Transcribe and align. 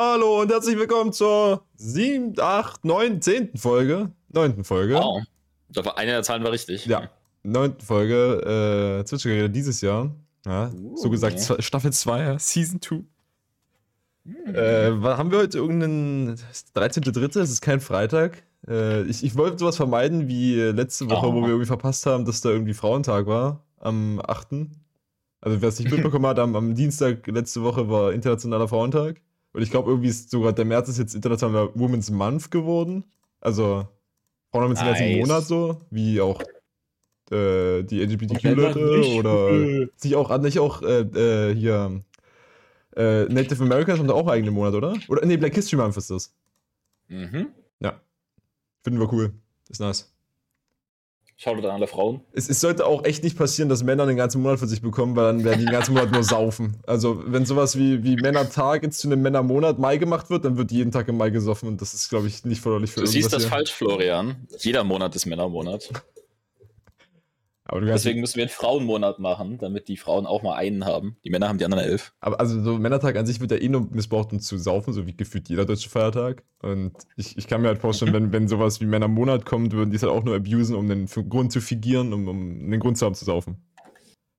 Hallo 0.00 0.42
und 0.42 0.48
herzlich 0.52 0.78
willkommen 0.78 1.12
zur 1.12 1.64
7, 1.74 2.34
8, 2.38 2.84
9, 2.84 3.20
10. 3.20 3.56
Folge. 3.56 4.12
9. 4.32 4.62
Folge. 4.62 4.94
Wow. 4.94 5.24
Da 5.70 5.84
war 5.84 5.98
eine 5.98 6.12
der 6.12 6.22
Zahlen 6.22 6.44
war 6.44 6.52
richtig. 6.52 6.86
Ja. 6.86 7.10
9. 7.42 7.80
Folge 7.84 9.00
äh, 9.00 9.04
Zwitschgerede 9.04 9.50
dieses 9.50 9.80
Jahr. 9.80 10.14
Ja, 10.46 10.70
Uh, 10.72 10.96
so 10.96 11.10
gesagt 11.10 11.40
zwei- 11.40 11.60
Staffel 11.60 11.92
2, 11.92 12.20
ja, 12.22 12.38
Season 12.38 12.80
2. 12.80 13.02
Äh, 14.54 15.02
wa- 15.02 15.18
haben 15.18 15.32
wir 15.32 15.38
heute 15.38 15.58
irgendeinen 15.58 16.36
13.3.? 16.76 17.40
Es 17.40 17.50
ist 17.50 17.60
kein 17.60 17.80
Freitag. 17.80 18.44
Äh, 18.68 19.02
ich, 19.02 19.24
ich 19.24 19.34
wollte 19.36 19.58
sowas 19.58 19.74
vermeiden 19.76 20.28
wie 20.28 20.60
äh, 20.60 20.70
letzte 20.70 21.10
Woche, 21.10 21.26
Oh. 21.26 21.34
wo 21.34 21.40
wir 21.40 21.48
irgendwie 21.48 21.66
verpasst 21.66 22.06
haben, 22.06 22.24
dass 22.24 22.40
da 22.40 22.50
irgendwie 22.50 22.74
Frauentag 22.74 23.26
war. 23.26 23.64
Am 23.80 24.20
8. 24.24 24.46
Also 25.40 25.60
wer 25.60 25.68
es 25.68 25.80
nicht 25.80 25.90
mitbekommen 25.92 26.26
hat, 26.26 26.38
am, 26.38 26.54
am 26.54 26.76
Dienstag 26.76 27.26
letzte 27.26 27.64
Woche 27.64 27.90
war 27.90 28.12
Internationaler 28.12 28.68
Frauentag. 28.68 29.20
Und 29.58 29.64
ich 29.64 29.72
glaube, 29.72 29.90
irgendwie 29.90 30.08
ist 30.08 30.30
sogar 30.30 30.52
der 30.52 30.64
März 30.64 30.88
ist 30.88 30.98
jetzt 30.98 31.16
Internationaler 31.16 31.70
Women's 31.74 32.12
Month 32.12 32.52
geworden. 32.52 33.02
Also 33.40 33.88
Frauen 34.52 34.62
haben 34.62 34.70
jetzt 34.70 34.82
den 34.82 34.86
ganzen 34.86 35.08
Nice. 35.08 35.26
Monat 35.26 35.44
so, 35.46 35.80
wie 35.90 36.20
auch 36.20 36.40
äh, 37.32 37.82
die 37.82 38.00
LGBTQ-Leute 38.00 39.16
oder 39.16 39.88
sich 39.96 40.14
auch, 40.14 40.30
ah, 40.30 40.38
nicht 40.38 40.60
auch 40.60 40.80
äh, 40.82 41.00
äh, 41.00 41.56
hier 41.56 42.04
äh, 42.94 43.24
Native 43.24 43.60
Americans 43.64 43.98
haben 43.98 44.06
da 44.06 44.14
auch 44.14 44.28
einen 44.28 44.28
eigenen 44.28 44.54
Monat, 44.54 44.74
oder? 44.74 44.96
Oder 45.08 45.26
nee, 45.26 45.36
Black 45.36 45.56
History 45.56 45.82
Month 45.82 45.96
ist 45.96 46.08
das. 46.08 46.32
Mhm. 47.08 47.48
Ja. 47.80 48.00
Finden 48.84 49.00
wir 49.00 49.12
cool. 49.12 49.32
Ist 49.68 49.80
nice. 49.80 50.14
Schaut 51.40 51.64
an 51.64 51.70
alle 51.70 51.86
Frauen. 51.86 52.20
Es, 52.32 52.48
es 52.48 52.60
sollte 52.60 52.84
auch 52.84 53.04
echt 53.04 53.22
nicht 53.22 53.38
passieren, 53.38 53.68
dass 53.68 53.84
Männer 53.84 54.06
den 54.06 54.16
ganzen 54.16 54.42
Monat 54.42 54.58
für 54.58 54.66
sich 54.66 54.82
bekommen, 54.82 55.14
weil 55.14 55.24
dann 55.26 55.44
werden 55.44 55.60
die 55.60 55.66
den 55.66 55.72
ganzen 55.72 55.94
Monat 55.94 56.10
nur 56.10 56.24
saufen. 56.24 56.78
Also, 56.84 57.22
wenn 57.26 57.46
sowas 57.46 57.78
wie, 57.78 58.02
wie 58.02 58.16
Männertag 58.16 58.82
jetzt 58.82 58.98
zu 58.98 59.06
einem 59.06 59.22
Männermonat 59.22 59.78
Mai 59.78 59.98
gemacht 59.98 60.30
wird, 60.30 60.44
dann 60.44 60.56
wird 60.56 60.72
jeden 60.72 60.90
Tag 60.90 61.06
im 61.06 61.16
Mai 61.16 61.30
gesoffen 61.30 61.68
und 61.68 61.80
das 61.80 61.94
ist, 61.94 62.08
glaube 62.08 62.26
ich, 62.26 62.44
nicht 62.44 62.60
förderlich 62.60 62.90
für 62.90 63.02
Du 63.02 63.06
siehst 63.06 63.32
das 63.32 63.44
hier. 63.44 63.50
falsch, 63.50 63.72
Florian. 63.72 64.48
Jeder 64.58 64.82
Monat 64.82 65.14
ist 65.14 65.26
Männermonat. 65.26 65.90
Deswegen 67.70 68.20
müssen 68.20 68.36
wir 68.36 68.44
einen 68.44 68.50
Frauenmonat 68.50 69.18
machen, 69.18 69.58
damit 69.58 69.88
die 69.88 69.96
Frauen 69.96 70.26
auch 70.26 70.42
mal 70.42 70.54
einen 70.54 70.84
haben. 70.84 71.16
Die 71.24 71.30
Männer 71.30 71.48
haben 71.48 71.58
die 71.58 71.64
anderen 71.64 71.84
elf. 71.84 72.14
aber 72.20 72.40
also 72.40 72.62
so 72.62 72.78
Männertag 72.78 73.16
an 73.16 73.26
sich 73.26 73.40
wird 73.40 73.50
ja 73.50 73.58
eh 73.58 73.68
nur 73.68 73.88
missbraucht, 73.90 74.32
um 74.32 74.40
zu 74.40 74.56
saufen, 74.56 74.92
so 74.92 75.06
wie 75.06 75.16
gefühlt 75.16 75.48
jeder 75.48 75.66
deutsche 75.66 75.90
Feiertag. 75.90 76.44
Und 76.62 76.92
ich, 77.16 77.36
ich 77.36 77.46
kann 77.46 77.60
mir 77.60 77.68
halt 77.68 77.78
vorstellen, 77.78 78.12
wenn, 78.12 78.32
wenn 78.32 78.48
sowas 78.48 78.80
wie 78.80 78.86
Männermonat 78.86 79.44
kommt, 79.44 79.72
würden 79.72 79.90
die 79.90 79.96
es 79.96 80.02
halt 80.02 80.12
auch 80.12 80.24
nur 80.24 80.36
abusen, 80.36 80.74
um 80.74 80.88
den 80.88 81.06
Grund 81.06 81.52
zu 81.52 81.60
figieren, 81.60 82.12
um, 82.12 82.26
um 82.26 82.38
einen 82.38 82.80
Grund 82.80 82.96
zu 82.96 83.06
haben 83.06 83.14
zu 83.14 83.24
saufen. 83.24 83.62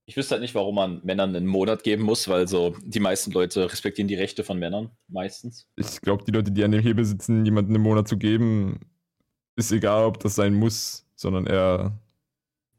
Ich 0.10 0.18
wüsste 0.18 0.32
halt 0.32 0.42
nicht, 0.42 0.56
warum 0.56 0.74
man 0.74 1.02
Männern 1.04 1.36
einen 1.36 1.46
Monat 1.46 1.84
geben 1.84 2.02
muss, 2.02 2.28
weil 2.28 2.48
so 2.48 2.74
die 2.84 3.00
meisten 3.00 3.30
Leute 3.30 3.72
respektieren 3.72 4.08
die 4.08 4.16
Rechte 4.16 4.44
von 4.44 4.58
Männern. 4.58 4.90
Meistens. 5.08 5.68
Ich 5.76 6.02
glaube, 6.02 6.24
die 6.24 6.32
Leute, 6.32 6.52
die 6.52 6.64
an 6.64 6.72
dem 6.72 6.82
Hebel 6.82 7.06
sitzen, 7.06 7.46
jemanden 7.46 7.76
einen 7.76 7.84
Monat 7.84 8.08
zu 8.08 8.18
geben, 8.18 8.80
ist 9.56 9.72
egal, 9.72 10.06
ob 10.06 10.20
das 10.20 10.34
sein 10.34 10.56
muss, 10.56 11.06
sondern 11.16 11.46
eher. 11.46 12.00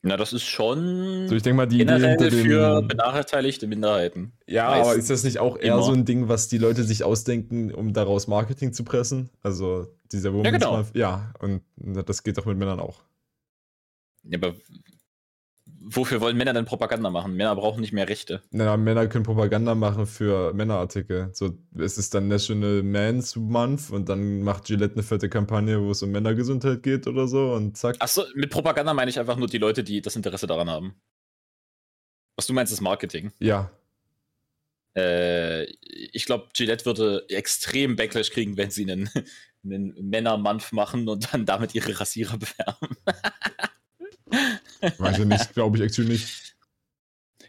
Na, 0.02 0.16
das 0.16 0.32
ist 0.32 0.44
schon 0.44 1.28
So, 1.28 1.34
ich 1.36 1.42
denke 1.42 1.56
mal, 1.58 1.66
die 1.66 1.82
Idee 1.82 1.92
hinter 1.98 2.30
für 2.30 2.78
dem. 2.80 2.88
benachteiligte 2.88 3.66
Minderheiten. 3.66 4.32
Ja, 4.46 4.68
aber 4.68 4.78
meistens 4.84 5.02
ist 5.04 5.10
das 5.10 5.24
nicht 5.24 5.38
auch 5.40 5.58
eher 5.58 5.74
immer. 5.74 5.82
so 5.82 5.92
ein 5.92 6.06
Ding, 6.06 6.28
was 6.28 6.48
die 6.48 6.56
Leute 6.56 6.84
sich 6.84 7.04
ausdenken, 7.04 7.72
um 7.74 7.92
daraus 7.92 8.26
Marketing 8.26 8.72
zu 8.72 8.82
pressen? 8.84 9.28
Also 9.42 9.88
dieser 10.10 10.32
Women's 10.32 10.52
genau. 10.52 10.76
Month- 10.76 10.96
Ja, 10.96 11.32
und 11.40 11.62
das 11.76 12.22
geht 12.22 12.38
doch 12.38 12.46
mit 12.46 12.56
Männern 12.56 12.80
auch. 12.80 13.02
Ja, 14.24 14.38
aber 14.38 14.54
wofür 15.96 16.20
wollen 16.20 16.36
Männer 16.36 16.52
denn 16.52 16.64
Propaganda 16.64 17.10
machen? 17.10 17.34
Männer 17.34 17.55
brauchen 17.56 17.80
nicht 17.80 17.92
mehr 17.92 18.08
Rechte. 18.08 18.42
Na, 18.50 18.77
Männer 18.77 19.06
können 19.06 19.24
Propaganda 19.24 19.74
machen 19.74 20.06
für 20.06 20.52
Männerartikel. 20.55 21.30
So, 21.33 21.58
es 21.78 21.98
ist 21.98 22.14
dann 22.14 22.28
National 22.28 22.83
Men's 22.83 23.36
Month 23.36 23.91
und 23.91 24.08
dann 24.08 24.42
macht 24.42 24.66
Gillette 24.66 24.94
eine 24.94 25.02
fette 25.02 25.28
Kampagne, 25.28 25.80
wo 25.80 25.91
es 25.91 26.02
um 26.02 26.11
Männergesundheit 26.11 26.83
geht 26.83 27.06
oder 27.06 27.28
so 27.28 27.52
und 27.52 27.77
zack. 27.77 27.96
Achso, 27.98 28.24
mit 28.34 28.50
Propaganda 28.50 28.94
meine 28.94 29.11
ich 29.11 29.18
einfach 29.18 29.36
nur 29.36 29.48
die 29.48 29.58
Leute, 29.58 29.84
die 29.84 30.00
das 30.00 30.16
Interesse 30.16 30.46
daran 30.46 30.70
haben. 30.70 30.95
Was 32.36 32.46
du 32.46 32.52
meinst, 32.52 32.72
ist 32.72 32.80
Marketing. 32.80 33.33
Ja. 33.39 33.70
Äh, 34.96 35.64
ich 36.12 36.24
glaube, 36.24 36.48
Gillette 36.55 36.86
würde 36.86 37.27
extrem 37.28 37.96
Backlash 37.96 38.30
kriegen, 38.30 38.57
wenn 38.57 38.70
sie 38.70 38.90
einen, 38.90 39.11
einen 39.64 39.95
Männer-Month 40.08 40.72
machen 40.72 41.08
und 41.08 41.33
dann 41.33 41.46
damit 41.46 41.74
ihre 41.74 41.98
Rasierer 41.98 42.39
bewerben. 42.39 42.96
Weiß 44.98 45.18
ich 45.18 45.24
nicht, 45.24 45.55
glaube 45.55 45.77
ich 45.77 45.83
actually 45.83 46.11
nicht. 46.11 46.57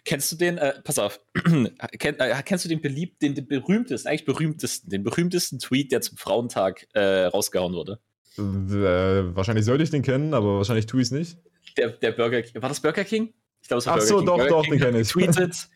Kennst 0.04 0.32
du 0.32 0.36
den, 0.36 0.58
äh, 0.58 0.82
pass 0.84 0.98
auf, 0.98 1.20
Ken, 2.00 2.20
äh, 2.20 2.44
kennst 2.44 2.66
du 2.66 2.70
den 2.70 2.82
beliebt, 2.82 3.22
den, 3.22 3.36
den 3.36 3.48
berühmtesten, 3.48 4.10
eigentlich 4.10 4.26
berühmtesten, 4.26 4.90
den 4.90 5.04
berühmtesten 5.04 5.60
Tweet, 5.60 5.92
der 5.92 6.02
zum 6.02 6.18
Frauentag 6.18 6.88
äh, 6.94 7.26
rausgehauen 7.26 7.74
wurde? 7.74 8.00
Äh, 8.38 9.36
wahrscheinlich 9.36 9.66
sollte 9.66 9.84
ich 9.84 9.92
den 9.92 10.02
kennen, 10.02 10.34
aber 10.34 10.58
wahrscheinlich 10.58 10.88
tue 10.88 11.02
ich 11.02 11.08
es 11.08 11.12
nicht. 11.12 11.38
Der, 11.78 11.90
der 11.90 12.14
Burger 12.14 12.42
King, 12.42 12.62
war 12.62 12.70
das 12.70 12.80
Burger 12.80 13.04
King? 13.04 13.34
Ich 13.62 13.68
glaube, 13.68 13.80
es 13.80 13.86
war 13.86 13.94
Ach 13.94 13.98
Burger 13.98 14.08
so, 14.08 14.18
King. 14.18 14.26
doch, 14.26 14.38
Burger 14.38 14.50
doch, 14.50 14.64
King 14.64 14.74
den 14.74 14.80
kenn 14.80 14.94
hat 14.96 15.02
ich. 15.02 15.10
Tweetet, 15.10 15.70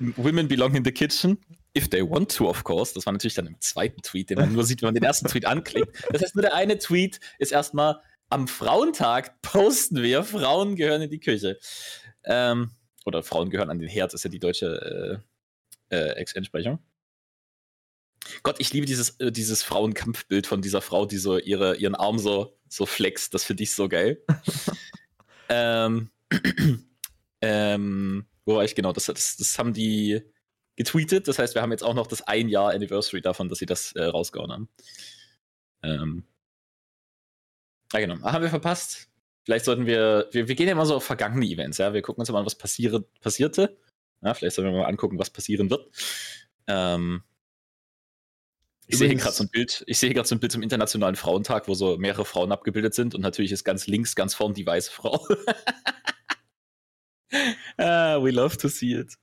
Women 0.16 0.48
belong 0.48 0.74
in 0.74 0.84
the 0.84 0.92
kitchen. 0.92 1.38
If 1.76 1.90
they 1.90 2.02
want 2.02 2.34
to, 2.36 2.48
of 2.48 2.64
course. 2.64 2.94
Das 2.94 3.04
war 3.04 3.12
natürlich 3.12 3.34
dann 3.34 3.46
im 3.46 3.60
zweiten 3.60 4.00
Tweet, 4.00 4.30
den 4.30 4.38
man 4.38 4.52
nur 4.52 4.64
sieht, 4.64 4.80
wenn 4.80 4.88
man 4.88 4.94
den 4.94 5.04
ersten 5.04 5.28
Tweet 5.28 5.44
anklickt. 5.44 6.04
Das 6.10 6.22
heißt, 6.22 6.34
nur 6.34 6.42
der 6.42 6.54
eine 6.54 6.78
Tweet 6.78 7.20
ist 7.38 7.52
erstmal 7.52 8.00
am 8.28 8.48
Frauentag 8.48 9.40
posten 9.42 10.02
wir, 10.02 10.24
Frauen 10.24 10.76
gehören 10.76 11.02
in 11.02 11.10
die 11.10 11.20
Küche. 11.20 11.58
Ähm, 12.24 12.70
oder 13.04 13.22
Frauen 13.22 13.50
gehören 13.50 13.70
an 13.70 13.78
den 13.78 13.88
Herd, 13.88 14.14
ist 14.14 14.24
ja 14.24 14.30
die 14.30 14.40
deutsche 14.40 15.22
äh, 15.90 15.96
äh, 15.96 16.10
Ex-Entsprechung. 16.16 16.80
Gott, 18.42 18.56
ich 18.58 18.72
liebe 18.72 18.86
dieses, 18.86 19.10
äh, 19.20 19.30
dieses 19.30 19.62
Frauenkampfbild 19.62 20.46
von 20.46 20.60
dieser 20.60 20.82
Frau, 20.82 21.06
die 21.06 21.18
so 21.18 21.38
ihre, 21.38 21.76
ihren 21.76 21.94
Arm 21.94 22.18
so, 22.18 22.58
so 22.68 22.86
flext. 22.86 23.34
Das 23.34 23.44
finde 23.44 23.62
ich 23.62 23.74
so 23.74 23.88
geil. 23.88 24.24
ähm, 25.48 26.10
ähm, 27.40 28.26
wo 28.44 28.56
war 28.56 28.64
ich 28.64 28.74
genau? 28.74 28.92
Das, 28.92 29.06
das, 29.06 29.36
das 29.36 29.58
haben 29.58 29.72
die 29.72 30.22
getweetet. 30.74 31.28
Das 31.28 31.38
heißt, 31.38 31.54
wir 31.54 31.62
haben 31.62 31.70
jetzt 31.70 31.84
auch 31.84 31.94
noch 31.94 32.06
das 32.06 32.22
ein 32.22 32.48
Jahr 32.48 32.72
Anniversary 32.72 33.22
davon, 33.22 33.48
dass 33.48 33.58
sie 33.58 33.66
das 33.66 33.92
äh, 33.92 34.04
rausgehauen 34.04 34.52
haben. 34.52 34.68
Ähm, 35.82 36.24
ja, 37.92 38.00
genau. 38.00 38.16
Ah, 38.22 38.32
haben 38.32 38.42
wir 38.42 38.50
verpasst. 38.50 39.08
Vielleicht 39.44 39.64
sollten 39.64 39.86
wir, 39.86 40.28
wir, 40.32 40.48
wir 40.48 40.54
gehen 40.54 40.66
ja 40.66 40.72
immer 40.72 40.86
so 40.86 40.96
auf 40.96 41.04
vergangene 41.04 41.46
Events, 41.46 41.78
ja. 41.78 41.94
Wir 41.94 42.02
gucken 42.02 42.20
uns 42.20 42.30
mal 42.30 42.40
an, 42.40 42.46
was 42.46 42.56
passiere, 42.56 43.02
passierte. 43.20 43.78
Ja, 44.22 44.34
vielleicht 44.34 44.56
sollten 44.56 44.72
wir 44.72 44.80
mal 44.80 44.88
angucken, 44.88 45.18
was 45.18 45.30
passieren 45.30 45.70
wird. 45.70 45.88
Ähm, 46.66 47.22
ich 48.88 48.98
sehe 48.98 49.14
gerade 49.14 49.34
so 49.34 49.44
ein 49.44 49.50
Bild, 49.50 49.84
ich 49.86 49.98
sehe 49.98 50.12
gerade 50.14 50.28
so 50.28 50.34
ein 50.34 50.40
Bild 50.40 50.52
zum 50.52 50.62
Internationalen 50.62 51.16
Frauentag, 51.16 51.68
wo 51.68 51.74
so 51.74 51.96
mehrere 51.96 52.24
Frauen 52.24 52.52
abgebildet 52.52 52.94
sind 52.94 53.14
und 53.14 53.20
natürlich 53.20 53.52
ist 53.52 53.64
ganz 53.64 53.86
links, 53.86 54.14
ganz 54.14 54.34
vorn 54.34 54.54
die 54.54 54.66
weiße 54.66 54.92
Frau. 54.92 55.26
ah, 57.78 58.22
we 58.22 58.30
love 58.30 58.56
to 58.56 58.68
see 58.68 58.94
it. 58.94 59.14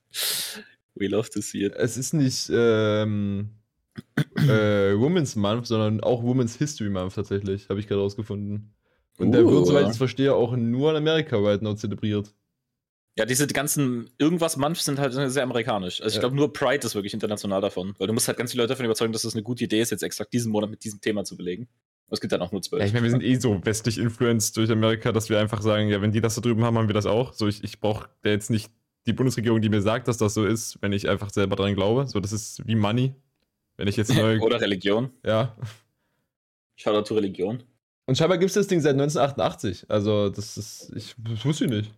We 0.94 1.08
love 1.08 1.30
to 1.30 1.40
see 1.40 1.64
it. 1.64 1.74
Es 1.74 1.96
ist 1.96 2.12
nicht 2.12 2.50
ähm, 2.52 3.56
äh, 4.36 4.98
Women's 4.98 5.36
Month, 5.36 5.66
sondern 5.66 6.00
auch 6.00 6.22
Women's 6.22 6.56
History 6.56 6.90
Month 6.90 7.14
tatsächlich, 7.14 7.68
habe 7.68 7.80
ich 7.80 7.86
gerade 7.86 8.00
rausgefunden. 8.00 8.74
Und 9.18 9.32
der 9.32 9.44
wird, 9.46 9.62
Uh. 9.62 9.64
soweit 9.64 9.84
ich 9.84 9.90
es 9.90 9.96
verstehe, 9.98 10.34
auch 10.34 10.56
nur 10.56 10.90
in 10.90 10.96
Amerika 10.96 11.36
right 11.36 11.62
now 11.62 11.74
zelebriert. 11.74 12.34
Ja, 13.16 13.24
diese 13.24 13.46
ganzen 13.46 14.10
irgendwas 14.18 14.56
Manch 14.56 14.80
sind 14.82 14.98
halt 14.98 15.12
sehr 15.12 15.44
amerikanisch. 15.44 16.00
Also 16.00 16.08
ich 16.08 16.14
Ja. 16.16 16.20
glaube 16.20 16.34
nur 16.34 16.52
Pride 16.52 16.84
ist 16.84 16.96
wirklich 16.96 17.14
international 17.14 17.60
davon, 17.60 17.94
weil 17.98 18.08
du 18.08 18.12
musst 18.12 18.26
halt 18.26 18.36
ganz 18.36 18.50
viele 18.50 18.64
Leute 18.64 18.70
davon 18.70 18.86
überzeugen, 18.86 19.12
dass 19.12 19.22
das 19.22 19.34
eine 19.34 19.44
gute 19.44 19.62
Idee 19.64 19.80
ist, 19.80 19.90
jetzt 19.90 20.02
exakt 20.02 20.32
diesen 20.32 20.50
Monat 20.50 20.68
mit 20.68 20.82
diesem 20.82 21.00
Thema 21.00 21.22
zu 21.22 21.36
belegen. 21.36 21.68
Aber 22.08 22.14
es 22.14 22.20
gibt 22.20 22.32
dann 22.32 22.42
auch 22.42 22.50
nur 22.50 22.60
zwölf. 22.60 22.80
Ja, 22.80 22.86
ich 22.88 22.92
meine, 22.92 23.04
wir 23.04 23.10
sind 23.12 23.22
eh 23.22 23.36
so 23.36 23.64
westlich 23.64 23.98
influenced 23.98 24.56
durch 24.56 24.68
Amerika, 24.70 25.12
dass 25.12 25.30
wir 25.30 25.38
einfach 25.38 25.62
sagen, 25.62 25.88
ja, 25.90 26.02
wenn 26.02 26.10
die 26.10 26.20
das 26.20 26.34
da 26.34 26.40
drüben 26.40 26.64
haben, 26.64 26.76
haben 26.76 26.88
wir 26.88 26.94
das 26.94 27.06
auch. 27.06 27.32
So, 27.34 27.46
ich, 27.46 27.62
ich 27.62 27.78
brauche 27.78 28.08
jetzt 28.24 28.50
nicht 28.50 28.72
die 29.06 29.12
Bundesregierung, 29.12 29.60
die 29.60 29.68
mir 29.68 29.80
sagt, 29.80 30.08
dass 30.08 30.16
das 30.18 30.34
so 30.34 30.44
ist, 30.44 30.78
wenn 30.82 30.92
ich 30.92 31.08
einfach 31.08 31.30
selber 31.30 31.54
dran 31.54 31.74
glaube. 31.76 32.08
So, 32.08 32.18
das 32.18 32.32
ist 32.32 32.66
wie 32.66 32.74
Money. 32.74 33.14
Wenn 33.76 33.88
ich 33.88 33.96
jetzt 33.96 34.14
neu. 34.14 34.40
Oder 34.40 34.60
Religion. 34.60 35.10
ja. 35.24 35.56
Shoutout 36.76 37.04
to 37.08 37.14
Religion. 37.14 37.62
Und 38.06 38.18
scheinbar 38.18 38.36
gibt 38.38 38.48
es 38.50 38.54
das 38.54 38.66
Ding 38.66 38.80
seit 38.80 38.94
1988. 38.94 39.86
Also, 39.88 40.28
das 40.28 40.56
ist. 40.56 40.92
Ich 40.96 41.14
das 41.18 41.44
wusste 41.44 41.64
ich 41.66 41.70
nicht. 41.70 41.90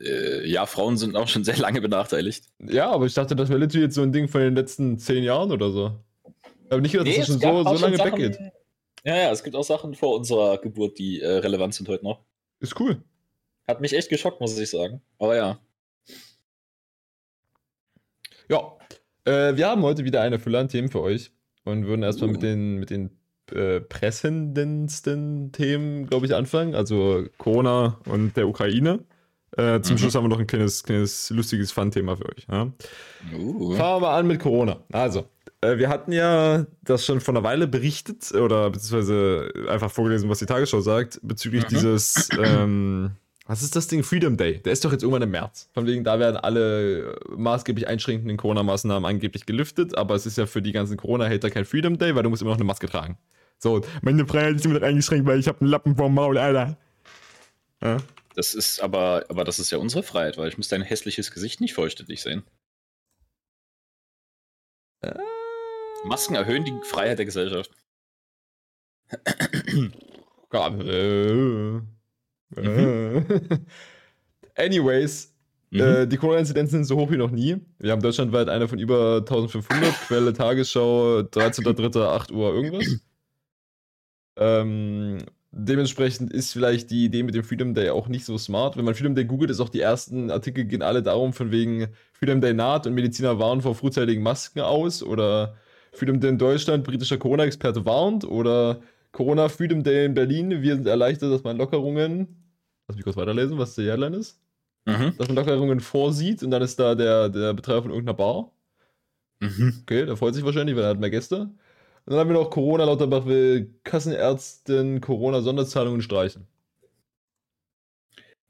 Äh, 0.00 0.46
ja, 0.48 0.66
Frauen 0.66 0.96
sind 0.96 1.16
auch 1.16 1.28
schon 1.28 1.44
sehr 1.44 1.56
lange 1.56 1.80
benachteiligt. 1.80 2.46
Ja, 2.58 2.90
aber 2.90 3.06
ich 3.06 3.14
dachte, 3.14 3.36
das 3.36 3.48
wäre 3.48 3.60
literally 3.60 3.84
jetzt 3.84 3.94
so 3.94 4.02
ein 4.02 4.12
Ding 4.12 4.26
von 4.28 4.40
den 4.40 4.56
letzten 4.56 4.98
zehn 4.98 5.22
Jahren 5.22 5.52
oder 5.52 5.70
so. 5.70 6.00
Aber 6.68 6.80
nicht, 6.80 6.94
dass 6.96 7.04
Nee, 7.04 7.18
das 7.18 7.28
es 7.28 7.40
schon 7.40 7.64
so, 7.64 7.76
so 7.76 7.86
lange 7.86 7.98
weggeht. 7.98 8.38
Ja, 9.04 9.16
ja, 9.16 9.30
es 9.30 9.44
gibt 9.44 9.54
auch 9.54 9.62
Sachen 9.62 9.94
vor 9.94 10.16
unserer 10.16 10.58
Geburt, 10.58 10.98
die 10.98 11.20
äh, 11.20 11.28
relevant 11.38 11.74
sind 11.74 11.88
heute 11.88 12.02
noch. 12.04 12.24
Ist 12.58 12.78
cool. 12.80 13.02
Hat 13.68 13.80
mich 13.80 13.92
echt 13.94 14.08
geschockt, 14.08 14.40
muss 14.40 14.58
ich 14.58 14.70
sagen. 14.70 15.00
Aber 15.18 15.36
ja. 15.36 15.58
Ja. 18.48 18.76
Äh, 19.24 19.56
wir 19.56 19.68
haben 19.68 19.82
heute 19.82 20.04
wieder 20.04 20.20
eine 20.22 20.38
Fülle 20.38 20.58
an 20.58 20.68
Themen 20.68 20.88
für 20.90 21.00
euch 21.00 21.32
und 21.64 21.86
würden 21.86 22.02
erstmal 22.02 22.28
Uh. 22.30 22.32
mit 22.32 22.42
den, 22.42 22.76
mit 22.78 22.90
den 22.90 23.10
äh, 23.52 23.80
pressendsten 23.80 25.52
Themen, 25.52 26.06
glaube 26.06 26.26
ich, 26.26 26.34
anfangen. 26.34 26.74
Also 26.74 27.24
Corona 27.38 27.98
und 28.06 28.36
der 28.36 28.48
Ukraine. 28.48 29.00
Äh, 29.56 29.80
zum 29.82 29.94
Mhm. 29.94 29.98
Schluss 29.98 30.14
haben 30.14 30.24
wir 30.24 30.28
noch 30.28 30.40
ein 30.40 30.46
kleines, 30.48 30.82
kleines 30.82 31.30
lustiges 31.30 31.70
Fun-Thema 31.72 32.16
für 32.16 32.26
euch. 32.26 32.46
Ja? 32.50 32.72
Uh. 33.36 33.74
Fangen 33.76 33.96
wir 33.96 34.00
mal 34.00 34.18
an 34.18 34.26
mit 34.26 34.40
Corona. 34.40 34.78
Also, 34.92 35.26
äh, 35.60 35.78
wir 35.78 35.88
hatten 35.88 36.10
ja 36.12 36.66
das 36.82 37.04
schon 37.06 37.20
vor 37.20 37.34
einer 37.34 37.44
Weile 37.44 37.68
berichtet 37.68 38.32
oder 38.32 38.70
beziehungsweise 38.70 39.52
einfach 39.68 39.90
vorgelesen, 39.92 40.28
was 40.28 40.40
die 40.40 40.46
Tagesschau 40.46 40.80
sagt, 40.80 41.20
bezüglich 41.22 41.64
Mhm. 41.64 41.68
dieses, 41.68 42.28
ähm, 42.44 43.12
was 43.46 43.62
ist 43.62 43.76
das 43.76 43.88
Ding? 43.88 44.02
Freedom 44.02 44.36
Day. 44.36 44.60
Der 44.62 44.72
ist 44.72 44.84
doch 44.84 44.92
jetzt 44.92 45.02
irgendwann 45.02 45.22
im 45.22 45.30
März. 45.30 45.68
Von 45.74 45.86
wegen, 45.86 46.02
da 46.02 46.18
werden 46.18 46.36
alle 46.38 47.18
maßgeblich 47.36 47.86
einschränkenden 47.86 48.38
Corona-Maßnahmen 48.38 49.04
angeblich 49.04 49.44
gelüftet, 49.44 49.96
aber 49.96 50.14
es 50.14 50.24
ist 50.24 50.38
ja 50.38 50.46
für 50.46 50.62
die 50.62 50.72
ganzen 50.72 50.96
Corona-Hater 50.96 51.50
kein 51.50 51.66
Freedom 51.66 51.98
Day, 51.98 52.14
weil 52.14 52.22
du 52.22 52.30
musst 52.30 52.40
immer 52.40 52.52
noch 52.52 52.56
eine 52.56 52.64
Maske 52.64 52.88
tragen. 52.88 53.18
So, 53.58 53.82
meine 54.00 54.26
Freiheit 54.26 54.56
ist 54.56 54.64
immer 54.64 54.78
noch 54.78 54.86
eingeschränkt, 54.86 55.26
weil 55.26 55.38
ich 55.38 55.48
habe 55.48 55.60
einen 55.60 55.70
Lappen 55.70 55.96
vorm 55.96 56.14
Maul, 56.14 56.38
Alter. 56.38 56.78
Ja. 57.82 57.98
Das 58.34 58.54
ist 58.54 58.80
aber, 58.80 59.26
aber 59.28 59.44
das 59.44 59.58
ist 59.58 59.70
ja 59.70 59.78
unsere 59.78 60.02
Freiheit, 60.02 60.38
weil 60.38 60.48
ich 60.48 60.56
muss 60.56 60.68
dein 60.68 60.82
hässliches 60.82 61.30
Gesicht 61.30 61.60
nicht 61.60 61.74
vollständig 61.74 62.22
sehen. 62.22 62.42
Äh. 65.02 65.14
Masken 66.04 66.34
erhöhen 66.34 66.64
die 66.64 66.74
Freiheit 66.82 67.18
der 67.18 67.26
Gesellschaft. 67.26 67.70
Ja, 70.52 70.68
äh, 70.68 71.80
äh. 72.56 73.22
Anyways, 74.56 75.34
Mhm. 75.74 75.80
Äh, 75.80 76.06
die 76.06 76.16
Corona-Inzidenzen 76.16 76.78
sind 76.78 76.84
so 76.84 76.96
hoch 76.96 77.10
wie 77.10 77.16
noch 77.16 77.30
nie. 77.30 77.56
Wir 77.78 77.92
haben 77.92 78.02
deutschlandweit 78.02 78.48
eine 78.48 78.68
von 78.68 78.78
über 78.78 79.16
1500, 79.18 79.92
Quelle 80.06 80.32
Tagesschau, 80.32 81.20
13.03. 81.20 82.00
8 82.00 82.30
Uhr 82.32 82.54
irgendwas. 82.54 83.00
Ähm, 84.36 85.18
dementsprechend 85.50 86.32
ist 86.32 86.52
vielleicht 86.52 86.90
die 86.90 87.04
Idee 87.04 87.22
mit 87.22 87.34
dem 87.34 87.44
Freedom 87.44 87.74
Day 87.74 87.90
auch 87.90 88.08
nicht 88.08 88.24
so 88.24 88.38
smart. 88.38 88.76
Wenn 88.76 88.84
man 88.84 88.94
Freedom 88.94 89.14
Day 89.14 89.24
googelt, 89.24 89.50
ist 89.50 89.60
auch 89.60 89.68
die 89.68 89.80
ersten 89.80 90.30
Artikel 90.30 90.64
gehen 90.64 90.82
alle 90.82 91.02
darum, 91.02 91.32
von 91.32 91.50
wegen 91.50 91.88
Freedom 92.12 92.40
Day 92.40 92.54
naht 92.54 92.86
und 92.86 92.94
Mediziner 92.94 93.38
warnen 93.38 93.60
vor 93.60 93.74
frühzeitigen 93.74 94.22
Masken 94.22 94.60
aus 94.60 95.02
oder 95.02 95.56
Freedom 95.92 96.18
Day 96.18 96.30
in 96.30 96.38
Deutschland, 96.38 96.84
britischer 96.84 97.18
Corona-Experte 97.18 97.84
warnt 97.84 98.24
oder 98.24 98.80
Corona 99.12 99.48
Freedom 99.48 99.84
Day 99.84 100.06
in 100.06 100.14
Berlin, 100.14 100.50
wir 100.62 100.74
sind 100.74 100.88
erleichtert, 100.88 101.32
dass 101.32 101.44
man 101.44 101.56
Lockerungen, 101.56 102.43
lass 102.88 102.96
mich 102.96 103.04
kurz 103.04 103.16
weiterlesen, 103.16 103.58
was 103.58 103.74
die 103.74 103.90
Headline 103.90 104.14
ist 104.14 104.40
Mhm. 104.86 105.14
dass 105.16 105.28
man 105.28 105.36
Lockerungen 105.36 105.80
vorsieht 105.80 106.42
und 106.42 106.50
dann 106.50 106.62
ist 106.62 106.78
da 106.78 106.94
der, 106.94 107.28
der 107.30 107.54
Betreiber 107.54 107.82
von 107.82 107.90
irgendeiner 107.90 108.16
Bar. 108.16 108.52
Mhm. 109.40 109.80
Okay, 109.82 110.04
der 110.04 110.16
freut 110.16 110.34
sich 110.34 110.44
wahrscheinlich, 110.44 110.76
weil 110.76 110.84
er 110.84 110.90
hat 110.90 111.00
mehr 111.00 111.10
Gäste. 111.10 111.40
Und 111.40 112.10
dann 112.10 112.18
haben 112.18 112.28
wir 112.28 112.34
noch 112.34 112.50
Corona, 112.50 112.84
Lauterbach 112.84 113.24
will 113.24 113.74
Kassenärzten 113.82 115.00
Corona-Sonderzahlungen 115.00 116.02
streichen. 116.02 116.46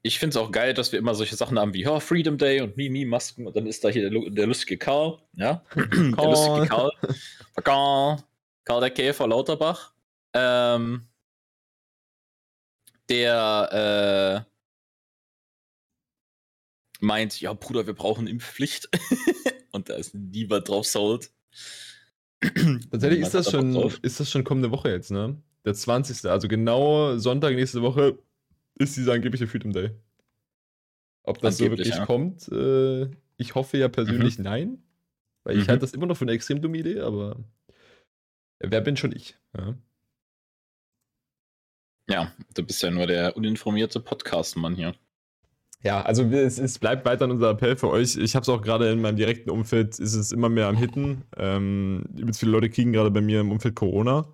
Ich 0.01 0.19
finde 0.19 0.37
es 0.37 0.37
auch 0.37 0.51
geil, 0.51 0.73
dass 0.73 0.91
wir 0.91 0.99
immer 0.99 1.15
solche 1.15 1.35
Sachen 1.35 1.57
haben 1.57 1.73
wie 1.73 1.83
ja, 1.83 1.99
Freedom 1.99 2.37
Day 2.37 2.61
und 2.61 2.75
Mimi 2.77 3.05
Masken 3.05 3.47
und 3.47 3.55
dann 3.55 3.65
ist 3.65 3.83
da 3.83 3.89
hier 3.89 4.09
der, 4.09 4.29
der 4.29 4.45
lustige 4.45 4.77
Karl, 4.77 5.19
ja, 5.33 5.63
der 5.75 6.29
lustige 6.29 6.67
Karl, 6.67 6.91
der 7.55 7.63
Karl, 7.63 8.17
Karl 8.65 8.81
der 8.81 8.91
Käfer 8.91 9.27
Lauterbach, 9.27 9.93
ähm, 10.33 11.07
der 13.09 14.45
äh, 17.01 17.05
meint, 17.05 17.39
ja 17.41 17.53
Bruder, 17.53 17.85
wir 17.87 17.93
brauchen 17.93 18.27
Impfpflicht 18.27 18.89
und 19.71 19.89
da 19.89 19.95
ist 19.95 20.13
niemand 20.13 20.67
drauf 20.69 20.85
sold. 20.85 21.31
Tatsächlich 22.91 23.21
ist 23.21 23.33
das, 23.33 23.49
schon, 23.49 23.73
drauf. 23.73 23.99
ist 24.01 24.19
das 24.19 24.29
schon 24.29 24.43
kommende 24.43 24.71
Woche 24.71 24.89
jetzt, 24.89 25.11
ne? 25.11 25.41
Der 25.65 25.73
20. 25.73 26.29
Also 26.29 26.47
genau 26.47 27.17
Sonntag 27.17 27.55
nächste 27.55 27.81
Woche 27.81 28.19
ist 28.75 28.95
dieser 28.97 29.13
angebliche 29.13 29.47
Freedom 29.47 29.71
Day. 29.71 29.91
Ob 31.23 31.41
das 31.41 31.57
so 31.57 31.63
Angeblich, 31.65 31.87
wirklich 31.87 31.99
ja. 31.99 32.05
kommt, 32.05 32.47
äh, 32.49 33.09
ich 33.37 33.55
hoffe 33.55 33.77
ja 33.77 33.87
persönlich 33.87 34.37
nein. 34.37 34.83
Weil 35.43 35.57
ich 35.57 35.63
Mhm. 35.65 35.69
halte 35.69 35.81
das 35.81 35.93
immer 35.93 36.05
noch 36.05 36.17
für 36.17 36.25
eine 36.25 36.33
extrem 36.33 36.61
dumme 36.61 36.77
Idee, 36.77 36.99
aber 36.99 37.43
wer 38.59 38.81
bin 38.81 38.97
schon 38.97 39.11
ich? 39.11 39.37
Ja. 39.57 39.75
Ja, 42.07 42.31
du 42.53 42.63
bist 42.63 42.83
ja 42.83 42.91
nur 42.91 43.07
der 43.07 43.35
uninformierte 43.35 43.99
Podcast-Mann 43.99 44.75
hier. 44.75 44.93
Ja, 45.81 46.01
also 46.01 46.23
es, 46.23 46.57
es 46.57 46.79
bleibt 46.79 47.05
weiter 47.05 47.29
unser 47.29 47.51
Appell 47.51 47.75
für 47.75 47.89
euch. 47.89 48.15
Ich 48.17 48.35
habe 48.35 48.41
es 48.41 48.49
auch 48.49 48.61
gerade 48.61 48.91
in 48.91 49.01
meinem 49.01 49.17
direkten 49.17 49.51
Umfeld, 49.51 49.99
ist 49.99 50.15
es 50.15 50.31
immer 50.31 50.49
mehr 50.49 50.67
am 50.67 50.77
Hitten. 50.77 51.23
Ähm, 51.37 52.03
übelst 52.17 52.39
viele 52.39 52.51
Leute 52.51 52.69
kriegen 52.69 52.91
gerade 52.91 53.11
bei 53.11 53.21
mir 53.21 53.41
im 53.41 53.51
Umfeld 53.51 53.75
Corona. 53.75 54.27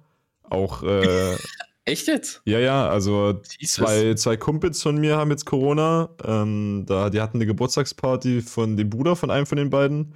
Auch, 0.44 0.83
äh, 0.83 1.35
Echt 1.85 2.07
jetzt? 2.07 2.41
ja, 2.45 2.59
ja, 2.59 2.88
also 2.88 3.41
Jesus. 3.59 3.75
zwei, 3.75 4.13
zwei 4.13 4.38
Kumpels 4.38 4.81
von 4.81 4.97
mir 4.97 5.17
haben 5.17 5.31
jetzt 5.31 5.45
Corona. 5.45 6.09
Ähm, 6.24 6.85
da, 6.88 7.09
die 7.09 7.19
hatten 7.19 7.38
eine 7.38 7.47
Geburtstagsparty 7.47 8.41
von 8.41 8.77
dem 8.77 8.89
Bruder 8.89 9.15
von 9.15 9.31
einem 9.31 9.45
von 9.45 9.57
den 9.57 9.69
beiden 9.69 10.13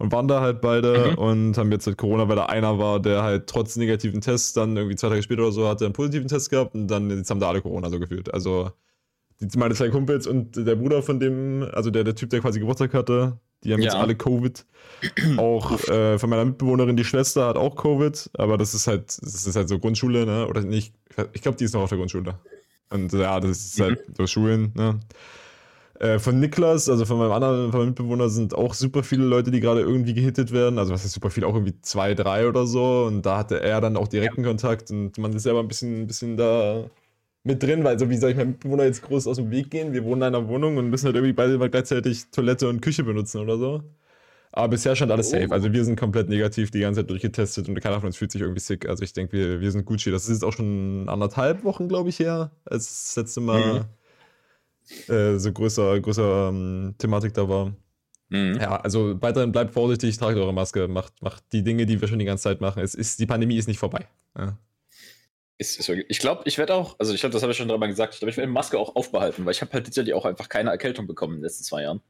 und 0.00 0.10
waren 0.12 0.26
da 0.26 0.40
halt 0.40 0.60
beide 0.60 1.12
Mhm. 1.12 1.18
und 1.18 1.58
haben 1.58 1.70
jetzt 1.70 1.86
halt 1.86 1.96
Corona, 1.98 2.28
weil 2.28 2.36
da 2.36 2.46
einer 2.46 2.78
war, 2.78 2.98
der 3.00 3.22
halt 3.22 3.46
trotz 3.46 3.76
negativen 3.76 4.20
Tests 4.20 4.52
dann 4.54 4.76
irgendwie 4.76 4.96
zwei 4.96 5.10
Tage 5.10 5.22
später 5.22 5.42
oder 5.42 5.52
so 5.52 5.68
hatte 5.68 5.84
einen 5.84 5.92
positiven 5.94 6.26
Test 6.26 6.50
gehabt 6.50 6.74
und 6.74 6.88
dann 6.88 7.08
jetzt 7.10 7.30
haben 7.30 7.38
da 7.40 7.48
alle 7.48 7.60
Corona 7.62 7.88
so 7.90 8.00
gefühlt. 8.00 8.32
Also 8.34 8.72
die, 9.40 9.46
meine 9.58 9.74
zwei 9.74 9.88
Kumpels 9.90 10.26
und 10.26 10.56
der 10.56 10.74
Bruder 10.74 11.02
von 11.02 11.20
dem, 11.20 11.66
also 11.72 11.90
der, 11.90 12.04
der 12.04 12.14
Typ, 12.14 12.30
der 12.30 12.40
quasi 12.40 12.58
Geburtstag 12.60 12.92
hatte, 12.94 13.38
die 13.62 13.72
haben 13.72 13.80
jetzt 13.82 13.94
Ja. 13.94 14.00
alle 14.00 14.14
Covid. 14.16 14.64
Auch 15.36 15.86
äh, 15.88 16.18
von 16.18 16.30
meiner 16.30 16.44
Mitbewohnerin, 16.46 16.96
die 16.96 17.04
Schwester 17.04 17.46
hat 17.46 17.56
auch 17.56 17.76
Covid, 17.76 18.30
aber 18.38 18.56
das 18.58 18.74
ist 18.74 18.86
halt, 18.86 19.08
das 19.22 19.46
ist 19.46 19.54
halt 19.56 19.68
so 19.68 19.78
Grundschule, 19.78 20.24
ne? 20.26 20.46
Oder 20.48 20.62
nicht, 20.62 20.94
ich 21.34 21.42
glaube, 21.42 21.56
die 21.58 21.64
ist 21.64 21.74
noch 21.74 21.82
auf 21.82 21.88
der 21.90 21.98
Grundschule. 21.98 22.34
Und 22.90 23.12
ja, 23.12 23.38
das 23.38 23.50
ist 23.50 23.78
Mhm. 23.78 23.82
halt 23.84 23.98
so 24.16 24.26
Schulen, 24.26 24.72
ne? 24.74 24.98
Äh, 26.00 26.18
von 26.18 26.40
Niklas, 26.40 26.88
also 26.88 27.04
von 27.04 27.18
meinem 27.18 27.32
anderen 27.32 27.70
von 27.70 27.80
meinem 27.80 27.88
Mitbewohner, 27.90 28.30
sind 28.30 28.54
auch 28.54 28.72
super 28.72 29.02
viele 29.02 29.24
Leute, 29.24 29.50
die 29.50 29.60
gerade 29.60 29.82
irgendwie 29.82 30.14
gehittet 30.14 30.50
werden. 30.50 30.78
Also, 30.78 30.94
was 30.94 31.04
ist 31.04 31.12
super 31.12 31.28
viel? 31.28 31.44
Auch 31.44 31.54
irgendwie 31.54 31.74
zwei, 31.82 32.14
drei 32.14 32.48
oder 32.48 32.66
so. 32.66 33.04
Und 33.06 33.26
da 33.26 33.36
hatte 33.36 33.60
er 33.60 33.82
dann 33.82 33.98
auch 33.98 34.08
direkten 34.08 34.42
Kontakt 34.42 34.90
und 34.90 35.18
man 35.18 35.34
ist 35.34 35.42
selber 35.42 35.60
ein 35.60 35.68
bisschen, 35.68 36.02
ein 36.02 36.06
bisschen 36.06 36.38
da 36.38 36.86
mit 37.44 37.62
drin, 37.62 37.84
weil 37.84 37.98
so 37.98 38.08
wie 38.08 38.16
soll 38.16 38.30
ich 38.30 38.36
meinem 38.36 38.50
Mitbewohner 38.52 38.84
jetzt 38.84 39.02
groß 39.02 39.26
aus 39.26 39.36
dem 39.36 39.50
Weg 39.50 39.70
gehen? 39.70 39.92
Wir 39.92 40.04
wohnen 40.04 40.22
in 40.22 40.34
einer 40.34 40.48
Wohnung 40.48 40.78
und 40.78 40.88
müssen 40.88 41.06
halt 41.06 41.16
irgendwie 41.16 41.34
beide 41.34 41.58
mal 41.58 41.68
gleichzeitig 41.70 42.30
Toilette 42.30 42.68
und 42.68 42.80
Küche 42.80 43.04
benutzen 43.04 43.38
oder 43.38 43.58
so. 43.58 43.82
Aber 44.52 44.68
bisher 44.68 44.96
scheint 44.96 45.12
alles 45.12 45.30
safe. 45.30 45.48
Oh. 45.50 45.52
Also 45.52 45.72
wir 45.72 45.84
sind 45.84 45.98
komplett 45.98 46.28
negativ 46.30 46.70
die 46.70 46.80
ganze 46.80 47.00
Zeit 47.00 47.10
durchgetestet 47.10 47.68
und 47.68 47.78
keiner 47.80 48.00
von 48.00 48.06
uns 48.06 48.16
fühlt 48.16 48.32
sich 48.32 48.40
irgendwie 48.40 48.60
sick. 48.60 48.88
Also 48.88 49.04
ich 49.04 49.12
denke, 49.12 49.32
wir, 49.34 49.60
wir 49.60 49.70
sind 49.70 49.84
Gucci. 49.84 50.10
Das 50.10 50.24
ist 50.24 50.30
jetzt 50.30 50.44
auch 50.44 50.52
schon 50.52 51.08
anderthalb 51.08 51.62
Wochen, 51.64 51.88
glaube 51.88 52.08
ich, 52.08 52.18
her, 52.18 52.50
als 52.64 53.14
das 53.14 53.16
letzte 53.16 53.40
Mal 53.42 53.86
äh, 55.08 55.38
so 55.38 55.52
größer, 55.52 56.00
größer 56.00 56.48
ähm, 56.48 56.94
Thematik 56.98 57.34
da 57.34 57.48
war. 57.48 57.74
Mhm. 58.28 58.58
Ja, 58.60 58.76
also 58.76 59.20
weiterhin 59.20 59.52
bleibt 59.52 59.72
vorsichtig, 59.72 60.16
tragt 60.16 60.36
eure 60.36 60.54
Maske, 60.54 60.88
macht, 60.88 61.20
macht 61.20 61.44
die 61.52 61.62
Dinge, 61.62 61.86
die 61.86 62.00
wir 62.00 62.08
schon 62.08 62.18
die 62.18 62.24
ganze 62.24 62.44
Zeit 62.44 62.60
machen. 62.60 62.82
Es 62.82 62.94
ist, 62.94 63.18
die 63.18 63.26
Pandemie 63.26 63.56
ist 63.56 63.68
nicht 63.68 63.78
vorbei. 63.78 64.06
Ja. 64.38 64.56
Ist, 65.58 65.78
ist 65.78 65.88
ich 65.88 66.18
glaube, 66.20 66.42
ich 66.46 66.56
werde 66.56 66.74
auch, 66.74 66.98
also 66.98 67.12
ich 67.12 67.20
glaube, 67.20 67.32
das 67.32 67.42
habe 67.42 67.52
ich 67.52 67.58
schon 67.58 67.68
dreimal 67.68 67.88
gesagt, 67.88 68.14
ich 68.14 68.20
glaube, 68.20 68.30
ich 68.30 68.36
werde 68.36 68.50
Maske 68.50 68.78
auch 68.78 68.96
aufbehalten, 68.96 69.44
weil 69.44 69.52
ich 69.52 69.60
habe 69.60 69.72
halt 69.72 69.84
tatsächlich 69.84 70.14
auch 70.14 70.24
einfach 70.24 70.48
keine 70.48 70.70
Erkältung 70.70 71.06
bekommen 71.06 71.34
in 71.34 71.40
den 71.40 71.44
letzten 71.44 71.64
zwei 71.64 71.82
Jahren. 71.82 72.00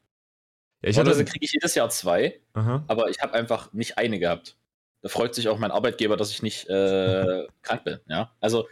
Ja, 0.82 0.90
ich 0.90 0.98
hatte, 0.98 1.24
kriege 1.24 1.44
ich 1.44 1.52
jedes 1.52 1.74
Jahr 1.74 1.90
zwei, 1.90 2.40
aha. 2.52 2.84
aber 2.86 3.10
ich 3.10 3.20
habe 3.20 3.34
einfach 3.34 3.72
nicht 3.72 3.98
eine 3.98 4.18
gehabt. 4.18 4.56
Da 5.02 5.08
freut 5.08 5.34
sich 5.34 5.48
auch 5.48 5.58
mein 5.58 5.70
Arbeitgeber, 5.70 6.16
dass 6.16 6.30
ich 6.30 6.42
nicht 6.42 6.68
äh, 6.68 7.46
krank 7.62 7.84
bin. 7.84 7.98
Ja, 8.06 8.34
also 8.40 8.68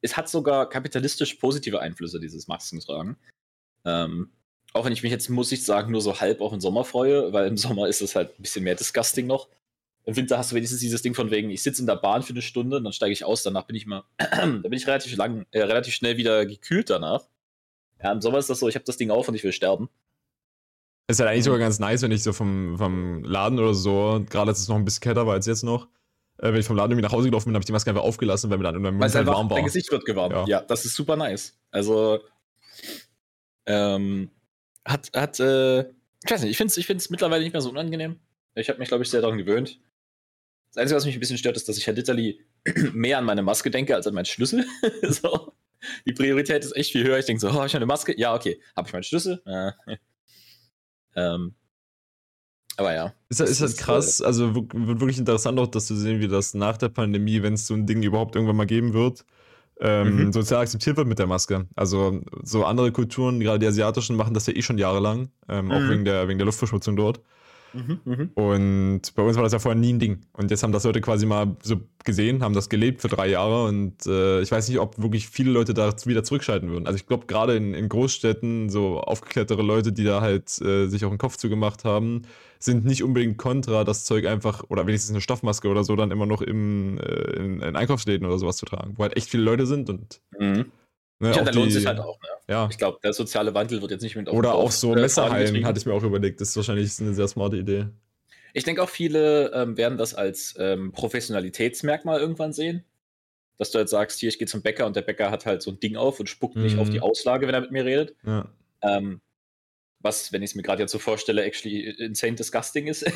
es 0.00 0.16
hat 0.16 0.28
sogar 0.28 0.68
kapitalistisch 0.68 1.34
positive 1.34 1.80
Einflüsse, 1.80 2.18
dieses 2.18 2.48
Maskentragen. 2.48 3.16
Ähm, 3.84 4.30
auch 4.72 4.84
wenn 4.84 4.92
ich 4.92 5.02
mich 5.02 5.12
jetzt, 5.12 5.28
muss 5.28 5.52
ich 5.52 5.64
sagen, 5.64 5.92
nur 5.92 6.00
so 6.00 6.20
halb 6.20 6.40
auf 6.40 6.50
den 6.50 6.60
Sommer 6.60 6.84
freue, 6.84 7.32
weil 7.32 7.48
im 7.48 7.56
Sommer 7.56 7.88
ist 7.88 8.00
es 8.00 8.14
halt 8.14 8.30
ein 8.38 8.42
bisschen 8.42 8.64
mehr 8.64 8.74
disgusting 8.74 9.26
noch. 9.26 9.48
Im 10.04 10.16
Winter 10.16 10.38
hast 10.38 10.52
du 10.52 10.56
wenigstens 10.56 10.80
dieses 10.80 11.02
Ding 11.02 11.14
von 11.14 11.30
wegen, 11.30 11.50
ich 11.50 11.62
sitze 11.62 11.82
in 11.82 11.86
der 11.86 11.96
Bahn 11.96 12.22
für 12.22 12.32
eine 12.32 12.42
Stunde, 12.42 12.80
dann 12.80 12.92
steige 12.92 13.12
ich 13.12 13.24
aus, 13.24 13.42
danach 13.42 13.64
bin 13.64 13.76
ich 13.76 13.86
mal, 13.86 14.04
da 14.18 14.46
bin 14.46 14.72
ich 14.72 14.86
relativ 14.86 15.14
lang, 15.16 15.46
äh, 15.50 15.62
relativ 15.62 15.94
schnell 15.94 16.16
wieder 16.16 16.46
gekühlt 16.46 16.90
danach. 16.90 17.26
Ja, 18.02 18.12
im 18.12 18.20
Sommer 18.20 18.38
ist 18.38 18.48
das 18.48 18.60
so, 18.60 18.68
ich 18.68 18.74
habe 18.74 18.84
das 18.84 18.96
Ding 18.96 19.10
auf 19.10 19.28
und 19.28 19.34
ich 19.34 19.44
will 19.44 19.52
sterben. 19.52 19.88
Ist 21.08 21.20
halt 21.20 21.30
eigentlich 21.30 21.44
sogar 21.44 21.58
ganz 21.58 21.78
nice, 21.78 22.02
wenn 22.02 22.12
ich 22.12 22.22
so 22.22 22.32
vom, 22.32 22.76
vom 22.78 23.24
Laden 23.24 23.58
oder 23.58 23.74
so, 23.74 24.24
gerade 24.28 24.50
als 24.50 24.60
es 24.60 24.68
noch 24.68 24.76
ein 24.76 24.84
bisschen 24.84 25.00
kälter 25.00 25.26
war 25.26 25.34
als 25.34 25.46
jetzt 25.46 25.62
noch, 25.62 25.88
äh, 26.38 26.52
wenn 26.52 26.56
ich 26.60 26.66
vom 26.66 26.76
Laden 26.76 26.92
irgendwie 26.92 27.06
nach 27.06 27.12
Hause 27.12 27.28
gelaufen 27.28 27.46
bin, 27.46 27.54
habe 27.54 27.62
ich 27.62 27.66
die 27.66 27.72
Maske 27.72 27.90
einfach 27.90 28.02
aufgelassen, 28.02 28.50
weil 28.50 28.58
mir 28.58 28.64
dann 28.64 29.02
es 29.02 29.14
halt 29.14 29.26
warm 29.26 29.50
war. 29.50 29.56
dein 29.56 29.64
Gesicht 29.64 29.90
wird 29.90 30.04
gewarmt. 30.04 30.34
Ja. 30.34 30.46
Ja. 30.46 30.60
das 30.60 30.84
ist 30.84 30.94
super 30.94 31.16
nice. 31.16 31.58
Also, 31.70 32.20
ähm, 33.68 34.30
hat, 34.84 35.10
hat, 35.14 35.38
äh, 35.38 35.80
ich 35.80 36.30
weiß 36.30 36.42
nicht, 36.42 36.50
ich 36.50 36.56
finde 36.56 36.70
es 36.72 36.76
ich 36.76 36.86
find's 36.86 37.10
mittlerweile 37.10 37.44
nicht 37.44 37.52
mehr 37.52 37.62
so 37.62 37.70
unangenehm. 37.70 38.18
Ich 38.54 38.68
habe 38.68 38.78
mich, 38.80 38.88
glaube 38.88 39.04
ich, 39.04 39.10
sehr 39.10 39.20
daran 39.20 39.38
gewöhnt. 39.38 39.78
Das 40.72 40.82
Einzige, 40.82 40.96
was 40.96 41.06
mich 41.06 41.14
ein 41.14 41.20
bisschen 41.20 41.38
stört, 41.38 41.56
ist, 41.56 41.68
dass 41.68 41.78
ich 41.78 41.86
halt 41.86 41.96
literally 41.96 42.44
mehr 42.92 43.18
an 43.18 43.24
meine 43.24 43.42
Maske 43.42 43.70
denke 43.70 43.94
als 43.94 44.06
an 44.06 44.14
meinen 44.14 44.24
Schlüssel. 44.24 44.66
so. 45.02 45.52
Die 46.06 46.12
Priorität 46.12 46.64
ist 46.64 46.74
echt 46.74 46.90
viel 46.92 47.04
höher. 47.04 47.18
Ich 47.18 47.26
denke 47.26 47.40
so, 47.40 47.48
oh, 47.48 47.52
habe 47.52 47.66
ich 47.68 47.76
eine 47.76 47.86
Maske? 47.86 48.18
Ja, 48.18 48.34
okay. 48.34 48.60
Habe 48.74 48.88
ich 48.88 48.92
meinen 48.92 49.04
Schlüssel? 49.04 49.40
Äh, 49.46 49.70
ähm, 51.16 51.54
aber 52.76 52.94
ja. 52.94 53.14
Ist, 53.28 53.40
halt- 53.40 53.50
Das 53.50 53.60
ist 53.60 53.72
ist, 53.72 53.78
krass, 53.78 54.20
also 54.22 54.54
wir- 54.54 54.86
wird 54.86 55.00
wirklich 55.00 55.18
interessant 55.18 55.58
auch, 55.58 55.66
dass 55.66 55.86
zu 55.86 55.96
sehen, 55.96 56.20
wie 56.20 56.28
das 56.28 56.54
nach 56.54 56.76
der 56.76 56.88
Pandemie, 56.88 57.42
wenn 57.42 57.54
es 57.54 57.66
so 57.66 57.74
ein 57.74 57.86
Ding 57.86 58.02
überhaupt 58.02 58.34
irgendwann 58.34 58.56
mal 58.56 58.66
geben 58.66 58.92
wird, 58.92 59.24
ähm, 59.80 60.26
Mhm. 60.26 60.32
sozial 60.32 60.62
akzeptiert 60.62 60.96
wird 60.96 61.06
mit 61.08 61.18
der 61.18 61.26
Maske. 61.26 61.66
Also 61.76 62.20
so 62.42 62.64
andere 62.64 62.90
Kulturen, 62.92 63.40
gerade 63.40 63.58
die 63.60 63.66
asiatischen, 63.66 64.16
machen 64.16 64.34
das 64.34 64.46
ja 64.46 64.54
eh 64.54 64.62
schon 64.62 64.78
jahrelang, 64.78 65.28
ähm, 65.48 65.70
auch 65.70 65.80
Mhm. 65.80 65.90
wegen 65.90 66.04
der, 66.04 66.28
wegen 66.28 66.38
der 66.38 66.46
Luftverschmutzung 66.46 66.96
dort. 66.96 67.20
Mhm, 67.74 68.00
mhm. 68.06 68.30
Und 68.34 69.14
bei 69.14 69.22
uns 69.22 69.36
war 69.36 69.42
das 69.42 69.52
ja 69.52 69.58
vorher 69.58 69.78
nie 69.78 69.92
ein 69.92 69.98
Ding. 69.98 70.20
Und 70.32 70.50
jetzt 70.50 70.62
haben 70.62 70.72
das 70.72 70.84
Leute 70.84 71.02
quasi 71.02 71.26
mal 71.26 71.54
so 71.62 71.76
gesehen, 72.02 72.42
haben 72.42 72.54
das 72.54 72.70
gelebt 72.70 73.02
für 73.02 73.08
drei 73.08 73.28
Jahre. 73.28 73.66
Und 73.66 74.06
äh, 74.06 74.40
ich 74.40 74.50
weiß 74.50 74.68
nicht, 74.70 74.78
ob 74.78 74.96
wirklich 75.00 75.28
viele 75.28 75.50
Leute 75.50 75.74
da 75.74 75.92
wieder 76.06 76.24
zurückschalten 76.24 76.70
würden. 76.70 76.86
Also 76.86 76.96
ich 76.96 77.06
glaube, 77.06 77.26
gerade 77.26 77.56
in, 77.56 77.74
in 77.74 77.90
Großstädten, 77.90 78.70
so 78.70 79.00
aufgeklärtere 79.00 79.60
Leute, 79.62 79.92
die 79.92 80.04
da 80.04 80.22
halt 80.22 80.60
äh, 80.62 80.86
sich 80.88 81.04
auch 81.04 81.10
einen 81.10 81.18
Kopf 81.18 81.36
zugemacht 81.36 81.84
haben, 81.84 82.22
sind 82.58 82.84
nicht 82.84 83.02
unbedingt 83.02 83.38
kontra, 83.38 83.84
das 83.84 84.04
Zeug 84.04 84.26
einfach, 84.26 84.64
oder 84.68 84.86
wenigstens 84.86 85.10
eine 85.12 85.20
Stoffmaske 85.20 85.68
oder 85.68 85.84
so, 85.84 85.94
dann 85.96 86.10
immer 86.10 86.26
noch 86.26 86.42
im, 86.42 86.98
äh, 86.98 87.36
in, 87.36 87.60
in 87.60 87.76
Einkaufsläden 87.76 88.26
oder 88.26 88.38
sowas 88.38 88.56
zu 88.56 88.66
tragen, 88.66 88.94
wo 88.96 89.02
halt 89.02 89.16
echt 89.16 89.30
viele 89.30 89.42
Leute 89.44 89.66
sind 89.66 89.88
und 89.90 90.20
Mhm. 90.38 90.70
ne, 91.20 91.30
Ja, 91.34 91.40
auch 91.40 91.44
da 91.44 91.50
lohnt 91.52 91.72
sich 91.72 91.86
halt 91.86 92.00
auch. 92.00 92.20
Ne? 92.20 92.28
Ja. 92.48 92.68
Ich 92.70 92.78
glaube, 92.78 92.98
der 93.02 93.12
soziale 93.12 93.54
Wandel 93.54 93.80
wird 93.82 93.90
jetzt 93.90 94.02
nicht 94.02 94.16
mit 94.16 94.28
auf 94.28 94.34
Oder 94.34 94.54
auch 94.54 94.70
so 94.70 94.94
äh, 94.94 95.00
Messerhallen, 95.00 95.64
hatte 95.64 95.78
ich 95.78 95.86
mir 95.86 95.92
auch 95.94 96.02
überlegt. 96.02 96.40
Das 96.40 96.48
ist 96.50 96.56
wahrscheinlich 96.56 96.98
eine 97.00 97.14
sehr 97.14 97.28
smarte 97.28 97.56
Idee. 97.56 97.86
Ich 98.54 98.64
denke 98.64 98.82
auch 98.82 98.88
viele 98.88 99.52
ähm, 99.52 99.76
werden 99.76 99.98
das 99.98 100.14
als 100.14 100.54
ähm, 100.58 100.90
Professionalitätsmerkmal 100.92 102.20
irgendwann 102.20 102.52
sehen. 102.52 102.84
Dass 103.58 103.72
du 103.72 103.78
halt 103.78 103.88
sagst, 103.88 104.20
hier, 104.20 104.28
ich 104.28 104.38
gehe 104.38 104.46
zum 104.46 104.62
Bäcker 104.62 104.86
und 104.86 104.94
der 104.96 105.02
Bäcker 105.02 105.30
hat 105.30 105.44
halt 105.44 105.62
so 105.62 105.70
ein 105.72 105.80
Ding 105.80 105.96
auf 105.96 106.20
und 106.20 106.28
spuckt 106.28 106.56
nicht 106.56 106.74
Mhm. 106.74 106.80
auf 106.80 106.90
die 106.90 107.00
Auslage, 107.00 107.46
wenn 107.46 107.54
er 107.54 107.60
mit 107.60 107.72
mir 107.72 107.84
redet. 107.84 108.14
Ja. 108.24 108.46
Ähm, 108.82 109.20
was, 110.00 110.32
wenn 110.32 110.42
ich 110.42 110.50
es 110.50 110.54
mir 110.54 110.62
gerade 110.62 110.82
jetzt 110.82 110.92
so 110.92 110.98
vorstelle, 110.98 111.42
actually 111.42 111.88
insane 111.98 112.34
disgusting 112.36 112.86
ist. 112.86 113.04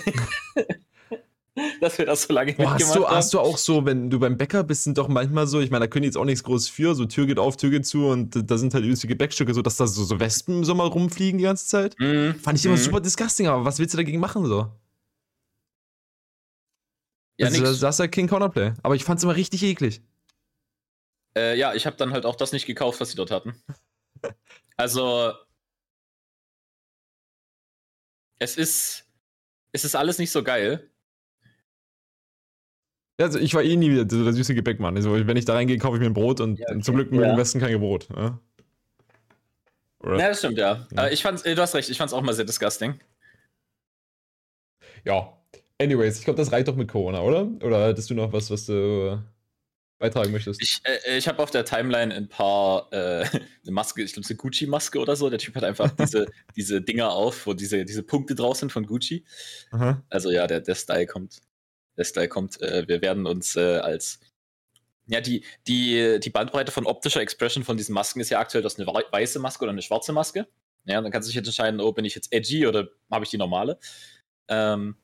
Dass 1.82 1.98
wir 1.98 2.06
das 2.06 2.22
so 2.22 2.32
lange 2.32 2.54
Boah, 2.54 2.70
hast, 2.70 2.78
mitgemacht 2.78 2.96
du, 2.98 3.06
haben. 3.06 3.16
hast 3.16 3.34
du 3.34 3.38
auch 3.40 3.58
so, 3.58 3.84
wenn 3.84 4.08
du 4.08 4.18
beim 4.18 4.38
Bäcker 4.38 4.64
bist, 4.64 4.84
sind 4.84 4.96
doch 4.96 5.08
manchmal 5.08 5.46
so, 5.46 5.60
ich 5.60 5.70
meine, 5.70 5.84
da 5.84 5.86
können 5.86 6.04
die 6.04 6.06
jetzt 6.06 6.16
auch 6.16 6.24
nichts 6.24 6.42
groß 6.44 6.70
für, 6.70 6.94
so 6.94 7.04
Tür 7.04 7.26
geht 7.26 7.38
auf, 7.38 7.58
Tür 7.58 7.68
geht 7.68 7.84
zu 7.86 8.06
und 8.06 8.34
äh, 8.36 8.42
da 8.42 8.56
sind 8.56 8.72
halt 8.72 8.84
übelste 8.84 9.06
Gebäckstücke, 9.06 9.52
so 9.52 9.60
dass 9.60 9.76
da 9.76 9.86
so, 9.86 10.02
so 10.02 10.18
Wespen 10.18 10.58
im 10.58 10.64
Sommer 10.64 10.84
rumfliegen 10.84 11.36
die 11.36 11.44
ganze 11.44 11.66
Zeit. 11.66 11.94
Mhm. 11.98 12.36
Fand 12.36 12.58
ich 12.58 12.64
immer 12.64 12.76
Mhm. 12.76 12.80
super 12.80 13.00
disgusting, 13.00 13.48
aber 13.48 13.66
was 13.66 13.78
willst 13.78 13.92
du 13.92 13.98
dagegen 13.98 14.18
machen 14.18 14.46
so? 14.46 14.72
Ja, 17.38 17.48
also, 17.48 17.62
nix. 17.62 17.80
das 17.80 17.96
ist 17.96 17.98
ja 17.98 18.06
King 18.06 18.28
Counterplay. 18.28 18.72
Aber 18.82 18.94
ich 18.94 19.04
fand's 19.04 19.22
immer 19.22 19.36
richtig 19.36 19.62
eklig. 19.62 20.00
Äh, 21.36 21.58
ja, 21.58 21.74
ich 21.74 21.84
habe 21.86 21.96
dann 21.96 22.12
halt 22.12 22.24
auch 22.24 22.36
das 22.36 22.52
nicht 22.52 22.66
gekauft, 22.66 23.00
was 23.00 23.10
sie 23.10 23.16
dort 23.16 23.30
hatten. 23.30 23.54
Also, 24.78 25.32
es 28.42 28.56
ist, 28.56 29.04
es 29.72 29.84
ist 29.84 29.94
alles 29.94 30.18
nicht 30.18 30.30
so 30.30 30.42
geil. 30.42 30.88
Also 33.20 33.38
ich 33.38 33.54
war 33.54 33.62
eh 33.62 33.76
nie 33.76 33.90
wieder 33.90 34.06
so 34.08 34.24
der 34.24 34.32
süße 34.32 34.54
Gebäckmann. 34.54 34.96
Also 34.96 35.12
wenn 35.12 35.36
ich 35.36 35.44
da 35.44 35.54
reingehe, 35.54 35.78
kaufe 35.78 35.96
ich 35.96 36.00
mir 36.00 36.06
ein 36.06 36.12
Brot 36.14 36.40
und 36.40 36.58
Ja, 36.58 36.66
okay. 36.70 36.80
zum 36.80 36.96
Glück 36.96 37.12
Ja. 37.12 37.30
im 37.32 37.36
Westen 37.38 37.60
kein 37.60 37.78
Brot. 37.78 38.08
Ja? 38.16 38.38
Oder? 40.00 40.18
Ja, 40.18 40.28
das 40.28 40.38
stimmt, 40.40 40.58
ja. 40.58 40.88
Ja. 40.92 41.06
Äh, 41.06 41.14
ich 41.14 41.22
fand's, 41.22 41.42
äh, 41.42 41.54
du 41.54 41.62
hast 41.62 41.74
recht, 41.74 41.88
ich 41.88 41.98
fand's 41.98 42.12
auch 42.12 42.22
mal 42.22 42.32
sehr 42.32 42.44
disgusting. 42.44 42.98
Ja. 45.04 45.36
Anyways, 45.80 46.18
ich 46.18 46.24
glaube, 46.24 46.38
das 46.38 46.50
reicht 46.52 46.68
doch 46.68 46.76
mit 46.76 46.88
Corona, 46.90 47.20
oder? 47.20 47.46
Oder 47.64 47.86
hattest 47.88 48.10
du 48.10 48.14
noch 48.14 48.32
was, 48.32 48.50
was 48.50 48.66
du 48.66 48.72
äh, 48.72 49.18
beitragen 50.02 50.32
möchtest? 50.32 50.60
Ich, 50.62 50.80
äh, 50.84 51.16
ich 51.16 51.26
habe 51.28 51.42
auf 51.42 51.50
der 51.50 51.64
Timeline 51.64 52.14
ein 52.14 52.28
paar, 52.28 52.92
äh, 52.92 53.24
eine 53.62 53.72
Maske, 53.72 54.02
ich 54.02 54.12
glaube, 54.12 54.28
eine 54.28 54.36
Gucci-Maske 54.36 54.98
oder 54.98 55.16
so. 55.16 55.30
Der 55.30 55.38
Typ 55.38 55.54
hat 55.54 55.64
einfach 55.64 55.90
diese, 55.92 56.26
diese 56.56 56.82
Dinger 56.82 57.10
auf, 57.12 57.46
wo 57.46 57.54
diese, 57.54 57.84
diese 57.84 58.02
Punkte 58.02 58.34
drauf 58.34 58.56
sind 58.58 58.70
von 58.72 58.84
Gucci. 58.86 59.24
Aha. 59.70 60.02
Also 60.10 60.30
ja, 60.30 60.46
der, 60.46 60.60
der 60.60 60.74
Style 60.74 61.06
kommt. 61.06 61.40
Der 61.96 62.04
Style 62.04 62.28
kommt. 62.28 62.60
Äh, 62.60 62.86
wir 62.86 63.00
werden 63.00 63.26
uns 63.26 63.56
äh, 63.56 63.78
als. 63.78 64.20
Ja, 65.06 65.20
die, 65.20 65.44
die, 65.66 66.20
die 66.22 66.30
Bandbreite 66.30 66.70
von 66.70 66.86
optischer 66.86 67.20
Expression 67.20 67.64
von 67.64 67.76
diesen 67.76 67.92
Masken 67.94 68.20
ist 68.20 68.30
ja 68.30 68.38
aktuell, 68.38 68.62
das 68.62 68.74
ist 68.74 68.80
eine 68.80 68.86
wei- 68.86 69.04
weiße 69.10 69.40
Maske 69.40 69.64
oder 69.64 69.72
eine 69.72 69.82
schwarze 69.82 70.12
Maske. 70.12 70.46
Ja, 70.84 71.00
dann 71.00 71.10
kannst 71.10 71.26
du 71.26 71.30
dich 71.30 71.36
jetzt 71.36 71.46
entscheiden, 71.46 71.80
oh, 71.80 71.92
bin 71.92 72.04
ich 72.04 72.14
jetzt 72.14 72.32
edgy 72.32 72.66
oder 72.66 72.88
habe 73.10 73.24
ich 73.24 73.30
die 73.30 73.36
normale. 73.38 73.78
Ähm, 74.48 74.96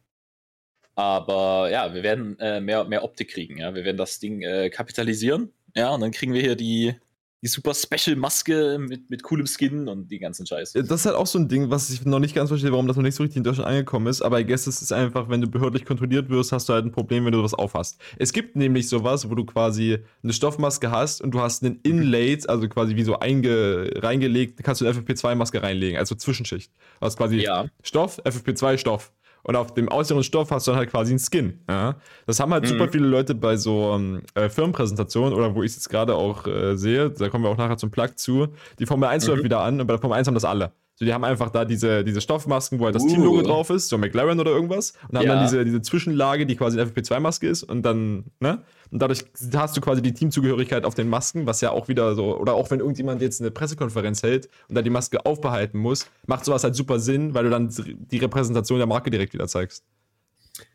aber 0.99 1.71
ja, 1.71 1.95
wir 1.95 2.03
werden 2.03 2.37
äh, 2.41 2.61
mehr, 2.61 2.83
mehr 2.83 3.05
Optik 3.05 3.31
kriegen. 3.31 3.59
Ja, 3.59 3.73
wir 3.73 3.85
werden 3.85 3.97
das 3.97 4.19
Ding 4.19 4.43
äh, 4.43 4.69
kapitalisieren. 4.69 5.53
Ja, 5.77 5.95
und 5.95 6.01
dann 6.01 6.11
kriegen 6.11 6.33
wir 6.33 6.41
hier 6.41 6.57
die, 6.57 6.93
die 7.41 7.47
super 7.47 7.73
Special 7.73 8.17
Maske 8.17 8.79
mit, 8.81 9.09
mit 9.09 9.23
coolem 9.23 9.47
Skin 9.47 9.87
und 9.87 10.11
die 10.11 10.19
ganzen 10.19 10.45
Scheiß. 10.45 10.73
Das 10.73 10.91
ist 10.91 11.07
halt 11.07 11.15
auch 11.15 11.29
so 11.29 11.39
ein 11.39 11.47
Ding, 11.47 11.71
was 11.71 11.89
ich 11.91 12.05
noch 12.05 12.19
nicht 12.19 12.35
ganz 12.35 12.49
verstehe, 12.49 12.73
warum 12.73 12.89
das 12.89 12.97
noch 12.97 13.05
nicht 13.05 13.15
so 13.15 13.23
richtig 13.23 13.37
in 13.37 13.45
Deutschland 13.45 13.69
angekommen 13.69 14.09
ist. 14.09 14.23
Aber 14.23 14.41
I 14.41 14.45
guess 14.45 14.67
es 14.67 14.83
ist 14.83 14.91
einfach, 14.91 15.29
wenn 15.29 15.41
du 15.41 15.47
behördlich 15.47 15.85
kontrolliert 15.85 16.31
wirst, 16.31 16.51
hast 16.51 16.69
du 16.69 16.73
halt 16.73 16.85
ein 16.85 16.91
Problem, 16.91 17.25
wenn 17.25 17.33
du 17.33 17.45
was 17.45 17.55
aufhast. 17.55 18.01
Es 18.19 18.33
gibt 18.33 18.57
nämlich 18.57 18.89
sowas, 18.89 19.31
wo 19.31 19.37
du 19.37 19.45
quasi 19.45 19.99
eine 20.25 20.33
Stoffmaske 20.33 20.91
hast 20.91 21.21
und 21.23 21.31
du 21.31 21.41
hast 21.41 21.63
einen 21.63 21.79
Inlaid, 21.85 22.49
also 22.49 22.69
quasi 22.69 22.97
wie 22.97 23.05
so 23.05 23.21
einge 23.21 23.89
reingelegt, 23.95 24.65
kannst 24.65 24.81
du 24.81 24.87
eine 24.89 24.99
FFP2-Maske 24.99 25.63
reinlegen, 25.63 25.97
also 25.97 26.17
Zwischenschicht. 26.17 26.73
Du 26.99 27.07
hast 27.07 27.17
quasi 27.17 27.37
Ja. 27.37 27.67
Stoff, 27.85 28.19
FFP2 28.25 28.79
Stoff. 28.79 29.13
Und 29.43 29.57
auf 29.57 29.73
dem 29.75 29.89
äußeren 29.91 30.23
Stoff 30.23 30.51
hast 30.51 30.67
du 30.67 30.73
dann 30.73 30.79
halt 30.79 30.91
quasi 30.91 31.13
einen 31.13 31.19
Skin. 31.21 31.61
Ja? 31.69 31.97
Das 32.27 32.41
haben 32.41 32.53
halt 32.53 32.65
Mhm. 32.65 32.69
super 32.69 32.89
viele 32.89 33.07
Leute 33.07 33.35
bei 33.35 33.57
so 33.57 33.93
ähm, 33.95 34.23
äh, 34.35 34.49
Firmenpräsentationen 34.49 35.33
oder 35.35 35.55
wo 35.55 35.63
ich 35.63 35.71
es 35.71 35.77
jetzt 35.77 35.89
gerade 35.91 36.15
auch 36.15 36.47
äh, 36.47 36.77
sehe, 36.77 37.11
da 37.11 37.29
kommen 37.29 37.45
wir 37.45 37.51
auch 37.51 37.57
nachher 37.57 37.77
zum 37.79 37.91
Plug 37.91 38.11
zu. 38.17 38.49
Die 38.79 38.87
Formel 38.87 39.09
1 39.09 39.25
Mhm. 39.27 39.31
läuft 39.33 39.45
wieder 39.45 39.61
an 39.61 39.81
und 39.81 39.87
bei 39.87 39.95
der 39.95 40.01
Formel 40.01 40.17
1 40.19 40.27
haben 40.27 40.35
das 40.35 40.45
alle. 40.45 40.73
So, 40.99 41.05
die 41.05 41.15
haben 41.15 41.23
einfach 41.23 41.51
da 41.51 41.65
diese, 41.65 42.03
diese 42.03 42.21
Stoffmasken, 42.21 42.81
wo 42.81 42.87
halt 42.87 42.95
das 42.97 43.05
Uh. 43.05 43.09
Teamlogo 43.09 43.43
drauf 43.43 43.71
ist, 43.71 43.89
so 43.89 43.97
McLaren 43.99 44.41
oder 44.41 44.51
irgendwas. 44.51 44.95
Und 45.09 45.17
haben 45.17 45.27
Ja. 45.27 45.35
dann 45.37 45.45
diese, 45.45 45.65
diese 45.65 45.81
Zwischenlage, 45.81 46.45
die 46.45 46.57
quasi 46.57 46.81
eine 46.81 46.91
FFP2-Maske 46.91 47.47
ist. 47.49 47.63
Und 47.63 47.83
dann, 47.85 48.25
ne? 48.41 48.65
Und 48.91 49.01
dadurch 49.01 49.25
hast 49.55 49.77
du 49.77 49.81
quasi 49.81 50.03
die 50.03 50.13
Teamzugehörigkeit 50.13 50.85
auf 50.85 50.95
den 50.95 51.09
Masken, 51.09 51.47
was 51.47 51.61
ja 51.61 51.71
auch 51.71 51.87
wieder 51.87 52.17
so, 52.17 52.37
oder 52.37 52.55
auch 52.55 52.69
wenn 52.73 52.81
irgendjemand 52.81 53.23
jetzt 53.23 53.41
eine 53.41 53.53
Pressekonferenz 53.53 54.25
hält 54.25 54.49
und 54.69 54.75
da 54.75 54.83
die 54.83 54.91
Maske 54.91 55.25
aufbehalten 55.25 55.79
muss, 55.79 56.07
macht 56.27 56.45
sowas 56.45 56.65
halt 56.65 56.75
super 56.75 56.99
Sinn, 56.99 57.33
weil 57.33 57.45
du 57.45 57.51
dann 57.51 57.69
die 58.11 58.19
Repräsentation 58.19 58.79
der 58.79 58.89
Marke 58.89 59.11
direkt 59.11 59.35
wieder 59.35 59.47
zeigst. 59.47 59.85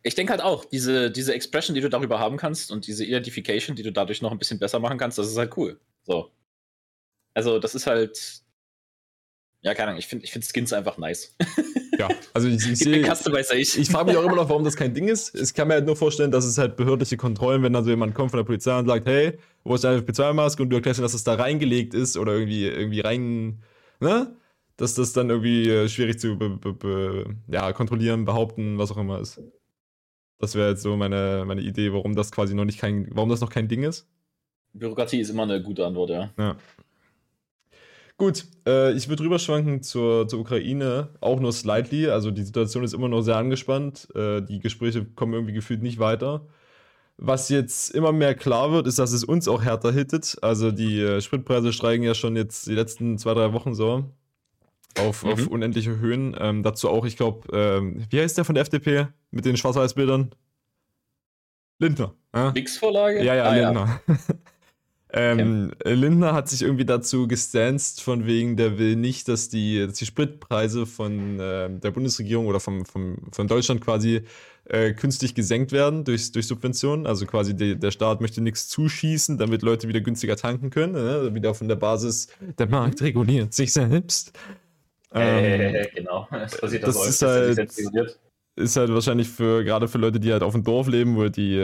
Ich 0.04 0.16
denke 0.16 0.32
halt 0.32 0.42
auch, 0.42 0.64
diese, 0.64 1.12
diese 1.12 1.34
Expression, 1.34 1.76
die 1.76 1.82
du 1.82 1.90
darüber 1.90 2.20
haben 2.20 2.38
kannst 2.38 2.72
und 2.72 2.88
diese 2.88 3.04
Identification, 3.04 3.76
die 3.76 3.84
du 3.84 3.92
dadurch 3.92 4.22
noch 4.22 4.32
ein 4.32 4.40
bisschen 4.40 4.58
besser 4.58 4.80
machen 4.80 4.98
kannst, 4.98 5.18
das 5.18 5.28
ist 5.28 5.38
halt 5.38 5.58
cool. 5.58 5.78
So. 6.06 6.30
Also, 7.34 7.60
das 7.60 7.76
ist 7.76 7.88
halt. 7.88 8.43
Ja, 9.64 9.74
keine 9.74 9.90
Ahnung, 9.90 10.00
ich 10.00 10.08
finde 10.08 10.26
ich 10.26 10.32
find 10.32 10.46
Skins 10.46 10.74
einfach 10.74 10.98
nice. 10.98 11.36
Ja, 12.00 12.10
also 12.34 12.48
ich, 12.48 12.68
ich 12.68 12.80
sehe. 12.80 13.04
Customization. 13.04 13.84
Ich 13.84 13.90
frage 13.90 14.08
mich 14.10 14.18
auch 14.18 14.24
immer 14.24 14.36
noch, 14.36 14.50
warum 14.50 14.64
das 14.64 14.76
kein 14.76 14.96
Ding 14.96 15.08
ist. 15.08 15.36
Ich 15.36 15.54
kann 15.54 15.68
mir 15.68 15.76
halt 15.76 15.86
nur 15.86 15.96
vorstellen, 15.96 16.32
dass 16.32 16.44
es 16.44 16.58
halt 16.58 16.76
behördliche 16.76 17.18
Kontrollen, 17.18 17.62
wenn 17.62 17.72
dann 17.72 17.84
so 17.84 17.92
jemand 17.92 18.16
kommt 18.16 18.32
von 18.32 18.40
der 18.40 18.46
Polizei 18.46 18.78
und 18.78 18.88
sagt, 18.88 19.06
hey, 19.06 19.38
wo 19.64 19.76
ist 19.76 19.84
deine 19.84 20.02
FP2-Maske? 20.02 20.64
Und 20.64 20.72
du 20.72 20.78
erklärst 20.78 21.00
ihm, 21.00 21.04
dass 21.04 21.14
es 21.14 21.24
da 21.24 21.36
reingelegt 21.36 21.94
ist 21.94 22.18
oder 22.18 22.34
irgendwie, 22.34 22.66
irgendwie 22.66 23.02
rein, 23.02 23.64
ne? 24.00 24.36
Dass 24.76 24.96
das 24.96 25.14
dann 25.14 25.30
irgendwie 25.30 25.70
äh, 25.70 25.88
schwierig 25.88 26.20
zu 26.20 26.36
be, 26.36 26.50
be, 26.50 26.74
be, 26.74 27.36
ja, 27.48 27.72
kontrollieren, 27.74 28.26
behaupten, 28.26 28.80
was 28.80 28.92
auch 28.92 28.98
immer 28.98 29.20
ist. 29.20 29.40
Das 30.40 30.56
wäre 30.56 30.72
jetzt 30.72 30.82
so 30.82 30.98
meine, 30.98 31.44
meine 31.46 31.62
Idee, 31.62 31.94
warum 31.94 32.16
das 32.16 32.32
quasi 32.32 32.56
noch 32.56 32.66
nicht 32.66 32.80
kein, 32.80 33.08
warum 33.12 33.30
das 33.30 33.40
noch 33.40 33.52
kein 33.52 33.68
Ding 33.68 33.84
ist. 33.84 34.08
Bürokratie 34.74 35.20
ist 35.20 35.30
immer 35.30 35.44
eine 35.44 35.62
gute 35.62 35.86
Antwort, 35.86 36.10
ja. 36.10 36.32
Ja. 36.40 36.58
Gut, 38.18 38.46
äh, 38.68 38.94
ich 38.94 39.10
würde 39.10 39.24
rüberschwanken 39.24 39.82
zur, 39.82 40.28
zur 40.28 40.40
Ukraine, 40.40 41.10
auch 41.20 41.40
nur 41.40 41.52
slightly. 41.52 42.08
Also 42.08 42.32
die 42.32 42.44
Situation 42.44 42.84
ist 42.84 42.94
immer 42.94 43.08
noch 43.10 43.22
sehr 43.22 43.38
angespannt. 43.38 44.08
Äh, 44.16 44.42
die 44.42 44.60
Gespräche 44.60 45.04
kommen 45.04 45.34
irgendwie 45.34 45.54
gefühlt 45.54 45.82
nicht 45.82 46.00
weiter. 46.00 46.46
Was 47.18 47.50
jetzt 47.50 47.90
immer 47.92 48.12
mehr 48.12 48.34
klar 48.36 48.72
wird, 48.72 48.88
ist, 48.88 49.00
dass 49.00 49.12
es 49.14 49.24
uns 49.24 49.48
auch 49.48 49.64
härter 49.64 49.92
hittet. 49.92 50.38
Also 50.42 50.72
die 50.72 51.00
äh, 51.00 51.22
Spritpreise 51.22 51.74
steigen 51.74 52.04
ja 52.04 52.14
schon 52.14 52.36
jetzt 52.36 52.68
die 52.68 52.74
letzten 52.76 53.18
zwei, 53.18 53.34
drei 53.34 53.52
Wochen 53.54 53.74
so 53.74 54.06
auf, 55.00 55.24
Mhm. 55.24 55.30
auf 55.32 55.48
unendliche 55.48 55.98
Höhen. 56.00 56.36
Ähm, 56.40 56.62
dazu 56.64 56.90
auch, 56.90 57.06
ich 57.06 57.18
glaube, 57.18 57.48
ähm, 57.56 58.06
wie 58.10 58.20
heißt 58.20 58.38
der 58.38 58.46
von 58.46 58.56
der 58.56 58.62
FDP 58.62 59.08
mit 59.32 59.46
den 59.46 59.58
Schwarz-Weiß-Bildern? 59.58 60.32
Lindner. 61.80 62.14
Ja? 62.34 62.54
Wix-Vorlage? 62.56 63.24
Ja, 63.24 63.36
ja, 63.36 63.44
Ah, 63.46 63.54
Lindner. 63.56 64.02
ähm, 65.14 65.72
Lindner 65.84 66.34
hat 66.34 66.50
sich 66.50 66.62
irgendwie 66.64 66.86
dazu 66.86 67.28
gestanzt, 67.28 68.02
von 68.02 68.26
wegen, 68.26 68.58
der 68.58 68.78
will 68.78 68.96
nicht, 68.96 69.28
dass 69.28 69.50
die, 69.50 69.86
dass 69.86 69.94
die 70.00 70.06
Spritpreise 70.06 70.86
von 70.86 71.38
ähm, 71.40 71.80
der 71.80 71.92
Bundesregierung 71.92 72.48
oder 72.48 72.60
vom, 72.60 72.86
vom, 72.86 73.18
von 73.32 73.48
Deutschland 73.48 73.82
quasi 73.82 74.24
äh, 74.66 74.94
künstlich 74.94 75.36
gesenkt 75.36 75.72
werden 75.72 76.04
durch, 76.04 76.32
durch 76.32 76.48
Subventionen. 76.48 77.06
Also 77.06 77.26
quasi 77.26 77.56
die, 77.56 77.78
der 77.78 77.92
Staat 77.92 78.22
möchte 78.22 78.42
nichts 78.42 78.68
zuschießen, 78.70 79.38
damit 79.38 79.62
Leute 79.62 79.88
wieder 79.88 80.02
günstiger 80.02 80.36
tanken 80.36 80.70
können. 80.70 80.94
Ne? 80.94 81.36
Wieder 81.36 81.54
von 81.54 81.68
der 81.68 81.76
Basis, 81.76 82.28
der 82.58 82.68
Markt 82.68 83.02
reguliert 83.02 83.54
sich 83.54 83.72
selbst. 83.74 84.34
Ähm, 85.14 85.76
Äh, 85.76 85.90
genau. 85.94 86.28
Das 86.32 86.58
passiert 86.60 86.88
das 86.88 87.08
ist 87.08 87.22
halt- 87.22 87.78
ist 88.56 88.76
halt 88.78 88.92
wahrscheinlich 88.94 89.30
für 89.30 89.64
gerade 89.64 89.88
für 89.88 89.98
Leute, 89.98 90.20
die 90.20 90.32
halt 90.32 90.44
auf 90.44 90.54
dem 90.54 90.64
Dorf 90.64 90.88
leben, 90.88 91.16
wo 91.16 91.28
die, 91.28 91.58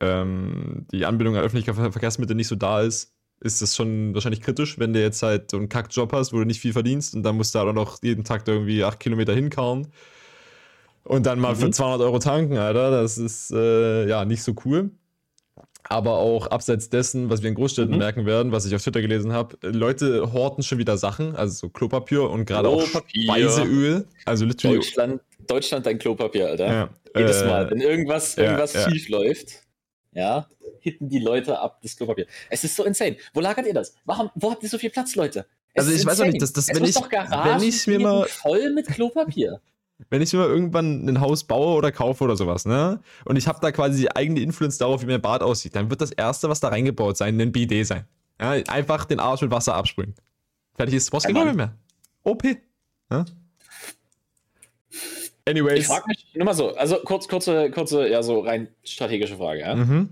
ähm, 0.00 0.86
die 0.92 1.04
Anbindung 1.06 1.36
an 1.36 1.42
öffentliche 1.42 1.74
Ver 1.74 1.92
Verkehrsmittel 1.92 2.36
nicht 2.36 2.48
so 2.48 2.54
da 2.56 2.82
ist, 2.82 3.14
ist 3.40 3.62
das 3.62 3.76
schon 3.76 4.14
wahrscheinlich 4.14 4.40
kritisch, 4.40 4.78
wenn 4.78 4.92
du 4.92 5.00
jetzt 5.00 5.22
halt 5.22 5.50
so 5.50 5.56
einen 5.56 5.68
Kackjob 5.68 6.12
hast, 6.12 6.32
wo 6.32 6.38
du 6.38 6.44
nicht 6.44 6.60
viel 6.60 6.72
verdienst 6.72 7.14
und 7.14 7.22
dann 7.22 7.36
musst 7.36 7.54
du 7.54 7.60
halt 7.60 7.68
auch 7.68 7.72
noch 7.74 8.02
jeden 8.02 8.24
Tag 8.24 8.46
irgendwie 8.48 8.82
acht 8.84 8.98
Kilometer 9.00 9.32
hinkauen 9.34 9.88
und 11.04 11.24
dann 11.26 11.38
mal 11.40 11.54
Mhm. 11.54 11.58
für 11.58 11.70
200 11.70 12.00
Euro 12.02 12.18
tanken, 12.18 12.56
Alter. 12.58 12.90
Das 12.90 13.16
ist 13.18 13.50
äh, 13.52 14.08
ja 14.08 14.24
nicht 14.24 14.42
so 14.42 14.54
cool. 14.64 14.90
Aber 15.90 16.18
auch 16.18 16.48
abseits 16.48 16.90
dessen, 16.90 17.30
was 17.30 17.40
wir 17.42 17.48
in 17.48 17.54
Großstädten 17.54 17.92
Mhm. 17.92 17.98
merken 17.98 18.26
werden, 18.26 18.52
was 18.52 18.66
ich 18.66 18.74
auf 18.74 18.82
Twitter 18.82 19.00
gelesen 19.00 19.32
habe, 19.32 19.56
Leute 19.62 20.32
horten 20.32 20.62
schon 20.62 20.76
wieder 20.78 20.98
Sachen, 20.98 21.34
also 21.34 21.54
so 21.54 21.68
Klopapier 21.70 22.28
und 22.28 22.44
gerade 22.44 22.68
auch. 22.68 22.82
Speiseöl. 23.06 24.04
Also 24.26 24.44
literally. 24.44 24.78
Deutschland, 24.78 25.20
Deutschland 25.46 25.86
dein 25.86 25.98
Klopapier, 25.98 26.48
Alter. 26.48 26.66
Ja, 26.66 26.88
Jedes 27.16 27.40
äh, 27.42 27.46
Mal, 27.46 27.70
wenn 27.70 27.80
irgendwas, 27.80 28.36
ja, 28.36 28.44
irgendwas 28.44 28.74
ja. 28.74 28.90
schief 28.90 29.08
läuft, 29.08 29.62
ja, 30.18 30.46
hitten 30.80 31.08
die 31.08 31.18
Leute 31.20 31.58
ab 31.58 31.78
das 31.82 31.96
Klopapier. 31.96 32.26
Es 32.50 32.64
ist 32.64 32.76
so 32.76 32.84
insane. 32.84 33.16
Wo 33.32 33.40
lagert 33.40 33.66
ihr 33.66 33.74
das? 33.74 33.94
Warum, 34.04 34.30
wo 34.34 34.50
habt 34.50 34.62
ihr 34.62 34.68
so 34.68 34.78
viel 34.78 34.90
Platz, 34.90 35.14
Leute? 35.14 35.46
Es 35.74 35.84
Also 35.86 35.96
ich 35.96 36.04
weiß 36.06 36.20
auch 36.20 36.26
nicht, 36.26 36.42
das- 36.42 36.52
das- 36.52 36.68
es 36.68 36.74
wenn 36.76 36.84
ich- 36.84 36.96
wenn 36.96 37.62
ich's 37.62 37.86
mir 37.86 38.00
mal- 38.00 38.26
voll 38.26 38.70
mit 38.72 38.86
Klopapier. 38.88 39.60
Wenn 40.10 40.22
ich 40.22 40.32
mir 40.32 40.38
mal 40.38 40.48
irgendwann 40.48 41.08
ein 41.08 41.20
Haus 41.20 41.42
baue 41.42 41.74
oder 41.76 41.90
kaufe 41.90 42.22
oder 42.22 42.36
sowas, 42.36 42.64
ne? 42.64 43.00
Und 43.24 43.34
ich 43.34 43.48
habe 43.48 43.58
da 43.60 43.72
quasi 43.72 44.02
die 44.02 44.14
eigene 44.14 44.38
Influence 44.38 44.78
darauf, 44.78 45.02
wie 45.02 45.06
mein 45.06 45.20
Bad 45.20 45.42
aussieht, 45.42 45.74
dann 45.74 45.90
wird 45.90 46.00
das 46.00 46.12
erste, 46.12 46.48
was 46.48 46.60
da 46.60 46.68
reingebaut 46.68 47.16
sein, 47.16 47.40
ein 47.40 47.50
BD 47.50 47.82
sein. 47.82 48.04
Ja, 48.40 48.50
einfach 48.52 49.06
den 49.06 49.18
Arsch 49.18 49.42
mit 49.42 49.50
Wasser 49.50 49.74
absprühen. 49.74 50.14
Fertig 50.76 50.94
ist, 50.94 51.10
brauchst 51.10 51.26
kein 51.26 51.34
Glaube 51.34 51.52
mehr. 51.52 51.74
OP. 52.22 52.44
Ja? 53.10 53.24
Ich 55.48 55.56
Anyways. 55.56 55.86
frage 55.86 56.04
mich, 56.08 56.26
nur 56.34 56.44
mal 56.44 56.54
so, 56.54 56.74
also 56.74 56.96
kurz, 57.04 57.26
kurze, 57.28 57.70
kurze, 57.70 58.08
ja, 58.08 58.22
so 58.22 58.40
rein 58.40 58.68
strategische 58.84 59.36
Frage, 59.36 59.60
ja. 59.60 59.74
Mhm. 59.74 60.10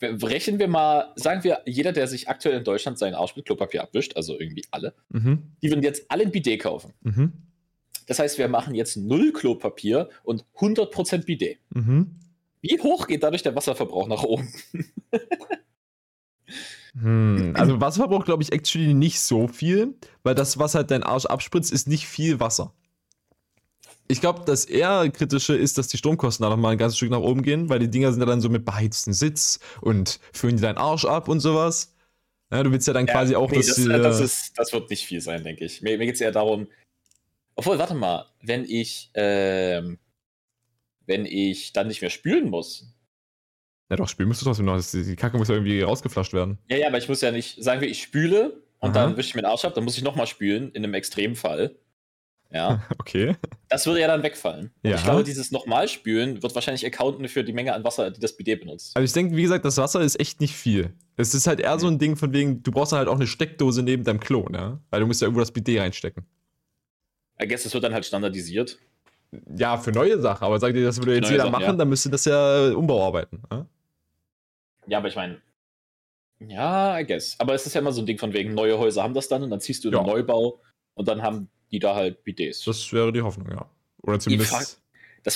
Rechnen 0.00 0.58
wir 0.58 0.68
mal, 0.68 1.12
sagen 1.16 1.44
wir, 1.44 1.60
jeder, 1.66 1.92
der 1.92 2.06
sich 2.08 2.28
aktuell 2.28 2.58
in 2.58 2.64
Deutschland 2.64 2.98
seinen 2.98 3.14
Arsch 3.14 3.36
mit 3.36 3.44
Klopapier 3.46 3.82
abwischt, 3.82 4.16
also 4.16 4.38
irgendwie 4.38 4.64
alle, 4.70 4.94
Mhm. 5.10 5.52
die 5.62 5.70
würden 5.70 5.82
jetzt 5.82 6.10
alle 6.10 6.24
ein 6.24 6.30
Bidet 6.32 6.60
kaufen. 6.60 6.92
Mhm. 7.02 7.32
Das 8.08 8.18
heißt, 8.18 8.36
wir 8.38 8.48
machen 8.48 8.74
jetzt 8.74 8.96
null 8.96 9.32
Klopapier 9.32 10.08
und 10.24 10.44
100% 10.54 11.24
Bidet. 11.26 11.58
Mhm. 11.70 12.16
Wie 12.60 12.78
hoch 12.80 13.06
geht 13.06 13.22
dadurch 13.22 13.42
der 13.42 13.54
Wasserverbrauch 13.54 14.08
nach 14.08 14.22
oben? 14.24 14.52
Hm. 17.00 17.54
Also 17.56 17.80
Wasserverbrauch 17.80 18.24
glaube 18.26 18.42
ich 18.42 18.52
actually 18.52 18.92
nicht 18.92 19.20
so 19.20 19.48
viel, 19.48 19.94
weil 20.22 20.34
das, 20.34 20.58
was 20.58 20.74
halt 20.74 20.90
dein 20.90 21.02
Arsch 21.02 21.24
abspritzt, 21.24 21.72
ist 21.72 21.88
nicht 21.88 22.06
viel 22.06 22.38
Wasser. 22.38 22.74
Ich 24.12 24.20
glaube, 24.20 24.42
das 24.44 24.66
eher 24.66 25.08
kritische 25.10 25.56
ist, 25.56 25.78
dass 25.78 25.88
die 25.88 25.96
Stromkosten 25.96 26.44
da 26.44 26.50
nochmal 26.50 26.72
ein 26.72 26.78
ganzes 26.78 26.98
Stück 26.98 27.10
nach 27.10 27.20
oben 27.20 27.42
gehen, 27.42 27.70
weil 27.70 27.78
die 27.78 27.88
Dinger 27.88 28.12
sind 28.12 28.20
ja 28.20 28.26
dann 28.26 28.42
so 28.42 28.50
mit 28.50 28.62
beheizten 28.66 29.14
Sitz 29.14 29.58
und 29.80 30.20
füllen 30.34 30.56
dir 30.56 30.62
deinen 30.62 30.76
Arsch 30.76 31.06
ab 31.06 31.28
und 31.28 31.40
sowas. 31.40 31.96
Ja, 32.50 32.62
du 32.62 32.70
willst 32.70 32.86
ja 32.86 32.92
dann 32.92 33.06
quasi 33.06 33.34
auch, 33.34 33.50
nee, 33.50 33.56
dass 33.56 33.68
das, 33.68 33.76
die, 33.76 33.90
äh, 33.90 34.02
das, 34.02 34.20
ist, 34.20 34.52
das 34.58 34.70
wird 34.74 34.90
nicht 34.90 35.06
viel 35.06 35.22
sein, 35.22 35.42
denke 35.42 35.64
ich. 35.64 35.80
Mir, 35.80 35.96
mir 35.96 36.04
geht 36.04 36.16
es 36.16 36.20
eher 36.20 36.30
darum, 36.30 36.68
obwohl, 37.54 37.78
warte 37.78 37.94
mal, 37.94 38.26
wenn 38.42 38.66
ich, 38.66 39.10
ähm, 39.14 39.98
wenn 41.06 41.24
ich 41.24 41.72
dann 41.72 41.88
nicht 41.88 42.02
mehr 42.02 42.10
spülen 42.10 42.50
muss. 42.50 42.94
ja 43.88 43.96
doch, 43.96 44.08
spielen 44.08 44.28
müsstest 44.28 44.44
du 44.44 44.50
trotzdem 44.50 44.66
noch. 44.66 44.78
Die 44.78 45.16
Kacke 45.16 45.38
muss 45.38 45.48
ja 45.48 45.54
irgendwie 45.54 45.80
rausgeflasht 45.80 46.34
werden. 46.34 46.58
Ja, 46.68 46.76
ja, 46.76 46.88
aber 46.88 46.98
ich 46.98 47.08
muss 47.08 47.22
ja 47.22 47.30
nicht, 47.30 47.64
sagen 47.64 47.80
wir, 47.80 47.88
ich 47.88 48.02
spüle 48.02 48.62
und 48.78 48.90
Aha. 48.90 49.06
dann 49.06 49.16
wische 49.16 49.30
ich 49.30 49.34
mir 49.34 49.40
den 49.40 49.50
Arsch 49.50 49.64
ab, 49.64 49.72
dann 49.72 49.84
muss 49.84 49.96
ich 49.96 50.02
nochmal 50.02 50.26
spülen, 50.26 50.70
in 50.72 50.84
einem 50.84 50.92
Extremfall. 50.92 51.78
Ja, 52.52 52.82
Okay. 52.98 53.36
das 53.68 53.86
würde 53.86 54.00
ja 54.00 54.06
dann 54.08 54.22
wegfallen. 54.22 54.70
Ja. 54.82 54.96
ich 54.96 55.04
glaube, 55.04 55.24
dieses 55.24 55.50
nochmal 55.50 55.88
spülen 55.88 56.42
wird 56.42 56.54
wahrscheinlich 56.54 56.84
accounten 56.84 57.26
für 57.28 57.42
die 57.44 57.52
Menge 57.52 57.72
an 57.74 57.82
Wasser, 57.84 58.10
die 58.10 58.20
das 58.20 58.36
Bidet 58.36 58.60
benutzt. 58.60 58.94
Also 58.96 59.04
ich 59.04 59.12
denke, 59.12 59.34
wie 59.36 59.42
gesagt, 59.42 59.64
das 59.64 59.78
Wasser 59.78 60.00
ist 60.02 60.20
echt 60.20 60.40
nicht 60.40 60.54
viel. 60.54 60.92
Es 61.16 61.34
ist 61.34 61.46
halt 61.46 61.60
eher 61.60 61.78
so 61.78 61.86
ein 61.88 61.98
Ding 61.98 62.16
von 62.16 62.32
wegen, 62.32 62.62
du 62.62 62.70
brauchst 62.70 62.92
dann 62.92 62.98
halt 62.98 63.08
auch 63.08 63.16
eine 63.16 63.26
Steckdose 63.26 63.82
neben 63.82 64.04
deinem 64.04 64.20
Klo, 64.20 64.48
ne? 64.48 64.80
Weil 64.90 65.00
du 65.00 65.06
musst 65.06 65.20
ja 65.22 65.26
irgendwo 65.26 65.40
das 65.40 65.50
Bidet 65.52 65.80
reinstecken. 65.80 66.24
I 67.42 67.48
guess, 67.48 67.64
es 67.64 67.72
wird 67.74 67.84
dann 67.84 67.94
halt 67.94 68.04
standardisiert. 68.04 68.78
Ja, 69.56 69.78
für 69.78 69.92
neue 69.92 70.20
Sachen, 70.20 70.44
aber 70.44 70.60
sag 70.60 70.74
dir, 70.74 70.84
das 70.84 70.98
würde 70.98 71.14
jetzt 71.16 71.30
jeder 71.30 71.44
Sachen, 71.44 71.52
machen, 71.52 71.64
ja. 71.64 71.72
dann 71.72 71.88
müsste 71.88 72.10
das 72.10 72.24
ja 72.26 72.70
Umbauarbeiten. 72.72 73.42
Ja? 73.50 73.66
Ja, 74.88 74.98
aber 74.98 75.08
ich 75.08 75.16
meine. 75.16 75.40
Ja, 76.40 76.98
I 76.98 77.06
guess. 77.06 77.36
Aber 77.38 77.54
es 77.54 77.64
ist 77.66 77.72
ja 77.74 77.80
immer 77.80 77.92
so 77.92 78.02
ein 78.02 78.06
Ding 78.06 78.18
von 78.18 78.32
wegen, 78.34 78.52
neue 78.52 78.78
Häuser 78.78 79.02
haben 79.02 79.14
das 79.14 79.28
dann 79.28 79.42
und 79.42 79.50
dann 79.50 79.60
ziehst 79.60 79.84
du 79.84 79.88
in 79.88 79.94
Ja. 79.94 80.00
den 80.02 80.06
Neubau 80.06 80.60
und 80.94 81.08
dann 81.08 81.22
haben 81.22 81.48
die 81.72 81.78
da 81.78 81.94
halt 81.94 82.22
Bidets. 82.22 82.64
Das, 82.64 82.78
Das 82.78 82.92
wäre 82.92 83.12
die 83.12 83.22
Hoffnung, 83.22 83.48
ja. 83.50 83.66
Oder 84.02 84.20
zumindest. 84.20 84.52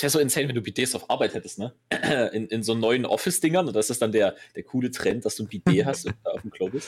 wäre 0.03 0.09
so 0.09 0.19
insane, 0.19 0.47
wenn 0.47 0.55
du 0.55 0.61
Bidets 0.61 0.95
auf 0.95 1.09
Arbeit 1.09 1.33
hättest, 1.33 1.59
ne? 1.59 1.73
In, 2.33 2.47
in 2.47 2.63
so 2.63 2.75
neuen 2.75 3.05
Office-Dingern 3.05 3.67
und 3.67 3.75
das 3.75 3.89
ist 3.89 4.01
dann 4.01 4.11
der, 4.11 4.35
der 4.55 4.63
coole 4.63 4.91
Trend, 4.91 5.25
dass 5.25 5.35
du 5.35 5.43
ein 5.43 5.47
Bidet 5.47 5.85
hast 5.85 6.05
und 6.05 6.15
da 6.23 6.31
auf 6.31 6.41
dem 6.41 6.51
Klo 6.51 6.69
bist. 6.69 6.87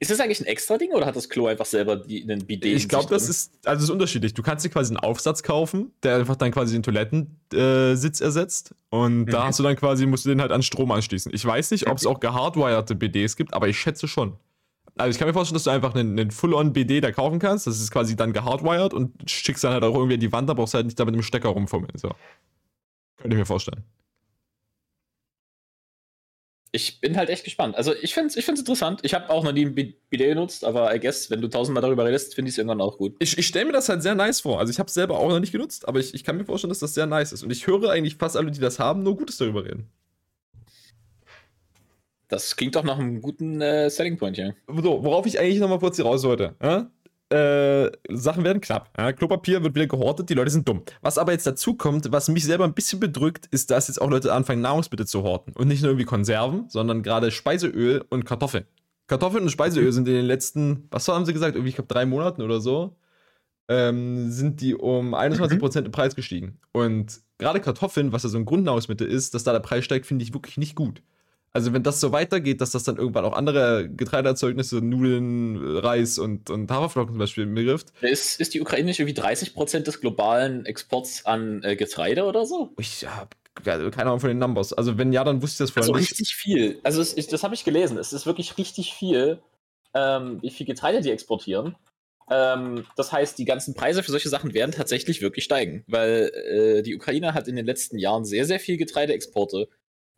Ist 0.00 0.10
das 0.10 0.20
eigentlich 0.20 0.40
ein 0.40 0.46
extra 0.46 0.76
Ding 0.76 0.92
oder 0.92 1.06
hat 1.06 1.16
das 1.16 1.28
Klo 1.30 1.46
einfach 1.46 1.64
selber 1.64 1.96
die, 1.96 2.22
einen 2.24 2.44
Bidet? 2.44 2.76
Ich 2.76 2.88
glaube, 2.88 3.08
das 3.08 3.28
ist, 3.28 3.52
also 3.64 3.76
das 3.76 3.84
ist 3.84 3.90
unterschiedlich. 3.90 4.34
Du 4.34 4.42
kannst 4.42 4.64
dir 4.64 4.68
quasi 4.68 4.90
einen 4.90 4.98
Aufsatz 4.98 5.42
kaufen, 5.42 5.92
der 6.02 6.16
einfach 6.16 6.36
dann 6.36 6.50
quasi 6.50 6.74
den 6.74 6.82
Toilettensitz 6.82 8.20
äh, 8.20 8.24
ersetzt. 8.24 8.74
Und 8.90 9.26
da 9.26 9.40
Mhm. 9.40 9.44
hast 9.46 9.58
du 9.60 9.62
dann 9.62 9.76
quasi, 9.76 10.04
musst 10.06 10.24
du 10.26 10.28
den 10.30 10.40
halt 10.42 10.52
an 10.52 10.62
Strom 10.62 10.90
anschließen. 10.90 11.32
Ich 11.32 11.44
weiß 11.44 11.70
nicht, 11.70 11.88
ob 11.88 11.96
es 11.96 12.06
auch 12.06 12.20
gehardwired 12.20 12.98
BDs 12.98 13.36
gibt, 13.36 13.54
aber 13.54 13.68
ich 13.68 13.78
schätze 13.78 14.06
schon. 14.08 14.36
Also 14.96 15.10
ich 15.10 15.18
kann 15.18 15.26
mir 15.26 15.34
vorstellen, 15.34 15.56
dass 15.56 15.64
du 15.64 15.70
einfach 15.70 15.94
einen, 15.94 16.18
einen 16.18 16.30
Full-on-BD 16.30 17.00
da 17.00 17.10
kaufen 17.10 17.40
kannst. 17.40 17.66
Das 17.66 17.80
ist 17.80 17.90
quasi 17.90 18.14
dann 18.14 18.32
gehardwired 18.32 18.94
und 18.94 19.28
schickst 19.28 19.64
dann 19.64 19.72
halt 19.72 19.82
auch 19.82 19.94
irgendwie 19.94 20.14
an 20.14 20.20
die 20.20 20.32
Wand, 20.32 20.48
da 20.48 20.54
brauchst 20.54 20.74
du 20.74 20.76
halt 20.76 20.86
nicht 20.86 20.98
da 20.98 21.04
mit 21.04 21.14
dem 21.14 21.22
Stecker 21.22 21.48
rumfummeln. 21.48 21.96
So. 21.96 22.10
Könnte 23.16 23.36
ich 23.36 23.40
mir 23.40 23.46
vorstellen. 23.46 23.82
Ich 26.70 27.00
bin 27.00 27.16
halt 27.16 27.28
echt 27.28 27.44
gespannt. 27.44 27.76
Also 27.76 27.94
ich 27.94 28.14
finde 28.14 28.28
es 28.28 28.36
ich 28.36 28.44
find's 28.44 28.60
interessant. 28.60 29.00
Ich 29.04 29.14
habe 29.14 29.30
auch 29.30 29.44
noch 29.44 29.52
nie 29.52 29.64
ein 29.64 29.74
Bidet 29.76 30.02
genutzt, 30.10 30.64
aber 30.64 30.94
I 30.94 30.98
guess, 30.98 31.30
wenn 31.30 31.40
du 31.40 31.48
tausendmal 31.48 31.82
darüber 31.82 32.04
redest, 32.04 32.34
finde 32.34 32.48
ich 32.48 32.54
es 32.54 32.58
irgendwann 32.58 32.80
auch 32.80 32.98
gut. 32.98 33.14
Ich, 33.20 33.38
ich 33.38 33.46
stelle 33.46 33.66
mir 33.66 33.72
das 33.72 33.88
halt 33.88 34.02
sehr 34.02 34.16
nice 34.16 34.40
vor. 34.40 34.58
Also 34.58 34.72
ich 34.72 34.80
habe 34.80 34.88
es 34.88 34.94
selber 34.94 35.18
auch 35.18 35.28
noch 35.28 35.38
nicht 35.38 35.52
genutzt, 35.52 35.86
aber 35.86 36.00
ich, 36.00 36.14
ich 36.14 36.24
kann 36.24 36.36
mir 36.36 36.44
vorstellen, 36.44 36.70
dass 36.70 36.80
das 36.80 36.94
sehr 36.94 37.06
nice 37.06 37.32
ist. 37.32 37.44
Und 37.44 37.50
ich 37.50 37.66
höre 37.68 37.90
eigentlich 37.90 38.16
fast 38.16 38.36
alle, 38.36 38.50
die 38.50 38.58
das 38.60 38.80
haben, 38.80 39.04
nur 39.04 39.16
Gutes 39.16 39.36
darüber 39.36 39.64
reden. 39.64 39.88
Das 42.34 42.56
klingt 42.56 42.74
doch 42.74 42.82
nach 42.82 42.98
einem 42.98 43.22
guten 43.22 43.60
äh, 43.60 43.88
Selling 43.88 44.16
Point 44.16 44.34
hier. 44.34 44.56
So, 44.66 45.04
worauf 45.04 45.24
ich 45.24 45.38
eigentlich 45.38 45.60
nochmal 45.60 45.78
kurz 45.78 45.94
hier 45.94 46.04
raus 46.04 46.24
wollte. 46.24 46.56
Ja? 46.60 46.90
Äh, 47.30 47.92
Sachen 48.10 48.42
werden 48.42 48.60
knapp. 48.60 48.90
Ja? 48.98 49.12
Klopapier 49.12 49.62
wird 49.62 49.76
wieder 49.76 49.86
gehortet, 49.86 50.30
die 50.30 50.34
Leute 50.34 50.50
sind 50.50 50.68
dumm. 50.68 50.82
Was 51.00 51.16
aber 51.16 51.30
jetzt 51.30 51.46
dazu 51.46 51.74
kommt, 51.74 52.10
was 52.10 52.28
mich 52.28 52.44
selber 52.44 52.64
ein 52.64 52.74
bisschen 52.74 52.98
bedrückt, 52.98 53.46
ist, 53.52 53.70
dass 53.70 53.86
jetzt 53.86 54.02
auch 54.02 54.10
Leute 54.10 54.32
anfangen, 54.32 54.62
Nahrungsmittel 54.62 55.06
zu 55.06 55.22
horten. 55.22 55.52
Und 55.52 55.68
nicht 55.68 55.82
nur 55.82 55.92
irgendwie 55.92 56.06
Konserven, 56.06 56.64
sondern 56.68 57.04
gerade 57.04 57.30
Speiseöl 57.30 58.04
und 58.10 58.24
Kartoffeln. 58.24 58.64
Kartoffeln 59.06 59.44
und 59.44 59.50
Speiseöl 59.50 59.92
sind 59.92 60.08
in 60.08 60.14
den 60.14 60.26
letzten, 60.26 60.88
was 60.90 61.06
haben 61.06 61.26
sie 61.26 61.34
gesagt, 61.34 61.54
irgendwie, 61.54 61.68
ich 61.68 61.76
glaube, 61.76 61.94
drei 61.94 62.04
Monaten 62.04 62.42
oder 62.42 62.60
so, 62.60 62.96
ähm, 63.68 64.32
sind 64.32 64.60
die 64.60 64.74
um 64.74 65.14
21% 65.14 65.84
im 65.84 65.92
Preis 65.92 66.16
gestiegen. 66.16 66.58
Und 66.72 67.20
gerade 67.38 67.60
Kartoffeln, 67.60 68.10
was 68.10 68.24
ja 68.24 68.28
so 68.28 68.38
ein 68.38 68.44
Grundnahrungsmittel 68.44 69.06
ist, 69.06 69.34
dass 69.34 69.44
da 69.44 69.52
der 69.52 69.60
Preis 69.60 69.84
steigt, 69.84 70.06
finde 70.06 70.24
ich 70.24 70.34
wirklich 70.34 70.56
nicht 70.56 70.74
gut. 70.74 71.00
Also 71.56 71.72
wenn 71.72 71.84
das 71.84 72.00
so 72.00 72.10
weitergeht, 72.10 72.60
dass 72.60 72.72
das 72.72 72.82
dann 72.82 72.96
irgendwann 72.96 73.24
auch 73.24 73.32
andere 73.32 73.88
Getreideerzeugnisse, 73.88 74.80
Nudeln, 74.80 75.78
Reis 75.78 76.18
und, 76.18 76.50
und 76.50 76.68
Haferflocken 76.68 77.14
zum 77.14 77.18
Beispiel 77.20 77.46
betrifft. 77.46 77.92
Ist, 78.00 78.40
ist 78.40 78.54
die 78.54 78.60
Ukraine 78.60 78.86
nicht 78.86 78.98
irgendwie 78.98 79.18
30% 79.18 79.78
des 79.84 80.00
globalen 80.00 80.66
Exports 80.66 81.24
an 81.24 81.62
äh, 81.62 81.76
Getreide 81.76 82.24
oder 82.24 82.44
so? 82.44 82.72
Ich 82.76 83.06
habe 83.06 83.30
keine 83.62 84.10
Ahnung 84.10 84.18
von 84.18 84.30
den 84.30 84.38
Numbers. 84.38 84.72
Also 84.72 84.98
wenn 84.98 85.12
ja, 85.12 85.22
dann 85.22 85.42
wusste 85.42 85.62
ich 85.62 85.68
das 85.68 85.70
vorher 85.70 85.88
Also 85.88 86.00
nicht. 86.00 86.10
richtig 86.10 86.34
viel. 86.34 86.80
Also 86.82 87.00
es, 87.00 87.16
ich, 87.16 87.28
das 87.28 87.44
habe 87.44 87.54
ich 87.54 87.64
gelesen. 87.64 87.98
Es 87.98 88.12
ist 88.12 88.26
wirklich 88.26 88.58
richtig 88.58 88.92
viel, 88.92 89.40
ähm, 89.94 90.42
wie 90.42 90.50
viel 90.50 90.66
Getreide 90.66 91.02
die 91.02 91.10
exportieren. 91.12 91.76
Ähm, 92.32 92.84
das 92.96 93.12
heißt, 93.12 93.38
die 93.38 93.44
ganzen 93.44 93.74
Preise 93.74 94.02
für 94.02 94.10
solche 94.10 94.28
Sachen 94.28 94.54
werden 94.54 94.72
tatsächlich 94.72 95.20
wirklich 95.22 95.44
steigen, 95.44 95.84
weil 95.86 96.32
äh, 96.34 96.82
die 96.82 96.96
Ukraine 96.96 97.32
hat 97.32 97.46
in 97.46 97.54
den 97.54 97.66
letzten 97.66 97.96
Jahren 97.96 98.24
sehr, 98.24 98.44
sehr 98.44 98.58
viel 98.58 98.76
Getreideexporte 98.76 99.68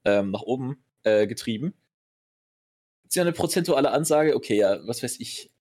ähm, 0.06 0.30
nach 0.30 0.42
oben 0.42 0.78
äh, 1.06 1.26
getrieben. 1.26 1.72
Ist 3.08 3.14
ja 3.14 3.22
eine 3.22 3.32
prozentuale 3.32 3.92
Ansage, 3.92 4.34
okay, 4.34 4.56
ja, 4.56 4.86
was 4.86 5.02
weiß 5.02 5.20
ich. 5.20 5.52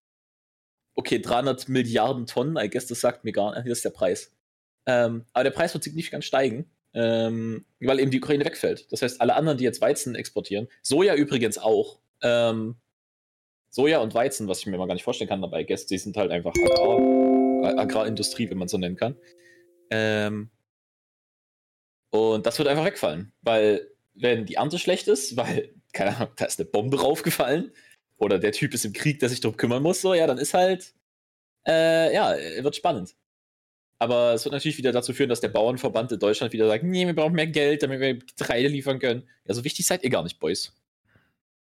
Okay, 0.95 1.19
300 1.19 1.69
Milliarden 1.69 2.25
Tonnen, 2.25 2.57
I 2.57 2.69
guess, 2.69 2.87
das 2.87 3.01
sagt 3.01 3.23
mir 3.23 3.31
gar 3.31 3.53
nicht, 3.53 3.67
das 3.69 3.79
ist 3.79 3.85
der 3.85 3.91
Preis. 3.91 4.33
Ähm, 4.87 5.25
aber 5.33 5.43
der 5.43 5.51
Preis 5.51 5.73
wird 5.73 5.83
signifikant 5.83 6.23
steigen, 6.23 6.71
ähm, 6.93 7.65
weil 7.79 7.99
eben 7.99 8.11
die 8.11 8.17
Ukraine 8.17 8.45
wegfällt. 8.45 8.91
Das 8.91 9.01
heißt, 9.01 9.21
alle 9.21 9.35
anderen, 9.35 9.57
die 9.57 9.65
jetzt 9.65 9.81
Weizen 9.81 10.15
exportieren, 10.15 10.67
Soja 10.81 11.13
übrigens 11.15 11.57
auch, 11.57 11.99
ähm, 12.21 12.77
Soja 13.69 13.99
und 13.99 14.15
Weizen, 14.15 14.47
was 14.47 14.59
ich 14.59 14.67
mir 14.67 14.77
mal 14.77 14.87
gar 14.87 14.93
nicht 14.93 15.03
vorstellen 15.03 15.29
kann, 15.29 15.43
aber 15.43 15.59
I 15.59 15.65
guess, 15.65 15.85
die 15.85 15.97
sind 15.97 16.17
halt 16.17 16.31
einfach 16.31 16.53
Agrar, 16.55 16.99
äh, 17.63 17.77
Agrarindustrie, 17.77 18.49
wenn 18.49 18.57
man 18.57 18.69
so 18.69 18.77
nennen 18.77 18.95
kann. 18.95 19.17
Ähm, 19.91 20.49
und 22.09 22.45
das 22.45 22.57
wird 22.57 22.69
einfach 22.69 22.85
wegfallen, 22.85 23.33
weil 23.41 23.94
wenn 24.15 24.45
die 24.45 24.55
Ernte 24.55 24.79
schlecht 24.79 25.07
ist, 25.07 25.37
weil, 25.37 25.73
keine 25.93 26.15
Ahnung, 26.15 26.33
da 26.37 26.45
ist 26.45 26.59
eine 26.59 26.69
Bombe 26.69 26.99
raufgefallen 27.01 27.71
oder 28.17 28.39
der 28.39 28.51
Typ 28.51 28.73
ist 28.73 28.85
im 28.85 28.93
Krieg, 28.93 29.19
der 29.19 29.29
sich 29.29 29.41
darum 29.41 29.57
kümmern 29.57 29.83
muss, 29.83 30.01
so, 30.01 30.13
ja, 30.13 30.27
dann 30.27 30.37
ist 30.37 30.53
halt, 30.53 30.93
äh, 31.67 32.13
ja, 32.13 32.35
wird 32.63 32.75
spannend. 32.75 33.15
Aber 33.97 34.33
es 34.33 34.43
wird 34.43 34.53
natürlich 34.53 34.77
wieder 34.77 34.91
dazu 34.91 35.13
führen, 35.13 35.29
dass 35.29 35.39
der 35.39 35.47
Bauernverband 35.49 36.11
in 36.11 36.19
Deutschland 36.19 36.51
wieder 36.51 36.67
sagt, 36.67 36.83
nee, 36.83 37.05
wir 37.05 37.15
brauchen 37.15 37.33
mehr 37.33 37.47
Geld, 37.47 37.81
damit 37.81 37.99
wir 38.01 38.15
Getreide 38.15 38.67
liefern 38.67 38.99
können. 38.99 39.27
Ja, 39.45 39.53
so 39.53 39.63
wichtig 39.63 39.85
seid 39.85 40.03
ihr 40.03 40.09
gar 40.09 40.23
nicht, 40.23 40.39
Boys. 40.39 40.73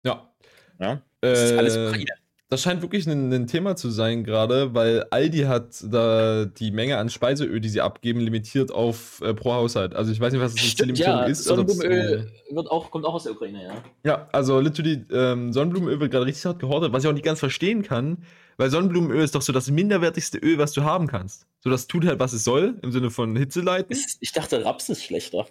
Ja. 0.03 0.33
Ja? 0.81 1.03
Das 1.21 1.51
ist 1.51 1.59
alles 1.59 1.77
Äh, 1.77 1.87
Ukraine. 1.89 2.13
Das 2.49 2.63
scheint 2.63 2.81
wirklich 2.81 3.09
ein, 3.09 3.33
ein 3.33 3.49
Thema 3.49 3.75
zu 3.75 3.91
sein 3.91 4.23
gerade, 4.23 4.73
weil 4.73 5.05
Aldi 5.11 5.41
hat 5.41 5.83
da 5.91 6.45
die 6.45 6.71
Menge 6.71 6.97
an 6.99 7.09
Speiseöl, 7.09 7.59
die 7.61 7.69
sie 7.69 7.81
abgeben, 7.81 8.21
limitiert 8.21 8.71
auf 8.71 9.21
äh, 9.21 9.35
pro 9.35 9.53
Haushalt. 9.55 9.97
Also 9.97 10.13
ich 10.13 10.21
weiß 10.21 10.33
nicht, 10.33 10.41
was 10.41 10.53
das 10.53 10.61
jetzt 10.63 10.71
die 10.71 10.77
Stimmt, 10.85 10.91
Limitierung 10.99 11.21
ja, 11.23 11.27
ist. 11.27 11.43
Sonnenblumenöl 11.43 12.31
wird 12.51 12.71
auch, 12.71 12.93
kommt 12.93 13.05
auch 13.05 13.15
aus 13.15 13.25
der 13.25 13.33
Ukraine, 13.33 13.65
ja. 13.65 13.83
Ja, 14.05 14.29
also 14.31 14.61
literally, 14.61 15.05
ähm, 15.11 15.53
Sonnenblumenöl 15.53 15.99
wird 15.99 16.13
gerade 16.13 16.27
richtig 16.27 16.45
hart 16.47 16.61
gehortet, 16.61 16.93
was 16.93 17.03
ich 17.03 17.09
auch 17.09 17.15
nicht 17.15 17.25
ganz 17.25 17.41
verstehen 17.41 17.83
kann, 17.83 18.19
weil 18.59 18.71
Sonnenblumenöl 18.71 19.25
ist 19.25 19.35
doch 19.35 19.43
so 19.43 19.53
das 19.53 19.69
minderwertigste 19.69 20.39
Öl, 20.39 20.59
was 20.59 20.71
du 20.71 20.85
haben 20.85 21.09
kannst. 21.09 21.49
So, 21.59 21.69
das 21.71 21.89
tut 21.89 22.07
halt, 22.07 22.21
was 22.21 22.33
es 22.33 22.45
soll, 22.45 22.79
im 22.83 22.93
Sinne 22.93 23.11
von 23.11 23.35
Hitze 23.35 23.61
leiten. 23.61 23.91
Ist- 23.91 24.19
Ich 24.21 24.31
dachte, 24.31 24.65
Raps 24.65 24.89
ist 24.89 25.03
schlechter. 25.03 25.47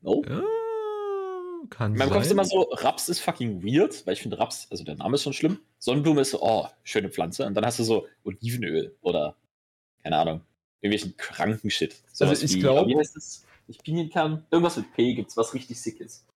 No? 0.00 0.22
Ja, 0.28 0.42
kann 1.72 1.92
In 1.92 1.98
meinem 1.98 2.10
Kopf 2.10 2.22
ist 2.22 2.28
sein. 2.28 2.32
immer 2.36 2.44
so, 2.44 2.62
Raps 2.72 3.08
ist 3.08 3.20
fucking 3.20 3.62
weird, 3.64 4.06
weil 4.06 4.14
ich 4.14 4.22
finde 4.22 4.38
Raps, 4.38 4.66
also 4.70 4.84
der 4.84 4.94
Name 4.96 5.14
ist 5.16 5.22
schon 5.22 5.32
schlimm. 5.32 5.58
Sonnenblume 5.78 6.20
ist 6.20 6.30
so, 6.30 6.42
oh, 6.42 6.68
schöne 6.84 7.08
Pflanze. 7.10 7.44
Und 7.46 7.54
dann 7.54 7.64
hast 7.66 7.78
du 7.78 7.84
so 7.84 8.06
Olivenöl 8.24 8.94
oder, 9.00 9.36
keine 10.02 10.16
Ahnung, 10.18 10.40
irgendwelchen 10.80 11.16
kranken 11.16 11.70
Shit. 11.70 11.96
Sowas 12.12 12.42
ich 12.42 12.54
wie- 12.54 12.60
glaub- 12.60 12.86
Wie 12.86 12.96
heißt 12.96 13.16
das? 13.16 13.44
Nicht 13.68 13.82
Pinienkern? 13.84 14.44
Irgendwas 14.50 14.76
mit 14.76 14.92
P 14.92 15.14
gibt's, 15.14 15.36
was 15.36 15.54
richtig 15.54 15.80
sick 15.80 16.00
ist. 16.00 16.26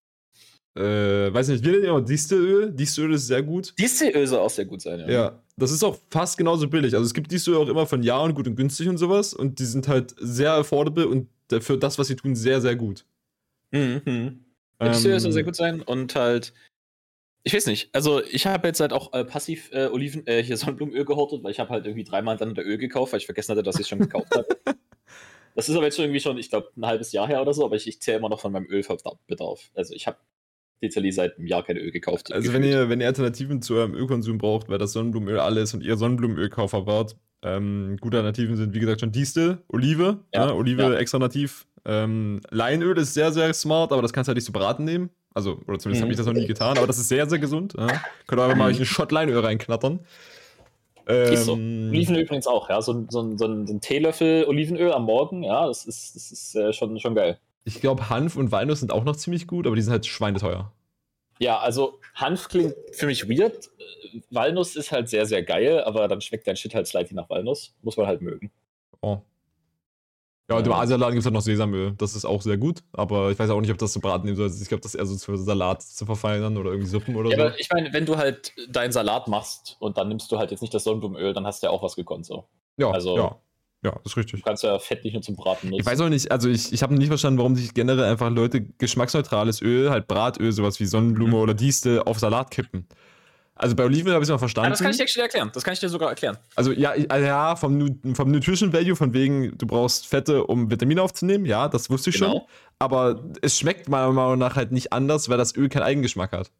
Äh, 0.76 1.32
weiß 1.32 1.48
nicht, 1.48 1.64
wir 1.64 1.72
nennen 1.72 1.84
immer 1.84 2.02
Distelöl. 2.02 2.70
Distelöl 2.70 3.14
ist 3.14 3.26
sehr 3.26 3.42
gut. 3.42 3.74
Distelöl 3.78 4.26
soll 4.26 4.40
auch 4.40 4.50
sehr 4.50 4.66
gut 4.66 4.82
sein, 4.82 5.00
ja. 5.00 5.08
Ja, 5.08 5.42
das 5.56 5.70
ist 5.70 5.82
auch 5.82 5.96
fast 6.10 6.36
genauso 6.36 6.68
billig. 6.68 6.94
Also 6.94 7.06
es 7.06 7.14
gibt 7.14 7.32
Distelöl 7.32 7.58
auch 7.58 7.68
immer 7.68 7.86
von 7.86 8.02
Ja 8.02 8.18
und 8.18 8.34
gut 8.34 8.46
und 8.46 8.56
günstig 8.56 8.88
und 8.88 8.98
sowas. 8.98 9.32
Und 9.32 9.58
die 9.58 9.64
sind 9.64 9.88
halt 9.88 10.14
sehr 10.18 10.52
affordable 10.52 11.08
und 11.08 11.28
für 11.62 11.78
das, 11.78 11.98
was 11.98 12.08
sie 12.08 12.16
tun, 12.16 12.36
sehr, 12.36 12.60
sehr 12.60 12.76
gut. 12.76 13.04
Mhm. 13.72 14.44
Ja, 14.80 14.88
Distelöl 14.88 15.20
soll 15.20 15.30
Ähm, 15.30 15.32
sehr 15.32 15.44
gut 15.44 15.56
sein 15.56 15.82
und 15.82 16.14
halt, 16.14 16.52
ich 17.44 17.54
weiß 17.54 17.66
nicht, 17.66 17.94
also 17.94 18.22
ich 18.24 18.46
habe 18.46 18.68
jetzt 18.68 18.80
halt 18.80 18.92
auch 18.92 19.12
äh, 19.12 19.24
passiv 19.24 19.70
äh, 19.72 19.86
Oliven, 19.86 20.26
äh, 20.26 20.42
hier 20.42 20.56
Sonnenblumenöl 20.56 21.04
gehortet, 21.04 21.42
weil 21.42 21.52
ich 21.52 21.60
habe 21.60 21.70
halt 21.70 21.86
irgendwie 21.86 22.04
dreimal 22.04 22.36
dann 22.36 22.56
Öl 22.56 22.78
gekauft, 22.78 23.12
weil 23.12 23.20
ich 23.20 23.26
vergessen 23.26 23.52
hatte, 23.52 23.62
dass 23.62 23.76
ich 23.76 23.82
es 23.82 23.88
schon 23.88 24.00
gekauft 24.00 24.34
habe. 24.34 24.46
Das 25.56 25.70
ist 25.70 25.74
aber 25.74 25.86
jetzt 25.86 25.96
schon 25.96 26.04
irgendwie 26.04 26.20
schon, 26.20 26.36
ich 26.36 26.50
glaube, 26.50 26.68
ein 26.76 26.84
halbes 26.84 27.12
Jahr 27.12 27.26
her 27.26 27.40
oder 27.40 27.54
so, 27.54 27.64
aber 27.64 27.76
ich, 27.76 27.88
ich 27.88 28.02
zähle 28.02 28.18
immer 28.18 28.28
noch 28.28 28.40
von 28.40 28.52
meinem 28.52 28.66
Ölbedarf. 28.66 29.70
Also 29.74 29.94
ich 29.94 30.06
habe 30.06 30.18
literally 30.82 31.10
seit 31.12 31.38
einem 31.38 31.46
Jahr 31.46 31.64
kein 31.64 31.78
Öl 31.78 31.90
gekauft. 31.90 32.30
Also 32.30 32.52
wenn 32.52 32.62
ihr, 32.62 32.90
wenn 32.90 33.00
ihr 33.00 33.06
Alternativen 33.06 33.62
zu 33.62 33.74
eurem 33.74 33.94
Ölkonsum 33.94 34.36
braucht, 34.36 34.68
weil 34.68 34.76
das 34.76 34.92
Sonnenblumenöl 34.92 35.40
alles 35.40 35.72
und 35.72 35.82
ihr 35.82 35.96
Sonnenblumenölkaufer 35.96 36.86
wart, 36.86 37.16
ähm, 37.42 37.96
gute 38.00 38.18
Alternativen 38.18 38.56
sind, 38.56 38.74
wie 38.74 38.80
gesagt, 38.80 39.00
schon 39.00 39.12
Distel, 39.12 39.62
Olive, 39.68 40.24
Ja, 40.34 40.46
ja, 40.46 40.52
Olive 40.52 40.82
ja. 40.82 40.94
extra 40.94 41.18
nativ. 41.18 41.66
Ähm, 41.86 42.40
Leinöl 42.50 42.98
ist 42.98 43.14
sehr, 43.14 43.30
sehr 43.32 43.54
smart, 43.54 43.92
aber 43.92 44.02
das 44.02 44.12
kannst 44.12 44.26
du 44.26 44.30
halt 44.30 44.36
nicht 44.36 44.44
so 44.46 44.52
braten 44.52 44.84
nehmen. 44.84 45.10
Also, 45.34 45.60
oder 45.68 45.78
zumindest 45.78 46.00
Mhm. 46.00 46.02
habe 46.02 46.12
ich 46.12 46.16
das 46.18 46.26
noch 46.26 46.32
nie 46.32 46.46
getan, 46.46 46.76
aber 46.78 46.86
das 46.86 46.98
ist 46.98 47.08
sehr, 47.08 47.28
sehr 47.28 47.38
gesund. 47.38 47.74
Ja. 47.78 47.86
Könnt 48.26 48.40
ihr 48.40 48.44
einfach 48.44 48.56
mal 48.56 48.70
einen 48.74 48.84
Shot 48.84 49.12
Leinöl 49.12 49.38
reinknattern. 49.38 50.00
Ähm, 51.08 51.32
Ist 51.32 51.44
so. 51.44 51.52
Olivenöl 51.52 52.22
übrigens 52.22 52.46
auch, 52.48 52.68
ja. 52.68 52.82
So, 52.82 52.92
ein- 52.92 53.06
so, 53.10 53.36
so, 53.36 53.46
ein- 53.46 53.80
Teelöffel 53.80 54.44
Olivenöl 54.46 54.92
am 54.92 55.04
Morgen, 55.04 55.44
ja, 55.44 55.66
das 55.68 55.84
ist, 55.84 56.16
das 56.16 56.32
ist 56.32 56.56
äh, 56.56 56.72
schon, 56.72 56.98
schon 56.98 57.14
geil. 57.14 57.38
Ich 57.64 57.80
glaube, 57.80 58.08
Hanf 58.10 58.36
und 58.36 58.50
Walnuss 58.50 58.80
sind 58.80 58.90
auch 58.92 59.04
noch 59.04 59.14
ziemlich 59.14 59.46
gut, 59.46 59.66
aber 59.66 59.76
die 59.76 59.82
sind 59.82 59.92
halt 59.92 60.06
schweineteuer. 60.06 60.72
Ja, 61.38 61.58
also 61.58 62.00
Hanf 62.14 62.48
klingt 62.48 62.74
für 62.92 63.06
mich 63.06 63.28
weird. 63.28 63.68
Walnuss 64.30 64.74
ist 64.74 64.90
halt 64.90 65.08
sehr, 65.08 65.26
sehr 65.26 65.42
geil, 65.42 65.84
aber 65.84 66.08
dann 66.08 66.20
schmeckt 66.20 66.46
dein 66.46 66.56
Shit 66.56 66.74
halt 66.74 66.86
slightly 66.88 67.14
nach 67.14 67.28
Walnuss. 67.30 67.74
Muss 67.82 67.96
man 67.96 68.06
halt 68.06 68.22
mögen. 68.22 68.50
Oh. 69.02 69.18
Ja, 70.48 70.56
und 70.58 70.66
im. 70.66 70.72
Asialaden 70.72 71.14
gibt 71.14 71.20
es 71.22 71.24
halt 71.26 71.34
noch 71.34 71.40
Sesamöl. 71.40 71.94
Das 71.98 72.14
ist 72.14 72.24
auch 72.24 72.40
sehr 72.40 72.56
gut, 72.56 72.84
aber 72.92 73.30
ich 73.32 73.38
weiß 73.38 73.50
auch 73.50 73.60
nicht, 73.60 73.70
ob 73.72 73.78
das 73.78 73.92
zu 73.92 74.00
braten 74.00 74.26
nehmen 74.26 74.36
soll. 74.36 74.46
Ich 74.48 74.68
glaube, 74.68 74.80
das 74.80 74.94
ist 74.94 75.00
eher 75.00 75.06
so 75.06 75.16
für 75.18 75.36
Salat 75.36 75.82
zu 75.82 76.06
verfeinern 76.06 76.56
oder 76.56 76.70
irgendwie 76.70 76.88
Suppen 76.88 77.16
oder 77.16 77.30
Ja, 77.30 77.36
so. 77.36 77.42
aber 77.44 77.58
ich 77.58 77.68
meine, 77.72 77.92
wenn 77.92 78.06
du 78.06 78.16
halt 78.16 78.52
deinen 78.68 78.92
Salat 78.92 79.26
machst 79.26 79.76
und 79.80 79.98
dann 79.98 80.08
nimmst 80.08 80.30
du 80.30 80.38
halt 80.38 80.52
jetzt 80.52 80.60
nicht 80.60 80.72
das 80.72 80.84
Sonnenblumenöl, 80.84 81.32
dann 81.34 81.46
hast 81.46 81.62
du 81.62 81.66
ja 81.66 81.72
auch 81.72 81.82
was 81.82 81.96
gekonnt 81.96 82.26
so. 82.26 82.44
Ja, 82.76 82.90
also- 82.90 83.16
ja. 83.16 83.36
Ja, 83.84 83.92
das 84.02 84.12
ist 84.12 84.16
richtig. 84.16 84.40
Du 84.40 84.44
kannst 84.46 84.64
ja 84.64 84.78
Fett 84.80 85.04
nicht 85.04 85.12
nur 85.12 85.22
zum 85.22 85.36
Braten 85.36 85.68
nutzen. 85.68 85.80
Ich 85.80 85.86
weiß 85.86 86.00
auch 86.00 86.08
nicht, 86.08 86.32
also 86.32 86.48
ich, 86.48 86.72
ich 86.72 86.82
habe 86.82 86.94
nicht 86.94 87.06
verstanden, 87.08 87.38
warum 87.38 87.54
sich 87.54 87.72
generell 87.74 88.04
einfach 88.10 88.30
Leute 88.30 88.62
geschmacksneutrales 88.62 89.62
Öl, 89.62 89.90
halt 89.90 90.08
Bratöl, 90.08 90.50
sowas 90.50 90.80
wie 90.80 90.86
Sonnenblume 90.86 91.32
Mhm. 91.36 91.42
oder 91.42 91.54
Distel, 91.54 92.00
auf 92.02 92.18
Salat 92.18 92.50
kippen. 92.50 92.88
Also 93.58 93.74
bei 93.74 93.84
Olivenöl 93.84 94.12
habe 94.12 94.22
ich 94.22 94.26
es 94.26 94.28
noch 94.28 94.36
ja, 94.36 94.38
verstanden. 94.38 94.70
das 94.70 94.80
kann 94.80 94.90
ich 94.90 94.98
dir 94.98 95.04
actually 95.04 95.22
erklären. 95.22 95.50
Das 95.52 95.64
kann 95.64 95.72
ich 95.72 95.80
dir 95.80 95.88
sogar 95.88 96.10
erklären. 96.10 96.36
Also 96.54 96.72
ja, 96.72 96.90
also 97.08 97.26
ja 97.26 97.56
vom, 97.56 97.98
vom 98.14 98.30
Nutrition 98.30 98.72
Value, 98.72 98.94
von 98.94 99.14
wegen, 99.14 99.56
du 99.56 99.66
brauchst 99.66 100.06
Fette, 100.06 100.44
um 100.44 100.70
Vitamine 100.70 101.00
aufzunehmen, 101.00 101.46
ja, 101.46 101.68
das 101.68 101.88
wusste 101.88 102.10
ich 102.10 102.16
schon. 102.16 102.32
Genau. 102.32 102.48
Aber 102.78 103.24
es 103.40 103.58
schmeckt 103.58 103.88
meiner 103.88 104.12
Meinung 104.12 104.38
nach 104.38 104.56
halt 104.56 104.72
nicht 104.72 104.92
anders, 104.92 105.30
weil 105.30 105.38
das 105.38 105.56
Öl 105.56 105.70
keinen 105.70 105.84
Eigengeschmack 105.84 106.32
hat. 106.32 106.50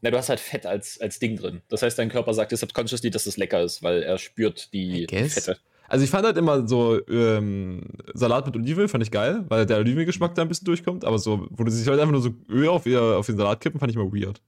Na, 0.00 0.10
du 0.10 0.16
hast 0.16 0.30
halt 0.30 0.40
Fett 0.40 0.64
als, 0.64 0.98
als 0.98 1.18
Ding 1.18 1.36
drin. 1.36 1.60
Das 1.68 1.82
heißt, 1.82 1.98
dein 1.98 2.08
Körper 2.08 2.32
sagt 2.32 2.52
dir 2.52 2.56
subconsciously, 2.56 3.10
dass 3.10 3.24
das 3.24 3.36
lecker 3.36 3.60
ist, 3.60 3.82
weil 3.82 4.02
er 4.02 4.16
spürt 4.16 4.72
die. 4.72 5.06
Fette. 5.08 5.58
Also 5.88 6.04
ich 6.04 6.10
fand 6.10 6.24
halt 6.24 6.36
immer 6.36 6.66
so 6.66 7.04
ähm, 7.08 7.82
Salat 8.14 8.46
mit 8.46 8.56
Olivenöl, 8.56 8.88
fand 8.88 9.02
ich 9.02 9.10
geil, 9.10 9.44
weil 9.48 9.66
der 9.66 9.78
Olivengeschmack 9.78 10.34
da 10.36 10.42
ein 10.42 10.48
bisschen 10.48 10.64
durchkommt, 10.64 11.04
aber 11.04 11.18
so, 11.18 11.48
wo 11.50 11.64
du 11.64 11.70
sich 11.70 11.86
halt 11.86 12.00
einfach 12.00 12.12
nur 12.12 12.22
so 12.22 12.30
Öl 12.48 12.68
auf, 12.68 12.86
auf 12.86 13.26
den 13.26 13.36
Salat 13.36 13.60
kippen, 13.60 13.80
fand 13.80 13.90
ich 13.90 13.96
immer 13.96 14.10
weird. 14.10 14.40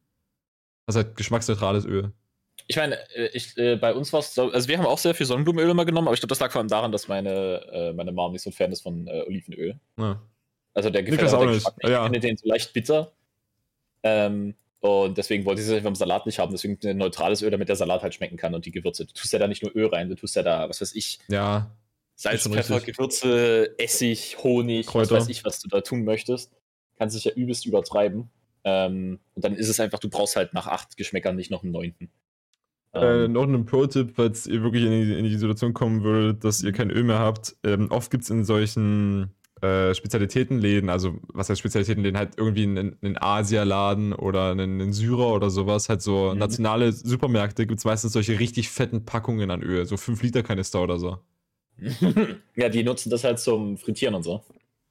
Das 0.87 0.97
ist 0.97 1.05
halt 1.05 1.17
geschmacksneutrales 1.17 1.85
Öl. 1.85 2.13
Ich 2.67 2.77
meine, 2.77 2.97
äh, 3.15 3.31
ich, 3.33 3.57
äh, 3.57 3.77
bei 3.77 3.95
uns 3.95 4.13
war 4.13 4.21
es 4.21 4.35
so, 4.35 4.51
also 4.51 4.69
wir 4.69 4.79
haben 4.79 4.87
auch 4.87 4.99
sehr 4.99 5.15
viel 5.15 5.27
Sonnenblumenöl 5.27 5.71
immer 5.71 5.85
genommen, 5.85 6.09
aber 6.09 6.15
ich 6.15 6.21
glaube, 6.21 6.31
das 6.31 6.41
lag 6.41 6.53
vor 6.53 6.61
allem 6.61 6.69
daran, 6.69 6.93
dass 6.93 7.09
meine, 7.09 7.61
äh, 7.73 7.93
meine 7.93 8.13
Mom 8.13 8.33
nicht 8.33 8.43
so 8.43 8.51
ein 8.51 8.53
Fan 8.53 8.73
ist 8.73 8.83
von 8.83 9.07
äh, 9.07 9.23
Olivenöl. 9.27 9.79
Ja. 9.99 10.23
Also 10.75 10.91
der 10.91 11.03
gefällt 11.03 11.23
Niklas 11.23 11.35
auch 11.35 11.41
der 11.41 11.55
nicht. 11.55 11.67
Nicht. 11.67 11.91
Ja. 11.91 11.99
Ich 11.99 12.05
finde 12.05 12.21
den 12.21 12.37
so 12.37 12.49
leicht 12.49 12.73
bitter. 12.73 13.13
Ähm, 14.03 14.55
und 14.81 15.17
deswegen 15.17 15.45
wollte 15.45 15.63
ich 15.63 15.69
es 15.69 15.83
beim 15.83 15.95
Salat 15.95 16.27
nicht 16.27 16.39
haben. 16.39 16.51
Deswegen 16.51 16.79
ein 16.89 16.97
neutrales 16.97 17.43
Öl, 17.43 17.51
damit 17.51 17.69
der 17.69 17.77
Salat 17.77 18.03
halt 18.03 18.15
schmecken 18.15 18.37
kann 18.37 18.55
und 18.55 18.67
die 18.67 18.73
Gewürze. 18.73 19.07
Du 19.07 19.13
tust 19.13 19.33
ja 19.33 19.39
da 19.39 19.47
nicht 19.47 19.63
nur 19.63 19.75
Öl 19.77 19.87
rein, 19.87 20.09
du 20.09 20.17
tust 20.17 20.35
ja 20.35 20.43
da, 20.43 20.69
was 20.69 20.81
weiß 20.81 20.95
ich, 20.95 21.21
ja, 21.29 21.71
Salz, 22.15 22.49
Pfeffer, 22.49 22.77
richtig. 22.77 22.97
Gewürze, 22.97 23.75
Essig, 23.79 24.39
Honig, 24.43 24.87
Kräuter. 24.87 25.13
was 25.13 25.23
weiß 25.23 25.29
ich, 25.29 25.45
was 25.45 25.61
du 25.61 25.69
da 25.69 25.81
tun 25.81 26.05
möchtest. 26.05 26.53
Kannst 26.97 27.17
dich 27.17 27.25
ja 27.25 27.33
übelst 27.33 27.67
übertreiben. 27.67 28.31
Ähm, 28.65 29.21
und 29.35 29.45
dann 29.45 29.55
ist 29.55 29.69
es 29.69 29.81
einfach, 29.81 29.99
du 29.99 30.09
brauchst 30.11 30.37
halt 30.37 30.55
nach 30.55 30.67
acht 30.69 30.97
Geschmäckern 30.97 31.37
nicht 31.37 31.51
noch 31.51 31.63
einen 31.63 31.73
neunten. 31.73 32.11
Äh, 33.01 33.27
Ähm, 33.27 33.29
noch 33.29 33.45
ein 33.45 33.65
Pro-Tipp, 33.65 34.13
falls 34.17 34.47
ihr 34.47 34.63
wirklich 34.63 34.85
in 34.85 34.91
die, 34.91 35.19
in 35.19 35.25
die 35.25 35.37
Situation 35.37 35.73
kommen 35.75 36.03
würdet, 36.03 36.45
dass 36.45 36.63
ihr 36.63 36.73
kein 36.73 36.91
Öl 36.91 37.05
mehr 37.05 37.19
habt. 37.19 37.57
Ähm, 37.65 37.91
oft 37.91 38.11
gibt 38.11 38.25
es 38.25 38.31
in 38.31 38.45
solchen 38.45 39.35
äh, 39.63 39.95
Spezialitätenläden, 39.95 40.91
also 40.91 41.19
was 41.33 41.49
heißt 41.49 41.61
Spezialitätenläden, 41.61 42.19
halt 42.19 42.35
irgendwie 42.37 42.65
einen, 42.65 42.97
einen 43.03 43.17
Asialaden 43.21 44.13
oder 44.13 44.51
einen, 44.51 44.81
einen 44.81 44.93
Syrer 44.93 45.33
oder 45.33 45.51
sowas, 45.51 45.89
halt 45.89 46.03
so 46.03 46.35
Mhm. 46.35 46.39
nationale 46.39 46.93
Supermärkte, 46.93 47.67
gibt 47.67 47.79
es 47.79 47.85
meistens 47.85 48.13
solche 48.13 48.39
richtig 48.39 48.69
fetten 48.71 49.05
Packungen 49.05 49.51
an 49.51 49.63
Öl, 49.63 49.87
so 49.87 49.97
5 49.97 50.23
Liter 50.23 50.43
Kanister 50.43 50.83
oder 50.83 50.99
so. 50.99 51.19
ja, 52.57 52.69
die 52.69 52.83
nutzen 52.85 53.11
das 53.11 53.25
halt 53.25 53.39
zum 53.39 53.77
Frittieren 53.79 54.15
und 54.15 54.23
so. 54.23 54.45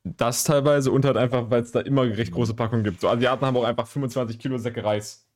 Das 0.03 0.43
teilweise 0.43 0.91
und 0.91 1.05
halt 1.05 1.17
einfach, 1.17 1.49
weil 1.51 1.61
es 1.61 1.71
da 1.71 1.79
immer 1.81 2.03
recht 2.03 2.31
große 2.31 2.55
Packungen 2.55 2.83
gibt. 2.83 3.01
So 3.01 3.09
Asiaten 3.09 3.45
haben 3.45 3.55
auch 3.57 3.63
einfach 3.63 3.87
25 3.87 4.39
Kilo 4.39 4.57
Säcke 4.57 4.83
Reis. 4.83 5.27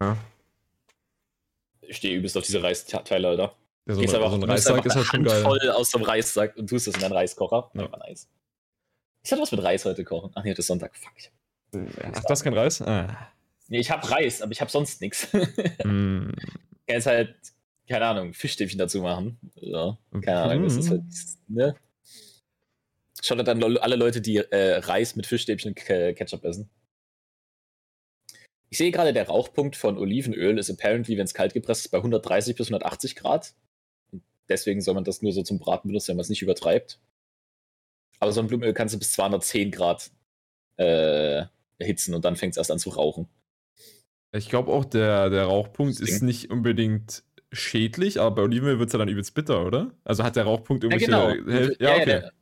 Ja, 0.00 0.16
Ich 1.80 1.96
stehe 1.96 2.16
übelst 2.16 2.36
auf 2.36 2.44
diese 2.44 2.62
Reisteile, 2.62 3.28
Alter. 3.28 3.54
ja 3.86 3.94
so, 3.94 4.00
Gehst 4.00 4.14
einfach, 4.14 4.30
so 4.30 4.36
ein 4.36 4.42
Reissack 4.42 4.84
ist 4.84 4.94
halt 4.96 5.06
schon 5.06 5.24
geil. 5.24 5.34
Handvoll 5.44 5.70
aus 5.70 5.90
dem 5.90 6.02
Reissack 6.02 6.56
und 6.56 6.68
tust 6.68 6.86
das 6.86 6.94
in 6.94 7.00
deinen 7.00 7.12
Reiskocher. 7.12 7.70
Ja. 7.74 7.82
Einfach 7.84 7.98
nice. 7.98 8.28
Ich 9.24 9.30
hatte 9.30 9.42
was 9.42 9.52
mit 9.52 9.62
Reis 9.62 9.84
heute 9.84 10.04
kochen. 10.04 10.32
Ach 10.34 10.42
nee, 10.42 10.50
das 10.50 10.60
ist 10.60 10.66
Sonntag. 10.66 10.96
Fuck. 10.96 11.12
Ach, 12.14 12.22
das 12.24 12.40
ist 12.40 12.44
kein 12.44 12.54
Reis? 12.54 12.82
Ah. 12.82 13.28
Nee, 13.68 13.78
ich 13.78 13.90
hab 13.90 14.10
Reis, 14.10 14.42
aber 14.42 14.52
ich 14.52 14.60
hab 14.60 14.70
sonst 14.70 15.00
nichts. 15.00 15.28
Mm. 15.84 16.30
kann 16.86 16.96
jetzt 16.96 17.06
halt, 17.06 17.34
keine 17.88 18.04
Ahnung, 18.06 18.34
Fischstäbchen 18.34 18.78
dazu 18.78 19.00
machen. 19.00 19.38
Ja, 19.54 19.96
keine 20.20 20.42
Ahnung, 20.42 20.64
das 20.64 20.76
ist 20.76 20.86
Mhm. 20.86 20.90
halt, 20.90 21.02
ne? 21.48 21.74
Schaut 23.24 23.46
dann 23.46 23.60
lo- 23.60 23.80
alle 23.80 23.96
Leute, 23.96 24.20
die 24.20 24.36
äh, 24.38 24.78
Reis 24.78 25.14
mit 25.16 25.26
Fischstäbchen 25.26 25.70
und 25.70 25.74
Ke- 25.76 26.12
Ketchup 26.14 26.44
essen. 26.44 26.68
Ich 28.68 28.78
sehe 28.78 28.90
gerade, 28.90 29.12
der 29.12 29.26
Rauchpunkt 29.28 29.76
von 29.76 29.98
Olivenöl 29.98 30.58
ist 30.58 30.70
apparently, 30.70 31.16
wenn 31.18 31.24
es 31.26 31.34
kalt 31.34 31.52
gepresst 31.52 31.84
ist, 31.86 31.90
bei 31.90 31.98
130 31.98 32.56
bis 32.56 32.68
180 32.68 33.16
Grad. 33.16 33.54
Und 34.10 34.22
deswegen 34.48 34.80
soll 34.80 34.94
man 34.94 35.04
das 35.04 35.20
nur 35.22 35.32
so 35.32 35.42
zum 35.42 35.58
Braten 35.58 35.88
benutzen, 35.88 36.08
wenn 36.08 36.16
man 36.16 36.22
es 36.22 36.30
nicht 36.30 36.42
übertreibt. 36.42 36.98
Aber 38.18 38.32
Sonnenblumenöl 38.32 38.72
kannst 38.72 38.94
du 38.94 38.98
bis 38.98 39.12
210 39.12 39.70
Grad 39.72 40.10
äh, 40.78 41.44
erhitzen 41.78 42.14
und 42.14 42.24
dann 42.24 42.36
fängt 42.36 42.52
es 42.54 42.56
erst 42.56 42.70
an 42.70 42.78
zu 42.78 42.90
rauchen. 42.90 43.28
Ich 44.34 44.48
glaube 44.48 44.72
auch, 44.72 44.86
der, 44.86 45.28
der 45.28 45.44
Rauchpunkt 45.44 46.00
ist 46.00 46.22
nicht 46.22 46.50
unbedingt 46.50 47.24
schädlich, 47.52 48.18
aber 48.18 48.34
bei 48.36 48.42
Olivenöl 48.42 48.78
wird 48.78 48.88
es 48.88 48.92
ja 48.94 48.98
dann 48.98 49.08
übelst 49.08 49.34
bitter, 49.34 49.66
oder? 49.66 49.92
Also 50.04 50.24
hat 50.24 50.36
der 50.36 50.44
Rauchpunkt 50.44 50.82
Ja, 50.84 50.90
irgendwelche. 50.90 51.42
genau. 51.42 51.52
Hel- 51.52 51.76
ja, 51.78 51.88
Ja, 51.88 51.88
ja, 51.90 51.96
okay. 51.96 52.04
der, 52.06 52.32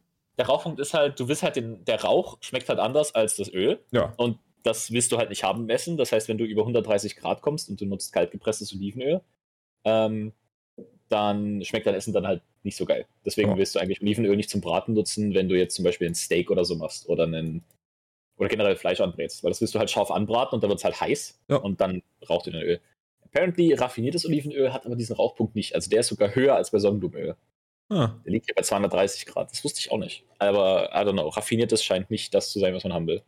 der 0.40 0.46
Rauchpunkt 0.46 0.80
ist 0.80 0.94
halt, 0.94 1.20
du 1.20 1.28
willst 1.28 1.42
halt 1.42 1.56
den, 1.56 1.84
der 1.84 2.02
Rauch 2.02 2.38
schmeckt 2.40 2.70
halt 2.70 2.78
anders 2.78 3.14
als 3.14 3.36
das 3.36 3.52
Öl 3.52 3.78
Ja. 3.90 4.14
und 4.16 4.38
das 4.62 4.90
willst 4.90 5.12
du 5.12 5.18
halt 5.18 5.28
nicht 5.28 5.44
haben 5.44 5.66
messen. 5.66 5.98
Das 5.98 6.12
heißt, 6.12 6.28
wenn 6.28 6.38
du 6.38 6.44
über 6.44 6.62
130 6.62 7.14
Grad 7.16 7.42
kommst 7.42 7.68
und 7.68 7.78
du 7.78 7.84
nutzt 7.84 8.10
kaltgepresstes 8.14 8.72
Olivenöl, 8.74 9.20
ähm, 9.84 10.32
dann 11.10 11.62
schmeckt 11.62 11.86
dein 11.86 11.94
Essen 11.94 12.14
dann 12.14 12.26
halt 12.26 12.40
nicht 12.62 12.76
so 12.76 12.86
geil. 12.86 13.04
Deswegen 13.26 13.50
Ja. 13.50 13.56
willst 13.58 13.74
du 13.74 13.80
eigentlich 13.80 14.00
Olivenöl 14.00 14.34
nicht 14.36 14.48
zum 14.48 14.62
Braten 14.62 14.94
nutzen, 14.94 15.34
wenn 15.34 15.48
du 15.50 15.58
jetzt 15.58 15.74
zum 15.74 15.84
Beispiel 15.84 16.06
ein 16.08 16.14
Steak 16.14 16.50
oder 16.50 16.64
so 16.64 16.74
machst 16.74 17.06
oder 17.08 17.24
einen 17.24 17.62
oder 18.38 18.48
generell 18.48 18.76
Fleisch 18.76 19.02
anbrätst, 19.02 19.44
weil 19.44 19.50
das 19.50 19.60
willst 19.60 19.74
du 19.74 19.78
halt 19.78 19.90
scharf 19.90 20.10
anbraten 20.10 20.54
und 20.54 20.62
dann 20.62 20.70
wird 20.70 20.78
es 20.78 20.84
halt 20.84 20.98
heiß 21.00 21.38
Ja. 21.48 21.56
und 21.56 21.82
dann 21.82 22.02
raucht 22.26 22.46
ihr 22.46 22.54
dein 22.54 22.62
Öl. 22.62 22.80
Apparently 23.24 23.74
raffiniertes 23.74 24.24
Olivenöl 24.24 24.72
hat 24.72 24.86
aber 24.86 24.96
diesen 24.96 25.14
Rauchpunkt 25.16 25.54
nicht. 25.54 25.74
Also 25.74 25.90
der 25.90 26.00
ist 26.00 26.08
sogar 26.08 26.34
höher 26.34 26.54
als 26.54 26.70
bei 26.70 26.78
Sonnenblumenöl. 26.78 27.36
Ah, 27.90 28.14
Der 28.24 28.32
liegt 28.32 28.46
hier 28.46 28.54
bei 28.54 28.62
230 28.62 29.26
Grad. 29.26 29.50
Das 29.50 29.62
wusste 29.64 29.80
ich 29.80 29.90
auch 29.90 29.98
nicht. 29.98 30.24
Aber, 30.38 30.90
I 30.94 30.98
don't 30.98 31.12
know, 31.12 31.28
raffiniertes 31.28 31.82
scheint 31.84 32.10
nicht 32.10 32.32
das 32.32 32.50
zu 32.52 32.58
sein, 32.60 32.72
was 32.72 32.84
man 32.84 32.92
haben 32.94 33.06
will. 33.08 33.22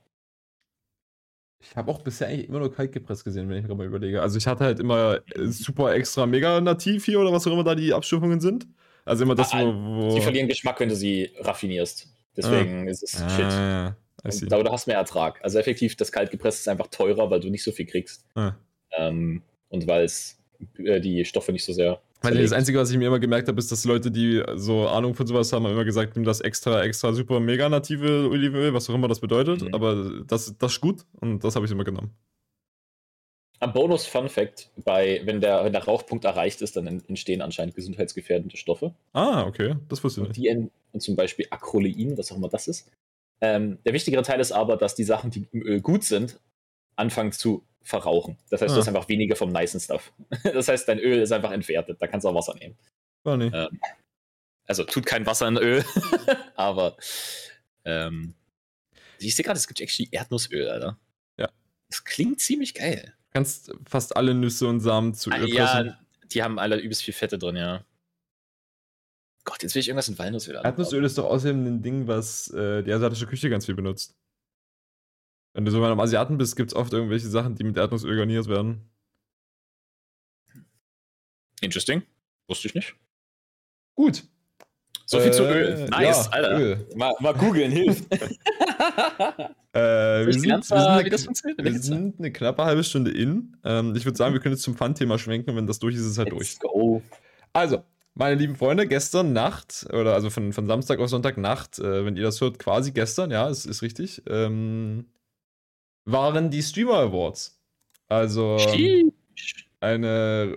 ich 1.61 1.77
habe 1.77 1.91
auch 1.91 2.01
bisher 2.03 2.29
eigentlich 2.29 2.49
immer 2.49 2.59
nur 2.61 2.73
kalt 2.75 2.93
gepresst 2.93 3.25
gesehen, 3.25 3.49
wenn 3.49 3.59
ich 3.59 3.65
gerade 3.65 3.77
mal 3.77 3.87
überlege. 3.87 4.21
Also 4.23 4.39
ich 4.39 4.47
hatte 4.47 4.65
halt 4.65 4.81
immer 4.81 5.21
äh, 5.35 5.47
super 5.47 5.93
extra 5.95 6.27
mega 6.27 6.61
nativ 6.61 7.05
hier 7.05 7.21
oder 7.21 7.33
was 7.33 7.47
auch 7.47 7.53
immer 7.53 7.65
da 7.65 7.75
die 7.75 7.93
Abstufungen 7.93 8.41
sind. 8.41 8.67
Also 9.05 9.25
immer 9.25 9.35
das, 9.35 9.53
Ah, 9.53 9.65
wo. 9.65 10.03
wo 10.05 10.11
Sie 10.11 10.21
verlieren 10.21 10.49
Geschmack, 10.49 10.79
wenn 10.81 10.89
du 10.89 10.97
sie 10.97 11.31
raffinierst. 11.41 12.09
Deswegen 12.37 12.87
ist 12.89 13.03
es 13.03 13.11
Shit. 13.35 13.45
Ah, 13.47 13.97
I 14.27 14.31
see. 14.33 14.45
Und, 14.47 14.53
aber 14.53 14.65
du 14.65 14.71
hast 14.73 14.87
mehr 14.87 14.97
Ertrag. 14.97 15.41
Also 15.45 15.59
effektiv, 15.59 15.97
das 15.97 16.11
Kaltgepresst 16.13 16.61
ist 16.61 16.69
einfach 16.69 16.87
teurer, 16.87 17.31
weil 17.31 17.41
du 17.41 17.51
nicht 17.51 17.65
so 17.65 17.73
viel 17.73 17.87
kriegst. 17.87 18.25
Ah. 18.35 18.55
Ähm, 18.97 19.43
und 19.69 19.87
weil 19.87 20.05
es 20.05 20.39
äh, 20.79 21.01
die 21.01 21.25
Stoffe 21.25 21.51
nicht 21.53 21.65
so 21.65 21.73
sehr. 21.73 22.01
Weil 22.23 22.41
das. 22.41 22.53
Einzige, 22.53 22.79
was 22.79 22.91
ich 22.91 22.99
mir 22.99 23.07
immer 23.07 23.19
gemerkt 23.19 23.49
habe, 23.49 23.59
ist, 23.59 23.73
dass 23.73 23.85
Leute, 23.85 24.11
die 24.11 24.43
so 24.55 24.87
Ahnung 24.87 25.15
von 25.15 25.27
sowas 25.27 25.53
haben, 25.53 25.65
haben 25.65 25.73
immer 25.73 25.85
gesagt, 25.85 26.15
nimm 26.15 26.25
das 26.25 26.41
extra, 26.41 26.83
extra 26.85 27.13
super 27.13 27.41
mega 27.41 27.69
native 27.69 28.29
Olivenöl, 28.31 28.73
was 28.75 28.89
auch 28.89 28.95
immer 28.95 29.09
das 29.09 29.21
bedeutet. 29.21 29.63
Mhm. 29.63 29.75
Aber 29.75 30.11
das, 30.27 30.57
das 30.59 30.73
ist 30.73 30.81
gut 30.81 31.05
und 31.21 31.43
das 31.43 31.57
habe 31.57 31.67
ich 31.67 31.73
immer 31.73 31.85
genommen. 31.85 32.11
Am 33.61 33.73
Bonus 33.73 34.07
Fun 34.07 34.29
Fact, 34.29 34.71
bei, 34.85 35.21
wenn, 35.25 35.41
der, 35.41 35.65
wenn 35.65 35.73
der 35.73 35.85
Rauchpunkt 35.85 36.25
erreicht 36.25 36.63
ist, 36.63 36.77
dann 36.77 36.87
entstehen 36.87 37.43
anscheinend 37.43 37.77
gesundheitsgefährdende 37.77 38.57
Stoffe. 38.57 38.93
Ah, 39.13 39.45
okay, 39.47 39.77
das 39.89 40.03
wusste 40.03 40.23
ich 40.23 40.29
nicht. 40.29 40.37
die 40.37 40.71
und 40.93 41.01
zum 41.01 41.17
Beispiel 41.17 41.47
Acrolein, 41.51 42.19
was 42.19 42.33
auch 42.33 42.37
immer 42.37 42.49
das 42.49 42.67
ist. 42.69 42.91
Ähm, 43.41 43.79
der 43.85 43.93
wichtigere 43.93 44.23
Teil 44.23 44.41
ist 44.41 44.53
aber, 44.53 44.77
dass 44.77 44.95
die 44.95 45.05
Sachen, 45.05 45.31
die 45.31 45.47
im 45.53 45.63
Öl 45.63 45.81
gut 45.81 46.05
sind, 46.05 46.41
anfangen 46.97 47.33
zu 47.33 47.65
verrauchen. 47.83 48.39
Das 48.51 48.61
heißt, 48.63 48.71
Ah. 48.73 48.75
du 48.75 48.81
hast 48.81 48.89
einfach 48.89 49.09
weniger 49.09 49.37
vom 49.37 49.53
nicen 49.53 49.81
Stuff. 49.81 50.13
Das 50.45 50.69
heißt, 50.69 50.89
dein 50.89 50.99
Öl 50.99 51.21
ist 51.21 51.33
einfach 51.33 51.51
entwertet. 51.53 52.01
Da 52.01 52.07
kannst 52.07 52.25
du 52.25 52.29
auch 52.29 52.35
Wasser 52.35 52.55
nehmen. 52.55 52.77
War 53.25 53.37
nie. 53.37 53.51
Ähm, 53.53 53.81
also 54.67 54.85
tut 54.85 55.07
kein 55.07 55.27
Wasser 55.27 55.49
in 55.49 55.57
Öl, 55.57 55.85
aber 56.57 56.97
ähm, 57.85 58.35
ich 59.19 59.35
sehe 59.37 59.45
gerade, 59.45 59.59
es 59.59 59.67
gibt 59.69 59.81
actually 59.81 60.09
Erdnussöl, 60.13 60.69
Alter. 60.69 60.99
Ja. 61.39 61.49
Das 61.89 62.05
klingt 62.05 62.41
ziemlich 62.41 62.75
geil. 62.75 63.15
Du 63.31 63.39
kannst 63.39 63.73
fast 63.89 64.17
alle 64.17 64.35
Nüsse 64.35 64.67
und 64.69 64.81
Samen 64.81 65.15
zu 65.15 65.31
Ah, 65.31 65.39
Öl 65.39 65.49
pressen. 65.49 65.87
ja, 65.87 65.99
die 66.33 66.43
haben 66.43 66.59
alle 66.59 66.77
übelst 66.79 67.03
viel 67.03 67.15
Fette 67.15 67.39
drin, 67.39 67.57
ja. 67.57 67.85
Gott, 69.45 69.63
jetzt 69.63 69.75
will 69.75 69.81
ich 69.81 69.89
irgendwas 69.89 70.09
in 70.09 70.19
Walnussöl. 70.19 70.57
haben. 70.57 70.65
Erdnussöl 70.65 71.05
ist 71.05 71.19
doch 71.19 71.25
außerdem 71.25 71.67
ein 71.67 71.83
Ding, 71.83 72.07
was 72.07 72.49
äh, 72.53 72.83
die 72.83 72.93
asiatische 72.93 73.27
Küche 73.27 73.51
ganz 73.51 73.67
viel 73.67 73.75
benutzt. 73.75 74.15
Wenn 75.55 75.65
du 75.65 75.71
so 75.71 75.81
mal 75.81 75.91
am 75.91 76.01
Asiaten 76.01 76.39
bist, 76.39 76.57
gibt 76.57 76.71
es 76.71 76.77
oft 76.77 76.93
irgendwelche 76.93 77.29
Sachen, 77.29 77.55
die 77.55 77.65
mit 77.65 77.77
Erdnussöl 77.77 78.17
garniert 78.17 78.49
werden. 78.49 78.91
Interesting. 81.61 82.03
Wusste 82.49 82.69
ich 82.69 82.75
nicht. 82.75 82.95
Gut. 83.95 84.25
So 85.07 85.21
viel 85.21 85.33
zu 85.33 85.45
Äh, 85.45 85.53
Öl. 85.53 85.89
Nice, 85.91 86.27
ja, 86.27 86.33
Alter. 86.33 86.59
Öl. 86.59 86.89
Mal, 86.97 87.15
mal 87.21 87.35
googeln 87.35 87.71
hilft. 87.71 88.05
Äh, 89.75 90.27
wir, 90.27 90.33
sind, 90.35 90.45
wir, 90.45 90.63
sind 91.19 91.45
eine, 91.47 91.73
wir 91.73 91.79
sind 91.81 92.19
eine 92.19 92.31
knappe 92.31 92.63
halbe 92.63 92.85
Stunde 92.85 93.11
in. 93.11 93.57
Ähm, 93.65 93.95
ich 93.97 94.05
würde 94.05 94.19
sagen, 94.19 94.35
wir 94.35 94.41
können 94.41 94.55
jetzt 94.55 94.65
zum 94.65 94.77
Fun-Thema 94.77 95.19
schwenken 95.19 95.49
und 95.49 95.57
wenn 95.57 95.67
das 95.67 95.79
durch 95.79 95.95
ist, 95.95 96.03
ist 96.03 96.09
es 96.09 96.19
halt 96.19 96.31
durch. 96.31 96.41
Let's 96.41 96.59
go. 96.59 97.01
Also, 97.55 97.83
meine 98.13 98.35
lieben 98.35 98.55
Freunde, 98.55 98.87
gestern 98.87 99.33
Nacht, 99.33 99.87
oder 99.91 100.13
also 100.13 100.29
von, 100.29 100.53
von 100.53 100.67
Samstag 100.67 100.99
auf 100.99 101.09
Sonntagnacht, 101.09 101.79
äh, 101.79 102.05
wenn 102.05 102.17
ihr 102.17 102.23
das 102.23 102.39
hört, 102.43 102.59
quasi 102.59 102.93
gestern, 102.93 103.31
ja, 103.31 103.49
es 103.49 103.65
ist 103.65 103.81
richtig, 103.81 104.23
ähm, 104.29 105.07
waren 106.05 106.51
die 106.51 106.63
Streamer 106.63 106.95
Awards. 106.99 107.59
Also 108.09 108.59
Sheesh. 108.59 109.67
eine 109.81 110.57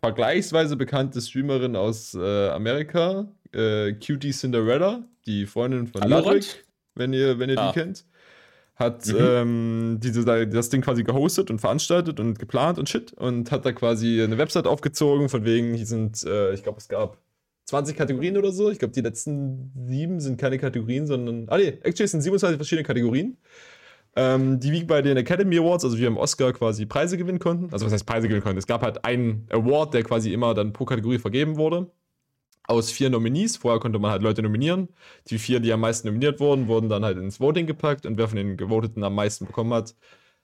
vergleichsweise 0.00 0.76
bekannte 0.76 1.20
Streamerin 1.20 1.74
aus 1.76 2.14
äh, 2.14 2.48
Amerika, 2.50 3.26
äh, 3.52 3.92
Cutie 3.94 4.30
Cinderella, 4.32 5.04
die 5.26 5.46
Freundin 5.46 5.86
von 5.86 6.02
Ludwig, 6.08 6.64
wenn 6.94 7.12
ihr, 7.12 7.38
wenn 7.38 7.50
ihr 7.50 7.58
Ah. 7.58 7.72
die 7.72 7.80
kennt, 7.80 8.04
hat 8.76 9.06
Mhm. 9.06 9.16
ähm, 9.18 9.98
diese, 10.02 10.24
das 10.46 10.68
Ding 10.68 10.82
quasi 10.82 11.02
gehostet 11.02 11.50
und 11.50 11.58
veranstaltet 11.60 12.20
und 12.20 12.38
geplant 12.38 12.78
und 12.78 12.88
shit 12.88 13.12
und 13.14 13.50
hat 13.50 13.64
da 13.64 13.72
quasi 13.72 14.22
eine 14.22 14.38
Website 14.38 14.66
aufgezogen, 14.66 15.28
von 15.28 15.44
wegen, 15.44 15.74
hier 15.74 15.86
sind, 15.86 16.22
äh, 16.24 16.52
ich 16.52 16.62
glaube, 16.62 16.78
es 16.78 16.88
gab 16.88 17.18
20 17.64 17.96
Kategorien 17.96 18.36
oder 18.36 18.52
so. 18.52 18.70
Ich 18.70 18.78
glaube, 18.78 18.92
die 18.94 19.00
letzten 19.00 19.72
sieben 19.88 20.20
sind 20.20 20.38
keine 20.38 20.58
Kategorien, 20.58 21.06
sondern, 21.06 21.48
ah 21.48 21.56
nee, 21.58 21.78
actually 21.82 22.04
es 22.04 22.12
sind 22.12 22.20
27 22.20 22.56
verschiedene 22.58 22.86
Kategorien. 22.86 23.38
Ähm, 24.18 24.58
die 24.60 24.72
wie 24.72 24.84
bei 24.84 25.02
den 25.02 25.18
Academy 25.18 25.58
Awards, 25.58 25.84
also 25.84 25.98
wie 25.98 26.06
am 26.06 26.16
Oscar 26.16 26.54
quasi 26.54 26.86
Preise 26.86 27.18
gewinnen 27.18 27.38
konnten. 27.38 27.70
Also 27.70 27.84
was 27.84 27.92
heißt 27.92 28.06
Preise 28.06 28.28
gewinnen 28.28 28.42
konnten? 28.42 28.58
Es 28.58 28.66
gab 28.66 28.80
halt 28.82 29.04
einen 29.04 29.46
Award, 29.50 29.92
der 29.92 30.02
quasi 30.04 30.32
immer 30.32 30.54
dann 30.54 30.72
pro 30.72 30.86
Kategorie 30.86 31.18
vergeben 31.18 31.56
wurde. 31.56 31.90
Aus 32.66 32.90
vier 32.90 33.10
Nominees. 33.10 33.58
Vorher 33.58 33.78
konnte 33.78 33.98
man 33.98 34.10
halt 34.10 34.22
Leute 34.22 34.42
nominieren. 34.42 34.88
Die 35.28 35.38
vier, 35.38 35.60
die 35.60 35.70
am 35.72 35.80
meisten 35.80 36.08
nominiert 36.08 36.40
wurden, 36.40 36.66
wurden 36.66 36.88
dann 36.88 37.04
halt 37.04 37.18
ins 37.18 37.40
Voting 37.40 37.66
gepackt 37.66 38.06
und 38.06 38.16
wer 38.16 38.26
von 38.26 38.36
den 38.36 38.56
Gevoteten 38.56 39.04
am 39.04 39.14
meisten 39.14 39.46
bekommen 39.46 39.74
hat, 39.74 39.94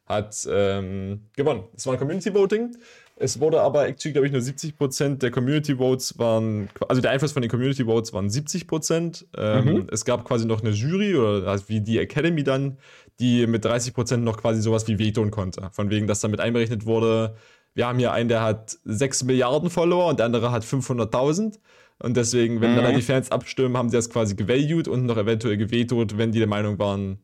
hat 0.04 0.46
ähm, 0.50 1.30
gewonnen. 1.34 1.64
Es 1.74 1.86
war 1.86 1.94
ein 1.94 1.98
Community 1.98 2.34
Voting. 2.34 2.76
Es 3.16 3.38
wurde 3.38 3.60
aber 3.60 3.86
actually, 3.86 4.12
glaube 4.12 4.26
ich, 4.26 4.32
nur 4.32 4.40
70% 4.40 5.18
der 5.18 5.30
Community 5.30 5.76
Votes 5.76 6.18
waren, 6.18 6.68
also 6.88 7.00
der 7.02 7.10
Einfluss 7.12 7.32
von 7.32 7.42
den 7.42 7.50
Community 7.50 7.84
Votes 7.84 8.12
waren 8.12 8.28
70%. 8.28 9.26
Ähm, 9.36 9.64
Mhm. 9.64 9.86
Es 9.92 10.04
gab 10.04 10.24
quasi 10.24 10.46
noch 10.46 10.60
eine 10.62 10.70
Jury 10.70 11.14
oder 11.14 11.46
also 11.48 11.68
wie 11.68 11.80
die 11.80 11.98
Academy 11.98 12.42
dann, 12.42 12.78
die 13.20 13.46
mit 13.46 13.64
30% 13.64 14.16
noch 14.24 14.38
quasi 14.38 14.60
sowas 14.62 14.88
wie 14.88 14.98
vetoen 14.98 15.30
konnte. 15.30 15.68
Von 15.72 15.90
wegen, 15.90 16.06
dass 16.06 16.20
damit 16.20 16.40
einberechnet 16.40 16.86
wurde, 16.86 17.36
wir 17.74 17.86
haben 17.86 17.98
hier 17.98 18.12
einen, 18.12 18.28
der 18.28 18.42
hat 18.42 18.76
6 18.84 19.24
Milliarden 19.24 19.70
Follower 19.70 20.06
und 20.08 20.18
der 20.18 20.26
andere 20.26 20.50
hat 20.50 20.64
500.000. 20.64 21.58
Und 22.00 22.16
deswegen, 22.16 22.60
wenn 22.60 22.74
dann 22.74 22.80
Mhm. 22.84 22.88
halt 22.88 22.96
die 22.96 23.02
Fans 23.02 23.30
abstimmen, 23.30 23.76
haben 23.76 23.88
sie 23.88 23.96
das 23.96 24.10
quasi 24.10 24.34
gevalued 24.34 24.88
und 24.88 25.06
noch 25.06 25.16
eventuell 25.16 25.56
gevetoet, 25.56 26.18
wenn 26.18 26.32
die 26.32 26.38
der 26.40 26.48
Meinung 26.48 26.78
waren, 26.78 27.18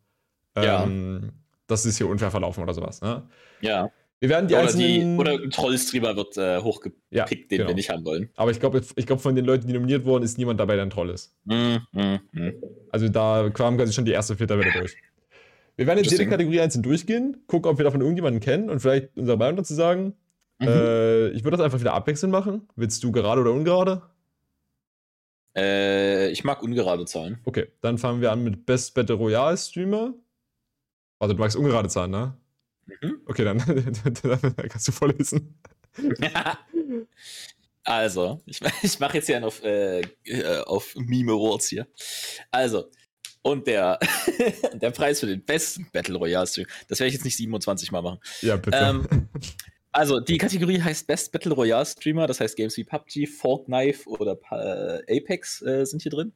Ja. 0.57 0.85
ähm, 0.85 1.33
das 1.67 1.85
ist 1.85 1.99
hier 1.99 2.09
unfair 2.09 2.31
verlaufen 2.31 2.63
oder 2.63 2.75
sowas. 2.75 3.01
Ne? 3.03 3.23
Ja. 3.61 3.91
Wir 4.21 4.29
werden 4.31 4.49
die 4.49 4.55
oder, 4.55 4.67
die, 4.73 4.85
einzelnen. 4.85 5.19
oder 5.19 5.33
ein 5.33 5.51
Trollstreamer 5.51 6.17
wird 6.17 6.37
äh, 6.37 6.59
hochgepickt, 6.61 7.03
Ja, 7.11 7.25
den 7.25 7.47
genau. 7.49 7.69
wir 7.69 7.75
nicht 7.75 7.91
haben 7.91 8.05
wollen. 8.05 8.31
aber 8.35 8.51
ich 8.51 8.59
glaube, 8.59 8.83
ich 8.97 9.07
glaub, 9.07 9.21
von 9.21 9.37
den 9.37 9.45
Leuten, 9.45 9.67
die 9.69 9.73
nominiert 9.73 10.05
wurden, 10.05 10.25
ist 10.25 10.39
niemand 10.39 10.59
dabei, 10.59 10.75
der 10.75 10.85
ein 10.85 10.91
Troll 10.91 11.11
ist. 11.11 11.37
Mm, 11.45 11.77
mm, 11.93 12.19
mm. 12.33 12.53
Also 12.91 13.09
da 13.09 13.49
kam 13.55 13.77
quasi 13.77 13.93
schon 13.93 14.05
die 14.05 14.13
erste 14.13 14.35
Filterwelle 14.37 14.73
durch. 14.73 14.97
Wir 15.77 15.87
werden 15.87 15.99
jetzt 16.03 16.11
jede. 16.11 16.27
Kategorie 16.27 16.61
einzeln 16.61 16.83
durchgehen, 16.83 17.45
gucken, 17.47 17.71
ob 17.71 17.79
wir 17.79 17.85
davon 17.85 18.01
irgendjemanden 18.01 18.41
kennen 18.41 18.69
und 18.71 18.81
vielleicht 18.81 19.17
unsere 19.17 19.37
Meinung 19.37 19.57
dazu 19.59 19.75
sagen. 19.75 20.15
Mhm. 20.59 20.67
Äh, 20.67 21.29
ich 21.29 21.45
würde 21.45 21.57
das 21.57 21.65
einfach 21.65 21.79
wieder 21.79 21.95
abwechselnd 21.95 22.33
machen. 22.33 22.69
Willst 22.75 23.05
du 23.05 23.13
gerade 23.13 23.41
oder 23.41 23.53
ungerade? 23.53 24.03
Äh, 25.57 26.31
ich 26.31 26.43
mag 26.43 26.63
ungerade 26.63 27.05
Zahlen. 27.05 27.39
Okay, 27.45 27.69
dann 27.81 27.99
fangen 27.99 28.21
wir 28.21 28.33
an 28.33 28.43
mit 28.43 28.67
Best 28.67 28.95
Battle 28.95 29.15
Royale 29.15 29.57
Streamer. 29.57 30.15
Also 31.21 31.35
du 31.35 31.41
magst 31.41 31.57
ungerade 31.57 31.89
Zahlen, 31.89 32.11
ne? 32.11 32.35
Mhm. 33.01 33.21
Okay, 33.27 33.45
dann, 33.45 33.59
dann 33.59 34.69
kannst 34.69 34.89
du 34.89 34.93
vorlesen. 34.93 35.61
Also, 37.89 38.43
ich, 38.45 38.61
ich 38.83 39.01
mache 39.01 39.17
jetzt 39.17 39.27
hier 39.27 39.37
einen 39.37 39.47
auf, 39.47 39.63
äh, 39.65 40.03
äh, 40.25 40.61
auf 40.67 40.95
Meme 40.95 41.33
Awards 41.33 41.69
hier. 41.69 41.87
Also, 42.51 42.91
und 43.41 43.67
der, 43.67 43.99
der 44.75 44.91
Preis 44.91 45.21
für 45.21 45.27
den 45.27 45.43
besten 45.43 45.89
Battle 45.91 46.19
Royale 46.19 46.47
Stream, 46.47 46.67
das 46.89 47.01
werde 47.01 47.09
ich 47.09 47.15
jetzt 47.15 47.25
nicht 47.25 47.39
27 47.39 47.91
Mal 47.91 48.03
machen. 48.03 48.19
Ja, 48.43 48.57
bitte. 48.57 48.77
Ähm, 48.77 49.29
also, 49.91 50.21
die 50.21 50.37
Kategorie 50.37 50.83
heißt 50.83 51.07
Best 51.07 51.33
Battle 51.33 51.55
Royale 51.55 51.87
Streamer, 51.87 52.27
das 52.27 52.41
heißt 52.41 52.57
Games 52.57 52.77
wie 52.77 52.85
PUBG, 52.85 53.27
Fortnite 53.27 54.07
oder 54.07 54.39
äh, 54.51 55.17
Apex 55.17 55.63
äh, 55.63 55.87
sind 55.87 56.03
hier 56.03 56.13
drin. 56.13 56.35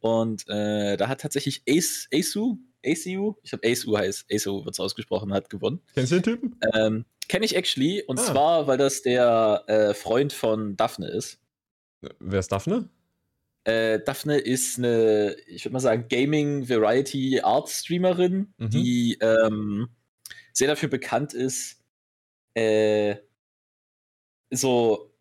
Und 0.00 0.48
äh, 0.48 0.96
da 0.96 1.06
hat 1.06 1.20
tatsächlich 1.20 1.62
Ace, 1.68 2.08
Asu, 2.12 2.58
ACU, 2.84 3.34
ich 3.42 3.50
glaube 3.50 3.68
Asu 3.68 3.96
heißt, 3.96 4.26
Asu 4.32 4.64
wird 4.64 4.74
es 4.74 4.80
ausgesprochen, 4.80 5.32
hat 5.32 5.50
gewonnen. 5.50 5.80
Kennst 5.94 6.12
du 6.12 6.16
den 6.16 6.22
Typen? 6.22 6.56
Ähm, 6.74 7.04
Kenne 7.28 7.44
ich 7.44 7.54
actually, 7.56 8.02
und 8.02 8.18
Ah. 8.18 8.22
zwar, 8.24 8.66
weil 8.66 8.78
das 8.78 9.02
der 9.02 9.64
äh, 9.66 9.94
Freund 9.94 10.32
von 10.32 10.76
Daphne 10.76 11.08
ist. 11.08 11.38
Wer 12.18 12.40
ist 12.40 12.50
Daphne? 12.52 12.88
Äh, 13.64 14.00
Daphne 14.00 14.38
ist 14.38 14.78
eine, 14.78 15.36
ich 15.46 15.64
würde 15.64 15.74
mal 15.74 15.80
sagen, 15.80 16.06
Gaming 16.08 16.68
Variety 16.68 17.40
Art 17.40 17.68
Streamerin, 17.70 18.52
Mhm. 18.58 18.70
die 18.70 19.18
ähm, 19.20 19.88
sehr 20.52 20.66
dafür 20.68 20.88
bekannt 20.88 21.32
ist, 21.32 21.80
äh, 22.54 23.16
so 24.50 25.14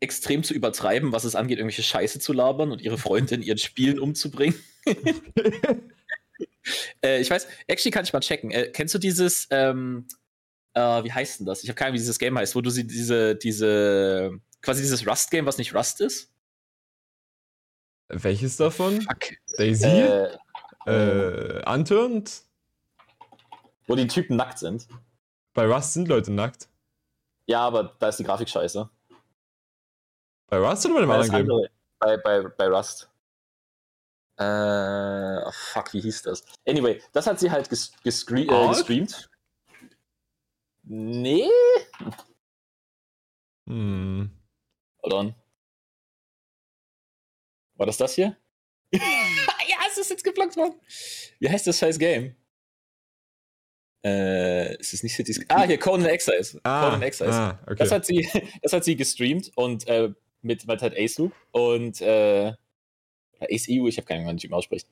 extrem 0.00 0.42
zu 0.44 0.52
übertreiben, 0.52 1.12
was 1.12 1.24
es 1.24 1.34
angeht, 1.34 1.58
irgendwelche 1.58 1.82
Scheiße 1.82 2.18
zu 2.20 2.32
labern 2.32 2.70
und 2.72 2.82
ihre 2.82 2.98
Freunde 2.98 3.34
in 3.36 3.42
ihren 3.42 3.58
Spielen 3.58 3.98
umzubringen. 3.98 4.56
äh, 7.02 7.20
ich 7.20 7.30
weiß, 7.30 7.46
actually 7.66 7.90
kann 7.90 8.04
ich 8.04 8.12
mal 8.12 8.20
checken. 8.20 8.50
Äh, 8.50 8.70
kennst 8.72 8.94
du 8.94 8.98
dieses, 8.98 9.46
ähm, 9.50 10.06
äh, 10.74 10.80
wie 11.04 11.12
heißt 11.12 11.40
denn 11.40 11.46
das? 11.46 11.62
Ich 11.62 11.68
habe 11.68 11.76
keine 11.76 11.88
Ahnung, 11.88 11.94
wie 11.94 12.00
dieses 12.00 12.18
Game 12.18 12.36
heißt, 12.38 12.54
wo 12.54 12.60
du 12.60 12.70
sie, 12.70 12.86
diese, 12.86 13.36
diese, 13.36 14.38
quasi 14.62 14.82
dieses 14.82 15.06
Rust-Game, 15.06 15.46
was 15.46 15.58
nicht 15.58 15.74
Rust 15.74 16.00
ist? 16.00 16.32
Welches 18.08 18.56
davon? 18.56 19.00
Fuck. 19.02 19.36
Daisy? 19.56 19.86
Äh, 19.86 20.36
Äh, 20.86 21.68
Unturned? 21.68 22.44
Wo 23.88 23.96
die 23.96 24.06
Typen 24.06 24.36
nackt 24.36 24.58
sind. 24.60 24.86
Bei 25.52 25.66
Rust 25.66 25.94
sind 25.94 26.06
Leute 26.06 26.30
nackt. 26.32 26.68
Ja, 27.46 27.60
aber 27.66 27.96
da 27.98 28.08
ist 28.08 28.20
die 28.20 28.24
Grafik 28.24 28.48
scheiße. 28.48 28.88
Bei 30.48 30.58
Rust 30.58 30.86
oder 30.86 30.94
bei 30.94 31.00
dem 31.00 31.08
Bei, 31.08 31.14
anderen 31.16 31.30
Game? 31.32 31.40
andere, 31.50 31.70
bei, 31.98 32.16
bei, 32.18 32.48
bei 32.48 32.68
Rust. 32.68 33.10
Äh, 34.38 35.42
oh 35.46 35.52
fuck, 35.52 35.92
wie 35.94 36.00
hieß 36.00 36.22
das? 36.22 36.44
Anyway, 36.66 37.00
das 37.12 37.26
hat 37.26 37.40
sie 37.40 37.50
halt 37.50 37.70
ges 37.70 37.92
gescre 38.02 38.40
äh, 38.40 38.68
gestreamt. 38.68 39.30
Nee? 40.84 41.48
Hm. 43.66 44.30
Hold 45.02 45.14
on. 45.14 45.34
War 47.76 47.86
das 47.86 47.96
das 47.96 48.14
hier? 48.14 48.36
ja, 48.92 49.00
es 49.90 49.98
ist 49.98 50.10
jetzt 50.10 50.24
geblockt 50.24 50.56
worden. 50.56 50.74
Wie 51.38 51.48
heißt 51.48 51.66
das 51.66 51.78
scheiß 51.78 51.98
Game? 51.98 52.36
Äh, 54.04 54.76
es 54.78 54.92
ist 54.92 55.02
nicht 55.02 55.16
Cities. 55.16 55.44
Ah, 55.48 55.64
hier 55.64 55.78
Conan 55.78 56.06
Exiles. 56.06 56.58
Conan 56.62 57.02
Exiles. 57.02 57.34
ah, 57.34 57.58
okay. 57.64 57.74
Das, 57.76 57.90
hat 57.90 58.06
sie, 58.06 58.28
das 58.62 58.72
hat 58.72 58.84
sie 58.84 58.96
gestreamt 58.96 59.50
und 59.56 59.88
äh, 59.88 60.12
mit, 60.42 60.66
mit 60.66 60.82
halt 60.82 60.96
Ace 60.96 61.18
Loop 61.18 61.32
und 61.50 62.00
äh, 62.00 62.52
Ace 63.40 63.68
EU, 63.70 63.86
ich 63.86 63.96
habe 63.96 64.06
keine 64.06 64.22
Ahnung, 64.22 64.42
wie 64.42 64.48
man 64.48 64.58
ausspricht. 64.58 64.86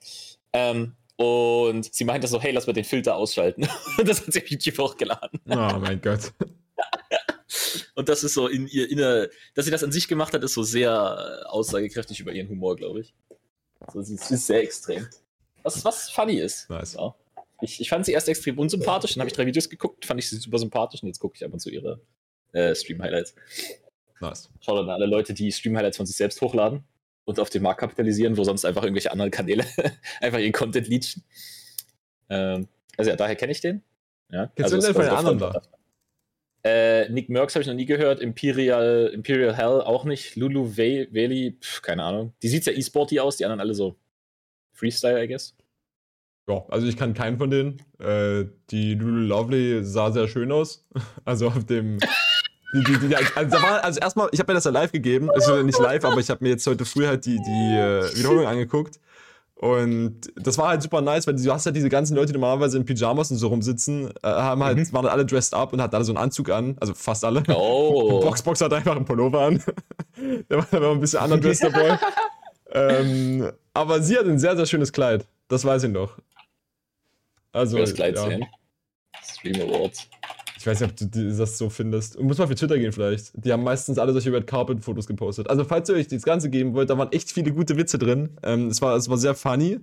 Ähm, 0.53 0.95
und 1.17 1.95
sie 1.95 2.05
meinte 2.05 2.27
so, 2.27 2.41
hey, 2.41 2.53
lass 2.53 2.67
mal 2.67 2.73
den 2.73 2.85
Filter 2.85 3.17
ausschalten. 3.17 3.69
Und 3.99 4.09
das 4.09 4.27
hat 4.27 4.33
sie 4.33 4.43
auf 4.43 4.49
YouTube 4.49 4.79
hochgeladen. 4.79 5.41
oh 5.47 5.79
mein 5.81 6.01
Gott. 6.01 6.33
Und 7.95 8.09
das 8.09 8.25
ist 8.25 8.35
so 8.35 8.49
in 8.49 8.67
ihr 8.67 8.91
inner, 8.91 9.29
dass 9.55 9.67
sie 9.67 9.71
das 9.71 9.85
an 9.85 9.93
sich 9.93 10.09
gemacht 10.09 10.35
hat, 10.35 10.43
ist 10.43 10.55
so 10.55 10.65
sehr 10.65 10.91
äh, 10.91 11.47
aussagekräftig 11.47 12.19
über 12.19 12.33
ihren 12.33 12.49
Humor, 12.49 12.75
glaube 12.75 13.01
ich. 13.01 13.15
So, 13.93 14.03
sie 14.03 14.15
ist 14.15 14.47
sehr 14.47 14.63
extrem. 14.63 15.07
Was, 15.63 15.85
was 15.85 16.11
funny 16.11 16.39
ist. 16.39 16.69
Nice. 16.69 16.95
Ja. 16.95 17.15
Ich, 17.61 17.81
ich 17.81 17.89
fand 17.89 18.05
sie 18.05 18.13
erst 18.13 18.29
extrem 18.29 18.59
unsympathisch, 18.59 19.15
dann 19.15 19.21
habe 19.21 19.29
ich 19.29 19.37
drei 19.37 19.47
Videos 19.47 19.69
geguckt, 19.69 20.05
fand 20.05 20.19
ich 20.19 20.29
sie 20.29 20.37
super 20.37 20.59
sympathisch 20.59 21.03
und 21.03 21.07
jetzt 21.07 21.21
gucke 21.21 21.37
ich 21.37 21.45
ab 21.45 21.53
und 21.53 21.61
zu 21.61 21.71
ihre 21.71 22.01
äh, 22.53 22.75
Stream-Highlights. 22.75 23.37
Nice. 24.21 24.51
Schaut 24.61 24.81
an 24.81 24.91
alle 24.91 25.07
Leute, 25.07 25.33
die 25.33 25.53
Stream-Highlights 25.53 25.97
von 25.97 26.07
sich 26.07 26.17
selbst 26.17 26.41
hochladen 26.41 26.85
und 27.25 27.41
auf 27.41 27.51
den 27.51 27.63
Markt 27.63 27.81
kapitalisieren, 27.81 28.37
wo 28.37 28.45
sonst 28.45 28.65
einfach 28.65 28.83
irgendwelche 28.83 29.13
anderen 29.13 29.31
Kanäle 29.31 29.65
einfach 30.21 30.39
ihren 30.39 30.53
Content 30.53 30.89
leechen. 30.89 31.25
Ähm, 32.29 32.69
also 32.97 33.11
ja, 33.11 33.17
daher 33.17 33.37
kenne 33.37 33.53
ich 33.53 33.61
den. 33.61 33.83
Ja, 34.31 34.47
Kennst 34.55 34.73
also 34.73 34.77
du 34.77 34.83
denn 34.83 34.95
von 34.95 35.05
den 35.05 35.15
anderen 35.15 35.39
da? 35.39 35.63
Äh, 36.65 37.11
Nick 37.11 37.29
Merckx 37.29 37.55
habe 37.55 37.63
ich 37.63 37.69
noch 37.69 37.75
nie 37.75 37.85
gehört, 37.85 38.21
Imperial, 38.21 39.11
Imperial 39.13 39.55
Hell 39.55 39.83
auch 39.83 40.05
nicht, 40.05 40.35
Lulu 40.37 40.77
Valley, 40.77 41.59
pf, 41.61 41.83
keine 41.83 42.03
Ahnung. 42.05 42.33
Die 42.43 42.49
sieht 42.49 42.65
ja 42.65 42.73
e-sporty 42.73 43.21
aus, 43.21 43.37
die 43.37 43.45
anderen 43.45 43.61
alle 43.61 43.75
so 43.75 43.97
Freestyle, 44.73 45.23
I 45.23 45.29
guess. 45.29 45.55
Ja, 46.49 46.65
also 46.69 46.87
ich 46.87 46.97
kann 46.97 47.15
keinen 47.15 47.39
von 47.39 47.51
denen. 47.51 47.83
Äh, 47.99 48.47
die 48.71 48.95
Lulu 48.95 49.27
Lovely 49.27 49.85
sah 49.85 50.11
sehr 50.11 50.29
schön 50.29 50.53
aus. 50.53 50.87
Also 51.25 51.49
auf 51.49 51.65
dem. 51.65 51.99
Die, 52.75 52.83
die, 52.83 52.99
die, 53.09 53.17
also, 53.17 53.57
also 53.57 54.01
erstmal, 54.01 54.29
ich 54.33 54.41
habe 54.41 54.51
mir 54.53 54.57
das 54.57 54.65
ja 54.65 54.71
live 54.73 54.91
gegeben. 54.93 55.31
Es 55.37 55.45
ist 55.45 55.51
ja 55.51 55.63
nicht 55.63 55.79
live, 55.79 56.05
aber 56.05 56.19
ich 56.19 56.29
habe 56.29 56.43
mir 56.43 56.51
jetzt 56.51 56.67
heute 56.67 56.85
früh 56.85 57.07
halt 57.07 57.25
die, 57.25 57.37
die 57.37 57.77
äh, 57.77 58.17
Wiederholung 58.19 58.47
angeguckt. 58.47 58.99
Und 59.55 60.33
das 60.37 60.59
war 60.59 60.69
halt 60.69 60.83
super 60.83 61.01
nice, 61.01 61.27
weil 61.27 61.37
du 61.37 61.53
hast 61.53 61.65
halt 61.65 61.77
diese 61.77 61.89
ganzen 61.89 62.17
Leute, 62.17 62.33
die 62.33 62.39
normalerweise 62.39 62.77
in 62.77 62.85
Pyjamas 62.85 63.31
und 63.31 63.37
so 63.39 63.47
rumsitzen, 63.49 64.11
äh, 64.23 64.29
haben 64.29 64.63
halt, 64.65 64.77
Mhm. 64.77 64.93
waren 64.93 65.07
alle 65.07 65.25
dressed 65.25 65.55
up 65.55 65.73
und 65.73 65.81
hatten 65.81 65.95
alle 65.95 66.05
so 66.05 66.13
einen 66.13 66.19
Anzug 66.19 66.51
an. 66.51 66.77
Also 66.81 66.93
fast 66.95 67.25
alle. 67.25 67.43
Oh. 67.49 68.21
Boxbox 68.21 68.61
hat 68.61 68.73
einfach 68.73 68.97
einen 68.97 69.05
Pullover 69.05 69.41
an. 69.43 69.63
Der 70.51 70.59
war, 70.59 70.83
war 70.83 70.91
ein 70.91 71.01
bisschen 71.01 71.21
underdressed 71.23 71.63
dabei. 71.73 71.99
ähm, 72.73 73.53
aber 73.73 74.03
sie 74.03 74.19
hat 74.19 74.27
ein 74.27 74.39
sehr, 74.39 74.57
sehr 74.57 74.67
schönes 74.67 74.93
Kleid. 74.93 75.25
Das 75.49 75.65
weiß 75.65 75.85
ich 75.85 75.91
noch. 75.91 76.19
Also, 77.53 77.79
das 77.79 77.95
Kleid 77.95 78.17
ja. 78.17 78.27
sehen. 78.27 78.45
Stream 79.23 79.61
Awards. 79.63 80.09
Ich 80.65 80.67
weiß 80.67 80.81
nicht, 80.81 81.03
ob 81.03 81.13
du 81.13 81.37
das 81.37 81.59
so 81.59 81.69
findest. 81.69 82.15
Du 82.15 82.23
musst 82.23 82.39
mal 82.39 82.47
für 82.47 82.55
Twitter 82.55 82.79
gehen 82.79 82.91
vielleicht. 82.91 83.33
Die 83.35 83.53
haben 83.53 83.63
meistens 83.65 83.99
alle 83.99 84.13
solche 84.15 84.33
Red 84.33 84.47
Carpet 84.47 84.83
Fotos 84.83 85.07
gepostet. 85.07 85.51
Also 85.51 85.63
falls 85.63 85.91
ihr 85.91 85.95
euch 85.97 86.09
das 86.09 86.23
Ganze 86.23 86.49
geben 86.49 86.73
wollt, 86.73 86.89
da 86.89 86.97
waren 86.97 87.13
echt 87.13 87.31
viele 87.31 87.53
gute 87.53 87.77
Witze 87.77 87.99
drin. 87.99 88.31
Ähm, 88.43 88.69
es, 88.69 88.81
war, 88.81 88.97
es 88.97 89.11
war 89.11 89.19
sehr 89.19 89.35
funny. 89.35 89.81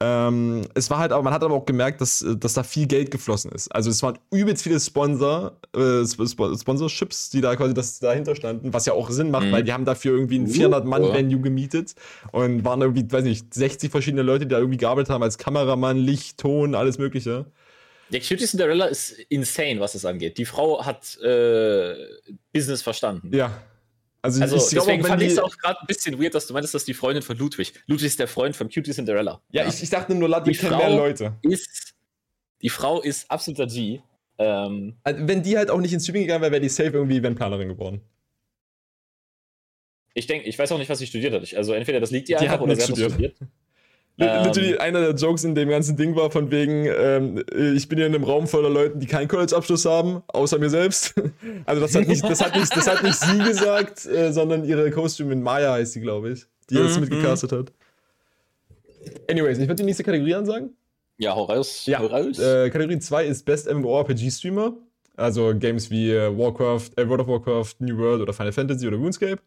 Ähm, 0.00 0.62
es 0.74 0.88
war 0.90 0.98
halt 0.98 1.12
aber, 1.12 1.22
man 1.22 1.34
hat 1.34 1.44
aber 1.44 1.54
auch 1.54 1.66
gemerkt, 1.66 2.00
dass, 2.00 2.24
dass 2.38 2.54
da 2.54 2.62
viel 2.62 2.86
Geld 2.86 3.10
geflossen 3.10 3.52
ist. 3.52 3.68
Also 3.74 3.90
es 3.90 4.02
waren 4.02 4.18
übelst 4.32 4.62
viele 4.62 4.80
Sponsor, 4.80 5.52
äh, 5.76 6.02
Sp- 6.08 6.24
Sponsorships, 6.58 7.28
die 7.28 7.42
da 7.42 7.54
quasi 7.54 7.74
das 7.74 8.00
dahinter 8.00 8.34
standen, 8.34 8.72
was 8.72 8.86
ja 8.86 8.94
auch 8.94 9.10
Sinn 9.10 9.30
macht, 9.30 9.46
Mhm. 9.46 9.52
weil 9.52 9.62
die 9.62 9.72
haben 9.74 9.84
dafür 9.84 10.12
irgendwie 10.12 10.38
ein 10.38 10.46
Uh, 10.46 10.52
400-Mann-Venue 10.52 11.40
gemietet 11.40 11.94
und 12.32 12.64
waren 12.64 12.80
irgendwie, 12.80 13.04
weiß 13.10 13.24
nicht, 13.24 13.52
60 13.54 13.90
verschiedene 13.90 14.22
Leute, 14.22 14.46
die 14.46 14.50
da 14.52 14.58
irgendwie 14.58 14.78
gearbeitet 14.78 15.10
haben 15.10 15.22
als 15.22 15.36
Kameramann, 15.38 15.98
Licht, 15.98 16.38
Ton, 16.38 16.74
alles 16.74 16.98
mögliche. 16.98 17.44
Der 18.10 18.20
Cutie 18.20 18.46
Cinderella 18.46 18.86
ist 18.86 19.12
insane, 19.28 19.80
was 19.80 19.92
das 19.94 20.04
angeht. 20.04 20.38
Die 20.38 20.44
Frau 20.44 20.84
hat 20.84 21.16
äh, 21.20 21.94
Business 22.52 22.82
verstanden. 22.82 23.34
Ja. 23.34 23.62
Also, 24.22 24.40
Also 24.40 24.56
ich 24.56 24.68
glaub, 24.70 24.84
deswegen 24.86 25.02
wenn 25.02 25.10
fand 25.10 25.22
ich 25.22 25.32
es 25.32 25.38
auch 25.38 25.56
gerade 25.58 25.80
ein 25.80 25.86
bisschen 25.86 26.18
weird, 26.22 26.34
dass 26.34 26.46
du 26.46 26.54
meintest, 26.54 26.74
dass 26.74 26.84
die 26.84 26.94
Freundin 26.94 27.22
von 27.22 27.36
Ludwig. 27.36 27.74
Ludwig 27.86 28.06
ist 28.06 28.18
der 28.18 28.28
Freund 28.28 28.56
von 28.56 28.68
Cutie 28.70 28.92
Cinderella. 28.92 29.42
Ja, 29.50 29.66
ich, 29.68 29.82
ich 29.82 29.90
dachte 29.90 30.14
nur, 30.14 30.30
kennen 30.30 30.54
Frau- 30.54 30.76
mehr 30.78 30.90
Leute. 30.90 31.36
ist 31.42 31.94
die 32.62 32.70
Frau 32.70 33.02
ist 33.02 33.30
absoluter 33.30 33.66
G. 33.66 34.00
Ähm, 34.38 34.96
Also, 35.02 35.28
wenn 35.28 35.42
die 35.42 35.56
halt 35.58 35.70
auch 35.70 35.80
nicht 35.80 35.92
ins 35.92 36.04
Streaming 36.04 36.22
gegangen 36.22 36.42
wäre, 36.42 36.52
wäre 36.52 36.62
die 36.62 36.68
safe 36.70 36.90
irgendwie 36.90 37.18
Eventplanerin 37.18 37.68
geworden. 37.68 38.00
ich 40.14 40.26
denke, 40.26 40.48
ich 40.48 40.58
weiß 40.58 40.70
auch 40.72 40.78
nicht, 40.78 40.88
was 40.88 40.98
sie 41.00 41.06
studiert 41.06 41.34
hat. 41.34 41.54
Also 41.54 41.72
entweder 41.74 42.00
das 42.00 42.10
liegt 42.10 42.28
ihr 42.28 42.38
Die 42.38 42.48
einfach 42.48 42.60
oder 42.60 42.76
sie 42.76 42.82
hat 42.82 42.88
studiert. 42.88 43.10
studiert. 43.12 43.36
Ähm. 44.16 44.44
Literally, 44.44 44.78
einer 44.78 45.00
der 45.00 45.14
Jokes 45.14 45.42
in 45.42 45.54
dem 45.56 45.68
ganzen 45.68 45.96
Ding 45.96 46.14
war 46.14 46.30
von 46.30 46.50
wegen, 46.52 46.86
ähm, 46.86 47.42
ich 47.74 47.88
bin 47.88 47.98
hier 47.98 48.06
in 48.06 48.14
einem 48.14 48.22
Raum 48.24 48.46
voller 48.46 48.70
Leuten, 48.70 49.00
die 49.00 49.06
keinen 49.06 49.26
College-Abschluss 49.26 49.84
haben, 49.86 50.22
außer 50.28 50.58
mir 50.58 50.70
selbst. 50.70 51.14
Also 51.66 51.80
das 51.80 51.94
hat 51.94 52.06
nicht, 52.06 52.22
das 52.22 52.40
hat 52.40 52.54
nicht, 52.54 52.76
das 52.76 52.86
hat 52.86 53.02
nicht 53.02 53.16
sie 53.18 53.38
gesagt, 53.38 54.06
äh, 54.06 54.32
sondern 54.32 54.64
ihre 54.64 54.90
Co-Streamerin 54.90 55.42
Maya 55.42 55.72
heißt 55.72 55.94
sie, 55.94 56.00
glaube 56.00 56.30
ich, 56.30 56.44
die 56.70 56.74
das 56.76 56.94
Mhm, 56.94 57.00
mitgecastet 57.02 57.52
hat. 57.52 57.72
Anyways, 59.28 59.58
ich 59.58 59.64
würde 59.64 59.76
die 59.76 59.84
nächste 59.84 60.04
Kategorie 60.04 60.34
ansagen. 60.34 60.76
Ja, 61.18 61.34
hau 61.34 61.44
raus. 61.44 61.84
Ja, 61.86 61.98
hau 62.00 62.06
raus. 62.06 62.38
Äh, 62.38 62.70
Kategorie 62.70 62.98
2 62.98 63.26
ist 63.26 63.44
Best 63.44 63.72
MMORPG-Streamer. 63.72 64.74
Also 65.16 65.54
Games 65.56 65.90
wie 65.90 66.10
äh, 66.10 66.36
Warcraft, 66.36 66.90
äh, 66.96 67.08
World 67.08 67.22
of 67.22 67.28
Warcraft, 67.28 67.74
New 67.78 67.96
World 67.98 68.20
oder 68.22 68.32
Final 68.32 68.52
Fantasy 68.52 68.86
oder 68.88 68.96
RuneScape. 68.96 69.38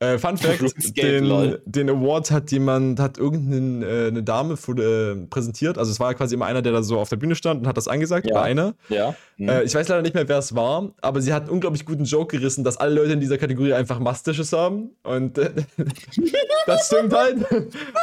Äh, 0.00 0.18
Fun 0.18 0.36
Fact: 0.38 0.62
den, 0.96 1.56
den 1.64 1.90
Award 1.90 2.30
hat 2.30 2.52
jemand, 2.52 3.00
hat 3.00 3.18
irgendeine 3.18 4.18
äh, 4.18 4.22
Dame 4.22 4.56
fu- 4.56 4.74
äh, 4.74 5.16
präsentiert. 5.28 5.76
Also 5.76 5.90
es 5.90 5.98
war 5.98 6.14
quasi 6.14 6.34
immer 6.36 6.46
einer, 6.46 6.62
der 6.62 6.72
da 6.72 6.82
so 6.84 6.98
auf 7.00 7.08
der 7.08 7.16
Bühne 7.16 7.34
stand 7.34 7.62
und 7.62 7.66
hat 7.66 7.76
das 7.76 7.88
angesagt. 7.88 8.26
Ja. 8.28 8.36
War 8.36 8.42
einer. 8.44 8.74
ja. 8.88 9.16
Hm. 9.36 9.48
Äh, 9.48 9.62
ich 9.64 9.74
weiß 9.74 9.88
leider 9.88 10.02
nicht 10.02 10.14
mehr, 10.14 10.28
wer 10.28 10.38
es 10.38 10.54
war, 10.54 10.92
aber 11.00 11.20
sie 11.20 11.32
hat 11.32 11.42
einen 11.42 11.50
unglaublich 11.50 11.84
guten 11.84 12.04
Joke 12.04 12.36
gerissen, 12.36 12.62
dass 12.64 12.76
alle 12.76 12.94
Leute 12.94 13.12
in 13.12 13.20
dieser 13.20 13.38
Kategorie 13.38 13.72
einfach 13.72 13.98
Mastisches 13.98 14.52
haben. 14.52 14.90
Und 15.02 15.36
äh, 15.38 15.50
das 16.66 16.86
stimmt 16.86 17.12
halt. 17.12 17.44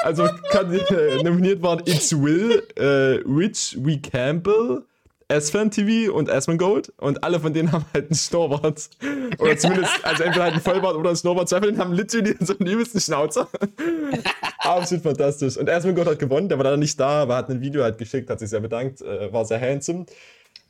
Also 0.04 0.28
kann, 0.50 0.74
äh, 0.74 1.24
nominiert 1.24 1.62
waren 1.62 1.80
It's 1.86 2.12
Will, 2.12 2.62
Rich 2.78 3.78
We 3.82 4.00
Campbell, 4.00 4.84
S-Fan 5.28 5.72
TV 5.72 6.14
und 6.14 6.30
Asmongold. 6.30 6.94
Und 6.98 7.24
alle 7.24 7.40
von 7.40 7.54
denen 7.54 7.72
haben 7.72 7.86
halt 7.94 8.06
einen 8.06 8.16
Schnurrbart. 8.16 8.90
Oder 9.40 9.58
zumindest, 9.58 9.94
also 10.04 10.24
entweder 10.24 10.44
halt 10.44 10.54
einen 10.54 10.62
Vollbart 10.62 10.96
oder 10.96 11.10
einen 11.10 11.18
Schnurrbart. 11.18 11.50
Zwei 11.50 11.58
von 11.60 11.68
denen 11.68 11.80
haben 11.80 11.94
literally 11.94 12.36
so 12.40 12.58
einen 12.58 12.70
übelsten 12.70 13.02
Schnauzer. 13.02 13.48
Absolut 14.60 15.04
fantastisch. 15.04 15.58
Und 15.58 15.70
Asmongold 15.70 16.08
hat 16.08 16.20
gewonnen, 16.20 16.50
der 16.50 16.58
war 16.58 16.64
leider 16.66 16.78
nicht 16.78 17.00
da, 17.00 17.24
aber 17.24 17.36
hat 17.36 17.50
ein 17.50 17.62
Video 17.62 17.84
halt 17.84 17.98
geschickt, 17.98 18.30
hat 18.30 18.40
sich 18.40 18.50
sehr 18.50 18.60
bedankt, 18.62 19.02
äh, 19.02 19.32
war 19.32 19.46
sehr 19.46 19.60
handsome. 19.62 20.06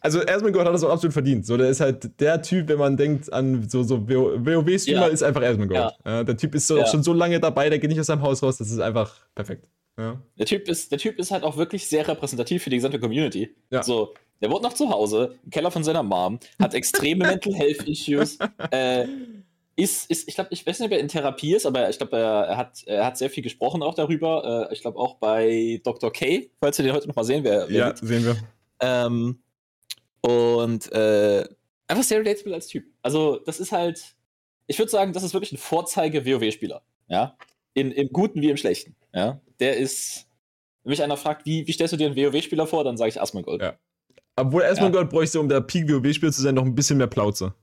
Also 0.02 0.20
Asmongold 0.22 0.68
hat 0.68 0.74
das 0.74 0.84
auch 0.84 0.92
absolut 0.92 1.14
verdient. 1.14 1.46
So, 1.48 1.58
der 1.58 1.70
ist 1.70 1.80
halt 1.80 2.20
der 2.20 2.42
Typ, 2.42 2.68
wenn 2.68 2.78
man 2.78 2.96
denkt 2.96 3.32
an 3.34 3.68
so, 3.68 3.82
so 3.84 4.08
WoW-Streamer, 4.08 5.02
Ja. 5.02 5.08
ist 5.08 5.24
einfach 5.24 5.42
Asmongold. 5.42 5.94
Ja. 6.06 6.24
der 6.24 6.38
Typ 6.38 6.54
ist 6.54 6.68
so, 6.68 6.78
Ja. 6.78 6.86
schon 6.86 7.02
so 7.02 7.12
lange 7.14 7.40
dabei, 7.40 7.70
der 7.70 7.80
geht 7.80 7.90
nicht 7.90 8.00
aus 8.00 8.06
seinem 8.08 8.22
Haus 8.22 8.44
raus, 8.44 8.58
das 8.58 8.70
ist 8.70 8.80
einfach 8.80 9.16
perfekt. 9.34 9.66
Ja. 9.98 10.20
Der 10.38 10.46
Typ, 10.46 10.68
ist, 10.68 10.92
der 10.92 11.00
typ 11.00 11.18
ist 11.18 11.32
halt 11.32 11.44
auch 11.44 11.56
wirklich 11.58 11.88
sehr 11.88 12.06
repräsentativ 12.08 12.62
für 12.64 12.70
die 12.70 12.76
gesamte 12.76 13.00
Community. 13.00 13.56
Ja. 13.72 13.82
So, 13.82 14.14
der 14.42 14.52
wohnt 14.52 14.64
noch 14.64 14.74
zu 14.74 14.90
Hause, 14.90 15.36
im 15.44 15.50
Keller 15.50 15.72
von 15.72 15.84
seiner 15.84 16.04
Mom, 16.04 16.40
hat 16.60 16.74
extreme 16.74 17.26
Mental 17.28 17.54
Health 17.54 17.88
Issues, 17.88 18.38
äh, 18.72 19.08
ist, 19.78 20.10
ist, 20.10 20.28
ich 20.28 20.36
glaube, 20.36 20.50
ich 20.54 20.66
weiß 20.66 20.80
nicht, 20.80 20.88
ob 20.88 20.94
er 20.94 21.00
in 21.00 21.08
Therapie 21.08 21.54
ist, 21.54 21.66
aber 21.66 21.90
ich 21.90 21.98
glaube, 21.98 22.18
er, 22.18 22.56
hat, 22.56 22.84
er 22.86 23.06
hat 23.06 23.18
sehr 23.18 23.30
viel 23.30 23.44
gesprochen 23.44 23.84
auch 23.84 23.94
darüber. 23.94 24.70
Äh, 24.70 24.74
ich 24.74 24.82
glaube 24.82 24.98
auch 24.98 25.16
bei 25.16 25.82
Dr. 25.84 26.12
K, 26.14 26.50
falls 26.62 26.78
wir 26.78 26.86
den 26.86 26.94
heute 26.94 27.08
noch 27.08 27.16
mal 27.16 27.26
sehen, 27.26 27.44
wer, 27.44 27.68
wer 27.68 27.78
ja, 27.78 27.86
wird. 27.88 27.98
sehen 27.98 28.26
wir. 28.26 28.38
Ähm, 28.80 29.40
und 30.22 30.92
äh, 30.94 31.46
einfach 31.88 32.04
sehr 32.04 32.20
relatable 32.20 32.54
als 32.54 32.68
Typ. 32.68 32.86
Also, 33.02 33.40
das 33.40 33.60
ist 33.60 33.72
halt, 33.72 34.16
ich 34.68 34.80
würde 34.80 34.92
sagen, 34.92 35.12
das 35.12 35.24
ist 35.24 35.34
wirklich 35.34 35.52
ein 35.52 35.58
Vorzeige-WoW-Spieler. 35.58 36.82
Ja. 37.08 37.38
In, 37.74 37.92
Im 37.92 38.10
Guten 38.10 38.42
wie 38.42 38.50
im 38.50 38.58
Schlechten. 38.58 38.96
Ja. 39.14 39.42
Der 39.60 39.76
ist, 39.78 40.28
wenn 40.84 40.92
mich 40.92 41.04
einer 41.04 41.18
fragt, 41.18 41.46
wie, 41.46 41.68
wie 41.68 41.72
stellst 41.74 41.94
du 41.94 41.98
dir 41.98 42.08
einen 42.08 42.16
WoW-Spieler 42.16 42.66
vor, 42.66 42.86
dann 42.86 42.98
sage 42.98 43.10
ich 43.10 43.22
Asmongold. 43.22 43.62
Ja. 43.62 43.78
Obwohl 44.36 44.64
Asmongold 44.64 45.10
bräuchte, 45.10 45.40
um 45.40 45.48
der 45.48 45.62
Peak-WoW-Spieler 45.62 46.32
zu 46.32 46.42
sein, 46.42 46.56
noch 46.56 46.66
ein 46.66 46.76
bisschen 46.76 46.98
mehr 46.98 47.08
Plauze. 47.08 47.54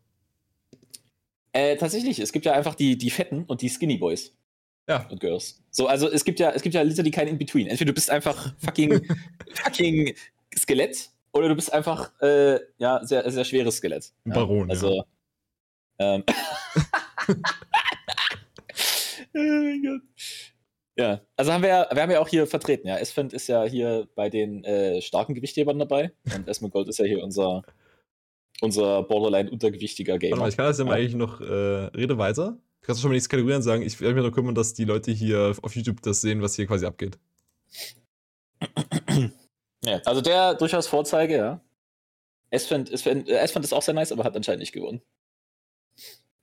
Äh, 1.53 1.77
tatsächlich, 1.77 2.19
es 2.19 2.33
gibt 2.33 2.47
ja 2.47 2.53
einfach 2.53 2.75
die, 2.75 2.97
die 2.97 3.11
Fetten 3.11 3.45
und 3.45 3.61
die 3.61 3.69
Skinny 3.69 3.99
Boys 3.99 4.33
Ja. 4.89 5.07
und 5.11 5.21
Girls. 5.21 5.61
So, 5.71 5.87
also 5.87 6.11
es 6.11 6.25
gibt 6.25 6.41
ja, 6.41 6.51
es 6.51 6.63
gibt 6.63 6.75
ja 6.75 6.83
literally 6.83 7.11
kein 7.11 7.29
In-Between. 7.29 7.67
Entweder 7.67 7.91
du 7.91 7.95
bist 7.95 8.11
einfach 8.11 8.55
fucking, 8.59 9.07
fucking 9.55 10.15
Skelett 10.57 11.11
oder 11.33 11.49
du 11.49 11.55
bist 11.55 11.73
einfach 11.73 12.11
äh, 12.23 12.59
ja 12.79 13.05
sehr, 13.05 13.31
sehr 13.31 13.45
schweres 13.45 13.77
Skelett. 13.77 14.13
Ein 14.25 14.31
ja? 14.31 14.35
Baron, 14.37 14.71
Also. 14.71 14.97
ja. 14.97 15.05
Ähm. 16.15 16.25
oh 17.29 17.35
mein 19.35 19.83
Gott. 19.83 20.03
Ja, 20.97 21.21
also 21.37 21.53
haben 21.53 21.63
wir, 21.63 21.69
ja- 21.71 21.89
wir 21.93 22.03
haben 22.03 22.11
ja 22.11 22.21
auch 22.21 22.29
hier 22.29 22.47
vertreten, 22.47 22.87
ja. 22.87 22.97
Esfand 22.99 23.33
ist 23.33 23.47
ja 23.49 23.65
hier 23.65 24.09
bei 24.15 24.29
den 24.29 24.63
äh, 24.65 25.01
starken 25.01 25.35
Gewichthebern 25.35 25.79
dabei 25.79 26.13
und 26.35 26.47
Esmergold 26.49 26.89
ist 26.89 26.99
ja 26.99 27.07
hier 27.07 27.23
unser, 27.23 27.63
unser 28.61 29.03
borderline 29.03 29.51
untergewichtiger 29.51 30.15
Warte 30.15 30.29
mal, 30.31 30.37
Gamer. 30.37 30.49
ich 30.49 30.57
kann 30.57 30.67
das 30.67 30.79
ja 30.79 30.85
mal 30.85 30.97
eigentlich 30.99 31.15
noch 31.15 31.41
äh, 31.41 31.45
Rede 31.45 32.19
weiter. 32.19 32.59
Kannst 32.83 32.99
du 32.99 33.03
schon 33.03 33.11
mal 33.11 33.15
nächste 33.15 33.31
Kategorien 33.31 33.63
sagen? 33.63 33.83
Ich 33.83 34.01
werde 34.01 34.15
mich 34.17 34.25
noch 34.25 34.33
kümmern, 34.33 34.55
dass 34.55 34.75
die 34.75 34.85
Leute 34.85 35.13
hier 35.13 35.55
auf 35.63 35.75
YouTube 35.77 36.03
das 36.03 36.21
sehen, 36.21 36.43
was 36.43 36.57
hier 36.57 36.67
quasi 36.67 36.85
abgeht. 36.87 37.19
Ja, 39.85 40.01
also 40.05 40.21
der 40.21 40.55
durchaus 40.55 40.87
Vorzeige, 40.87 41.37
ja. 41.37 41.61
Esfand 42.51 42.89
ist, 42.89 43.05
äh, 43.05 43.45
ist 43.45 43.73
auch 43.75 43.83
sehr 43.83 43.95
nice, 43.95 44.13
aber 44.13 44.23
hat 44.23 44.37
anscheinend 44.37 44.61
nicht 44.61 44.73
gewonnen. 44.73 45.03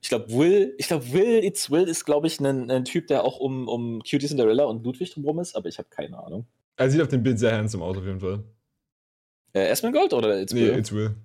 Ich 0.01 0.09
glaube, 0.09 0.31
Will, 0.31 0.75
ich 0.77 0.87
glaube, 0.87 1.11
Will 1.11 1.43
It's 1.43 1.69
Will 1.69 1.83
ist, 1.87 2.05
glaube 2.05 2.27
ich, 2.27 2.39
ein, 2.39 2.71
ein 2.71 2.85
Typ, 2.85 3.07
der 3.07 3.23
auch 3.25 3.39
um, 3.39 3.67
um 3.67 3.99
Cutie 4.01 4.27
Cinderella 4.27 4.63
und 4.63 4.83
Ludwig 4.83 5.13
drumherum 5.13 5.39
ist, 5.39 5.55
aber 5.55 5.67
ich 5.67 5.77
habe 5.77 5.89
keine 5.89 6.17
Ahnung. 6.17 6.47
Er 6.77 6.89
sieht 6.89 7.01
auf 7.01 7.09
dem 7.09 7.21
Bild 7.21 7.37
sehr 7.37 7.51
handsome 7.57 7.83
aus, 7.83 7.97
auf 7.97 8.05
jeden 8.05 8.21
Fall. 8.21 8.43
Äh, 9.53 9.67
Esmergold 9.67 10.13
oder 10.13 10.41
It's 10.41 10.53
Nee, 10.53 10.61
Will? 10.61 10.77
it's 10.77 10.91
Will. 10.93 11.15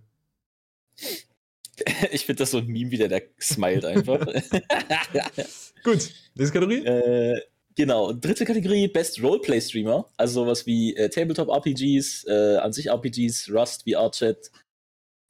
Ich 2.12 2.24
finde 2.26 2.40
das 2.40 2.52
so 2.52 2.58
ein 2.58 2.66
Meme, 2.66 2.90
wie 2.90 2.96
der, 2.98 3.08
der 3.08 3.22
smilet 3.40 3.84
einfach. 3.84 4.24
Gut, 5.84 6.10
nächste 6.34 6.52
Kategorie? 6.60 6.84
äh, 6.86 7.40
genau, 7.74 8.12
dritte 8.12 8.44
Kategorie, 8.44 8.88
Best 8.88 9.20
Roleplay 9.22 9.60
Streamer. 9.60 10.08
Also 10.16 10.44
sowas 10.44 10.66
wie 10.66 10.94
äh, 10.96 11.08
Tabletop 11.08 11.48
RPGs, 11.48 12.24
äh, 12.28 12.56
an 12.56 12.72
sich 12.72 12.86
RPGs, 12.90 13.50
Rust, 13.52 13.84
VR-Chat, 13.88 14.50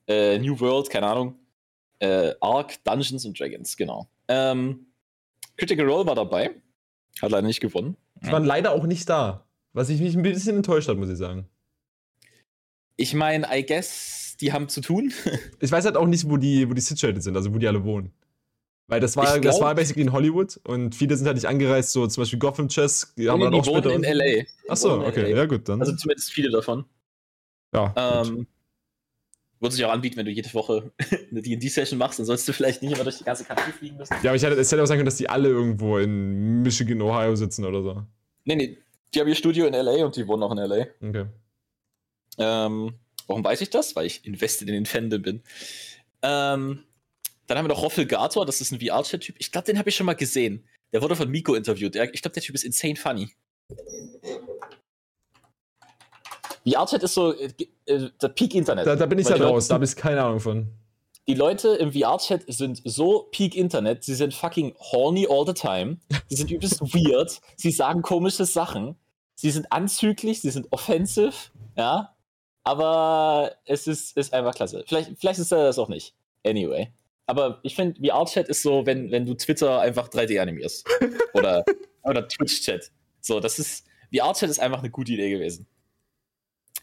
äh, 0.07 0.39
New 0.39 0.59
World, 0.61 0.91
keine 0.91 1.07
Ahnung. 1.07 1.39
Äh, 2.05 2.35
Ark, 2.41 2.83
Dungeons 2.85 3.25
and 3.25 3.39
Dragons, 3.39 3.77
genau. 3.77 4.09
Ähm, 4.29 4.87
Critical 5.57 5.87
Role 5.89 6.07
war 6.07 6.15
dabei. 6.15 6.51
Hat 7.23 7.31
leider 7.31 7.47
nicht 7.47 7.61
gewonnen. 7.61 7.97
Die 8.23 8.31
waren 8.33 8.45
leider 8.45 8.73
auch 8.73 8.85
nicht 8.85 9.09
da. 9.09 9.47
Was 9.73 9.89
ich 9.89 10.01
mich 10.01 10.15
ein 10.17 10.23
bisschen 10.23 10.57
enttäuscht 10.57 10.89
hat, 10.89 10.97
muss 10.97 11.09
ich 11.11 11.19
sagen. 11.19 11.49
Ich 12.97 13.15
meine, 13.15 13.47
I 13.53 13.65
guess, 13.65 14.37
die 14.41 14.53
haben 14.53 14.69
zu 14.69 14.81
tun. 14.81 15.13
Ich 15.61 15.71
weiß 15.73 15.85
halt 15.85 15.97
auch 15.97 16.07
nicht, 16.07 16.29
wo 16.29 16.37
die, 16.37 16.69
wo 16.69 16.75
die 16.75 16.81
situated 16.81 17.23
sind, 17.23 17.37
also 17.37 17.53
wo 17.55 17.59
die 17.59 17.67
alle 17.69 17.83
wohnen. 17.85 18.13
Weil 18.87 19.01
das 19.01 19.17
war, 19.17 19.25
Ich 19.37 19.41
das 19.43 19.57
glaub- 19.57 19.61
war 19.63 19.75
basically 19.75 20.03
in 20.03 20.13
Hollywood 20.13 20.61
und 20.65 20.95
viele 20.95 21.17
sind 21.17 21.27
halt 21.27 21.37
nicht 21.37 21.47
angereist, 21.49 21.93
so 21.93 22.07
zum 22.07 22.21
Beispiel 22.23 22.39
Gotham 22.39 22.69
Chess, 22.69 23.15
die 23.17 23.29
haben 23.31 23.39
Nee, 23.39 23.45
dann 23.47 23.53
die 23.55 23.61
auch 23.61 23.65
später. 23.65 23.91
wohnen 23.91 24.05
in 24.05 24.17
LA. 24.17 24.45
Achso, 24.69 24.97
in 24.97 25.07
okay, 25.07 25.23
LA. 25.33 25.37
ja 25.39 25.47
gut, 25.47 25.69
dann. 25.69 25.81
Also 25.81 25.97
zumindest 25.97 26.31
viele 26.33 26.51
davon. 26.51 26.85
ja. 27.75 27.95
Ähm, 27.97 28.47
würde 29.65 29.75
sich 29.75 29.85
auch 29.85 29.91
anbieten, 29.91 30.17
wenn 30.17 30.27
du 30.27 30.31
jede 30.31 30.53
Woche 30.55 30.93
eine 31.31 31.43
D&D-Session 31.43 31.99
machst, 31.99 32.19
dann 32.19 32.27
sollst 32.27 32.47
du 32.47 32.53
vielleicht 32.53 32.83
nicht 32.83 32.93
immer 32.93 33.03
durch 33.03 33.19
die 33.19 33.25
ganze 33.25 33.45
Country 33.45 33.73
fliegen 33.73 33.97
müssen. 33.97 34.15
ja, 34.23 34.31
aber 34.31 34.37
ich 34.37 34.43
hätte, 34.43 34.55
es 34.55 34.71
hätte 34.71 34.83
auch 34.83 34.87
sein 34.87 34.99
können, 34.99 35.07
dass 35.07 35.17
die 35.17 35.29
alle 35.29 35.49
irgendwo 35.49 35.99
in 35.99 36.63
Michigan, 36.63 37.01
Ohio 37.03 37.35
sitzen 37.35 37.65
oder 37.65 37.83
so. 37.83 38.03
Nee, 38.45 38.57
nee, 38.57 38.79
die 39.13 39.21
haben 39.21 39.29
ihr 39.29 39.35
Studio 39.35 39.67
in 39.67 39.75
LA 39.75 40.05
und 40.05 40.15
die 40.17 40.27
wohnen 40.29 40.43
auch 40.43 40.53
in 40.53 40.59
LA. 40.59 40.87
Okay. 41.03 41.27
Ähm, 42.39 42.95
warum 43.27 43.45
weiß 43.45 43.61
ich 43.63 43.71
das? 43.71 43.97
Weil 43.97 44.07
ich 44.07 44.25
invested 44.25 44.69
in 44.69 44.75
den 44.75 44.87
Fandom 44.87 45.23
bin. 45.23 45.43
Ähm, 46.23 46.85
dann 47.47 47.59
haben 47.59 47.65
wir 47.65 47.75
noch 47.75 47.83
Roffel 47.83 48.07
Gator, 48.07 48.47
das 48.47 48.61
ist 48.61 48.73
ein 48.73 48.81
VR-Chat-Typ. 48.81 49.37
Ich 49.39 49.53
glaube, 49.53 49.67
den 49.67 49.79
habe 49.79 49.89
ich 49.89 49.97
schon 49.97 50.07
mal 50.07 50.15
gesehen. 50.15 50.65
Der 50.93 51.03
wurde 51.03 51.17
von 51.17 51.31
Miko 51.31 51.55
interviewt. 51.55 51.97
Ich 51.97 52.23
glaube, 52.23 52.35
der 52.35 52.43
Typ 52.43 52.55
ist 52.55 52.65
insane 52.65 52.97
funny. 52.97 53.31
VR-Chat 56.67 57.03
ist 57.03 57.15
so 57.15 57.35
äh, 57.35 57.51
äh, 57.87 58.11
der 58.21 58.29
Peak-Internet. 58.29 58.87
Da, 58.87 58.97
da 58.97 59.07
bin 59.07 59.19
ich 59.19 59.29
Leute 59.29 59.45
raus, 59.45 59.69
da 59.69 59.75
habe 59.75 59.85
ich 59.85 59.95
keine 59.97 60.23
Ahnung 60.23 60.41
von. 60.41 60.69
die 61.27 61.35
Leute 61.35 61.69
im 61.77 61.93
VR-Chat 61.93 62.45
sind 62.49 62.81
so 62.85 63.29
Peak 63.33 63.55
Internet, 63.55 64.05
sie 64.05 64.15
sind 64.15 64.35
fucking 64.35 64.75
horny 64.79 65.27
all 65.29 65.47
the 65.47 65.53
time. 65.53 65.99
Sie 66.29 66.37
sind 66.37 66.51
übelst 66.51 66.81
weird. 66.95 67.41
Sie 67.57 67.71
sagen 67.71 68.03
komische 68.03 68.45
Sachen. 68.45 68.97
Sie 69.35 69.51
sind 69.51 69.73
anzüglich, 69.73 70.41
sie 70.41 70.51
sind 70.51 70.69
offensive, 70.71 71.33
ja. 71.77 72.15
Aber 72.63 73.53
es 73.67 73.87
ist, 73.87 74.17
ist 74.17 74.33
einfach 74.33 74.55
klasse. 74.55 74.85
Vielleicht, 74.87 75.19
vielleicht 75.19 75.39
ist 75.39 75.53
er 75.53 75.65
das 75.65 75.79
auch 75.79 75.89
nicht. 75.89 76.15
Anyway. 76.47 76.93
Aber 77.27 77.61
ich 77.63 77.75
finde, 77.75 78.01
VR-Chat 78.01 78.49
ist 78.49 78.63
so, 78.63 78.87
wenn, 78.87 79.11
wenn 79.11 79.27
du 79.27 79.35
Twitter 79.35 79.81
einfach 79.81 80.09
3D 80.09 80.41
animierst. 80.41 80.87
Oder, 81.35 81.65
oder 82.05 82.27
Twitch-Chat. 82.27 82.91
So, 83.21 83.41
das 83.41 83.59
ist. 83.59 83.87
VR-Chat 84.15 84.49
ist 84.49 84.61
einfach 84.61 84.79
eine 84.79 84.91
gute 84.91 85.13
Idee 85.13 85.31
gewesen. 85.31 85.67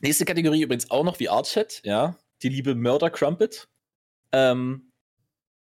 Nächste 0.01 0.25
Kategorie 0.25 0.63
übrigens 0.63 0.89
auch 0.89 1.03
noch 1.03 1.17
VR-Chat, 1.17 1.81
ja. 1.83 2.17
Die 2.41 2.49
liebe 2.49 2.73
Murder 2.73 3.11
Crumpet. 3.11 3.67
Ähm, 4.31 4.91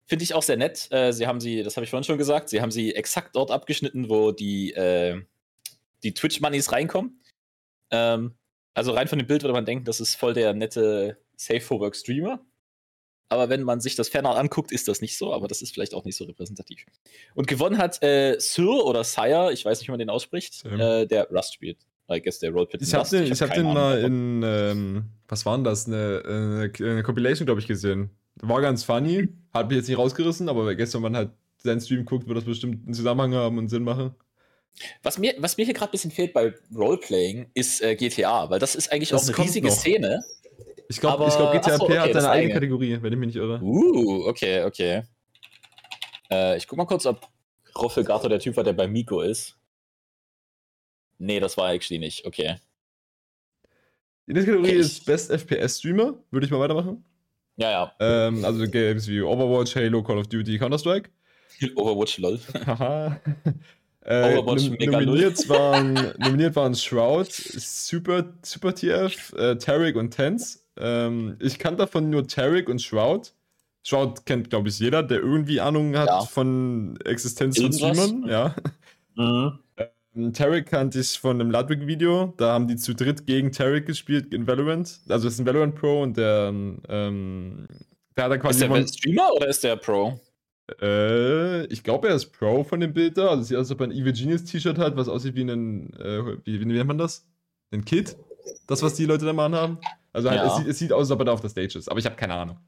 Finde 0.07 0.25
ich 0.25 0.35
auch 0.35 0.43
sehr 0.43 0.57
nett. 0.57 0.89
Äh, 0.91 1.13
sie 1.13 1.27
haben 1.27 1.41
sie, 1.41 1.63
das 1.63 1.77
habe 1.77 1.85
ich 1.85 1.91
vorhin 1.91 2.05
schon 2.05 2.19
gesagt, 2.19 2.49
sie 2.49 2.61
haben 2.61 2.71
sie 2.71 2.95
exakt 2.95 3.37
dort 3.37 3.51
abgeschnitten, 3.51 4.09
wo 4.09 4.33
die, 4.33 4.73
äh, 4.73 5.23
die 6.03 6.15
Twitch-Moneys 6.15 6.73
reinkommen. 6.73 7.23
Ähm, 7.91 8.35
also 8.75 8.93
rein 8.93 9.09
von 9.09 9.19
dem 9.19 9.27
Bild 9.27 9.43
würde 9.43 9.53
man 9.53 9.67
denken, 9.67 9.85
das 9.85 10.01
ist 10.01 10.15
voll 10.15 10.33
der 10.33 10.55
nette 10.55 11.19
Safe-for-Work-Streamer. 11.37 12.45
Aber 13.29 13.49
wenn 13.49 13.63
man 13.63 13.81
sich 13.81 13.97
das 13.97 14.09
ferner 14.09 14.37
anguckt, 14.37 14.73
ist 14.73 14.89
das 14.89 15.01
nicht 15.01 15.17
so, 15.17 15.33
aber 15.33 15.49
das 15.49 15.63
ist 15.63 15.73
vielleicht 15.73 15.95
auch 15.95 16.05
nicht 16.05 16.17
so 16.17 16.25
repräsentativ. 16.25 16.85
Und 17.35 17.47
gewonnen 17.47 17.79
hat 17.79 18.03
äh, 18.03 18.39
Sir 18.39 18.85
oder 18.85 19.05
Sire, 19.05 19.53
ich 19.53 19.65
weiß 19.65 19.79
nicht, 19.79 19.89
wie 19.89 19.93
man 19.93 19.99
den 19.99 20.11
ausspricht, 20.11 20.55
Sam. 20.55 20.81
äh, 20.81 21.07
der 21.07 21.31
Rust 21.31 21.55
spielt. 21.55 21.79
I 22.13 22.23
guess 22.23 22.39
der 22.39 22.51
Rolepit 22.51 22.83
Ich 22.83 22.95
habe 22.95 23.09
den, 23.09 23.33
ich 23.33 23.43
hab 23.43 23.53
den 23.55 23.73
mal 23.73 23.99
in, 23.99 24.43
ähm, 24.45 25.05
was 25.29 25.45
war 25.47 25.57
denn 25.57 25.65
das? 25.65 25.87
Eine, 25.87 26.23
eine, 26.27 26.73
eine 26.79 27.03
Compilation, 27.03 27.47
glaube 27.47 27.61
ich, 27.61 27.67
gesehen. 27.67 28.11
War 28.37 28.61
ganz 28.61 28.85
funny. 28.85 29.29
Hat 29.53 29.69
mich 29.69 29.77
jetzt 29.77 29.89
nicht 29.89 29.99
rausgerissen, 29.99 30.49
aber 30.49 30.75
gestern, 30.75 31.03
wenn 31.03 31.13
man 31.13 31.17
halt 31.17 31.31
seinen 31.59 31.81
Stream 31.81 32.05
guckt, 32.05 32.27
wird 32.27 32.39
das 32.39 32.45
bestimmt 32.45 32.85
einen 32.85 32.95
Zusammenhang 32.95 33.35
haben 33.35 33.59
und 33.59 33.69
Sinn 33.69 33.85
machen. 33.85 34.15
Was 35.03 35.19
mir, 35.19 35.35
was 35.39 35.57
mir 35.57 35.65
hier 35.65 35.75
gerade 35.75 35.91
ein 35.91 35.93
bisschen 35.93 36.11
fehlt 36.11 36.33
bei 36.33 36.55
Roleplaying, 36.75 37.51
ist 37.55 37.83
äh, 37.83 37.95
GTA, 37.95 38.49
weil 38.51 38.59
das 38.59 38.75
ist 38.75 38.91
eigentlich 38.91 39.11
Das 39.11 39.31
auch 39.31 39.35
eine 39.35 39.45
riesige 39.45 39.69
noch. 39.69 39.75
Szene. 39.75 40.23
Ich 40.89 41.01
glaube, 41.01 41.25
glaub, 41.25 41.53
GTA 41.53 41.73
achso, 41.73 41.85
okay, 41.85 41.99
hat 41.99 42.13
seine 42.13 42.29
eigene 42.29 42.31
eigene. 42.31 42.55
Kategorie, 42.55 42.99
wenn 43.01 43.13
ich 43.13 43.19
mich 43.19 43.27
nicht 43.29 43.37
irre. 43.37 43.61
Uh, 43.63 44.27
okay, 44.27 44.65
okay. 44.65 45.03
Äh, 46.31 46.57
ich 46.57 46.67
guck 46.67 46.79
mal 46.79 46.87
kurz, 46.87 47.07
ob 47.07 47.21
Roffelgato 47.79 48.29
der 48.29 48.41
Typ 48.41 48.57
war, 48.57 48.65
der 48.65 48.73
bei 48.73 48.89
Miko 48.89 49.21
ist. 49.21 49.57
Nee, 51.23 51.41
das 51.41 51.57
war 51.57 51.73
actually 51.73 51.99
nicht. 52.01 52.25
Okay. 52.27 52.57
Die 54.27 54.33
nächste 54.33 54.53
Kategorie 54.53 54.73
ich- 54.75 54.81
ist 54.81 55.07
Best 55.07 55.31
FPS 55.31 55.79
Streamer. 55.79 56.15
Würde 56.31 56.47
ich 56.47 56.51
mal 56.53 56.61
weitermachen. 56.61 57.05
Ja, 57.57 57.71
ja. 57.71 57.93
Ähm, 58.01 58.45
also 58.45 58.67
Games 58.69 59.07
wie 59.09 59.21
Overwatch, 59.21 59.77
Halo, 59.77 60.03
Call 60.03 60.19
of 60.19 60.27
Duty, 60.29 60.59
Counter-Strike. 60.59 61.11
Overwatch 61.77 62.19
LOL. 62.19 62.39
Haha. 62.67 63.21
Äh, 64.05 64.37
Overwatch 64.37 64.65
nom 64.81 64.91
nominiert, 64.91 65.49
waren, 65.49 65.95
nominiert 66.19 66.57
waren 66.57 66.75
Shroud, 66.75 67.31
Super, 67.31 68.25
Super 68.43 68.75
TF, 68.75 69.33
äh, 69.35 69.55
Tarek 69.59 69.95
und 69.95 70.11
Tense. 70.11 70.59
Ähm, 70.77 71.37
ich 71.39 71.57
kann 71.61 71.77
davon 71.77 72.11
nur 72.11 72.27
Tarek 72.27 72.69
und 72.69 72.83
Shroud. 72.83 73.33
Shroud 73.85 74.27
kennt, 74.27 74.51
glaube 74.51 74.71
ich, 74.71 74.81
jeder, 74.81 75.05
der 75.05 75.21
irgendwie 75.21 75.61
Ahnung 75.61 75.97
hat 75.97 76.09
Ja. 76.09 76.23
von 76.23 76.99
Existenz 77.05 77.61
von. 77.61 77.73
Streamern. 77.73 78.29
Ja. 78.29 78.57
Mhm. 79.15 79.61
Ähm, 80.15 80.33
Tarek 80.33 80.67
kannte 80.67 81.01
ich 81.01 81.19
von 81.19 81.41
einem 81.41 81.51
Ludwig-Video. 81.51 82.35
Da 82.37 82.53
haben 82.53 82.69
die 82.69 82.77
zu 82.77 82.95
dritt 82.95 83.27
gegen 83.27 83.53
Tarek 83.53 83.87
gespielt 83.87 84.33
in 84.35 84.47
Valorant. 84.47 85.01
Also, 85.09 85.27
das 85.27 85.35
ist 85.35 85.41
ein 85.41 85.47
Valorant 85.47 85.75
Pro 85.75 86.03
und 86.03 86.17
der, 86.17 86.49
ähm, 86.89 87.67
der 88.17 88.25
hat 88.25 88.31
da 88.31 88.35
Ist 88.37 88.41
quasi 88.43 88.61
der 88.61 88.69
von, 88.69 88.89
Streamer 88.89 89.33
oder 89.35 89.49
ist 89.49 89.65
der 89.65 89.77
Pro? 89.77 90.21
äh, 90.81 91.65
ich 91.67 91.83
glaube, 91.83 92.09
er 92.09 92.15
ist 92.15 92.33
Pro 92.33 92.65
von 92.65 92.81
dem 92.81 92.93
Bild 92.93 93.17
da. 93.19 93.29
Also, 93.29 93.43
es 93.43 93.49
sieht 93.49 93.57
aus, 93.57 93.67
als 93.67 93.73
ob 93.73 93.81
er 93.81 93.87
ein 93.89 93.93
Evil 93.93 94.13
Genius 94.13 94.45
T-Shirt 94.45 94.79
hat, 94.79 94.97
was 94.97 95.09
aussieht 95.09 95.35
wie 95.35 95.43
ein, 95.43 95.93
äh, 95.95 96.37
wie, 96.45 96.61
wie 96.61 96.65
nennt 96.65 96.87
man 96.87 96.99
das? 96.99 97.27
Ein 97.73 97.85
Kit? 97.85 98.17
Das, 98.67 98.83
was 98.83 98.95
die 98.95 99.07
Leute 99.07 99.25
da 99.25 99.33
machen 99.33 99.55
haben. 99.55 99.79
Also, 100.13 100.29
halt, 100.31 100.41
Ja. 100.41 100.47
es, 100.49 100.57
sieht, 100.57 100.67
es 100.69 100.79
sieht 100.79 100.93
aus, 100.93 101.01
als 101.03 101.11
ob 101.13 101.21
er 101.21 101.25
da 101.27 101.33
auf 101.33 101.41
der 101.41 101.51
Stage 101.51 101.79
ist. 101.79 101.89
Aber 101.89 101.99
ich 101.99 102.05
habe 102.07 102.17
keine 102.17 102.35
Ahnung. 102.35 102.59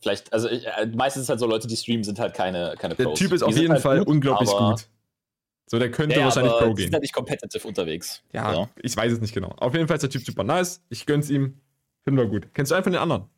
Vielleicht, 0.00 0.32
also 0.32 0.48
ich, 0.48 0.66
äh, 0.66 0.86
meistens 0.96 1.28
halt 1.28 1.38
so 1.38 1.46
Leute, 1.46 1.68
die 1.68 1.76
streamen, 1.76 2.02
sind 2.02 2.18
halt 2.18 2.34
keine, 2.34 2.74
keine 2.78 2.94
Der 2.96 3.04
Pros. 3.04 3.18
Typ 3.18 3.32
ist 3.32 3.40
Die 3.42 3.44
auf 3.44 3.56
jeden 3.56 3.72
halt 3.74 3.82
Fall 3.82 3.98
gut, 4.00 4.08
unglaublich 4.08 4.50
gut. 4.50 4.88
So, 5.66 5.78
der 5.78 5.90
könnte 5.90 6.16
Ja, 6.18 6.24
wahrscheinlich 6.24 6.52
Pro 6.52 6.74
gehen. 6.74 6.84
sind 6.84 6.92
halt 6.92 7.02
nicht 7.02 7.14
competitive 7.14 7.66
unterwegs. 7.66 8.22
Ja, 8.32 8.52
So. 8.52 8.68
ich 8.82 8.94
weiß 8.96 9.12
es 9.12 9.20
nicht 9.20 9.32
genau. 9.32 9.48
Auf 9.56 9.72
jeden 9.74 9.86
Fall 9.88 9.96
ist 9.96 10.02
der 10.02 10.10
Typ 10.10 10.22
super 10.24 10.44
nice. 10.44 10.82
Ich 10.90 11.06
gönn's 11.06 11.30
ihm. 11.30 11.60
Finden 12.04 12.18
wir 12.18 12.26
gut. 12.26 12.52
Kennst 12.54 12.70
du 12.72 12.74
einen 12.74 12.84
von 12.84 12.92
den 12.92 13.00
anderen? 13.00 13.28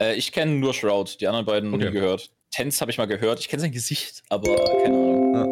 Äh, 0.00 0.14
ich 0.14 0.30
kenne 0.32 0.52
nur 0.52 0.74
Shroud, 0.74 1.20
die 1.20 1.26
anderen 1.26 1.46
beiden 1.46 1.70
noch 1.70 1.78
Okay. 1.78 1.86
nie 1.86 1.92
gehört. 1.92 2.30
Tense 2.50 2.80
habe 2.80 2.90
ich 2.90 2.98
mal 2.98 3.06
gehört. 3.06 3.40
Ich 3.40 3.48
kenne 3.48 3.62
sein 3.62 3.72
Gesicht, 3.72 4.22
aber 4.28 4.54
keine 4.82 4.96
Ahnung. 4.96 5.50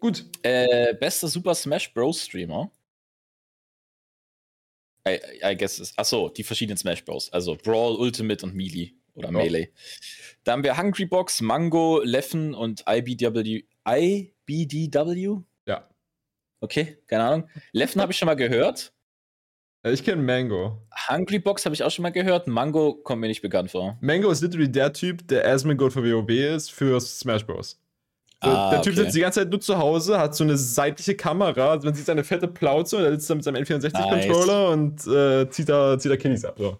Gut. 0.00 0.24
Äh, 0.42 0.94
bester 0.94 1.28
Super 1.28 1.54
Smash 1.54 1.92
Bros. 1.94 2.24
Streamer. 2.24 2.70
I, 5.06 5.18
I 5.42 5.56
guess 5.56 5.78
es. 5.78 5.96
Achso, 5.98 6.30
die 6.30 6.42
verschiedenen 6.42 6.78
Smash 6.78 7.04
Bros. 7.04 7.30
Also 7.32 7.56
Brawl, 7.62 7.96
Ultimate 7.96 8.44
und 8.46 8.54
Melee 8.54 8.92
oder 9.14 9.28
Ja. 9.28 9.32
Melee. 9.32 9.68
Da 10.44 10.52
haben 10.52 10.64
wir 10.64 10.76
Hungry 10.76 11.06
Box, 11.06 11.40
Mango, 11.40 12.00
Leffen 12.02 12.54
und 12.54 12.84
IBW. 12.88 13.64
IBDW? 13.88 15.40
Ja. 15.66 15.88
Okay, 16.60 16.98
keine 17.06 17.24
Ahnung. 17.24 17.48
Leffen 17.72 18.00
habe 18.00 18.12
ich 18.12 18.18
schon 18.18 18.26
mal 18.26 18.34
gehört. 18.34 18.92
Ich 19.86 20.02
kenne 20.02 20.22
Mango. 20.22 20.80
Hungry 21.10 21.38
Box 21.38 21.66
habe 21.66 21.74
ich 21.74 21.82
auch 21.82 21.90
schon 21.90 22.04
mal 22.04 22.10
gehört. 22.10 22.46
Mango 22.46 22.94
kommt 22.94 23.20
mir 23.20 23.28
nicht 23.28 23.42
bekannt 23.42 23.70
vor. 23.70 23.98
Mango 24.00 24.30
ist 24.30 24.40
literally 24.40 24.70
der 24.70 24.92
Typ, 24.94 25.28
der 25.28 25.46
Asmongold 25.46 25.92
für 25.92 26.02
WoW 26.02 26.30
ist 26.30 26.72
für 26.72 26.98
Smash 27.00 27.44
Bros. 27.44 27.78
Ah, 28.40 28.70
der 28.70 28.82
Typ 28.82 28.94
okay. 28.94 29.02
sitzt 29.02 29.16
die 29.16 29.20
ganze 29.20 29.40
Zeit 29.40 29.50
nur 29.50 29.60
zu 29.60 29.78
Hause, 29.78 30.18
hat 30.18 30.34
so 30.34 30.44
eine 30.44 30.56
seitliche 30.56 31.14
Kamera, 31.14 31.78
man 31.82 31.94
sieht 31.94 32.06
seine 32.06 32.24
fette 32.24 32.48
Plauze 32.48 32.96
und 32.96 33.04
er 33.04 33.12
sitzt 33.12 33.30
da 33.30 33.34
mit 33.34 33.44
seinem 33.44 33.62
N64-Controller 33.62 34.70
und 34.70 35.06
äh, 35.06 35.48
zieht 35.50 35.68
da, 35.68 35.98
zieht 35.98 36.12
da 36.12 36.16
Killis 36.16 36.44
ab. 36.44 36.56
So. 36.58 36.78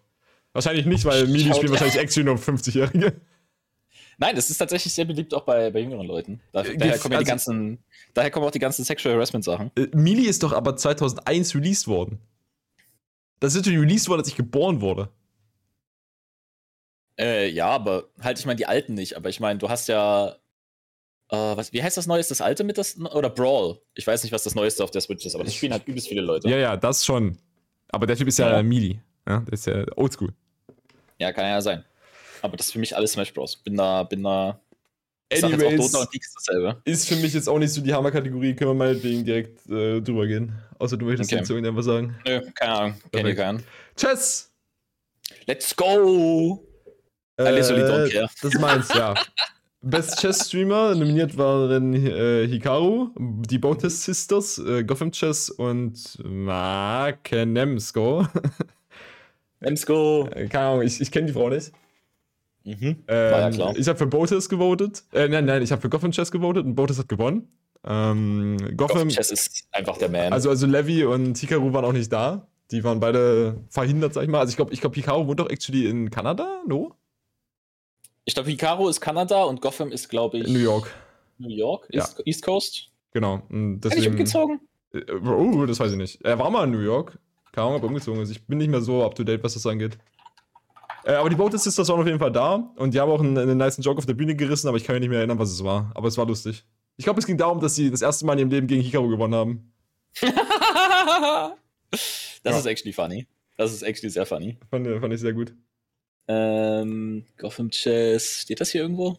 Wahrscheinlich 0.55 0.87
nicht, 0.87 1.05
weil 1.05 1.27
Mili 1.29 1.53
spielen 1.53 1.71
wahrscheinlich 1.73 1.99
Action 1.99 2.25
nur 2.25 2.35
um 2.35 2.41
50-Jährige. 2.41 3.21
Nein, 4.17 4.37
das 4.37 4.49
ist 4.49 4.59
tatsächlich 4.59 4.95
sehr 4.95 5.05
beliebt 5.05 5.35
auch 5.35 5.43
bei, 5.43 5.71
bei 5.71 5.81
jüngeren 5.81 6.07
Leuten. 6.07 6.41
Da, 6.53 6.63
Äh, 6.63 6.77
daher 6.79 6.99
kommen 6.99 7.13
ja 7.13 7.19
die 7.19 7.31
also- 7.31 7.51
ganzen, 7.51 7.85
daher 8.15 8.31
kommen 8.31 8.47
auch 8.47 8.53
die 8.53 8.61
ganzen 8.61 8.85
Sexual 8.85 9.15
Harassment 9.17 9.45
Sachen. 9.45 9.71
Äh, 9.77 9.89
Mili 9.93 10.27
ist 10.27 10.43
doch 10.43 10.53
aber 10.53 10.77
2001 10.77 11.55
released 11.55 11.87
worden. 11.89 12.21
Das 13.41 13.53
ist 13.53 13.57
natürlich 13.59 13.81
released 13.81 14.09
worden, 14.09 14.21
als 14.21 14.29
ich 14.29 14.37
geboren 14.37 14.81
wurde. 14.81 15.11
Äh, 17.19 17.49
ja, 17.51 17.67
aber 17.69 18.09
halt, 18.21 18.39
ich 18.39 18.47
meine 18.47 18.57
die 18.57 18.67
alten 18.67 18.95
nicht. 18.95 19.17
Aber 19.17 19.29
ich 19.29 19.41
meine, 19.41 19.59
du 19.59 19.69
hast 19.69 19.89
ja, 19.89 20.29
äh, 21.31 21.37
was, 21.37 21.73
wie 21.73 21.83
heißt 21.83 21.97
das 21.97 22.07
Neueste? 22.07 22.33
Das 22.33 22.41
alte 22.41 22.65
mit 22.65 22.79
das 22.79 22.97
oder 22.99 23.31
Brawl? 23.31 23.81
Ich 23.95 24.07
weiß 24.07 24.23
nicht, 24.23 24.33
was 24.33 24.45
das 24.45 24.55
Neueste 24.55 24.83
auf 24.85 24.91
der 24.91 25.01
Switch 25.01 25.27
ist, 25.27 25.35
aber 25.35 25.45
das 25.45 25.55
spielen 25.55 25.73
halt 25.73 25.87
übelst 25.87 26.09
viele 26.09 26.23
Leute. 26.23 26.49
Ja, 26.49 26.57
ja, 26.57 26.77
das 26.77 27.05
schon. 27.05 27.39
Aber 27.89 28.07
der 28.07 28.17
Typ 28.17 28.29
ist 28.29 28.39
ja, 28.39 28.51
Ja. 28.57 28.63
Mili. 28.63 29.01
Ja, 29.27 29.41
der 29.41 29.53
ist 29.53 29.67
ja 29.67 29.85
oldschool. 29.97 30.33
Ja, 31.19 31.33
kann 31.33 31.45
ja 31.47 31.61
sein. 31.61 31.85
Aber 32.43 32.57
das 32.57 32.67
ist 32.67 32.73
für 32.73 32.79
mich 32.79 32.97
alles 32.97 33.13
Smash 33.13 33.33
Bros. 33.33 33.57
Bin 33.57 33.77
da, 33.77 34.03
bin 34.03 34.23
da. 34.23 34.61
Ich 35.31 35.41
sag 35.41 35.51
jetzt 35.51 35.63
auch 35.63 35.67
Anyways, 35.69 35.93
Dota 35.93 36.05
und 36.05 36.15
ist 36.15 36.35
dasselbe. 36.37 36.83
ist 36.85 37.09
für 37.09 37.17
mich 37.17 37.33
jetzt 37.33 37.49
auch 37.49 37.59
nicht 37.59 37.73
so 37.73 37.81
die 37.81 37.95
Hammerkategorie, 37.95 38.55
können 38.55 38.71
wir 38.71 38.75
meinetwegen 38.75 39.25
direkt 39.25 39.67
äh, 39.69 40.01
drüber 40.01 40.27
gehen. 40.27 40.53
Außer 40.79 40.97
du 40.97 41.07
möchtest 41.07 41.33
Okay. 41.33 41.41
jetzt 41.41 41.51
irgendwas 41.51 41.87
sagen. 41.87 42.15
Nö, 42.27 42.41
keine 42.55 42.73
Ahnung. 42.73 42.95
Kenn 43.11 43.27
ich 43.27 43.37
keinen. 43.37 43.65
Chess! 43.97 44.53
Let's 45.47 45.75
go! 45.75 46.65
Care. 47.37 48.29
Das 48.43 48.55
meins, 48.61 48.89
ja. 48.95 49.15
Best 49.81 50.21
Chess 50.21 50.47
Streamer 50.49 50.95
nominiert 50.95 51.37
waren 51.37 51.95
äh, 51.95 52.47
Hikaru, 52.47 53.11
die 53.19 53.59
Bautist 53.59 54.03
Sisters, 54.05 54.59
äh, 54.59 54.85
Gotham 54.85 55.11
Chess 55.13 55.51
und 55.51 56.19
Makenemsko. 56.25 58.27
Let's 59.65 59.87
go! 59.87 60.29
Äh, 60.35 60.49
Keine 60.49 60.67
Ahnung, 60.67 60.83
ich, 60.83 61.01
ich 61.01 61.11
kenne 61.11 61.27
die 61.27 61.33
Frau 61.33 61.49
nicht. 61.49 61.73
Mhm. 62.65 62.75
Ähm, 62.83 63.05
War 63.09 63.41
ja 63.41 63.51
klar. 63.51 63.77
Ich 63.77 63.89
habe 63.89 63.99
für 63.99 64.07
Botis 64.07 64.49
gewotet. 64.49 65.05
Äh, 65.13 65.29
nein, 65.29 65.45
nein, 65.45 65.63
ich 65.63 65.71
habe 65.73 65.83
für 65.83 65.89
Gotham 65.91 66.13
Chess 66.13 66.31
gewotet 66.31 66.65
und 66.65 66.75
Botis 66.75 66.99
hat 66.99 67.09
gewonnen. 67.09 67.49
Ähm, 67.87 68.57
Gotham, 68.77 68.77
Gotham 68.77 69.09
Chess 69.11 69.31
ist 69.31 69.69
einfach 69.73 69.99
der 69.99 70.09
Man. 70.09 70.33
also, 70.33 70.49
also 70.49 70.67
Levi 70.67 71.05
und 71.05 71.37
Hikaru 71.37 71.73
waren 71.75 71.85
auch 71.85 71.93
nicht 71.93 72.11
da. 72.11 72.47
Die 72.71 72.83
waren 72.83 72.99
beide 73.01 73.59
verhindert, 73.69 74.15
sag 74.15 74.23
ich 74.23 74.29
mal. 74.31 74.41
Also 74.41 74.51
ich 74.51 74.57
glaube, 74.57 74.73
ich 74.73 74.81
glaub, 74.81 74.95
Hikaru 74.95 75.27
wohnt 75.27 75.41
doch 75.41 75.51
actually 75.51 75.87
in 75.89 76.11
Kanada, 76.11 76.63
no? 76.67 76.95
ich 78.25 78.33
glaube, 78.35 78.49
Hikaru 78.49 78.89
ist 78.89 79.01
Kanada 79.03 79.45
und 79.45 79.61
Gotham 79.61 79.93
ist, 79.93 80.09
glaube 80.09 80.39
ich, 80.39 80.49
New 80.49 80.59
York. 80.59 80.91
New 81.37 81.51
York? 81.55 81.87
Ja. 81.91 82.03
East, 82.05 82.23
East 82.25 82.43
Coast? 82.43 82.91
Genau. 83.13 83.43
Und 83.51 83.81
Bin 83.81 83.91
ich 83.91 83.97
deswegen, 83.97 84.13
umgezogen? 84.13 84.61
Äh, 84.95 85.01
Oh, 85.13 85.67
das 85.67 85.79
weiß 85.79 85.93
ich 85.93 85.99
nicht. 85.99 86.23
Er 86.25 86.39
war 86.39 86.49
mal 86.51 86.65
in 86.65 86.71
New 86.71 86.81
York. 86.81 87.19
Keine 87.55 87.67
Ahnung, 87.69 87.77
ob 87.77 87.83
er 87.85 87.89
umgezogen 87.89 88.21
ist. 88.21 88.31
Ich 88.31 88.45
bin 88.47 88.59
nicht 88.59 88.69
mehr 88.69 88.81
so 88.81 89.05
up 89.05 89.15
to 89.15 89.23
date, 89.23 89.45
was 89.45 89.55
das 89.55 89.65
angeht. 89.67 89.97
Äh, 91.05 91.13
aber 91.13 91.31
die 91.31 91.37
Boat 91.37 91.53
Sisters 91.59 91.89
waren 91.89 92.01
auf 92.01 92.07
jeden 92.07 92.19
Fall 92.19 92.33
da 92.33 92.55
und 92.77 92.95
die 92.95 93.01
haben 93.01 93.11
auch 93.11 93.21
einen, 93.21 93.39
einen 93.39 93.57
nice 93.59 93.79
Joke 93.81 93.99
auf 93.99 94.07
der 94.07 94.15
Bühne 94.15 94.35
gerissen, 94.35 94.67
aber 94.69 94.77
ich 94.77 94.85
kann 94.85 94.95
mich 94.95 95.01
nicht 95.03 95.11
mehr 95.11 95.19
erinnern, 95.19 95.39
was 95.39 95.51
es 95.51 95.63
war. 95.63 95.93
Aber 95.95 96.09
es 96.09 96.17
war 96.19 96.27
lustig. 96.27 96.65
Ich 96.97 97.05
glaube, 97.05 97.21
es 97.21 97.27
ging 97.27 97.37
darum, 97.37 97.61
dass 97.61 97.77
sie 97.77 97.91
das 97.91 98.03
erste 98.03 98.25
Mal 98.27 98.33
in 98.35 98.39
ihrem 98.41 98.51
Leben 98.51 98.67
gegen 98.67 98.83
Hikaru 98.83 99.09
gewonnen 99.09 99.35
haben. 99.35 99.73
das 100.21 101.53
Ja. 102.45 102.59
ist 102.59 102.67
actually 102.67 102.93
funny. 102.93 103.27
Das 103.57 103.73
ist 103.73 103.83
actually 103.83 104.11
sehr 104.11 104.27
funny. 104.27 104.59
Fand, 104.71 104.87
fand 105.01 105.15
ich 105.15 105.21
sehr 105.21 105.33
gut. 105.33 105.55
Ähm, 106.27 107.25
Gotham 107.37 107.71
Chess. 107.71 108.41
Steht 108.43 108.61
das 108.61 108.71
hier 108.71 108.81
irgendwo? 108.83 109.19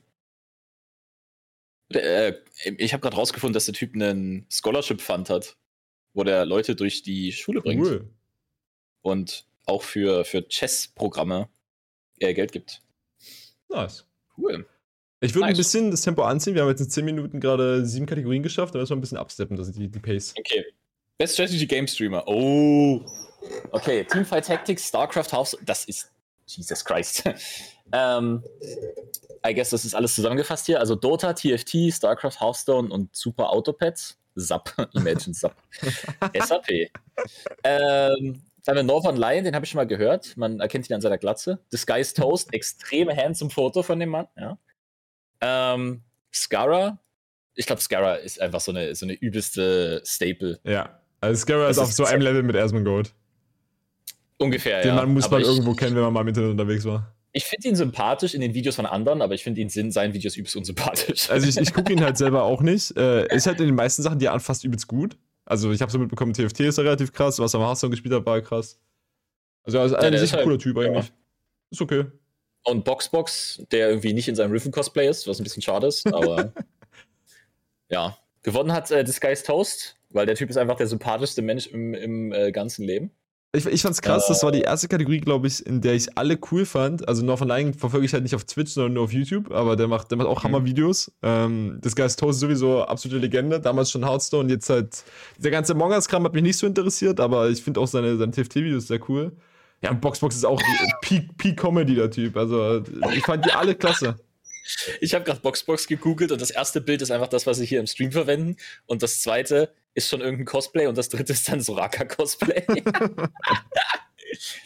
Äh, 1.93 2.33
ich 2.77 2.93
habe 2.93 3.01
gerade 3.01 3.15
rausgefunden, 3.15 3.53
dass 3.53 3.65
der 3.65 3.75
Typ 3.75 3.93
einen 3.93 4.45
Scholarship 4.49 5.01
Fund 5.01 5.29
hat, 5.29 5.55
wo 6.13 6.23
der 6.23 6.45
Leute 6.45 6.75
durch 6.75 7.03
die 7.03 7.31
Schule 7.31 7.61
bringt 7.61 7.85
Cool. 7.85 8.09
Und 9.05 9.45
auch 9.65 9.83
für, 9.83 10.25
für 10.25 10.47
Chess-Programme 10.47 11.47
äh, 12.19 12.33
Geld 12.33 12.51
gibt. 12.51 12.81
Nice. 13.69 14.05
Cool. 14.37 14.65
Ich 15.21 15.33
würde 15.33 15.45
ein 15.45 15.49
Nice. 15.49 15.57
bisschen 15.59 15.91
das 15.91 16.01
Tempo 16.01 16.23
anziehen. 16.23 16.55
Wir 16.55 16.63
haben 16.63 16.69
jetzt 16.69 16.81
in 16.81 16.89
10 16.89 17.05
Minuten 17.05 17.39
gerade 17.39 17.85
sieben 17.85 18.07
Kategorien 18.07 18.41
geschafft. 18.41 18.73
Da 18.73 18.79
müssen 18.79 18.91
wir 18.91 18.97
ein 18.97 19.01
bisschen 19.01 19.17
absteppen, 19.17 19.57
das 19.57 19.67
ist 19.67 19.77
die, 19.77 19.87
die 19.87 19.99
Pace. 19.99 20.33
Okay. 20.37 20.65
Best 21.17 21.35
Strategy 21.35 21.67
Game 21.67 21.87
Streamer. 21.87 22.27
Oh. 22.27 23.05
Okay, 23.71 24.03
Teamfight 24.03 24.45
Tactics, 24.45 24.87
StarCraft 24.87 25.31
House. 25.31 25.57
Das 25.63 25.85
ist. 25.85 26.11
Jesus 26.47 26.83
Christ. 26.83 27.23
ähm, 27.91 28.43
I 29.47 29.53
guess 29.53 29.69
das 29.69 29.85
ist 29.85 29.95
alles 29.95 30.15
zusammengefasst 30.15 30.65
hier. 30.65 30.79
Also 30.79 30.95
Dota, 30.95 31.33
TFT, 31.33 31.91
StarCraft, 31.93 32.39
Hearthstone 32.39 32.89
und 32.91 33.15
Super 33.15 33.51
Autopads. 33.51 34.17
SAP. 34.35 34.73
Imagine 34.93 35.33
SAP. 35.33 35.55
SAP. 36.43 36.67
Ähm, 37.63 38.41
dann 38.65 38.77
haben 38.77 38.87
wir 38.87 38.93
Northern 38.93 39.15
Lion, 39.15 39.43
den 39.43 39.55
habe 39.55 39.65
ich 39.65 39.71
schon 39.71 39.77
mal 39.77 39.87
gehört. 39.87 40.35
Man 40.37 40.59
erkennt 40.59 40.89
ihn 40.89 40.93
an 40.93 41.01
seiner 41.01 41.17
Glatze. 41.17 41.59
Disguise 41.71 42.13
Toast, 42.13 42.53
extrem 42.53 43.09
handsome 43.09 43.51
Foto 43.51 43.83
von 43.83 43.99
dem 43.99 44.09
Mann. 44.09 44.27
Ja. 44.37 44.57
Ähm, 45.41 46.03
Scara. 46.33 46.99
Ich 47.53 47.67
glaube, 47.67 47.81
Scara 47.81 48.15
ist 48.15 48.41
einfach 48.41 48.59
so 48.59 48.71
eine, 48.71 48.95
so 48.95 49.05
eine 49.05 49.13
übelste 49.13 50.01
Staple. 50.03 50.59
Ja. 50.63 50.99
Also 51.21 51.41
Scarra 51.41 51.67
Das 51.67 51.77
ist 51.77 51.83
auf 51.83 51.89
ist 51.89 51.95
so 51.95 52.05
einem 52.05 52.21
Level 52.21 52.43
mit 52.43 52.55
Asmongold. 52.55 53.13
Ungefähr, 54.37 54.81
Den 54.81 54.89
ja. 54.89 54.95
Mann 54.95 55.13
muss 55.13 55.25
Aber 55.25 55.35
man 55.35 55.41
ich, 55.43 55.47
irgendwo 55.47 55.73
kennen, 55.73 55.95
wenn 55.95 56.03
man 56.03 56.13
mal 56.13 56.21
im 56.21 56.27
Internet 56.27 56.51
unterwegs 56.51 56.83
war. 56.85 57.15
Ich 57.31 57.45
finde 57.45 57.69
ihn 57.69 57.75
sympathisch 57.75 58.33
in 58.33 58.41
den 58.41 58.53
Videos 58.53 58.75
von 58.75 58.85
anderen, 58.85 59.21
aber 59.21 59.33
ich 59.33 59.43
finde 59.43 59.61
ihn 59.61 59.69
in 59.69 59.91
seinen 59.91 60.13
Videos 60.13 60.35
übelst 60.35 60.55
unsympathisch. 60.55 61.29
Also 61.29 61.47
ich, 61.47 61.57
ich 61.57 61.73
gucke 61.73 61.91
ihn 61.91 62.01
halt 62.01 62.17
selber 62.17 62.43
auch 62.43 62.61
nicht. 62.61 62.95
Äh, 62.97 63.33
ist 63.33 63.47
halt 63.47 63.59
in 63.59 63.67
den 63.67 63.75
meisten 63.75 64.03
Sachen, 64.03 64.19
die 64.19 64.25
er 64.25 64.39
fast 64.39 64.63
übelst 64.63 64.87
gut. 64.87 65.17
Also 65.45 65.71
ich 65.71 65.81
habe 65.81 65.91
so 65.91 65.99
mitbekommen, 65.99 66.33
TFT 66.33 66.61
ist 66.61 66.77
ja 66.77 66.83
relativ 66.83 67.13
krass, 67.13 67.39
was 67.39 67.53
er 67.53 67.59
am 67.59 67.65
Hearthstone 67.65 67.91
gespielt 67.91 68.13
hat, 68.15 68.25
war 68.25 68.41
krass. 68.41 68.79
Also 69.63 69.77
er 69.77 69.85
ist 69.85 69.93
ein 69.93 70.13
halt- 70.13 70.43
cooler 70.43 70.59
Typ 70.59 70.77
eigentlich. 70.77 71.05
ja. 71.07 71.11
Ist 71.71 71.81
okay. 71.81 72.05
Und 72.63 72.83
Boxbox, 72.83 73.63
der 73.71 73.89
irgendwie 73.89 74.13
nicht 74.13 74.27
in 74.27 74.35
seinem 74.35 74.51
Riven-Cosplay 74.51 75.07
ist, 75.07 75.27
was 75.27 75.39
ein 75.39 75.43
bisschen 75.43 75.61
schade 75.61 75.85
ist, 75.87 76.11
aber 76.11 76.51
ja. 77.89 78.17
Gewonnen 78.41 78.73
hat 78.73 78.89
äh, 78.91 79.03
Disguise 79.03 79.43
Toast, 79.43 79.97
weil 80.09 80.25
der 80.25 80.35
Typ 80.35 80.49
ist 80.49 80.57
einfach 80.57 80.75
der 80.75 80.87
sympathischste 80.87 81.41
Mensch 81.41 81.67
im, 81.67 81.93
im 81.93 82.31
äh, 82.31 82.51
ganzen 82.51 82.85
Leben. 82.85 83.11
Ich, 83.55 83.65
ich 83.65 83.81
fand's 83.81 84.01
krass, 84.01 84.25
das 84.27 84.43
war 84.43 84.49
Äh. 84.49 84.57
die 84.57 84.61
erste 84.61 84.87
Kategorie, 84.87 85.19
glaube 85.19 85.47
ich, 85.47 85.65
in 85.65 85.81
der 85.81 85.93
ich 85.93 86.17
alle 86.17 86.37
cool 86.51 86.65
fand. 86.65 87.07
Also 87.07 87.23
Northern 87.25 87.47
Lion 87.47 87.73
verfolge 87.73 88.05
ich 88.05 88.13
halt 88.13 88.23
nicht 88.23 88.35
auf 88.35 88.43
Twitch, 88.43 88.71
sondern 88.73 88.93
nur 88.93 89.03
auf 89.05 89.13
YouTube, 89.13 89.51
aber 89.51 89.75
der 89.75 89.87
macht, 89.87 90.11
der 90.11 90.17
macht 90.17 90.27
auch 90.27 90.39
Mhm. 90.39 90.47
Hammer-Videos. 90.47 91.11
Ähm, 91.23 91.79
das 91.81 91.95
Geist 91.95 92.19
Toast 92.19 92.37
ist 92.37 92.41
sowieso 92.41 92.83
absolute 92.83 93.19
Legende, 93.19 93.59
damals 93.59 93.91
schon 93.91 94.03
Hearthstone, 94.05 94.51
jetzt 94.51 94.69
halt, 94.69 95.03
dieser 95.37 95.51
ganze 95.51 95.73
Among 95.73 95.91
Us-Kram 95.91 96.23
hat 96.25 96.33
mich 96.33 96.43
nicht 96.43 96.57
so 96.57 96.67
interessiert, 96.67 97.19
aber 97.19 97.49
ich 97.49 97.61
finde 97.63 97.79
auch 97.79 97.87
seine, 97.87 98.17
seine 98.17 98.31
TFT-Videos 98.31 98.87
sehr 98.87 98.99
cool. 99.09 99.31
Ja, 99.81 99.91
und 99.91 100.01
Boxbox 100.01 100.35
ist 100.35 100.45
auch 100.45 100.59
Peak, 101.01 101.37
Peak 101.37 101.57
Comedy, 101.57 101.95
der 101.95 102.09
Typ. 102.09 102.37
Also, 102.37 102.81
ich 103.13 103.23
fand 103.25 103.45
die 103.45 103.51
alle 103.51 103.75
klasse. 103.75 104.15
Ich 105.01 105.13
habe 105.13 105.23
gerade 105.25 105.39
Boxbox 105.41 105.87
gegoogelt 105.87 106.31
und 106.31 106.41
das 106.41 106.49
erste 106.51 106.81
Bild 106.81 107.01
ist 107.01 107.11
einfach 107.11 107.27
das, 107.27 107.45
was 107.45 107.57
sie 107.57 107.65
hier 107.65 107.79
im 107.79 107.87
Stream 107.87 108.11
verwenden. 108.11 108.57
Und 108.85 109.03
das 109.03 109.21
zweite 109.21 109.71
ist 109.93 110.09
schon 110.09 110.21
irgendein 110.21 110.45
Cosplay 110.45 110.87
und 110.87 110.97
das 110.97 111.09
dritte 111.09 111.33
ist 111.33 111.47
dann 111.49 111.61
Soraka-Cosplay. 111.61 112.65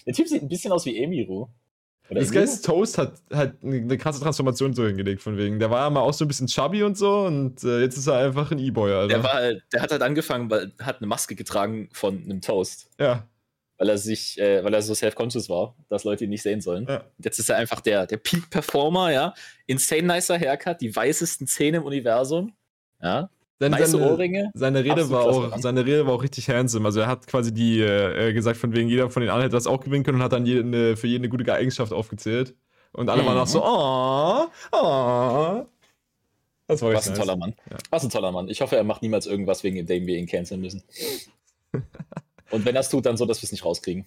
der 0.05 0.13
Typ 0.13 0.27
sieht 0.27 0.41
ein 0.41 0.49
bisschen 0.49 0.71
aus 0.71 0.85
wie 0.85 0.97
Emiru. 1.01 1.47
Oder 2.09 2.21
Das? 2.21 2.31
Geist 2.31 2.65
Toast 2.65 2.97
hat 2.97 3.21
halt 3.31 3.63
eine 3.63 3.95
krasse 3.99 4.19
Transformation 4.19 4.73
so 4.73 4.83
hingelegt, 4.87 5.21
von 5.21 5.37
wegen. 5.37 5.59
Der 5.59 5.69
war 5.69 5.81
ja 5.81 5.89
mal 5.91 5.99
auch 6.01 6.13
so 6.13 6.25
ein 6.25 6.27
bisschen 6.27 6.47
chubby 6.47 6.81
und 6.81 6.97
so 6.97 7.25
und 7.25 7.63
äh, 7.63 7.81
jetzt 7.81 7.97
ist 7.97 8.07
er 8.07 8.15
einfach 8.17 8.49
ein 8.49 8.57
E-Boy, 8.57 8.91
Alter. 8.93 9.07
Der, 9.09 9.23
war, 9.23 9.33
halt- 9.33 9.63
der 9.71 9.81
hat 9.83 9.91
halt 9.91 10.01
angefangen, 10.01 10.49
weil 10.49 10.71
hat 10.81 10.97
eine 10.97 11.05
Maske 11.07 11.35
getragen 11.35 11.87
von 11.93 12.23
einem 12.23 12.41
Toast. 12.41 12.89
ja, 12.99 13.27
Weil 13.79 13.89
er 13.89 13.97
sich, 13.97 14.37
äh, 14.37 14.63
weil 14.63 14.73
er 14.73 14.81
so 14.81 14.93
self-conscious 14.93 15.49
war, 15.49 15.75
dass 15.89 16.03
Leute 16.03 16.25
ihn 16.25 16.29
nicht 16.29 16.43
sehen 16.43 16.59
sollen. 16.61 16.85
ja. 16.87 17.05
Jetzt 17.17 17.39
ist 17.39 17.49
er 17.49 17.55
einfach 17.57 17.79
der, 17.81 18.05
der 18.05 18.17
Peak-Performer, 18.17 19.11
ja. 19.11 19.33
Insane 19.65 20.03
nicer 20.03 20.37
Haircut, 20.37 20.81
die 20.81 20.95
weißesten 20.95 21.47
Zähne 21.47 21.77
im 21.77 21.83
Universum. 21.83 22.53
Ja. 23.01 23.29
Seine, 23.61 23.75
Nice 23.77 23.91
seine, 23.91 24.09
Ohrringe. 24.11 24.51
seine 24.53 24.79
Rede 24.79 24.91
Absolut 25.01 25.11
war 25.11 25.23
auch, 25.25 25.57
seine 25.59 25.85
Rede 25.85 26.05
war 26.05 26.13
auch 26.13 26.23
richtig 26.23 26.49
handsome. 26.49 26.85
Also 26.85 27.01
er 27.01 27.07
hat 27.07 27.27
quasi 27.27 27.53
die 27.53 27.81
äh, 27.81 28.31
gesagt, 28.33 28.57
von 28.57 28.73
wegen 28.73 28.87
jeder 28.89 29.09
von 29.09 29.21
den 29.21 29.29
anderen 29.29 29.43
hätte 29.47 29.55
das 29.57 29.67
auch 29.67 29.81
gewinnen 29.81 30.03
können 30.03 30.17
und 30.19 30.23
hat 30.23 30.31
dann 30.33 30.45
jede, 30.45 30.95
für 30.95 31.07
jede 31.07 31.21
eine 31.21 31.29
gute 31.29 31.53
Eigenschaft 31.53 31.91
aufgezählt. 31.91 32.55
Und 32.93 33.09
alle 33.09 33.25
waren 33.25 33.35
Mhm. 33.35 33.41
auch 33.41 33.47
so, 33.47 33.63
oh, 33.63 34.47
oh. 34.77 35.65
Das 36.67 36.81
war 36.81 36.93
Was 36.93 37.07
ein 37.07 37.13
nice. 37.13 37.19
toller 37.19 37.35
Mann. 37.37 37.53
Ja. 37.69 37.77
Was 37.89 38.03
ein 38.03 38.09
toller 38.09 38.31
Mann. 38.31 38.47
Ich 38.49 38.61
hoffe, 38.61 38.75
er 38.77 38.83
macht 38.83 39.01
niemals 39.01 39.25
irgendwas, 39.25 39.63
wegen 39.63 39.85
dem 39.85 40.05
wir 40.05 40.17
ihn 40.17 40.27
canceln 40.27 40.61
müssen. 40.61 40.83
Und 42.49 42.65
wenn 42.65 42.75
es 42.75 42.89
tut, 42.89 43.05
dann 43.05 43.17
so, 43.17 43.25
dass 43.25 43.41
wir 43.41 43.45
es 43.45 43.51
nicht 43.51 43.65
rauskriegen. 43.65 44.05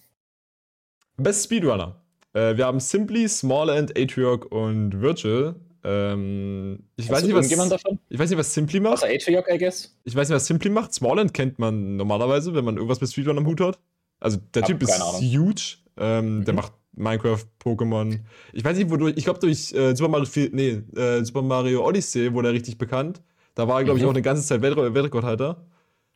Best 1.16 1.44
Speedrunner. 1.44 1.96
Äh, 2.32 2.56
wir 2.56 2.66
haben 2.66 2.80
Simply, 2.80 3.28
Smallend, 3.28 3.96
Atriarch 3.98 4.46
und 4.50 5.00
Virtual. 5.00 5.54
Ähm, 5.84 6.78
ich, 6.96 7.08
weiß 7.08 7.18
Hast 7.18 7.26
nicht, 7.26 7.34
was, 7.34 7.68
davon? 7.68 7.98
ich 8.08 8.18
weiß 8.18 8.30
nicht, 8.30 8.38
was 8.38 8.54
Simply 8.54 8.80
macht. 8.80 8.94
Außer 8.94 9.08
Atriarch, 9.08 9.46
I 9.52 9.58
guess. 9.58 9.96
Ich 10.04 10.14
weiß 10.14 10.28
nicht, 10.28 10.36
was 10.36 10.46
Simply 10.46 10.70
macht. 10.70 10.92
Smallend 10.94 11.34
kennt 11.34 11.58
man 11.58 11.96
normalerweise, 11.96 12.54
wenn 12.54 12.64
man 12.64 12.76
irgendwas 12.76 13.00
mit 13.00 13.10
Speedrun 13.10 13.38
am 13.38 13.46
Hut 13.46 13.60
hat. 13.60 13.78
Also 14.20 14.38
der 14.54 14.62
Hab 14.62 14.68
Typ 14.68 14.82
ist 14.82 14.90
Ahnung. 15.00 15.20
huge. 15.20 15.76
Ähm, 15.96 16.44
Der 16.44 16.54
Mhm. 16.54 16.56
macht 16.60 16.72
Minecraft, 16.94 17.44
Pokémon. 17.62 18.20
Ich 18.52 18.64
weiß 18.64 18.76
nicht, 18.76 18.90
wodurch. 18.90 19.14
Ich 19.16 19.24
glaube 19.24 19.40
durch 19.40 19.72
äh, 19.72 19.94
Super 19.96 20.08
Mario, 20.10 20.28
nee, 20.52 20.82
äh, 20.96 21.24
Super 21.24 21.42
Mario 21.42 21.86
Odyssey 21.86 22.32
wurde 22.32 22.48
er 22.48 22.54
richtig 22.54 22.78
bekannt. 22.78 23.20
Da 23.54 23.66
war 23.66 23.80
er, 23.80 23.84
glaube 23.84 23.98
ich, 23.98 24.04
Mhm. 24.04 24.08
auch 24.10 24.14
eine 24.14 24.22
ganze 24.22 24.42
Zeit 24.44 24.62
Welt 24.62 24.76
Weltrekordhalter. 24.76 25.66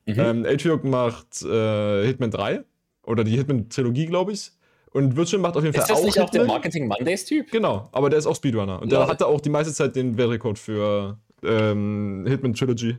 Mhm. 0.06 0.18
Ähm, 0.18 0.46
Atriok 0.46 0.84
macht 0.84 1.42
äh, 1.42 2.06
Hitman 2.06 2.30
3 2.30 2.64
oder 3.02 3.24
die 3.24 3.36
Hitman-Trilogie, 3.36 4.06
glaube 4.06 4.32
ich. 4.32 4.52
Und 4.92 5.16
Virtual 5.16 5.42
macht 5.42 5.56
auf 5.56 5.62
jeden 5.62 5.74
ist 5.74 5.80
Fall 5.80 5.88
das 5.88 5.98
auch 6.00 6.04
nicht 6.04 6.20
auch 6.20 6.30
der 6.30 6.42
Hitman. 6.42 6.56
Marketing 6.56 6.88
Mondays-Typ? 6.88 7.50
Genau, 7.50 7.88
aber 7.92 8.08
der 8.08 8.18
ist 8.18 8.26
auch 8.26 8.36
Speedrunner. 8.36 8.80
Und 8.80 8.90
der 8.90 9.00
Lol. 9.00 9.08
hatte 9.08 9.26
auch 9.26 9.40
die 9.40 9.50
meiste 9.50 9.72
Zeit 9.74 9.94
den 9.96 10.16
Weltrekord 10.16 10.58
für 10.58 11.18
ähm, 11.42 12.24
Hitman 12.26 12.54
Trilogy. 12.54 12.98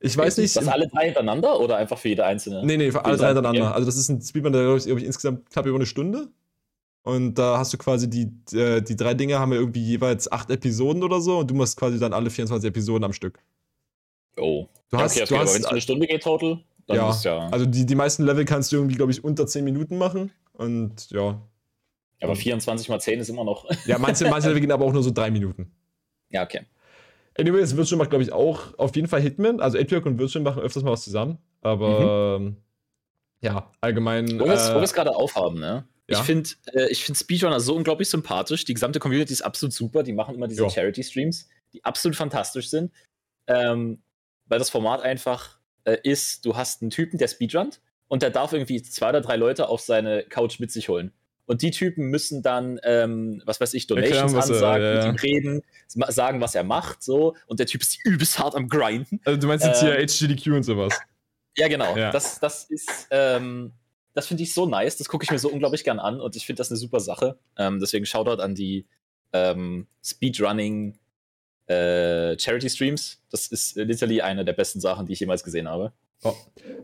Ich 0.00 0.16
weiß 0.16 0.36
nicht. 0.36 0.46
Ist 0.46 0.56
das 0.56 0.68
alle 0.68 0.88
drei 0.88 1.06
hintereinander 1.06 1.58
oder 1.58 1.76
einfach 1.76 1.98
für 1.98 2.08
jede 2.08 2.26
einzelne? 2.26 2.64
Nee, 2.64 2.76
nee, 2.76 2.90
für 2.90 3.04
alle 3.04 3.16
drei 3.16 3.28
hintereinander. 3.28 3.60
ja. 3.60 3.72
Also 3.72 3.86
das 3.86 3.96
ist 3.96 4.08
ein 4.08 4.20
Speedrun, 4.20 4.52
der 4.52 4.62
glaube 4.62 4.78
ich, 4.78 4.84
glaub 4.84 4.98
ich 4.98 5.04
insgesamt 5.04 5.48
knapp 5.50 5.66
über 5.66 5.76
eine 5.76 5.86
Stunde. 5.86 6.28
Und 7.02 7.34
da 7.34 7.58
hast 7.58 7.72
du 7.72 7.78
quasi 7.78 8.10
die, 8.10 8.32
äh, 8.52 8.82
die 8.82 8.96
drei 8.96 9.14
Dinge 9.14 9.38
haben 9.38 9.52
ja 9.52 9.58
irgendwie 9.58 9.82
jeweils 9.82 10.30
acht 10.30 10.50
Episoden 10.50 11.04
oder 11.04 11.20
so 11.20 11.38
und 11.38 11.50
du 11.50 11.54
machst 11.54 11.78
quasi 11.78 11.98
dann 12.00 12.12
alle 12.12 12.30
24 12.30 12.68
Episoden 12.68 13.04
am 13.04 13.12
Stück. 13.12 13.38
Oh. 14.36 14.66
Du 14.90 14.98
hast, 14.98 15.12
okay, 15.12 15.24
okay, 15.24 15.34
du 15.34 15.40
hast 15.40 15.54
wenn 15.54 15.62
es 15.62 15.66
eine 15.66 15.80
Stunde 15.80 16.06
geht 16.06 16.22
total, 16.22 16.62
dann 16.86 16.96
Ja, 16.96 17.10
ist 17.10 17.24
ja. 17.24 17.48
also 17.48 17.66
die, 17.66 17.84
die 17.84 17.94
meisten 17.94 18.24
Level 18.24 18.44
kannst 18.44 18.70
du 18.72 18.76
irgendwie, 18.76 18.94
glaube 18.94 19.12
ich, 19.12 19.24
unter 19.24 19.46
10 19.46 19.64
Minuten 19.64 19.98
machen. 19.98 20.30
Und 20.52 21.10
ja. 21.10 21.40
aber 22.20 22.36
24 22.36 22.88
mal 22.88 23.00
10 23.00 23.20
ist 23.20 23.28
immer 23.28 23.44
noch. 23.44 23.66
Ja, 23.86 23.98
manche, 23.98 24.24
manche 24.30 24.48
Level 24.48 24.60
gehen 24.60 24.72
aber 24.72 24.84
auch 24.84 24.92
nur 24.92 25.02
so 25.02 25.10
drei 25.10 25.30
Minuten. 25.30 25.72
ja, 26.30 26.42
okay. 26.42 26.62
Anyways, 27.38 27.76
Virtual 27.76 27.98
macht, 27.98 28.10
glaube 28.10 28.22
ich, 28.22 28.32
auch 28.32 28.78
auf 28.78 28.96
jeden 28.96 29.08
Fall 29.08 29.20
Hitman. 29.20 29.60
Also 29.60 29.78
Atriok 29.78 30.06
und 30.06 30.18
Virtual 30.18 30.42
machen 30.42 30.62
öfters 30.62 30.82
mal 30.82 30.92
was 30.92 31.04
zusammen. 31.04 31.38
Aber 31.60 32.38
ähm, 32.40 32.56
ja, 33.42 33.70
allgemein. 33.80 34.40
Wo 34.40 34.46
wir 34.46 34.54
es 34.54 34.92
äh, 34.92 34.94
gerade 34.94 35.14
aufhaben, 35.14 35.60
ne? 35.60 35.86
ja. 36.08 36.18
Ich 36.18 36.24
finde 36.24 36.48
äh, 36.72 36.88
ich 36.90 37.04
find 37.04 37.18
Speedrunner 37.18 37.60
so 37.60 37.74
unglaublich 37.74 38.08
sympathisch. 38.08 38.64
Die 38.64 38.74
gesamte 38.74 39.00
Community 39.00 39.32
ist 39.32 39.42
absolut 39.42 39.74
super. 39.74 40.02
Die 40.02 40.12
machen 40.12 40.34
immer 40.34 40.48
diese. 40.48 40.68
Charity-Streams, 40.68 41.48
die 41.72 41.84
absolut 41.84 42.16
fantastisch 42.16 42.70
sind. 42.70 42.90
Ähm, 43.46 44.02
weil 44.46 44.58
das 44.58 44.70
Format 44.70 45.02
einfach 45.02 45.58
äh, 45.84 45.98
ist, 46.02 46.44
du 46.44 46.56
hast 46.56 46.82
einen 46.82 46.90
Typen, 46.90 47.18
der 47.18 47.28
speedrunnt 47.28 47.80
und 48.08 48.22
der 48.22 48.30
darf 48.30 48.52
irgendwie 48.52 48.82
zwei 48.82 49.10
oder 49.10 49.20
drei 49.20 49.36
Leute 49.36 49.68
auf 49.68 49.80
seine 49.80 50.24
Couch 50.24 50.60
mit 50.60 50.70
sich 50.70 50.88
holen. 50.88 51.12
Und 51.46 51.62
die 51.62 51.70
Typen 51.70 52.06
müssen 52.06 52.42
dann, 52.42 52.80
ähm, 52.82 53.40
was 53.46 53.60
weiß 53.60 53.74
ich, 53.74 53.86
Donations 53.86 54.16
Erklären, 54.16 54.36
was 54.36 54.50
er- 54.50 54.56
ansagen, 54.56 54.82
ja, 54.82 54.94
ja. 54.94 55.12
mit 55.12 55.22
ihm 55.22 55.30
reden, 55.30 55.62
sagen, 55.86 56.40
was 56.40 56.56
er 56.56 56.64
macht, 56.64 57.02
so. 57.02 57.36
Und 57.46 57.60
der 57.60 57.66
Typ 57.66 57.82
ist 57.82 57.98
übelst 58.04 58.38
hart 58.38 58.56
am 58.56 58.68
Grinden. 58.68 59.20
also 59.24 59.38
du 59.38 59.46
meinst 59.46 59.64
jetzt 59.64 59.80
hier 59.80 59.96
ähm, 59.96 60.06
HGDQ 60.06 60.46
und 60.48 60.62
sowas. 60.64 60.98
Ja, 61.58 61.68
genau. 61.68 61.96
Ja. 61.96 62.10
Das, 62.10 62.38
das 62.38 62.64
ist, 62.64 63.08
ähm, 63.10 63.72
das 64.12 64.26
finde 64.26 64.42
ich 64.42 64.52
so 64.52 64.66
nice. 64.66 64.98
Das 64.98 65.08
gucke 65.08 65.24
ich 65.24 65.30
mir 65.30 65.38
so 65.38 65.48
unglaublich 65.48 65.84
gern 65.84 65.98
an 65.98 66.20
und 66.20 66.36
ich 66.36 66.44
finde 66.44 66.58
das 66.58 66.70
eine 66.70 66.76
super 66.76 67.00
Sache. 67.00 67.38
Ähm, 67.56 67.80
deswegen 67.80 68.04
Shoutout 68.04 68.42
an 68.42 68.54
die 68.54 68.86
ähm, 69.32 69.86
Speedrunning 70.04 70.98
äh, 71.66 72.15
Charity 72.38 72.68
Streams. 72.70 73.18
Das 73.30 73.46
ist 73.48 73.76
literally 73.76 74.20
eine 74.22 74.44
der 74.44 74.52
besten 74.54 74.80
Sachen, 74.80 75.06
die 75.06 75.12
ich 75.12 75.20
jemals 75.20 75.44
gesehen 75.44 75.68
habe. 75.68 75.92
Oh. 76.22 76.34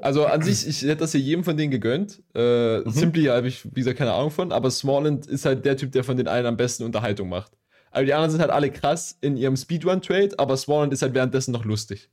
Also 0.00 0.26
an 0.26 0.42
sich, 0.42 0.66
ich 0.68 0.82
hätte 0.82 0.96
das 0.96 1.12
hier 1.12 1.20
jedem 1.20 1.42
von 1.42 1.56
denen 1.56 1.70
gegönnt. 1.70 2.22
Äh, 2.34 2.78
Mhm. 2.80 2.90
Simply 2.90 3.24
habe 3.24 3.48
ich, 3.48 3.64
wie 3.64 3.80
gesagt, 3.80 3.98
keine 3.98 4.12
Ahnung 4.12 4.30
von, 4.30 4.52
aber 4.52 4.70
Smallland 4.70 5.26
ist 5.26 5.44
halt 5.46 5.64
der 5.64 5.76
Typ, 5.76 5.90
der 5.92 6.04
von 6.04 6.16
den 6.16 6.28
allen 6.28 6.46
am 6.46 6.56
besten 6.56 6.84
Unterhaltung 6.84 7.28
macht. 7.28 7.52
Also 7.90 8.06
die 8.06 8.12
anderen 8.14 8.30
sind 8.30 8.40
halt 8.40 8.50
alle 8.50 8.70
krass 8.70 9.16
in 9.20 9.36
ihrem 9.36 9.56
Speedrun-Trade, 9.56 10.38
aber 10.38 10.56
Smallland 10.56 10.92
ist 10.92 11.02
halt 11.02 11.14
währenddessen 11.14 11.52
noch 11.52 11.64
lustig. 11.64 12.08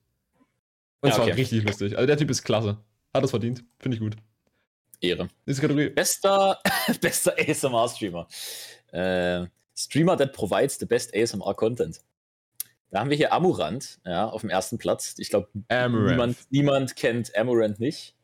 Und 1.02 1.10
Ja, 1.10 1.16
zwar 1.16 1.26
okay. 1.26 1.34
richtig 1.36 1.64
lustig. 1.64 1.96
Also 1.96 2.08
der 2.08 2.18
Typ 2.18 2.30
ist 2.32 2.44
klasse. 2.44 2.78
Hat 3.14 3.24
es 3.24 3.30
verdient. 3.30 3.64
Finde 3.80 3.96
ich 3.96 4.02
gut. 4.02 4.16
Ehre. 5.02 5.30
Nächste 5.46 5.62
Kategorie. 5.62 5.90
Bester, 5.90 6.60
bester 7.02 7.34
ASMR-Streamer. 7.40 8.28
Äh, 8.92 9.46
Streamer 9.76 10.18
that 10.18 10.34
provides 10.34 10.78
the 10.78 10.86
best 10.86 11.16
ASMR 11.16 11.54
Content. 11.54 12.02
Da 12.92 13.00
haben 13.00 13.10
wir 13.10 13.18
hier 13.18 13.34
Amurant, 13.34 14.00
ja, 14.06 14.28
auf 14.28 14.42
dem 14.42 14.50
ersten 14.50 14.78
Platz. 14.78 15.16
Ich 15.18 15.30
glaube. 15.30 15.50
Niemand, 16.12 16.38
niemand 16.50 16.96
kennt 16.96 17.36
Amaranth 17.36 17.80
nicht. 17.80 18.16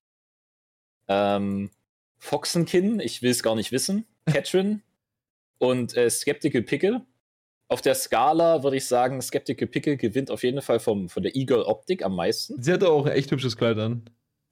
Ähm, 1.07 1.69
Foxenkin, 2.17 2.99
ich 2.99 3.21
will 3.21 3.31
es 3.31 3.43
gar 3.43 3.55
nicht 3.55 3.71
wissen. 3.71 4.05
Katrin 4.25 4.81
und 5.59 5.95
äh, 5.95 6.09
Skeptical 6.09 6.63
Pickle. 6.63 7.01
Auf 7.67 7.81
der 7.81 7.95
Skala 7.95 8.63
würde 8.63 8.77
ich 8.77 8.85
sagen, 8.85 9.21
Skeptical 9.21 9.67
Pickle 9.67 9.97
gewinnt 9.97 10.29
auf 10.31 10.43
jeden 10.43 10.61
Fall 10.61 10.79
vom, 10.79 11.09
von 11.09 11.23
der 11.23 11.35
Eagle 11.35 11.65
Optik 11.65 12.03
am 12.03 12.15
meisten. 12.15 12.61
Sie 12.61 12.71
hatte 12.73 12.89
auch 12.89 13.05
ein 13.05 13.11
echt 13.13 13.31
hübsches 13.31 13.57
Kleid 13.57 13.77
an. 13.77 14.05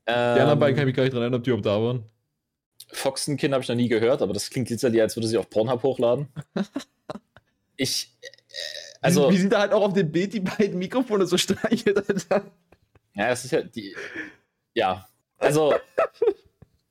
Die 0.07 0.11
Ähm, 0.11 0.39
anderen 0.41 0.59
beiden 0.59 0.76
kann 0.76 0.84
ich 0.84 0.88
mich 0.88 0.95
gar 0.95 1.03
nicht 1.03 1.14
dran 1.14 1.22
erinnern, 1.22 1.39
ob 1.39 1.43
die 1.43 1.49
überhaupt 1.51 1.66
da 1.66 1.82
waren. 1.82 2.03
Foxenkin 2.91 3.53
habe 3.53 3.64
ich 3.64 3.70
noch 3.70 3.76
nie 3.76 3.88
gehört, 3.88 4.22
aber 4.22 4.34
das 4.34 4.49
klingt 4.49 4.70
literally, 4.70 4.99
als 5.01 5.16
würde 5.16 5.28
sie 5.28 5.38
auf 5.38 5.49
Pornhub 5.49 5.82
hochladen. 5.84 6.28
Ich. 7.76 8.16
äh, 8.22 8.28
Also. 9.04 9.30
wie, 9.30 9.36
wie 9.36 9.38
sie 9.39 9.49
da 9.49 9.60
halt 9.60 9.74
auch 9.74 9.84
auf 9.84 9.93
dem 9.93 10.12
Bild 10.12 10.34
die 10.34 10.39
beiden 10.39 10.80
Mikrofone 10.80 11.26
so 11.26 11.38
streichelt. 11.38 12.06
Ja, 13.16 13.30
es 13.30 13.45
ist 13.45 13.51
ja 13.51 13.62
die. 13.62 13.95
Ja, 14.74 15.08
also, 15.38 15.76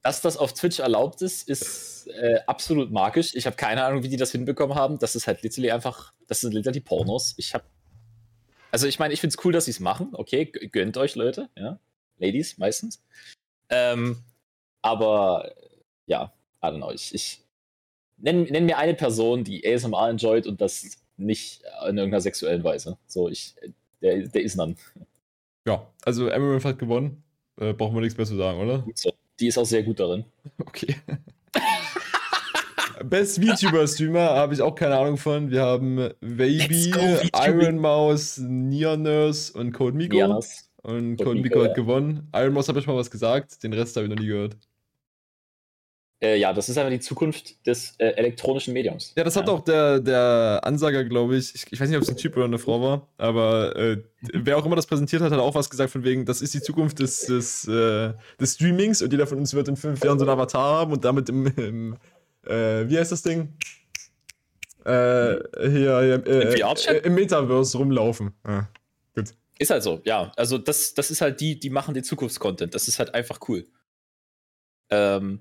dass 0.03 0.21
das 0.21 0.37
auf 0.37 0.53
Twitch 0.53 0.79
erlaubt 0.79 1.23
ist, 1.23 1.49
ist 1.49 2.07
äh, 2.09 2.41
absolut 2.47 2.91
magisch. 2.91 3.35
Ich 3.35 3.47
habe 3.47 3.57
keine 3.57 3.85
Ahnung, 3.85 4.03
wie 4.03 4.09
die 4.09 4.17
das 4.17 4.33
hinbekommen 4.33 4.77
haben. 4.77 4.99
Das 4.99 5.17
ist 5.17 5.27
halt 5.27 5.43
literally 5.43 5.71
einfach, 5.71 6.13
das 6.27 6.41
sind 6.41 6.55
literally 6.55 6.81
Pornos. 6.81 7.35
Ich 7.39 7.55
habe, 7.55 7.65
also 8.71 8.87
ich 8.87 8.99
meine, 8.99 9.15
ich 9.15 9.21
finde 9.21 9.37
es 9.37 9.45
cool, 9.45 9.53
dass 9.53 9.65
sie 9.65 9.73
es 9.73 9.81
machen. 9.81 10.11
Okay, 10.13 10.45
gönnt 10.47 10.97
euch 10.97 11.17
Leute, 11.17 11.49
ja, 11.57 11.79
Ladies 12.19 12.59
meistens. 12.59 13.03
Ähm, 13.69 14.23
aber 14.83 15.55
ja, 16.07 16.33
I 16.63 16.67
don't 16.67 16.77
know. 16.77 16.93
Ich, 16.93 17.15
ich 17.15 17.45
nenn, 18.19 18.45
nenn 18.45 18.67
mir 18.67 18.79
eine 18.79 18.95
Person, 18.95 19.45
die 19.45 19.67
ASMR 19.67 20.11
enjoyt 20.11 20.47
und 20.47 20.61
das 20.61 20.99
nicht 21.25 21.63
in 21.89 21.99
irgendeiner 21.99 22.21
sexuellen 22.21 22.65
Weise. 22.65 22.99
So, 23.07 23.29
ich, 23.29 23.55
der, 24.01 24.27
der 24.29 24.43
ist 24.43 24.59
dann. 24.59 24.77
Ja, 25.67 25.87
also 26.05 26.31
Amaranth 26.31 26.65
hat 26.65 26.79
gewonnen. 26.79 27.23
Äh, 27.59 27.73
brauchen 27.73 27.95
wir 27.95 28.01
nichts 28.01 28.17
mehr 28.17 28.27
zu 28.27 28.37
sagen, 28.37 28.61
oder? 28.61 28.85
So, 28.95 29.13
die 29.39 29.47
ist 29.49 29.59
auch 29.59 29.67
sehr 29.67 29.83
gut 29.83 30.01
darin. 30.01 30.25
Okay. 30.59 30.97
Best 33.05 33.43
VTuber-Streamer 33.43 34.21
habe 34.21 34.55
ich 34.55 34.63
auch 34.63 34.75
keine 34.75 34.97
Ahnung 34.97 35.17
von. 35.17 35.51
Wir 35.51 35.63
haben 35.63 36.11
Baby. 36.21 36.93
Iron 37.35 37.79
Mouse, 37.79 38.39
Neon 38.39 39.03
Nurse 39.03 39.53
und 39.59 39.73
Code 39.73 39.97
Miko. 39.97 40.15
Dianas. 40.15 40.71
Und 40.83 41.17
Code 41.17 41.25
Code 41.25 41.41
Miko, 41.41 41.59
Miko 41.59 41.63
hat 41.63 41.71
ja. 41.71 41.75
gewonnen. 41.75 42.29
Iron 42.35 42.53
Mouse 42.53 42.69
habe 42.69 42.79
ich 42.79 42.87
mal 42.87 42.97
was 42.97 43.11
gesagt. 43.11 43.63
Den 43.63 43.73
Rest 43.73 43.97
habe 43.97 44.07
ich 44.07 44.11
noch 44.11 44.19
nie 44.19 44.27
gehört. 44.27 44.57
Äh, 46.23 46.37
ja, 46.37 46.53
das 46.53 46.69
ist 46.69 46.79
einfach 46.79 46.93
die 46.93 47.01
Zukunft 47.01 47.67
des 47.67 47.97
äh, 47.99 48.07
elektronischen 48.11 48.73
Mediums. 48.73 49.13
Ja, 49.17 49.25
das 49.25 49.35
hat 49.35 49.49
ja. 49.49 49.53
auch 49.53 49.61
der, 49.61 49.99
der 49.99 50.61
Ansager, 50.63 51.03
glaube 51.05 51.37
ich. 51.37 51.53
ich. 51.55 51.67
Ich 51.73 51.81
weiß 51.81 51.89
nicht, 51.89 51.97
ob 51.97 52.05
es 52.05 52.09
ein 52.09 52.17
Typ 52.17 52.37
oder 52.37 52.45
eine 52.45 52.59
Frau 52.59 52.81
war, 52.81 53.09
aber 53.19 53.75
äh, 53.75 53.97
wer 54.33 54.57
auch 54.57 54.65
immer 54.65 54.77
das 54.77 54.87
präsentiert 54.87 55.21
hat, 55.21 55.33
hat 55.33 55.41
auch 55.41 55.57
was 55.57 55.69
gesagt 55.69 55.91
von 55.91 56.05
wegen, 56.05 56.25
das 56.25 56.41
ist 56.41 56.55
die 56.55 56.63
Zukunft 56.63 57.01
des, 57.01 57.27
des, 57.27 57.67
äh, 57.67 58.13
des 58.41 58.55
Streamings 58.55 59.03
und 59.03 59.11
jeder 59.13 59.27
von 59.27 59.39
uns 59.39 59.53
wird 59.53 59.67
in 59.67 59.77
fünf 59.77 60.05
Jahren 60.05 60.19
so 60.21 60.25
einen 60.25 60.31
Avatar 60.31 60.79
haben 60.79 60.93
und 60.93 61.05
damit 61.05 61.29
im, 61.29 61.47
im 61.57 61.97
äh, 62.47 62.89
wie 62.89 62.99
heißt 62.99 63.11
das 63.11 63.23
Ding? 63.23 63.53
Äh, 64.85 65.35
hier, 65.61 66.01
hier 66.03 66.27
Im 66.27 66.59
VR-Chat? 66.59 67.05
im 67.05 67.15
Metaverse 67.15 67.79
rumlaufen. 67.79 68.33
Ja. 68.47 68.69
Ist 69.59 69.71
halt 69.71 69.83
so, 69.83 70.01
ja. 70.05 70.33
Also 70.37 70.59
das, 70.59 70.95
das 70.95 71.11
ist 71.11 71.21
halt 71.21 71.41
die, 71.41 71.59
die 71.59 71.71
machen 71.71 71.95
den 71.95 72.05
Zukunftscontent. 72.05 72.75
Das 72.75 72.89
ist 72.89 72.99
halt 72.99 73.15
einfach 73.15 73.41
cool. 73.49 73.67
Ähm, 74.91 75.41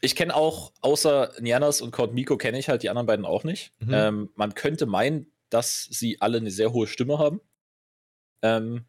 ich 0.00 0.14
kenne 0.16 0.34
auch, 0.34 0.72
außer 0.80 1.32
Nianas 1.40 1.80
und 1.80 1.90
Count 1.90 2.14
Miko 2.14 2.36
kenne 2.36 2.58
ich 2.58 2.68
halt 2.68 2.82
die 2.82 2.90
anderen 2.90 3.06
beiden 3.06 3.24
auch 3.24 3.44
nicht. 3.44 3.72
Mhm. 3.80 3.94
Ähm, 3.94 4.30
man 4.34 4.54
könnte 4.54 4.86
meinen, 4.86 5.32
dass 5.50 5.84
sie 5.84 6.20
alle 6.20 6.38
eine 6.38 6.50
sehr 6.50 6.72
hohe 6.72 6.86
Stimme 6.86 7.18
haben. 7.18 7.40
Ähm, 8.42 8.84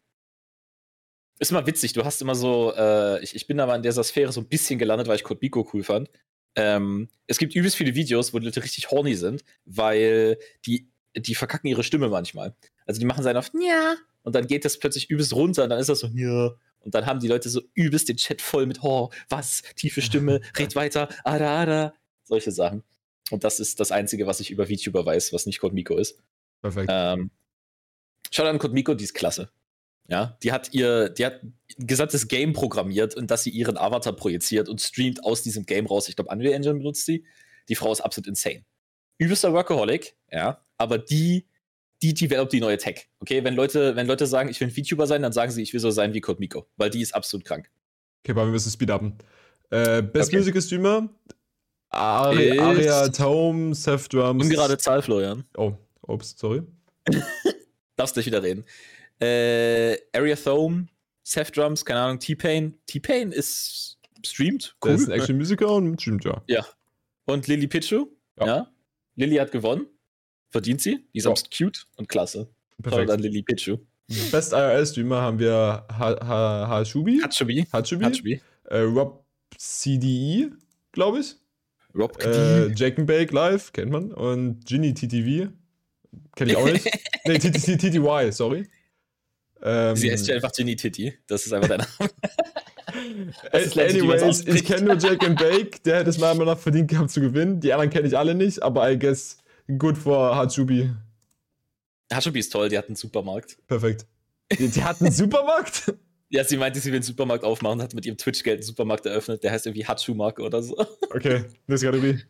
ist 1.38 1.50
immer 1.50 1.66
witzig, 1.66 1.94
du 1.94 2.04
hast 2.04 2.20
immer 2.20 2.34
so, 2.34 2.72
äh, 2.76 3.22
ich, 3.22 3.34
ich 3.34 3.46
bin 3.46 3.56
da 3.56 3.66
mal 3.66 3.76
in 3.76 3.82
dieser 3.82 4.04
Sphäre 4.04 4.30
so 4.30 4.40
ein 4.40 4.48
bisschen 4.48 4.78
gelandet, 4.78 5.08
weil 5.08 5.16
ich 5.16 5.24
Code 5.24 5.40
Miko 5.42 5.68
cool 5.72 5.82
fand. 5.82 6.10
Ähm, 6.54 7.08
es 7.26 7.38
gibt 7.38 7.54
übelst 7.54 7.76
viele 7.76 7.94
Videos, 7.94 8.34
wo 8.34 8.38
die 8.38 8.44
Leute 8.44 8.62
richtig 8.62 8.90
horny 8.90 9.14
sind, 9.14 9.42
weil 9.64 10.38
die, 10.66 10.90
die 11.16 11.34
verkacken 11.34 11.68
ihre 11.68 11.82
Stimme 11.82 12.08
manchmal. 12.08 12.54
Also 12.84 13.00
die 13.00 13.06
machen 13.06 13.22
seinen 13.22 13.36
auf 13.38 13.50
ja 13.58 13.96
und 14.22 14.34
dann 14.34 14.46
geht 14.46 14.64
das 14.64 14.78
plötzlich 14.78 15.08
übelst 15.10 15.34
runter 15.34 15.64
und 15.64 15.70
dann 15.70 15.78
ist 15.78 15.88
das 15.88 16.00
so 16.00 16.08
ja 16.08 16.50
und 16.80 16.94
dann 16.94 17.06
haben 17.06 17.20
die 17.20 17.28
Leute 17.28 17.48
so 17.48 17.60
übelst 17.74 18.08
den 18.08 18.16
Chat 18.16 18.42
voll 18.42 18.66
mit 18.66 18.82
oh, 18.82 19.10
was, 19.28 19.62
tiefe 19.76 20.02
Stimme, 20.02 20.40
red 20.58 20.74
weiter, 20.74 21.08
ada, 21.24 21.60
ada, 21.60 21.94
solche 22.24 22.52
Sachen. 22.52 22.82
Und 23.30 23.44
das 23.44 23.60
ist 23.60 23.80
das 23.80 23.92
Einzige, 23.92 24.26
was 24.26 24.40
ich 24.40 24.50
über 24.50 24.66
VTuber 24.66 25.06
weiß, 25.06 25.32
was 25.32 25.46
nicht 25.46 25.60
Code 25.60 25.74
Miko 25.74 25.96
ist. 25.96 26.18
Perfekt. 26.62 26.88
Ähm, 26.90 27.30
schaut 28.30 28.46
an 28.46 28.58
Code 28.58 28.74
Miko, 28.74 28.94
die 28.94 29.04
ist 29.04 29.14
klasse. 29.14 29.50
Ja, 30.08 30.36
die 30.42 30.50
hat 30.50 30.74
ihr, 30.74 31.08
die 31.08 31.24
hat 31.24 31.42
ein 31.44 31.54
gesamtes 31.78 32.26
Game 32.26 32.52
programmiert 32.52 33.14
und 33.14 33.30
dass 33.30 33.44
sie 33.44 33.50
ihren 33.50 33.78
Avatar 33.78 34.12
projiziert 34.12 34.68
und 34.68 34.80
streamt 34.80 35.24
aus 35.24 35.42
diesem 35.42 35.66
Game 35.66 35.86
raus. 35.86 36.08
Ich 36.08 36.16
glaube, 36.16 36.32
Unreal 36.32 36.52
Engine 36.52 36.74
benutzt 36.74 37.06
die. 37.06 37.24
Die 37.68 37.76
Frau 37.76 37.92
ist 37.92 38.00
absolut 38.00 38.26
insane. 38.26 38.64
Übelster 39.18 39.52
Workaholic, 39.52 40.16
ja, 40.32 40.64
aber 40.78 40.98
die, 40.98 41.46
die 42.02 42.14
developt 42.14 42.52
die 42.52 42.60
neue 42.60 42.78
Tech. 42.78 43.08
Okay, 43.20 43.44
wenn 43.44 43.54
Leute, 43.54 43.94
wenn 43.96 44.06
Leute 44.06 44.26
sagen, 44.26 44.48
ich 44.48 44.60
will 44.60 44.68
ein 44.68 44.70
VTuber 44.70 45.06
sein, 45.06 45.22
dann 45.22 45.32
sagen 45.32 45.52
sie, 45.52 45.62
ich 45.62 45.72
will 45.72 45.80
so 45.80 45.90
sein 45.90 46.14
wie 46.14 46.20
Code 46.20 46.40
Miko, 46.40 46.66
weil 46.76 46.90
die 46.90 47.02
ist 47.02 47.14
absolut 47.14 47.44
krank. 47.44 47.70
Okay, 48.22 48.32
aber 48.32 48.46
wir 48.46 48.52
müssen 48.52 48.70
Speed 48.70 48.90
upen. 48.90 49.18
Äh, 49.70 50.02
Best 50.02 50.28
Okay. 50.30 50.38
Musical 50.38 50.62
Streamer. 50.62 51.08
Ari 51.90 52.58
Aria 52.58 53.08
Tome, 53.08 53.74
Seth 53.74 54.12
Drums. 54.12 54.44
Ungerade 54.44 54.78
Zahl, 54.78 55.02
Florian. 55.02 55.44
Oh, 55.56 55.72
ups, 56.02 56.34
sorry. 56.38 56.62
Darfst 57.96 58.16
nicht 58.16 58.26
wieder 58.26 58.42
reden. 58.42 58.64
Äh, 59.20 59.98
Area 60.12 60.36
Thome, 60.36 60.86
Seth 61.22 61.56
Drums, 61.56 61.84
keine 61.84 62.00
Ahnung, 62.00 62.18
T-Pain. 62.18 62.78
T-Pain 62.86 63.32
ist 63.32 63.98
streamed. 64.24 64.74
Der 64.84 64.94
ist 64.94 65.08
ein 65.08 65.12
Action 65.12 65.36
Musiker 65.36 65.72
und 65.72 66.00
stimmt 66.00 66.24
ja. 66.24 66.42
Und 67.26 67.46
Lily 67.46 67.66
Pichu. 67.66 68.06
Ja. 68.38 68.46
Ja. 68.46 68.72
Lily 69.16 69.36
hat 69.36 69.52
gewonnen. 69.52 69.86
Verdient 70.50 70.80
sie. 70.80 71.04
Die 71.14 71.18
ist 71.18 71.26
am 71.26 71.34
cute 71.56 71.86
und 71.96 72.08
klasse. 72.08 72.48
Toll 72.82 72.90
Perfekt. 72.90 73.10
an 73.10 73.20
Lily 73.20 73.42
Pichu. 73.42 73.78
Best 74.32 74.52
IRL 74.52 74.84
Streamer 74.86 75.20
haben 75.22 75.38
wir 75.38 75.84
Ha- 75.88 76.18
Ha- 76.26 76.68
Hashubi. 76.68 77.20
Hatschubi. 77.22 77.66
Hatshubi. 77.72 78.04
Hatschubi. 78.04 78.40
Äh, 78.64 78.78
Rob 78.80 79.24
CDE, 79.56 80.50
glaube 80.92 81.20
ich. 81.20 81.36
Rob 81.96 82.16
Äh, 82.20 82.24
Kadi. 82.24 82.74
Jack 82.74 82.98
and 82.98 83.06
Bake 83.06 83.32
Live, 83.34 83.72
kennt 83.72 83.92
man. 83.92 84.12
Und 84.12 84.64
Ginny 84.66 84.94
TTV. 84.94 85.50
Kenn 86.34 86.48
ich 86.48 86.56
auch 86.56 86.64
nicht. 86.64 86.84
nee, 87.26 87.38
TTC 87.38 87.78
TTY, 87.78 88.32
sorry. 88.32 88.68
Ähm, 89.62 89.94
Sie 89.94 90.10
heißt 90.10 90.26
ja 90.26 90.34
einfach 90.36 90.52
Ginny 90.52 90.74
Titty. 90.74 91.12
Das 91.28 91.46
ist 91.46 91.52
einfach 91.52 91.68
dein 91.68 91.78
Name. 91.78 92.10
Äh, 93.52 93.68
Anyways, 93.80 94.44
ich 94.46 94.64
kenne 94.64 94.82
nur 94.86 94.98
Jack 94.98 95.24
and 95.24 95.38
Bake, 95.38 95.80
der 95.84 95.98
hätte 96.00 96.10
es 96.10 96.18
meiner 96.18 96.34
Meinung 96.34 96.54
nach 96.54 96.58
verdient 96.60 96.88
gehabt 96.90 97.10
zu 97.10 97.20
gewinnen. 97.20 97.60
Die 97.60 97.72
anderen 97.72 97.88
kenne 97.90 98.08
ich 98.08 98.18
alle 98.18 98.34
nicht, 98.34 98.62
aber 98.62 98.90
I 98.90 98.98
guess 98.98 99.38
good 99.78 99.96
for 99.96 100.34
Hatshubi. 100.34 100.90
Hatschubi 102.12 102.40
ist 102.40 102.50
toll, 102.52 102.68
die 102.68 102.78
hat 102.78 102.86
einen 102.86 102.96
Supermarkt. 102.96 103.58
Perfekt. 103.66 104.06
Die, 104.58 104.68
die 104.68 104.82
hat 104.82 105.00
einen 105.00 105.12
Supermarkt? 105.12 105.94
Ja, 106.28 106.44
sie 106.44 106.56
meinte, 106.56 106.80
sie 106.80 106.90
will 106.90 106.96
einen 106.96 107.02
Supermarkt 107.02 107.44
aufmachen, 107.44 107.82
hat 107.82 107.94
mit 107.94 108.06
ihrem 108.06 108.16
Twitch-Geld 108.16 108.58
einen 108.58 108.66
Supermarkt 108.66 109.06
eröffnet. 109.06 109.42
Der 109.42 109.50
heißt 109.52 109.66
irgendwie 109.66 109.86
Hatschumark 109.86 110.38
oder 110.40 110.62
so. 110.62 110.76
Okay, 111.12 111.44
nächste 111.66 111.86
Kategorie. 111.86 112.20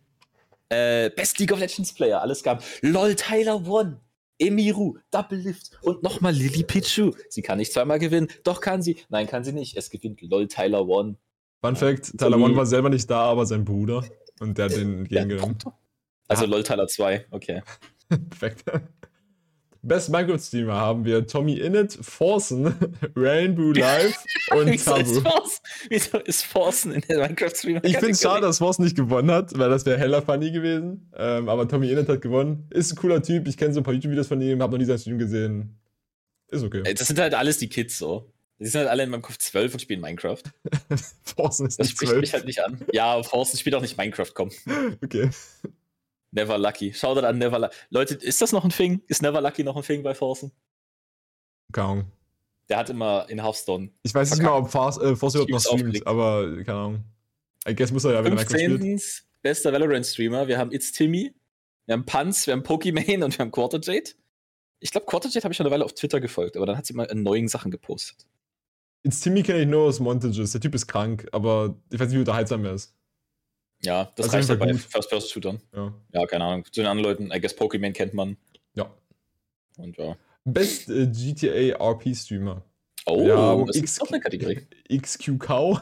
Äh, 0.70 1.10
Best 1.10 1.38
League 1.38 1.52
of 1.52 1.58
Legends 1.58 1.92
Player, 1.92 2.20
alles 2.22 2.42
gab. 2.42 2.62
LOL 2.80 3.14
Tyler 3.14 3.66
One, 3.66 4.00
Emiru, 4.38 4.96
Double 5.10 5.38
Lift 5.38 5.72
und 5.82 6.02
nochmal 6.02 6.32
Lily 6.32 6.62
Pichu. 6.62 7.12
Sie 7.28 7.42
kann 7.42 7.58
nicht 7.58 7.72
zweimal 7.72 7.98
gewinnen, 7.98 8.28
doch 8.44 8.60
kann 8.60 8.80
sie. 8.80 8.96
Nein, 9.10 9.26
kann 9.26 9.44
sie 9.44 9.52
nicht. 9.52 9.76
Es 9.76 9.90
gewinnt 9.90 10.22
LOL 10.22 10.48
Tyler 10.48 10.86
One. 10.86 11.16
Fun 11.60 11.76
Fact: 11.76 12.16
Tyler 12.16 12.38
One 12.38 12.56
war 12.56 12.64
selber 12.64 12.88
nicht 12.88 13.10
da, 13.10 13.20
aber 13.20 13.44
sein 13.44 13.64
Bruder. 13.64 14.02
Und 14.38 14.56
der 14.56 14.66
hat 14.66 14.76
den 14.76 15.00
entgegengenommen. 15.00 15.58
Also 16.30 16.44
Ja. 16.44 16.50
LOL 16.50 16.62
Tyler 16.62 16.86
2, 16.86 17.26
okay. 17.30 17.62
Perfekt. 18.08 18.64
Best 19.82 20.10
Minecraft-Streamer 20.10 20.74
haben 20.74 21.06
wir 21.06 21.26
Tommy 21.26 21.54
Innit, 21.54 21.98
Forsen, 22.02 22.74
Rainbow 23.16 23.72
Live 23.72 24.14
und 24.50 24.66
Wieso 24.66 24.94
ist, 24.96 25.14
Tabu. 25.24 25.40
Wieso 25.88 26.18
ist 26.18 26.44
Forcen 26.44 26.92
in 26.92 27.00
der 27.08 27.18
Minecraft-Streamer? 27.20 27.82
Ich 27.84 27.96
finde 27.96 28.10
es 28.10 28.20
schade, 28.20 28.42
dass 28.42 28.58
Forsen 28.58 28.84
nicht 28.84 28.94
gewonnen 28.94 29.30
hat, 29.30 29.56
weil 29.58 29.70
das 29.70 29.86
wäre 29.86 29.96
heller 29.98 30.20
funny 30.20 30.50
gewesen. 30.50 31.10
Ähm, 31.16 31.48
aber 31.48 31.66
Tommy 31.66 31.90
Innit 31.90 32.08
hat 32.10 32.20
gewonnen. 32.20 32.66
Ist 32.70 32.92
ein 32.92 32.96
cooler 32.96 33.22
Typ. 33.22 33.48
Ich 33.48 33.56
kenne 33.56 33.72
so 33.72 33.80
ein 33.80 33.84
paar 33.84 33.94
YouTube-Videos 33.94 34.26
von 34.28 34.40
ihm, 34.42 34.60
habe 34.60 34.72
noch 34.72 34.78
nie 34.78 34.84
seinen 34.84 34.98
Stream 34.98 35.18
gesehen. 35.18 35.78
Ist 36.48 36.62
okay. 36.62 36.82
Das 36.94 37.06
sind 37.08 37.18
halt 37.18 37.32
alles 37.34 37.56
die 37.56 37.68
Kids 37.70 37.96
so. 37.96 38.30
Die 38.58 38.66
sind 38.66 38.80
halt 38.80 38.90
alle 38.90 39.04
in 39.04 39.08
meinem 39.08 39.22
Kopf 39.22 39.38
12 39.38 39.72
und 39.72 39.80
spielen 39.80 40.02
Minecraft. 40.02 40.42
Forsen 41.24 41.66
ist 41.68 41.78
Das 41.78 41.86
nicht 41.86 41.92
spricht 41.96 42.12
mich 42.16 42.30
zwölf. 42.30 42.32
halt 42.34 42.44
nicht 42.44 42.62
an. 42.62 42.82
Ja, 42.92 43.22
Forcen 43.22 43.56
spielt 43.56 43.74
auch 43.76 43.80
nicht 43.80 43.96
Minecraft, 43.96 44.32
komm. 44.34 44.50
Okay. 45.02 45.30
Never 46.32 46.58
Lucky. 46.58 46.92
Schau 46.94 47.14
dir 47.14 47.26
an 47.26 47.38
Never 47.38 47.58
Lucky. 47.58 47.74
Leute, 47.90 48.14
ist 48.14 48.40
das 48.40 48.52
noch 48.52 48.64
ein 48.64 48.70
Thing? 48.70 49.02
Ist 49.08 49.22
Never 49.22 49.40
Lucky 49.40 49.64
noch 49.64 49.76
ein 49.76 49.82
Thing 49.82 50.02
bei 50.02 50.14
Forcen? 50.14 50.52
Keine 51.72 51.88
Ahnung. 51.88 52.12
Der 52.68 52.78
hat 52.78 52.90
immer 52.90 53.28
in 53.28 53.42
Hearthstone. 53.42 53.90
Ich 54.02 54.14
weiß 54.14 54.30
nicht 54.30 54.42
mal, 54.42 54.52
ob 54.52 54.70
Fors, 54.70 54.96
äh, 54.98 55.16
Forsen 55.16 55.42
überhaupt 55.42 55.50
noch 55.50 55.78
streamt, 55.78 56.06
aber 56.06 56.62
keine 56.64 56.78
Ahnung. 56.78 57.04
I 57.68 57.74
guess 57.74 57.90
muss 57.90 58.04
er 58.04 58.12
ja, 58.12 58.24
wenn 58.24 58.32
er 58.32 58.36
Minecraft 58.36 58.58
spielt. 58.58 58.80
15. 58.80 59.26
bester 59.42 59.72
Valorant-Streamer. 59.72 60.46
Wir 60.46 60.58
haben 60.58 60.72
It's 60.72 60.92
Timmy, 60.92 61.34
wir 61.86 61.94
haben 61.94 62.06
Punz, 62.06 62.46
wir 62.46 62.52
haben 62.52 62.62
Pokimane 62.62 63.24
und 63.24 63.36
wir 63.36 63.38
haben 63.40 63.50
Quarterjade. 63.50 64.12
Ich 64.78 64.92
glaube, 64.92 65.06
Quarterjade 65.06 65.42
habe 65.42 65.52
ich 65.52 65.56
schon 65.56 65.66
eine 65.66 65.74
Weile 65.74 65.84
auf 65.84 65.94
Twitter 65.94 66.20
gefolgt, 66.20 66.56
aber 66.56 66.66
dann 66.66 66.76
hat 66.76 66.86
sie 66.86 66.94
mal 66.94 67.08
neuen 67.12 67.48
Sachen 67.48 67.70
gepostet. 67.70 68.26
Jetzt 69.02 69.20
Timmy 69.22 69.42
kenne 69.42 69.62
ich 69.62 69.66
nur 69.66 69.82
aus 69.82 69.98
Montages. 69.98 70.52
Der 70.52 70.60
Typ 70.60 70.74
ist 70.74 70.86
krank, 70.86 71.26
aber 71.32 71.76
ich 71.90 71.98
weiß 71.98 72.08
nicht, 72.08 72.16
wie 72.16 72.20
unterhaltsam 72.20 72.64
er 72.64 72.74
ist. 72.74 72.94
Ja, 73.82 74.10
das 74.16 74.26
Also 74.26 74.36
reicht 74.36 74.48
halt 74.50 74.60
bei. 74.60 74.74
First-Person-Shootern. 74.74 75.58
Ja. 75.74 75.94
Ja, 76.12 76.26
keine 76.26 76.44
Ahnung. 76.44 76.64
Zu 76.66 76.80
den 76.82 76.86
anderen 76.86 77.10
Leuten, 77.10 77.30
I 77.32 77.40
guess 77.40 77.54
Pokimane 77.56 77.92
kennt 77.92 78.14
man. 78.14 78.36
ja. 78.74 78.90
Und 79.78 79.96
ja. 79.96 80.16
Best 80.44 80.88
äh, 80.90 81.06
GTA 81.06 81.76
RP 81.92 82.14
Streamer. 82.14 82.62
Oh, 83.06 83.26
haben 83.30 83.66
das 83.66 83.76
X- 83.76 83.92
ist 83.92 84.02
doch 84.02 84.10
eine 84.10 84.20
Kategorie. 84.20 84.66
XQ 84.94 85.38
Cow. 85.38 85.80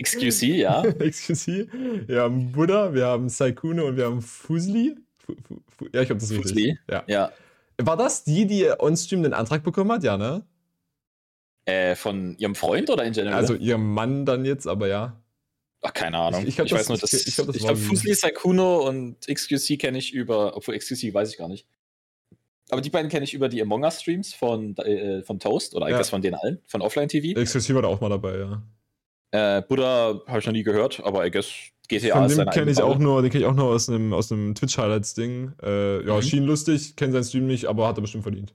XQC, 0.00 0.42
ja. 0.56 0.84
Excuse 1.00 1.66
Wir 2.06 2.22
haben 2.22 2.52
Buddha, 2.52 2.94
wir 2.94 3.06
haben 3.06 3.28
Saikune 3.28 3.84
und 3.84 3.96
wir 3.96 4.04
haben 4.06 4.22
Fusli. 4.22 4.96
Fu, 5.18 5.34
fu, 5.46 5.60
fu, 5.76 5.86
ja, 5.92 6.02
ich 6.02 6.06
glaube, 6.08 6.20
das 6.20 6.30
ist 6.30 6.38
richtig. 6.38 6.52
Fusli. 6.52 6.78
Ja. 6.88 7.02
Ja. 7.08 7.32
War 7.78 7.96
das 7.96 8.22
die, 8.24 8.46
die 8.46 8.68
on-stream 8.78 9.22
den 9.24 9.34
Antrag 9.34 9.62
bekommen 9.64 9.90
hat? 9.92 10.04
Ja, 10.04 10.16
ne? 10.16 10.44
Äh, 11.64 11.96
von 11.96 12.36
ihrem 12.38 12.54
Freund 12.54 12.88
oder 12.90 13.04
in 13.04 13.12
general? 13.12 13.34
Also 13.38 13.54
ihrem 13.54 13.92
Mann 13.92 14.24
dann 14.24 14.44
jetzt, 14.44 14.66
aber 14.66 14.86
ja. 14.88 15.20
Ach, 15.80 15.92
keine 15.92 16.18
Ahnung. 16.18 16.42
Ich- 16.42 16.48
Ich, 16.48 16.50
ich 16.50 16.56
glaub, 16.56 16.68
das- 16.68 16.78
weiß 16.80 16.88
nur, 16.88 16.98
dass 16.98 17.12
ich- 17.12 17.26
ich 17.28 17.34
glaub, 17.36 17.52
glaube, 17.52 17.76
sie. 17.76 17.84
Fusli, 17.86 18.14
Saikuno 18.14 18.88
und 18.88 19.16
XQC 19.28 19.76
kenne 19.78 19.98
ich 19.98 20.12
über, 20.12 20.56
obwohl 20.56 20.74
XQC 20.76 21.14
weiß 21.14 21.30
ich 21.30 21.38
gar 21.38 21.48
nicht. 21.48 21.66
Aber 22.70 22.80
die 22.80 22.90
beiden 22.90 23.10
kenne 23.10 23.24
ich 23.24 23.32
über 23.32 23.48
die 23.48 23.62
Among 23.62 23.82
Us 23.84 24.00
Streams 24.02 24.34
von, 24.34 24.76
äh, 24.78 25.22
von 25.22 25.38
Toast 25.40 25.74
oder 25.74 25.88
Ja. 25.88 26.02
von 26.02 26.20
denen 26.20 26.34
allen, 26.34 26.58
von 26.66 26.82
Offline 26.82 27.08
TV. 27.08 27.38
Excuse 27.40 27.74
war 27.74 27.82
da 27.82 27.88
auch 27.88 28.00
mal 28.00 28.10
dabei, 28.10 28.38
ja. 28.38 28.62
Äh, 29.30 29.62
Buddha 29.62 30.20
habe 30.26 30.38
ich 30.40 30.46
noch 30.46 30.52
nie 30.52 30.62
gehört, 30.64 31.00
aber 31.04 31.24
I 31.26 31.30
guess 31.30 31.50
GTA 31.88 32.26
Von 32.26 32.28
dem 32.36 32.50
kenne 32.50 32.70
ich 32.70 32.82
auch 32.82 32.98
nur, 32.98 33.22
den 33.22 33.30
kenne 33.30 33.44
ich 33.44 33.48
auch 33.48 33.54
nur 33.54 33.66
aus 33.66 33.88
einem, 33.88 34.12
aus 34.12 34.30
einem 34.32 34.54
Twitch-Highlights-Ding. 34.54 35.52
Äh, 35.62 36.06
ja, 36.06 36.16
Mhm. 36.16 36.22
schien 36.22 36.44
lustig, 36.44 36.96
kenne 36.96 37.12
seinen 37.12 37.24
Stream 37.24 37.46
nicht, 37.46 37.64
aber 37.66 37.88
hat 37.88 37.96
er 37.98 38.02
bestimmt 38.02 38.24
verdient. 38.24 38.54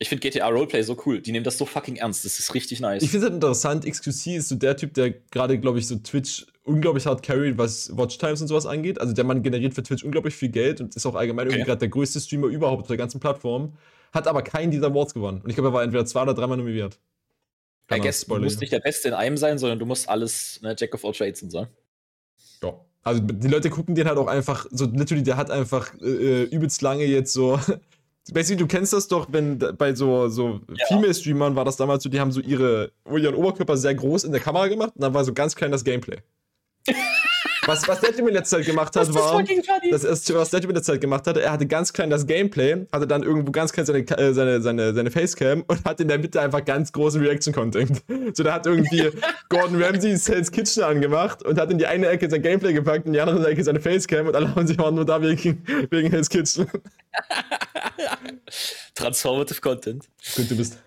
Ich 0.00 0.08
finde 0.08 0.28
GTA 0.28 0.46
Roleplay 0.48 0.82
so 0.82 0.96
cool. 1.06 1.20
Die 1.20 1.32
nehmen 1.32 1.44
das 1.44 1.58
so 1.58 1.66
fucking 1.66 1.96
ernst. 1.96 2.24
Das 2.24 2.38
ist 2.38 2.54
richtig 2.54 2.80
nice. 2.80 3.02
Ich 3.02 3.10
finde 3.10 3.26
es 3.26 3.32
halt 3.32 3.34
interessant, 3.34 3.84
XQC 3.84 4.36
ist 4.36 4.48
so 4.48 4.54
der 4.54 4.76
Typ, 4.76 4.94
der 4.94 5.10
gerade, 5.10 5.58
glaube 5.58 5.80
ich, 5.80 5.88
so 5.88 5.96
Twitch 5.96 6.46
unglaublich 6.62 7.06
hart 7.06 7.22
carried, 7.22 7.58
was 7.58 7.96
Watchtimes 7.96 8.40
und 8.40 8.48
sowas 8.48 8.66
angeht. 8.66 9.00
Also 9.00 9.12
der 9.12 9.24
Mann 9.24 9.42
generiert 9.42 9.74
für 9.74 9.82
Twitch 9.82 10.04
unglaublich 10.04 10.36
viel 10.36 10.50
Geld 10.50 10.80
und 10.80 10.94
ist 10.94 11.04
auch 11.06 11.16
allgemein 11.16 11.46
irgendwie 11.46 11.62
Okay. 11.62 11.66
gerade 11.68 11.80
der 11.80 11.88
größte 11.88 12.20
Streamer 12.20 12.46
überhaupt 12.46 12.82
auf 12.82 12.88
der 12.88 12.96
ganzen 12.96 13.18
Plattform. 13.18 13.72
Hat 14.12 14.28
aber 14.28 14.42
keinen 14.42 14.70
dieser 14.70 14.86
Awards 14.86 15.14
gewonnen. 15.14 15.40
Und 15.42 15.50
ich 15.50 15.56
glaube, 15.56 15.70
er 15.70 15.72
war 15.72 15.82
entweder 15.82 16.06
zwei 16.06 16.22
oder 16.22 16.34
dreimal 16.34 16.56
nominiert. 16.58 16.94
I 16.94 16.98
Keine 17.88 18.02
guess, 18.04 18.24
du 18.26 18.38
musst 18.38 18.60
nicht 18.60 18.72
der 18.72 18.80
Beste 18.80 19.08
in 19.08 19.14
einem 19.14 19.36
sein, 19.36 19.58
sondern 19.58 19.78
du 19.78 19.86
musst 19.86 20.08
alles, 20.08 20.60
ne, 20.62 20.76
Jack 20.78 20.94
of 20.94 21.04
all 21.04 21.12
Trades 21.12 21.42
und 21.42 21.50
so. 21.50 21.66
Ja. 22.62 22.74
Also 23.02 23.20
die 23.22 23.48
Leute 23.48 23.70
gucken 23.70 23.94
den 23.94 24.06
halt 24.06 24.18
auch 24.18 24.26
einfach, 24.26 24.66
so 24.70 24.84
literally, 24.84 25.22
der 25.22 25.36
hat 25.38 25.50
einfach 25.50 25.94
äh, 26.00 26.44
übelst 26.44 26.82
lange 26.82 27.04
jetzt 27.04 27.32
so. 27.32 27.58
Basically, 28.32 28.56
du 28.58 28.66
kennst 28.66 28.92
das 28.92 29.08
doch, 29.08 29.26
wenn 29.30 29.58
bei 29.58 29.94
so, 29.94 30.28
so 30.28 30.60
Ja. 30.68 30.86
Female-Streamern 30.88 31.56
war 31.56 31.64
das 31.64 31.76
damals 31.76 32.02
so, 32.02 32.08
die 32.08 32.20
haben 32.20 32.32
so 32.32 32.40
ihre, 32.40 32.92
ihren 33.10 33.34
Oberkörper 33.34 33.76
sehr 33.76 33.94
groß 33.94 34.24
in 34.24 34.32
der 34.32 34.40
Kamera 34.40 34.68
gemacht 34.68 34.92
und 34.94 35.02
dann 35.02 35.14
war 35.14 35.24
so 35.24 35.32
ganz 35.32 35.54
klein 35.56 35.70
das 35.72 35.84
Gameplay. 35.84 36.18
was, 37.68 37.86
was 37.86 38.00
der 38.00 38.12
Typ 38.12 38.26
in 38.26 38.34
letzter 38.34 38.56
Zeit 38.56 38.66
gemacht 38.66 38.96
hat, 38.96 39.14
war. 39.14 39.42
Das 39.90 40.04
erste, 40.04 40.34
was 40.34 40.50
Typ 40.50 40.64
in 40.64 40.74
der 40.74 40.82
Zeit 40.82 41.00
gemacht 41.00 41.26
hatte, 41.26 41.42
er 41.42 41.52
hatte 41.52 41.66
ganz 41.66 41.92
klein 41.92 42.10
das 42.10 42.26
Gameplay, 42.26 42.86
hatte 42.92 43.06
dann 43.06 43.22
irgendwo 43.22 43.52
ganz 43.52 43.72
klein 43.72 43.86
seine, 43.86 44.00
äh, 44.00 44.32
seine, 44.32 44.60
seine, 44.62 44.94
seine 44.94 45.10
Facecam 45.10 45.64
und 45.66 45.84
hat 45.84 46.00
in 46.00 46.08
der 46.08 46.18
Mitte 46.18 46.40
einfach 46.40 46.64
ganz 46.64 46.92
großen 46.92 47.20
Reaction-Content. 47.20 48.02
So, 48.34 48.42
der 48.42 48.54
hat 48.54 48.66
irgendwie 48.66 49.10
Gordon 49.48 49.82
Ramsay's 49.82 50.28
Hell's 50.28 50.50
Kitchen 50.50 50.82
angemacht 50.82 51.42
und 51.42 51.58
hat 51.58 51.70
in 51.70 51.78
die 51.78 51.86
eine 51.86 52.08
Ecke 52.08 52.28
sein 52.28 52.42
Gameplay 52.42 52.72
gepackt, 52.72 53.06
in 53.06 53.12
die 53.12 53.20
andere 53.20 53.48
Ecke 53.48 53.64
seine 53.64 53.80
Facecam 53.80 54.26
und 54.28 54.36
alle 54.36 54.54
haben 54.54 54.66
sich 54.66 54.78
waren 54.78 54.94
nur 54.94 55.04
da 55.04 55.20
wegen, 55.22 55.62
wegen 55.90 56.10
Hell's 56.10 56.28
Kitchen. 56.28 56.66
Transformative 58.94 59.60
Content. 59.60 60.04
Gut, 60.36 60.50
du 60.50 60.56
bist. 60.56 60.78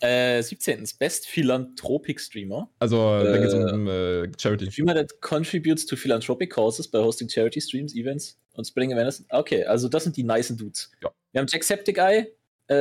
Äh, 0.00 0.42
17. 0.42 0.88
Best 0.98 1.26
Philanthropic 1.26 2.20
Streamer. 2.20 2.70
Also, 2.78 2.96
da 2.96 3.34
Äh, 3.34 3.40
geht's 3.40 3.54
um 3.54 3.86
äh, 3.86 4.30
Charity. 4.38 4.70
Streamer 4.70 4.94
that 4.94 5.20
contributes 5.20 5.84
to 5.86 5.96
philanthropic 5.96 6.50
causes 6.50 6.88
by 6.88 6.98
hosting 6.98 7.28
charity 7.28 7.60
streams, 7.60 7.94
events 7.94 8.38
und 8.54 8.64
spreading 8.64 8.92
awareness. 8.92 9.24
Okay, 9.30 9.64
also 9.64 9.88
das 9.88 10.04
sind 10.04 10.16
die 10.16 10.22
nicen 10.24 10.56
Dudes. 10.56 10.90
Ja. 11.02 11.10
Wir 11.32 11.40
haben 11.40 11.48
Jacksepticeye, 11.48 12.26
äh, 12.68 12.74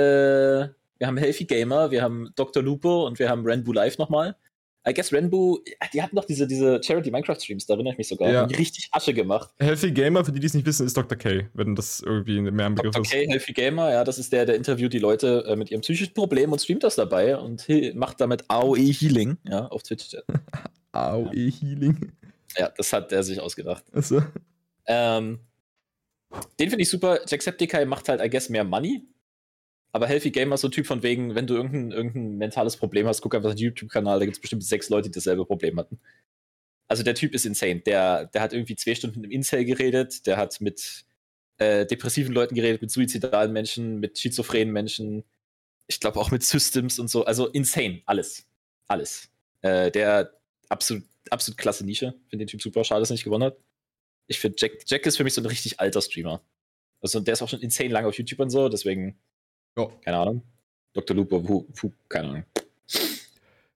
wir 0.97 1.07
haben 1.07 1.17
Healthy 1.17 1.45
Gamer, 1.45 1.91
wir 1.91 2.01
haben 2.01 2.30
Dr. 2.36 2.63
Lupo 2.63 3.05
und 3.05 3.20
wir 3.20 3.30
haben 3.30 3.45
Renbu 3.45 3.74
Live 3.74 3.97
nochmal. 3.97 4.36
I 4.88 4.93
guess 4.93 5.11
Renbu, 5.11 5.59
die 5.93 6.01
hatten 6.01 6.15
doch 6.15 6.25
diese, 6.25 6.47
diese 6.47 6.82
Charity 6.82 7.11
Minecraft 7.11 7.39
Streams, 7.39 7.65
da 7.65 7.73
erinnere 7.73 7.93
ich 7.93 7.97
mich 7.97 8.07
sogar. 8.07 8.32
Ja. 8.32 8.45
Die 8.45 8.55
richtig 8.55 8.88
Asche 8.91 9.13
gemacht. 9.13 9.49
Healthy 9.59 9.91
Gamer, 9.91 10.23
für 10.23 10.32
die, 10.32 10.39
die 10.39 10.47
es 10.47 10.53
nicht 10.53 10.65
wissen, 10.65 10.86
ist 10.86 10.95
Dr. 10.95 11.17
K, 11.17 11.49
wenn 11.53 11.75
das 11.75 11.99
irgendwie 11.99 12.39
mehr 12.39 12.67
im 12.67 12.75
Begriff 12.75 12.93
Dr. 12.95 13.05
ist. 13.05 13.11
K, 13.11 13.27
Healthy 13.27 13.53
Gamer, 13.53 13.91
ja, 13.91 14.03
das 14.03 14.17
ist 14.17 14.32
der, 14.32 14.45
der 14.45 14.55
interviewt 14.55 14.93
die 14.93 14.99
Leute 14.99 15.43
äh, 15.47 15.55
mit 15.55 15.69
ihrem 15.69 15.82
psychischen 15.82 16.13
Problem 16.13 16.51
und 16.51 16.61
streamt 16.61 16.84
das 16.84 16.95
dabei 16.95 17.38
und 17.38 17.67
macht 17.95 18.21
damit 18.21 18.45
AOE 18.47 18.77
Healing, 18.77 19.38
ja, 19.47 19.67
auf 19.67 19.84
Twitch. 19.84 20.15
AOE 20.93 21.51
Healing. 21.51 22.13
Ja, 22.57 22.69
das 22.69 22.91
hat 22.93 23.11
er 23.11 23.23
sich 23.23 23.39
ausgedacht. 23.39 23.84
Also, 23.91 24.23
Ähm, 24.88 25.39
den 26.59 26.69
finde 26.69 26.84
ich 26.84 26.89
super. 26.89 27.19
Jacksepticeye 27.27 27.86
macht 27.86 28.09
halt, 28.09 28.21
I 28.21 28.30
guess, 28.30 28.49
mehr 28.49 28.63
Money. 28.63 29.03
Aber 29.91 30.07
Healthy 30.07 30.31
Gamer 30.31 30.55
ist 30.55 30.61
so 30.61 30.67
ein 30.67 30.71
Typ 30.71 30.85
von 30.85 31.01
wegen, 31.01 31.35
wenn 31.35 31.47
du 31.47 31.55
irgendein, 31.55 31.91
irgendein 31.91 32.37
mentales 32.37 32.77
Problem 32.77 33.07
hast, 33.07 33.21
guck 33.21 33.33
einfach 33.33 33.49
auf 33.49 33.55
den 33.55 33.63
YouTube-Kanal, 33.63 34.19
da 34.19 34.25
gibt 34.25 34.37
es 34.37 34.41
bestimmt 34.41 34.63
sechs 34.63 34.89
Leute, 34.89 35.09
die 35.09 35.15
dasselbe 35.15 35.45
Problem 35.45 35.79
hatten. 35.79 35.99
Also 36.87 37.03
der 37.03 37.15
Typ 37.15 37.33
ist 37.33 37.45
insane. 37.45 37.81
Der, 37.81 38.25
der 38.25 38.41
hat 38.41 38.53
irgendwie 38.53 38.75
zwei 38.75 38.95
Stunden 38.95 39.23
im 39.23 39.31
Incel 39.31 39.65
geredet, 39.65 40.25
der 40.27 40.37
hat 40.37 40.61
mit 40.61 41.05
äh, 41.57 41.85
depressiven 41.85 42.33
Leuten 42.33 42.55
geredet, 42.55 42.81
mit 42.81 42.91
suizidalen 42.91 43.51
Menschen, 43.51 43.99
mit 43.99 44.17
schizophrenen 44.17 44.73
Menschen, 44.73 45.23
ich 45.87 45.99
glaube 45.99 46.19
auch 46.19 46.31
mit 46.31 46.43
Systems 46.43 46.99
und 46.99 47.09
so. 47.09 47.25
Also 47.25 47.47
insane, 47.47 48.01
alles. 48.05 48.47
Alles. 48.87 49.29
Äh, 49.61 49.91
der 49.91 50.33
absolut, 50.69 51.03
absolut 51.29 51.57
klasse 51.57 51.85
Nische. 51.85 52.13
Finde 52.29 52.45
den 52.45 52.47
Typ 52.49 52.61
super, 52.61 52.83
schade, 52.83 53.01
dass 53.01 53.09
er 53.09 53.15
nicht 53.15 53.23
gewonnen 53.23 53.45
hat. 53.45 53.57
Ich 54.27 54.39
finde, 54.39 54.55
Jack, 54.59 54.83
Jack 54.85 55.05
ist 55.05 55.17
für 55.17 55.23
mich 55.23 55.33
so 55.33 55.41
ein 55.41 55.47
richtig 55.47 55.79
alter 55.79 56.01
Streamer. 56.01 56.43
Also 57.01 57.19
der 57.19 57.33
ist 57.33 57.41
auch 57.41 57.49
schon 57.49 57.61
insane 57.61 57.89
lange 57.89 58.07
auf 58.07 58.17
YouTube 58.17 58.39
und 58.39 58.51
so, 58.51 58.69
deswegen, 58.69 59.19
Ja. 59.78 59.88
keine 60.03 60.17
Ahnung. 60.17 60.41
Dr. 60.93 61.15
Lupo, 61.15 61.47
Wu, 61.47 61.65
Wu, 61.82 61.91
keine 62.09 62.30
Ahnung. 62.30 62.43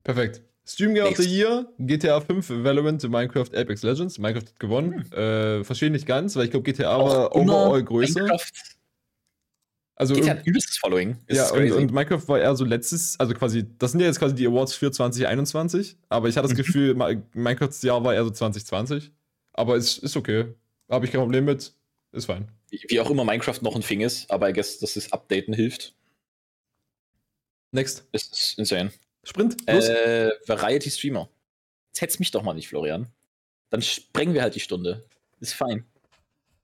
Perfekt. 0.04 0.42
Stream 0.66 0.94
Game 0.94 1.06
of 1.08 1.18
the 1.18 1.28
Year, 1.30 1.66
GTA 1.80 2.22
5, 2.22 2.50
Valorant, 2.64 3.04
Minecraft, 3.04 3.50
Apex 3.54 3.84
Legends. 3.84 4.18
Minecraft 4.18 4.48
hat 4.48 4.60
gewonnen. 4.60 5.12
Äh, 5.12 5.64
Verstehe 5.64 5.90
nicht 5.92 6.06
ganz, 6.06 6.36
weil 6.36 6.46
ich 6.46 6.52
glaube, 6.52 6.64
GTA 6.72 6.98
war 7.00 7.36
immer 7.36 7.66
overall 7.66 7.84
größer. 7.84 8.22
Minecraft, 8.22 8.46
Also 9.96 10.16
GTA 10.16 10.32
hat 10.32 10.46
übelstes 10.48 10.78
Following. 10.78 11.18
Es 11.28 11.38
ja, 11.38 11.44
ist 11.46 11.52
und, 11.52 11.72
und 11.72 11.92
Minecraft 11.92 12.28
war 12.28 12.40
eher 12.40 12.56
so 12.56 12.64
letztes, 12.66 13.20
also 13.20 13.34
quasi, 13.34 13.66
das 13.78 13.92
sind 13.92 14.00
ja 14.00 14.08
jetzt 14.08 14.20
quasi 14.20 14.36
die 14.36 14.48
Awards 14.48 14.74
für 14.74 14.90
2021, 14.92 15.98
aber 16.10 16.30
ich 16.30 16.38
hatte 16.38 16.48
das 16.48 16.54
Mhm. 16.58 16.64
Gefühl, 16.64 16.96
Ma- 16.96 17.12
Minecrafts 17.34 17.82
Jahr 17.84 18.04
war 18.04 18.14
eher 18.14 18.24
so 18.24 18.32
2020. 18.32 19.12
Aber 19.54 19.76
es 19.76 19.98
ist 19.98 20.16
okay. 20.18 20.54
Habe 20.90 21.06
ich 21.06 21.12
kein 21.12 21.22
Problem 21.22 21.46
mit. 21.46 21.74
Ist 22.14 22.26
fein. 22.26 22.48
Wie, 22.88 23.00
auch 23.00 23.10
immer 23.10 23.24
Minecraft 23.24 23.60
noch 23.62 23.76
ein 23.76 23.82
Thing 23.82 24.02
ist, 24.02 24.30
aber 24.32 24.50
I 24.50 24.54
guess, 24.54 24.80
dass 24.80 24.96
das 24.96 25.12
Updaten 25.12 25.54
hilft. 25.54 25.94
Next. 27.72 28.08
Es 28.12 28.28
ist 28.28 28.60
insane. 28.60 28.92
Sprint. 29.24 29.58
Los. 29.70 29.88
Äh, 29.88 30.32
Variety 30.46 30.92
Streamer. 30.92 31.30
Jetzt 31.90 32.02
hetz 32.02 32.20
mich 32.20 32.32
doch 32.32 32.44
mal 32.44 32.54
nicht, 32.54 32.68
Florian. 32.68 33.08
Dann 33.70 33.82
sprengen 33.82 34.34
wir 34.34 34.42
halt 34.44 34.56
die 34.56 34.60
Stunde. 34.60 35.06
Ist 35.40 35.54
fein. 35.54 35.86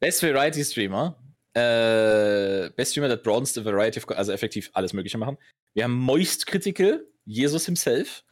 Best 0.00 0.22
Variety 0.22 0.64
Streamer. 0.64 1.16
Äh, 1.54 2.70
Best 2.70 2.92
Streamer 2.92 3.08
that 3.08 3.22
broadens 3.22 3.54
the 3.54 3.64
variety 3.64 3.98
of, 3.98 4.08
also 4.10 4.32
effektiv 4.32 4.70
alles 4.74 4.92
Mögliche 4.92 5.18
machen. 5.18 5.38
Wir 5.72 5.84
haben 5.84 5.94
Moist 5.94 6.46
Critical, 6.46 7.04
Jesus 7.24 7.66
himself. 7.66 8.24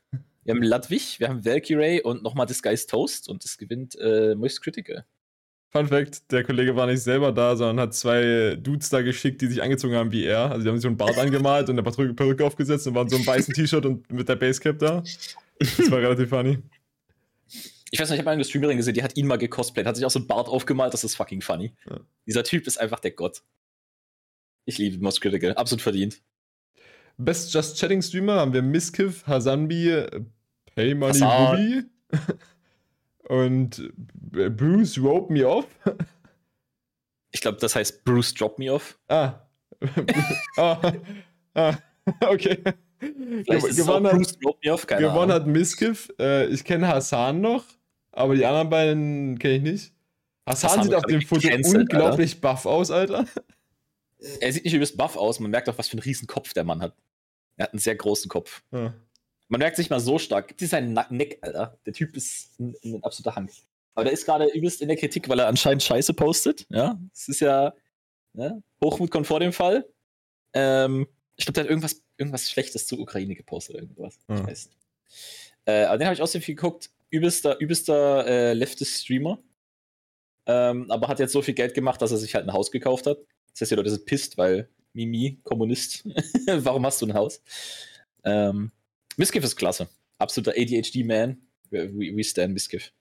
Wir 0.44 0.54
haben 0.54 0.62
Ludwig, 0.62 1.20
wir 1.20 1.28
haben 1.28 1.44
Valkyrie 1.44 2.02
und 2.02 2.22
nochmal 2.22 2.46
Disguised 2.46 2.90
Toast 2.90 3.28
und 3.28 3.44
das 3.44 3.58
gewinnt 3.58 3.96
äh, 4.00 4.34
Moist 4.34 4.60
Critical. 4.62 5.04
Fun 5.72 5.88
Fact: 5.88 6.30
Der 6.30 6.44
Kollege 6.44 6.76
war 6.76 6.86
nicht 6.86 7.00
selber 7.00 7.32
da, 7.32 7.56
sondern 7.56 7.80
hat 7.80 7.94
zwei 7.94 8.56
Dudes 8.60 8.90
da 8.90 9.00
geschickt, 9.00 9.40
die 9.40 9.46
sich 9.46 9.62
angezogen 9.62 9.94
haben 9.94 10.12
wie 10.12 10.24
er. 10.24 10.50
Also, 10.50 10.62
die 10.62 10.68
haben 10.68 10.76
sich 10.76 10.82
so 10.82 10.88
einen 10.88 10.98
Bart 10.98 11.16
angemalt 11.16 11.70
und 11.70 11.78
eine 11.78 11.82
Perücke, 11.82 12.12
Perücke 12.12 12.44
aufgesetzt 12.44 12.86
und 12.86 12.94
waren 12.94 13.08
so 13.08 13.16
ein 13.16 13.26
weißen 13.26 13.54
T-Shirt 13.54 13.86
und 13.86 14.10
mit 14.12 14.28
der 14.28 14.36
Basecap 14.36 14.78
da. 14.78 15.02
Das 15.58 15.90
war 15.90 15.98
relativ 15.98 16.28
funny. 16.28 16.58
Ich 17.90 18.00
weiß 18.00 18.08
nicht, 18.08 18.18
ich 18.18 18.20
habe 18.20 18.30
eine 18.30 18.44
Streamerin 18.44 18.76
gesehen, 18.78 18.94
die 18.94 19.02
hat 19.02 19.16
ihn 19.16 19.26
mal 19.26 19.36
gecosplayt, 19.36 19.86
hat 19.86 19.96
sich 19.96 20.04
auch 20.06 20.10
so 20.10 20.18
ein 20.18 20.26
Bart 20.26 20.48
aufgemalt, 20.48 20.94
das 20.94 21.04
ist 21.04 21.14
fucking 21.14 21.42
funny. 21.42 21.74
Ja. 21.88 22.00
Dieser 22.26 22.42
Typ 22.42 22.66
ist 22.66 22.78
einfach 22.78 23.00
der 23.00 23.10
Gott. 23.10 23.42
Ich 24.64 24.78
liebe 24.78 25.02
Most 25.02 25.20
Critical, 25.20 25.54
absolut 25.54 25.82
verdient. 25.82 26.22
Best 27.18 27.52
Just 27.52 27.78
Chatting 27.78 28.00
Streamer 28.00 28.36
haben 28.36 28.54
wir 28.54 28.62
Miskiff, 28.62 29.26
Hasanbi, 29.26 30.06
Paymoney 30.74 31.18
Hasan. 31.18 31.90
Und 33.28 33.92
Bruce 33.94 34.98
Rope 34.98 35.32
Me 35.32 35.46
Off. 35.48 35.66
Ich 37.30 37.40
glaube, 37.40 37.58
das 37.58 37.74
heißt 37.74 38.04
Bruce 38.04 38.34
Drop 38.34 38.58
Me 38.58 38.72
Off. 38.72 38.98
Ah. 39.08 39.46
ah. 40.56 40.92
ah. 41.54 41.78
Okay. 42.20 42.58
Vielleicht 42.98 43.76
gewonnen 43.76 44.06
hat, 44.06 44.14
Bruce 44.14 44.38
Drop 44.38 44.58
Me 44.64 44.72
Off, 44.72 44.86
keine 44.86 45.02
gewonnen 45.02 45.30
Ahnung. 45.30 45.34
hat 45.34 45.46
Miskiff. 45.46 46.12
Äh, 46.18 46.46
ich 46.46 46.64
kenne 46.64 46.88
Hassan 46.88 47.40
noch, 47.40 47.64
aber 48.10 48.34
die 48.34 48.44
anderen 48.44 48.70
beiden 48.70 49.38
kenne 49.38 49.54
ich 49.54 49.62
nicht. 49.62 49.92
Hassan, 50.46 50.70
Hassan 50.70 50.84
sieht 50.84 50.94
auf 50.94 51.04
dem 51.04 51.22
Foto 51.22 51.48
unglaublich 51.48 52.40
buff 52.40 52.66
aus, 52.66 52.90
Alter. 52.90 53.26
Er 54.40 54.52
sieht 54.52 54.64
nicht 54.64 54.74
übelst 54.74 54.96
buff 54.96 55.16
aus, 55.16 55.40
man 55.40 55.50
merkt 55.50 55.68
auch, 55.68 55.78
was 55.78 55.88
für 55.88 55.94
einen 55.94 56.02
riesen 56.02 56.26
Kopf 56.26 56.52
der 56.52 56.64
Mann 56.64 56.82
hat. 56.82 56.96
Er 57.56 57.64
hat 57.64 57.72
einen 57.72 57.80
sehr 57.80 57.96
großen 57.96 58.28
Kopf. 58.28 58.62
Ja. 58.72 58.94
Man 59.52 59.58
merkt 59.58 59.76
sich 59.76 59.90
mal 59.90 60.00
so 60.00 60.18
stark. 60.18 60.48
Gibt 60.48 60.62
es 60.62 60.70
seinen 60.70 60.98
Neck, 61.10 61.36
Alter? 61.42 61.78
Der 61.84 61.92
Typ 61.92 62.16
ist 62.16 62.58
ein, 62.58 62.74
ein 62.82 63.04
absoluter 63.04 63.36
Hank. 63.36 63.50
Aber 63.94 64.04
der 64.04 64.14
ist 64.14 64.24
gerade 64.24 64.46
übelst 64.46 64.80
in 64.80 64.88
der 64.88 64.96
Kritik, 64.96 65.28
weil 65.28 65.38
er 65.40 65.46
anscheinend 65.46 65.82
Scheiße 65.82 66.14
postet. 66.14 66.64
Ja, 66.70 66.98
es 67.12 67.28
ist 67.28 67.40
ja 67.40 67.74
ne? 68.32 68.62
Hochmut 68.82 69.10
kommt 69.10 69.26
vor 69.26 69.40
dem 69.40 69.52
Fall. 69.52 69.86
Ähm, 70.54 71.06
ich 71.36 71.44
glaube, 71.44 71.52
der 71.52 71.64
hat 71.64 71.68
irgendwas, 71.68 72.02
irgendwas 72.16 72.50
Schlechtes 72.50 72.86
zur 72.86 72.98
Ukraine 72.98 73.34
gepostet, 73.34 73.76
irgendwas. 73.76 74.18
Ich 74.26 74.38
Ja. 74.38 74.46
weiß 74.46 74.66
nicht. 74.68 74.78
Äh, 75.66 75.84
aber 75.84 75.98
den 75.98 76.06
habe 76.06 76.14
ich 76.14 76.22
auch 76.22 76.26
so 76.26 76.40
viel 76.40 76.54
geguckt. 76.54 76.88
Übelster, 77.10 77.58
übelster 77.60 78.26
äh, 78.26 78.52
Leftist-Streamer. 78.54 79.38
Ähm, 80.46 80.90
aber 80.90 81.08
hat 81.08 81.18
jetzt 81.18 81.32
so 81.32 81.42
viel 81.42 81.52
Geld 81.52 81.74
gemacht, 81.74 82.00
dass 82.00 82.10
er 82.10 82.16
sich 82.16 82.34
halt 82.34 82.46
ein 82.48 82.54
Haus 82.54 82.70
gekauft 82.70 83.06
hat. 83.06 83.18
Das 83.52 83.60
heißt, 83.60 83.70
die 83.72 83.74
Leute 83.74 83.90
sind 83.90 84.06
pisst, 84.06 84.38
weil 84.38 84.70
Mimi, 84.94 85.40
Kommunist, 85.44 86.04
warum 86.46 86.86
hast 86.86 87.02
du 87.02 87.06
ein 87.06 87.12
Haus? 87.12 87.42
Ähm, 88.24 88.72
Miskiff 89.16 89.44
ist 89.44 89.56
klasse. 89.56 89.88
Absoluter 90.18 90.52
ADHD-Man. 90.56 91.40
We, 91.70 92.14
we 92.14 92.24
stand 92.24 92.52
Miskiff. 92.54 92.92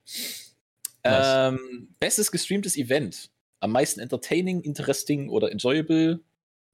Nice. 1.04 1.54
Ähm, 1.54 1.96
bestes 2.00 2.32
gestreamtes 2.32 2.78
Event. 2.78 3.30
Am 3.60 3.72
meisten 3.72 4.00
entertaining, 4.00 4.62
interesting 4.62 5.30
oder 5.30 5.52
enjoyable. 5.52 6.20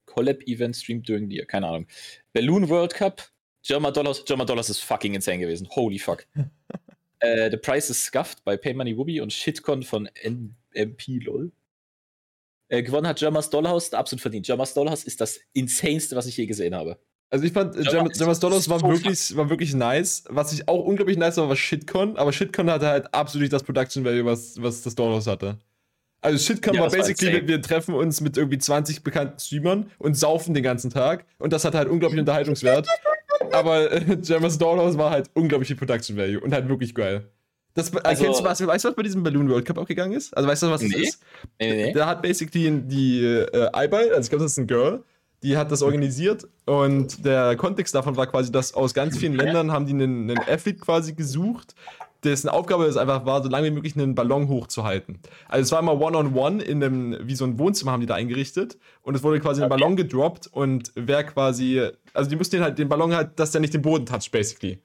Collab-Event 0.05 0.75
streamed 0.75 1.07
during 1.07 1.29
the 1.29 1.35
year. 1.35 1.45
Keine 1.45 1.67
Ahnung. 1.67 1.87
Balloon 2.33 2.69
World 2.69 2.93
Cup. 2.93 3.29
German 3.63 3.93
Dollars. 3.93 4.23
German 4.25 4.47
Dollars 4.47 4.69
ist 4.69 4.79
fucking 4.79 5.13
insane 5.13 5.39
gewesen. 5.39 5.67
Holy 5.69 5.99
fuck. 5.99 6.25
äh, 7.19 7.49
The 7.51 7.57
Price 7.57 7.89
is 7.89 8.03
Scuffed 8.03 8.43
bei 8.45 8.55
Pay 8.57 8.73
Money 8.73 8.97
Whoopi 8.97 9.19
und 9.19 9.33
Shitcon 9.33 9.83
von 9.83 10.09
NMP 10.23 11.23
LOL. 11.23 11.51
Äh, 12.69 12.83
gewonnen 12.83 13.07
hat 13.07 13.19
Germas 13.19 13.49
Dollhouse, 13.49 13.93
absolut 13.93 14.21
verdient. 14.21 14.45
Germas 14.45 14.73
Dollhouse 14.73 15.03
ist 15.05 15.21
das 15.21 15.39
insaneste, 15.53 16.15
was 16.15 16.27
ich 16.27 16.35
je 16.37 16.45
gesehen 16.45 16.75
habe. 16.75 16.99
Also 17.29 17.43
ich 17.45 17.51
fand, 17.51 17.75
Jamas 17.75 18.39
Dollars 18.39 18.69
war 18.69 18.81
wirklich, 18.81 19.35
war 19.35 19.49
wirklich 19.49 19.73
nice. 19.75 20.23
Was 20.29 20.53
ich 20.53 20.67
auch 20.69 20.85
unglaublich 20.85 21.17
nice 21.17 21.35
war, 21.37 21.49
war 21.49 21.55
Shitcon. 21.57 22.15
Aber 22.17 22.31
Shitcon 22.31 22.69
hatte 22.69 22.87
halt 22.87 23.13
absolut 23.13 23.51
das 23.51 23.63
Production 23.63 24.05
Value, 24.05 24.23
was, 24.25 24.61
was 24.61 24.81
das 24.81 24.95
Dollars 24.95 25.27
hatte. 25.27 25.57
Also 26.21 26.37
Shitcon 26.39 26.73
Ja, 26.73 26.81
war 26.81 26.87
das 26.87 26.93
war 26.97 27.01
basically, 27.05 27.31
insane. 27.31 27.47
wir, 27.47 27.61
treffen 27.61 27.93
uns 27.95 28.21
mit 28.21 28.37
irgendwie 28.37 28.57
20 28.57 29.03
bekannten 29.03 29.39
Streamern 29.39 29.91
und 29.99 30.15
saufen 30.15 30.53
den 30.53 30.63
ganzen 30.63 30.89
Tag. 30.89 31.25
Und 31.37 31.51
das 31.53 31.65
hat 31.65 31.75
halt 31.75 31.89
unglaublich 31.89 32.19
Unterhaltungswert. 32.19 32.87
Aber 33.51 33.91
äh, 33.91 34.17
Jamas 34.23 34.57
Dollars 34.57 34.97
war 34.97 35.11
halt 35.11 35.29
unglaublich 35.33 35.67
viel 35.67 35.77
Production 35.77 36.15
Value 36.17 36.39
und 36.39 36.53
halt 36.53 36.69
wirklich 36.69 36.95
geil. 36.95 37.29
Das, 37.73 37.93
Also- 37.95 38.23
erkennst 38.23 38.39
du 38.39 38.43
was, 38.45 38.65
weißt 38.65 38.85
du, 38.85 38.89
was 38.89 38.95
bei 38.95 39.03
diesem 39.03 39.21
Balloon 39.23 39.49
World 39.49 39.65
Cup 39.65 39.77
auch 39.77 39.85
gegangen 39.85 40.13
ist? 40.13 40.35
Also 40.35 40.47
weißt 40.49 40.63
du, 40.63 40.71
was 40.71 40.81
das 40.81 40.89
Nee. 40.89 40.97
ist? 41.03 41.21
Nee, 41.59 41.71
nee. 41.87 41.91
Da 41.93 42.07
hat 42.07 42.21
basically 42.21 42.71
die 42.83 43.23
äh, 43.23 43.69
Eibal, 43.73 44.09
also 44.09 44.21
ich 44.21 44.29
glaube, 44.29 44.43
das 44.45 44.53
ist 44.53 44.57
ein 44.57 44.65
Girl, 44.67 45.03
die 45.47 45.55
hat 45.55 45.71
das 45.71 45.81
organisiert 45.81 46.45
und 46.65 47.23
der 47.25 47.55
Kontext 47.55 47.95
davon 47.95 48.17
war 48.17 48.27
quasi, 48.27 48.51
dass 48.51 48.73
aus 48.73 48.93
ganz 48.93 49.17
vielen 49.17 49.33
Ländern 49.33 49.71
haben 49.71 49.85
die 49.85 49.93
einen, 49.93 50.29
einen 50.29 50.39
Athlete 50.39 50.79
quasi 50.79 51.13
gesucht, 51.13 51.73
dessen 52.25 52.49
Aufgabe 52.49 52.83
es 52.83 52.97
einfach 52.97 53.25
war, 53.25 53.41
so 53.41 53.47
lange 53.47 53.67
wie 53.67 53.71
möglich 53.71 53.95
einen 53.95 54.13
Ballon 54.13 54.49
hochzuhalten. 54.49 55.19
Also 55.47 55.63
es 55.63 55.71
war 55.71 55.79
immer 55.79 56.01
One-on-One 56.01 56.61
in 56.61 56.83
einem, 56.83 57.17
wie 57.21 57.35
so 57.35 57.45
ein 57.45 57.57
Wohnzimmer 57.59 57.93
haben 57.93 58.01
die 58.01 58.07
da 58.07 58.15
eingerichtet 58.15 58.77
und 59.03 59.15
es 59.15 59.23
wurde 59.23 59.39
quasi 59.39 59.63
ein 59.63 59.69
Ballon 59.69 59.95
gedroppt 59.95 60.47
und 60.47 60.91
wer 60.95 61.23
quasi, 61.23 61.81
also 62.13 62.29
die 62.29 62.35
mussten 62.35 62.57
den 62.57 62.63
halt 62.63 62.77
den 62.77 62.89
Ballon 62.89 63.15
halt, 63.15 63.39
dass 63.39 63.51
der 63.51 63.61
nicht 63.61 63.73
den 63.73 63.81
Boden 63.81 64.05
toucht, 64.05 64.29
basically. 64.31 64.81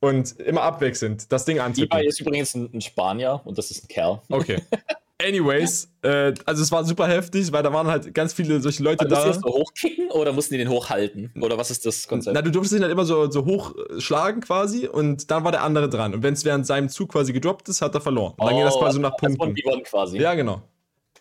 Und 0.00 0.40
immer 0.40 0.62
abwechselnd 0.62 1.30
das 1.30 1.44
Ding 1.44 1.60
antippen. 1.60 1.96
Ibai 1.96 2.08
ist 2.08 2.20
übrigens 2.20 2.52
ein 2.54 2.80
Spanier 2.80 3.40
und 3.44 3.58
das 3.58 3.70
ist 3.70 3.84
ein 3.84 3.88
Kerl. 3.88 4.20
Okay. 4.28 4.60
Anyways, 5.22 5.88
äh, 6.02 6.34
also 6.44 6.62
es 6.62 6.72
war 6.72 6.84
super 6.84 7.06
heftig, 7.06 7.52
weil 7.52 7.62
da 7.62 7.72
waren 7.72 7.86
halt 7.86 8.12
ganz 8.14 8.32
viele 8.32 8.60
solche 8.60 8.82
Leute 8.82 9.04
Mussten 9.04 9.14
die 9.14 9.28
da. 9.28 9.32
das 9.32 9.40
so 9.40 9.48
hochkicken 9.48 10.10
oder 10.10 10.32
mussten 10.32 10.54
die 10.54 10.58
den 10.58 10.68
hochhalten? 10.68 11.32
Oder 11.40 11.56
was 11.56 11.70
ist 11.70 11.86
das 11.86 12.08
Konzept? 12.08 12.34
Na, 12.34 12.42
du 12.42 12.50
durftest 12.50 12.74
ihn 12.74 12.82
halt 12.82 12.90
immer 12.90 13.04
so, 13.04 13.30
so 13.30 13.44
hoch 13.44 13.74
äh, 13.76 14.00
schlagen 14.00 14.40
quasi 14.40 14.88
und 14.88 15.30
dann 15.30 15.44
war 15.44 15.52
der 15.52 15.62
andere 15.62 15.88
dran. 15.88 16.14
Und 16.14 16.22
wenn 16.24 16.34
es 16.34 16.44
während 16.44 16.66
seinem 16.66 16.88
Zug 16.88 17.12
quasi 17.12 17.32
gedroppt 17.32 17.68
ist, 17.68 17.80
hat 17.80 17.94
er 17.94 18.00
verloren. 18.00 18.34
Und 18.36 18.44
dann 18.46 18.56
ging 18.56 18.64
das 18.64 18.76
quasi 18.76 18.96
so 18.96 19.00
nach 19.02 19.12
Oh, 19.14 19.18
Punkten. 19.18 19.54
1v1 19.54 19.82
quasi. 19.84 20.18
Ja, 20.18 20.34
genau. 20.34 20.62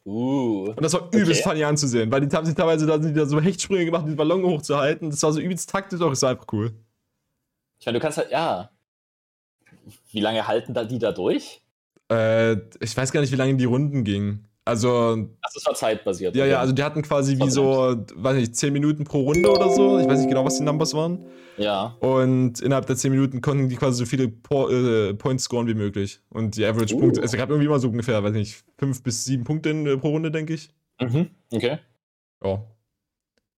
Uh. 0.06 0.70
Und 0.76 0.82
das 0.82 0.94
war 0.94 1.08
übelst 1.14 1.42
Okay. 1.42 1.50
funny 1.52 1.64
anzusehen, 1.64 2.12
weil 2.12 2.26
die 2.26 2.36
haben 2.36 2.46
sich 2.46 2.56
teilweise 2.56 2.86
da, 2.88 2.98
da 2.98 3.26
so 3.26 3.40
Hechtsprünge 3.40 3.86
gemacht, 3.86 4.04
diesen 4.06 4.18
Ballon 4.18 4.44
hochzuhalten. 4.44 5.12
Das 5.12 5.22
war 5.24 5.32
so 5.32 5.40
übelst 5.40 5.70
taktisch, 5.70 6.02
auch 6.02 6.12
es 6.12 6.22
war 6.24 6.32
einfach 6.32 6.48
cool. 6.52 6.74
Ich 7.80 7.86
meine, 7.86 8.00
du 8.00 8.02
kannst 8.02 8.18
halt, 8.18 8.32
ja. 8.32 8.72
Wie 10.12 10.20
lange 10.20 10.46
halten 10.48 10.74
da 10.74 10.84
die 10.84 11.00
da 11.00 11.12
durch? 11.12 11.63
Äh, 12.14 12.54
ich 12.80 12.96
weiß 12.96 13.12
gar 13.12 13.22
nicht, 13.22 13.32
wie 13.32 13.36
lange 13.38 13.56
die 13.56 13.66
Runden 13.66 14.04
gingen. 14.04 14.48
Also, 14.66 15.28
Das 15.42 15.56
ist 15.58 15.66
war 15.68 15.74
zeitbasiert. 15.74 16.36
ja, 16.38 16.46
ja, 16.46 16.60
also 16.60 16.72
die 16.72 16.84
hatten 16.84 17.02
quasi 17.02 17.38
wie 17.38 17.50
so, 17.50 17.98
weiß 18.16 18.38
nicht, 18.38 18.56
10 18.56 18.72
Minuten 18.72 19.04
pro 19.04 19.22
Runde 19.22 19.52
oder 19.52 19.70
so. 19.70 20.00
Ich 20.00 20.08
weiß 20.08 20.20
nicht 20.20 20.30
genau, 20.30 20.46
was 20.46 20.58
die 20.58 20.64
Numbers 20.64 20.94
waren. 20.94 21.26
Ja. 21.58 21.98
Und 22.00 22.62
innerhalb 22.62 22.86
der 22.86 22.96
10 22.96 23.12
Minuten 23.12 23.42
konnten 23.42 23.68
die 23.68 23.76
quasi 23.76 23.98
so 23.98 24.06
viele 24.06 24.30
po 24.30 24.70
äh, 24.70 25.14
Points 25.16 25.44
scoren 25.44 25.68
wie 25.68 25.74
möglich. 25.74 26.22
Und 26.30 26.56
die 26.56 26.66
Average 26.66 26.96
Uh. 26.96 27.00
Punkte, 27.00 27.22
es 27.22 27.34
gab 27.34 27.50
irgendwie 27.50 27.66
immer 27.68 27.80
so 27.80 27.90
ungefähr, 27.90 28.24
weiß 28.24 28.32
nicht, 28.32 28.64
5 28.78 29.04
bis 29.04 29.26
7 29.26 29.44
Punkte 29.44 29.70
in, 29.70 29.86
äh, 29.86 29.98
pro 29.98 30.10
Runde, 30.12 30.32
denke 30.32 30.54
ich. 30.54 30.70
Mhm. 31.02 31.30
Okay. 31.52 31.80
Ja, 32.44 32.64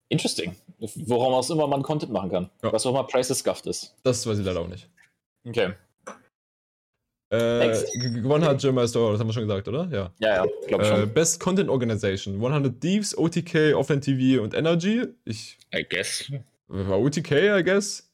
Interesting. 0.08 0.54
Worum 0.78 1.34
auch 1.34 1.48
immer 1.50 1.66
man 1.66 1.82
Content 1.82 2.12
machen 2.12 2.30
kann. 2.30 2.50
Ja. 2.62 2.72
Was 2.72 2.86
auch 2.86 2.90
immer 2.90 3.04
Price 3.04 3.28
Scuffed 3.28 3.66
ist. 3.66 3.94
das 4.04 4.26
weiß 4.26 4.38
ich 4.38 4.44
leider 4.44 4.60
auch 4.60 4.68
nicht. 4.68 4.88
Okay. 5.46 5.72
Äh, 7.34 7.98
gewonnen 8.22 8.44
hat 8.44 8.62
Jeremiah 8.62 8.86
Storer, 8.88 9.12
das 9.12 9.20
haben 9.20 9.28
wir 9.28 9.32
schon 9.32 9.42
gesagt, 9.46 9.66
oder? 9.68 9.88
Ja. 9.90 10.12
Ja, 10.18 10.44
ja, 10.44 10.46
glaube 10.66 10.84
Äh, 10.84 10.86
schon. 10.88 11.12
Best 11.14 11.40
Content 11.40 11.68
Organization. 11.70 12.34
100 12.44 12.80
Thieves, 12.80 13.16
OTK, 13.16 13.74
Offline 13.74 14.00
TV 14.00 14.42
und 14.42 14.54
Energy. 14.54 15.02
Ich 15.24 15.58
I 15.74 15.84
guess. 15.88 16.30
war 16.68 16.98
OTK, 17.00 17.30
I 17.58 17.62
guess. 17.64 18.10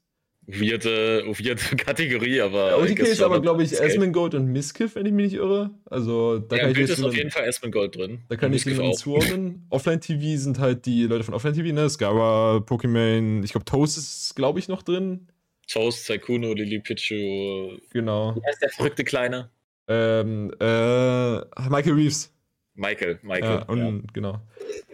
Weirde, 0.46 1.22
weirde 1.26 1.60
Kategorie, 1.76 2.40
aber. 2.40 2.72
I 2.72 2.82
OTK 2.82 3.00
ist 3.00 3.22
aber, 3.22 3.40
glaube 3.40 3.62
ich, 3.62 3.80
Asmongold 3.80 4.34
und 4.34 4.46
Miskiff, 4.46 4.96
wenn 4.96 5.06
ich 5.06 5.12
mich 5.12 5.26
nicht 5.32 5.34
irre. 5.40 5.70
Also 5.84 6.40
da 6.40 6.56
Ja, 6.56 6.62
kann 6.62 6.70
ich 6.70 6.76
Bild 6.76 6.88
jetzt 6.88 6.98
ist 6.98 7.04
auf 7.04 7.14
jeden 7.14 7.30
Fall 7.30 7.48
Aspen 7.48 7.70
Gold 7.70 7.94
drin. 7.94 8.20
Da 8.28 8.34
kann 8.36 8.52
ich 8.52 8.64
Miskiff 8.64 8.72
niemanden 8.78 8.94
auch. 8.96 8.98
zuordnen. 9.00 9.66
Offline 9.70 10.00
TV 10.00 10.40
sind 10.40 10.58
halt 10.58 10.86
die 10.86 11.04
Leute 11.04 11.22
von 11.22 11.34
Offline 11.34 11.54
TV, 11.54 11.72
ne? 11.72 11.88
Scara, 11.88 12.56
Pokémon, 12.56 13.44
ich 13.44 13.52
glaube 13.52 13.64
Toast 13.64 13.96
ist, 13.96 14.34
glaube 14.34 14.58
ich, 14.58 14.66
noch 14.66 14.82
drin. 14.82 15.28
Toast, 15.70 16.06
Saikuno, 16.06 16.52
Lili 16.52 16.80
Pichu. 16.80 17.78
Genau. 17.92 18.34
Wie 18.36 18.42
heißt 18.46 18.62
der 18.62 18.70
verrückte 18.70 19.04
Kleine? 19.04 19.50
Ähm, 19.88 20.52
äh, 20.60 21.38
Michael 21.68 21.92
Reeves. 21.94 22.32
Michael. 22.74 23.18
Michael. 23.22 23.58
Ja, 23.58 23.64
und 23.68 24.12
genau. 24.14 24.40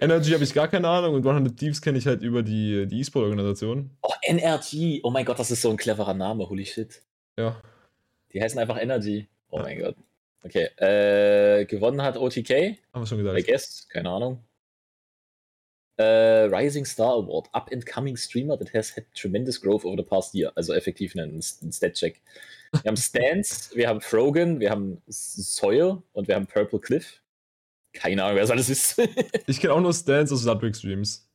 Energy 0.00 0.32
habe 0.32 0.42
ich 0.44 0.52
gar 0.54 0.68
keine 0.68 0.88
Ahnung 0.88 1.14
und 1.14 1.26
100 1.26 1.56
Thieves 1.56 1.80
kenne 1.80 1.98
ich 1.98 2.06
halt 2.06 2.22
über 2.22 2.42
die, 2.42 2.86
die 2.86 3.00
E-Sport-Organisation. 3.00 3.90
Oh, 4.02 4.12
NRG. 4.22 5.00
Oh 5.02 5.10
mein 5.10 5.24
Gott, 5.24 5.38
das 5.38 5.50
ist 5.50 5.62
so 5.62 5.70
ein 5.70 5.76
cleverer 5.76 6.14
Name. 6.14 6.48
Holy 6.48 6.66
shit. 6.66 7.02
Ja. 7.38 7.60
Die 8.32 8.42
heißen 8.42 8.58
einfach 8.58 8.80
Energy. 8.80 9.28
Oh 9.50 9.58
Ja. 9.58 9.62
mein 9.62 9.78
Gott. 9.78 9.96
Okay. 10.42 10.64
Äh, 10.76 11.64
gewonnen 11.66 12.02
hat 12.02 12.16
OTK. 12.16 12.50
Haben 12.92 13.02
wir 13.02 13.06
schon 13.06 13.18
I 13.20 13.22
gesagt. 13.22 13.46
guess. 13.46 13.88
Keine 13.88 14.10
Ahnung. 14.10 14.44
Äh, 15.98 16.44
Rising 16.54 16.84
Star 16.84 17.14
Award. 17.14 17.48
Up 17.52 17.70
and 17.72 17.84
coming 17.86 18.16
streamer 18.16 18.56
that 18.58 18.72
has 18.74 18.96
had 18.96 19.04
tremendous 19.14 19.60
growth 19.60 19.84
over 19.84 19.96
the 19.96 20.02
past 20.02 20.34
year. 20.34 20.52
Also 20.54 20.74
effektiv 20.74 21.14
ein, 21.14 21.40
ein 21.62 21.72
Stat-Check. 21.72 22.20
Wir 22.82 22.88
haben 22.88 22.96
Stans, 22.96 23.70
wir 23.74 23.88
haben 23.88 24.00
Frogan, 24.00 24.60
wir 24.60 24.70
haben 24.70 25.00
Sawyer 25.06 26.02
und 26.12 26.28
wir 26.28 26.34
haben 26.34 26.46
Purple 26.46 26.80
Cliff. 26.80 27.22
Keine 27.92 28.22
Ahnung, 28.22 28.36
wer 28.36 28.42
das 28.42 28.50
alles 28.50 28.68
ist. 28.68 29.00
Ich 29.46 29.60
kenne 29.60 29.72
auch 29.72 29.80
nur 29.80 29.94
Stans 29.94 30.30
aus 30.32 30.44
Ludwig 30.44 30.76
Streams. 30.76 31.26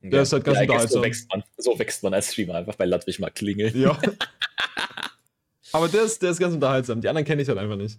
Der 0.00 0.22
ist 0.22 0.32
halt 0.32 0.44
ganz 0.44 0.58
ja, 0.58 0.66
guess, 0.66 0.90
so 0.90 0.98
unterhaltsam. 0.98 1.02
wächst, 1.02 1.28
man, 1.30 1.44
so 1.56 1.78
wächst 1.78 2.02
man 2.02 2.14
als 2.14 2.32
Streamer, 2.32 2.54
einfach 2.54 2.76
bei 2.76 2.84
Ludwig 2.84 3.18
mal 3.18 3.30
klingeln. 3.30 3.78
Ja. 3.78 3.98
Aber 5.72 5.88
der 5.88 6.04
ist, 6.04 6.22
der 6.22 6.30
ist 6.30 6.38
ganz 6.38 6.54
unterhaltsam. 6.54 7.00
Die 7.00 7.08
anderen 7.08 7.26
kenne 7.26 7.42
ich 7.42 7.48
halt 7.48 7.58
einfach 7.58 7.76
nicht. 7.76 7.98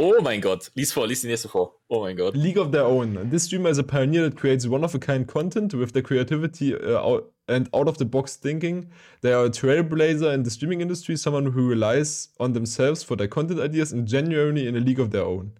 Oh 0.00 0.14
mein 0.22 0.40
Gott. 0.40 0.70
Lies 0.76 0.92
vor, 0.92 1.08
lies 1.08 1.22
die 1.22 1.26
nächste 1.26 1.48
vor. 1.48 1.80
Oh 1.88 2.02
mein 2.02 2.16
Gott. 2.16 2.36
League 2.36 2.56
of 2.56 2.70
Their 2.70 2.86
Own. 2.86 3.30
This 3.30 3.46
streamer 3.46 3.68
is 3.70 3.78
a 3.78 3.82
pioneer 3.82 4.30
that 4.30 4.38
creates 4.38 4.64
one 4.68 4.84
of 4.84 4.94
a 4.94 4.98
kind 4.98 5.26
content 5.26 5.74
with 5.74 5.92
their 5.92 6.02
creativity 6.04 6.72
uh, 6.72 6.98
out- 6.98 7.32
and 7.48 7.68
out 7.74 7.88
of 7.88 7.98
the 7.98 8.04
box 8.04 8.36
thinking. 8.36 8.92
They 9.22 9.32
are 9.32 9.46
a 9.46 9.50
trailblazer 9.50 10.32
in 10.32 10.44
the 10.44 10.50
streaming 10.50 10.80
industry, 10.82 11.16
someone 11.16 11.46
who 11.46 11.68
relies 11.68 12.32
on 12.38 12.52
themselves 12.52 13.02
for 13.02 13.16
their 13.16 13.26
content 13.26 13.58
ideas 13.58 13.92
and 13.92 14.06
genuinely 14.06 14.68
in 14.68 14.76
a 14.76 14.80
league 14.80 15.00
of 15.00 15.10
their 15.10 15.24
own. 15.24 15.50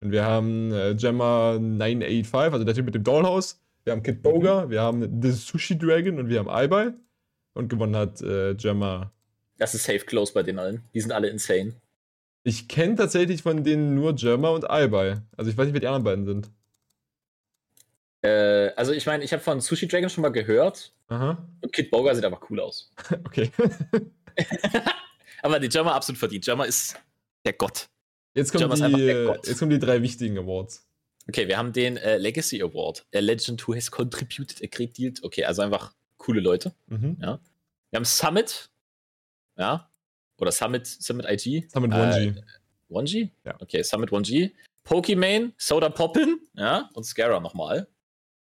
Und 0.00 0.12
wir 0.12 0.24
haben 0.24 0.72
äh, 0.72 0.94
Gemma 0.94 1.58
985, 1.58 2.52
also 2.52 2.64
der 2.64 2.74
Typ 2.74 2.84
mit 2.84 2.94
dem 2.94 3.02
Dollhouse. 3.02 3.60
Wir 3.82 3.92
haben 3.94 4.04
Kid 4.04 4.22
Boga, 4.22 4.70
wir 4.70 4.80
haben 4.80 5.20
The 5.22 5.32
Sushi 5.32 5.76
Dragon 5.76 6.20
und 6.20 6.28
wir 6.28 6.38
haben 6.38 6.48
Aibai. 6.48 6.92
Und 7.54 7.68
gewonnen 7.68 7.96
hat 7.96 8.20
äh, 8.22 8.54
Gemma. 8.54 9.10
Das 9.58 9.74
ist 9.74 9.82
safe 9.84 10.04
close 10.04 10.32
bei 10.32 10.44
den 10.44 10.60
allen. 10.60 10.82
Die 10.94 11.00
sind 11.00 11.10
alle 11.10 11.28
insane. 11.30 11.72
Ich 12.46 12.68
kenne 12.68 12.94
tatsächlich 12.94 13.42
von 13.42 13.64
denen 13.64 13.96
nur 13.96 14.14
Gemma 14.14 14.50
und 14.50 14.70
Aibai. 14.70 15.20
Also 15.36 15.50
ich 15.50 15.56
weiß 15.56 15.64
nicht, 15.64 15.74
wer 15.74 15.80
die 15.80 15.88
anderen 15.88 16.04
beiden 16.04 16.26
sind. 16.26 16.48
Äh, 18.22 18.68
also 18.76 18.92
ich 18.92 19.04
meine, 19.04 19.24
ich 19.24 19.32
habe 19.32 19.42
von 19.42 19.60
Sushi 19.60 19.88
Dragon 19.88 20.08
schon 20.08 20.22
mal 20.22 20.28
gehört. 20.28 20.94
Aha. 21.08 21.44
Und 21.60 21.72
Kid 21.72 21.90
Boga 21.90 22.14
sieht 22.14 22.24
einfach 22.24 22.48
cool 22.48 22.60
aus. 22.60 22.92
Okay. 23.26 23.50
Aber 25.42 25.58
die 25.58 25.66
Jammer 25.66 25.96
absolut 25.96 26.20
verdient. 26.20 26.46
Jammer 26.46 26.66
ist 26.66 26.96
der 27.44 27.54
Gott. 27.54 27.88
Jetzt 28.34 28.52
kommen, 28.52 28.70
die, 28.70 29.02
jetzt 29.02 29.58
kommen 29.58 29.70
die 29.72 29.80
drei 29.80 30.00
wichtigen 30.00 30.38
Awards. 30.38 30.86
Okay, 31.28 31.48
wir 31.48 31.58
haben 31.58 31.72
den 31.72 31.96
äh, 31.96 32.16
Legacy 32.16 32.62
Award. 32.62 33.06
A 33.12 33.18
Legend 33.18 33.66
who 33.66 33.74
has 33.74 33.90
contributed 33.90 34.62
a 34.62 34.68
great 34.68 34.96
deal. 34.96 35.12
Okay, 35.22 35.44
also 35.44 35.62
einfach 35.62 35.92
coole 36.16 36.40
Leute. 36.40 36.72
Mhm. 36.86 37.16
Wir 37.18 37.40
haben 37.92 38.04
Summit. 38.04 38.70
Ja. 39.56 39.90
Oder 40.38 40.52
Summit, 40.52 40.86
Summit 40.86 41.26
IG. 41.28 41.66
Summit 41.68 41.92
Äh, 41.92 41.96
1G. 41.96 42.42
1G? 42.90 43.30
Ja. 43.44 43.54
Okay, 43.60 43.82
Summit 43.82 44.10
1G. 44.10 44.52
Pokimane, 44.84 45.52
Soda 45.56 45.88
Poppin, 45.88 46.38
ja, 46.54 46.88
und 46.94 47.04
Scara 47.04 47.40
nochmal. 47.40 47.88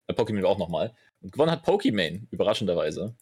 Äh, 0.08 0.14
Pokimane 0.14 0.48
auch 0.48 0.58
nochmal. 0.58 0.94
Und 1.22 1.32
gewonnen 1.32 1.52
hat 1.52 1.64
Pokimane, 1.64 2.28
überraschenderweise. 2.32 3.16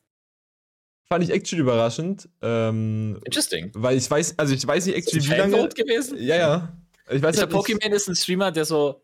Fand 1.09 1.24
ich 1.24 1.32
actually 1.32 1.61
überraschend. 1.61 2.30
Ähm, 2.41 3.20
Interesting. 3.26 3.72
weil 3.74 3.97
ich 3.97 4.09
weiß, 4.09 4.38
also 4.38 4.53
ich 4.53 4.65
weiß 4.65 4.86
nicht 4.86 4.95
Ist 4.95 5.07
actually, 5.07 5.30
wie 5.30 5.36
lange. 5.38 5.67
Gewesen? 5.70 6.17
Ja, 6.22 6.36
ja. 6.36 6.78
Ich 7.09 7.22
weiß 7.22 7.36
Ich 7.36 7.41
halt 7.41 7.51
Pokimane 7.51 7.95
ist 7.95 8.07
ein 8.07 8.15
Streamer, 8.15 8.51
der 8.51 8.65
so. 8.65 9.01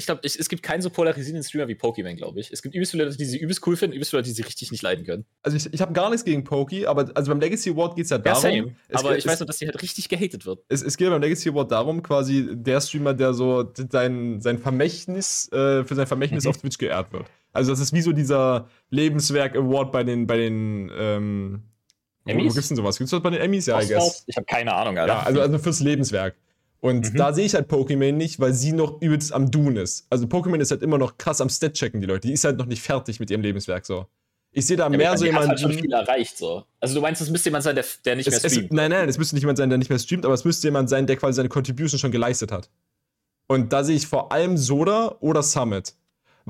Ich 0.00 0.06
glaube, 0.06 0.22
es 0.24 0.48
gibt 0.48 0.62
keinen 0.62 0.80
so 0.80 0.88
polarisierenden 0.88 1.44
Streamer 1.44 1.68
wie 1.68 1.74
Pokimane, 1.74 2.16
glaube 2.16 2.40
ich. 2.40 2.50
Es 2.50 2.62
gibt 2.62 2.74
übelst 2.74 2.92
viele 2.92 3.04
Leute, 3.04 3.18
die 3.18 3.26
sie 3.26 3.38
übelst 3.38 3.66
cool 3.66 3.76
finden, 3.76 3.94
übelst 3.94 4.10
viele 4.10 4.20
Leute, 4.20 4.30
die 4.30 4.34
sie 4.34 4.42
richtig 4.42 4.70
nicht 4.70 4.82
leiden 4.82 5.04
können. 5.04 5.26
Also 5.42 5.58
ich, 5.58 5.72
ich 5.74 5.80
habe 5.82 5.92
gar 5.92 6.08
nichts 6.08 6.24
gegen 6.24 6.42
Poki, 6.42 6.86
aber 6.86 7.10
also 7.14 7.30
beim 7.30 7.38
Legacy 7.38 7.70
Award 7.70 7.96
geht 7.96 8.04
es 8.04 8.10
ja 8.10 8.16
Ja, 8.16 8.22
darum. 8.22 8.40
same. 8.42 8.74
Es, 8.88 8.98
Aber 8.98 9.18
ich 9.18 9.26
weiß 9.26 9.40
nur, 9.40 9.46
dass 9.46 9.58
die 9.58 9.66
halt 9.66 9.82
richtig 9.82 10.08
gehatet 10.08 10.46
wird. 10.46 10.60
es, 10.68 10.82
es 10.82 10.96
geht 10.96 11.10
beim 11.10 11.20
Legacy 11.20 11.50
Award 11.50 11.70
darum, 11.70 12.02
quasi 12.02 12.48
der 12.50 12.80
Streamer, 12.80 13.12
der 13.14 13.34
so 13.34 13.70
sein, 13.90 14.40
sein 14.40 14.58
Vermächtnis, 14.58 15.52
äh, 15.52 15.84
für 15.84 15.94
sein 15.94 16.06
Vermächtnis 16.06 16.44
Mhm. 16.44 16.50
auf 16.50 16.56
Twitch 16.56 16.78
geehrt 16.78 17.12
wird. 17.12 17.26
Also 17.52 17.70
das 17.72 17.80
ist 17.80 17.92
wie 17.92 18.00
so 18.00 18.12
dieser 18.12 18.68
Lebenswerk 18.90 19.54
Award 19.56 19.92
bei 19.92 20.02
den, 20.04 20.26
bei 20.26 20.36
den, 20.38 20.90
ähm, 20.96 21.62
wo, 22.24 22.32
wo 22.32 22.38
Emmys? 22.38 22.54
gibt's 22.54 22.68
denn 22.68 22.76
sowas? 22.76 22.96
Gibt's 22.96 23.10
das 23.10 23.22
bei 23.22 23.30
den 23.30 23.40
Emmys? 23.40 23.66
Ja, 23.66 23.80
I 23.80 23.86
guess. 23.86 24.24
Ich 24.26 24.36
habe 24.36 24.46
keine 24.46 24.72
Ahnung, 24.74 24.98
Alter. 24.98 25.12
Ja, 25.14 25.20
also, 25.22 25.40
also 25.40 25.58
fürs 25.58 25.80
Lebenswerk. 25.80 26.36
Und 26.80 27.12
Mhm. 27.12 27.16
da 27.18 27.32
sehe 27.34 27.44
ich 27.44 27.54
halt 27.54 27.70
Pokémon 27.70 28.12
nicht, 28.12 28.40
weil 28.40 28.54
sie 28.54 28.72
noch 28.72 29.00
übelst 29.02 29.32
am 29.32 29.50
Doen 29.50 29.76
ist. 29.76 30.06
Also 30.08 30.26
Pokémon 30.26 30.58
ist 30.60 30.70
halt 30.70 30.82
immer 30.82 30.96
noch 30.98 31.18
krass 31.18 31.40
am 31.42 31.50
Stat-Checken, 31.50 32.00
die 32.00 32.06
Leute. 32.06 32.26
Die 32.28 32.32
ist 32.34 32.44
halt 32.44 32.56
noch 32.56 32.66
nicht 32.66 32.82
fertig 32.82 33.20
mit 33.20 33.30
ihrem 33.30 33.42
Lebenswerk 33.42 33.84
so. 33.84 34.06
Ich 34.52 34.66
sehe 34.66 34.76
da 34.76 34.84
Ja, 34.84 34.88
mehr 34.96 35.16
so 35.16 35.24
die 35.24 35.30
hat 35.30 35.34
jemanden. 35.42 35.48
halt 35.50 35.60
schon 35.60 35.72
viel 35.74 35.92
erreicht, 35.92 36.36
so. 36.38 36.64
Also 36.80 36.94
du 36.94 37.00
meinst, 37.02 37.20
es 37.20 37.30
müsste 37.30 37.50
jemand 37.50 37.64
sein, 37.64 37.74
der, 37.76 37.84
der 38.04 38.16
nicht 38.16 38.26
es, 38.26 38.32
mehr 38.34 38.44
es, 38.44 38.52
streamt. 38.52 38.72
nein, 38.72 38.90
nein, 38.90 39.08
es 39.08 39.18
müsste 39.18 39.36
nicht 39.36 39.42
jemand 39.42 39.58
sein, 39.58 39.68
der 39.68 39.78
nicht 39.78 39.90
mehr 39.90 39.98
streamt, 39.98 40.24
aber 40.24 40.34
es 40.34 40.44
müsste 40.44 40.66
jemand 40.66 40.88
sein, 40.88 41.06
der 41.06 41.16
quasi 41.16 41.36
seine 41.36 41.48
Contribution 41.50 41.98
schon 42.00 42.10
geleistet 42.10 42.50
hat. 42.50 42.70
Und 43.46 43.72
da 43.72 43.84
sehe 43.84 43.96
ich 43.96 44.06
vor 44.06 44.32
allem 44.32 44.56
Soda 44.56 45.16
oder 45.20 45.42
Summit. 45.42 45.94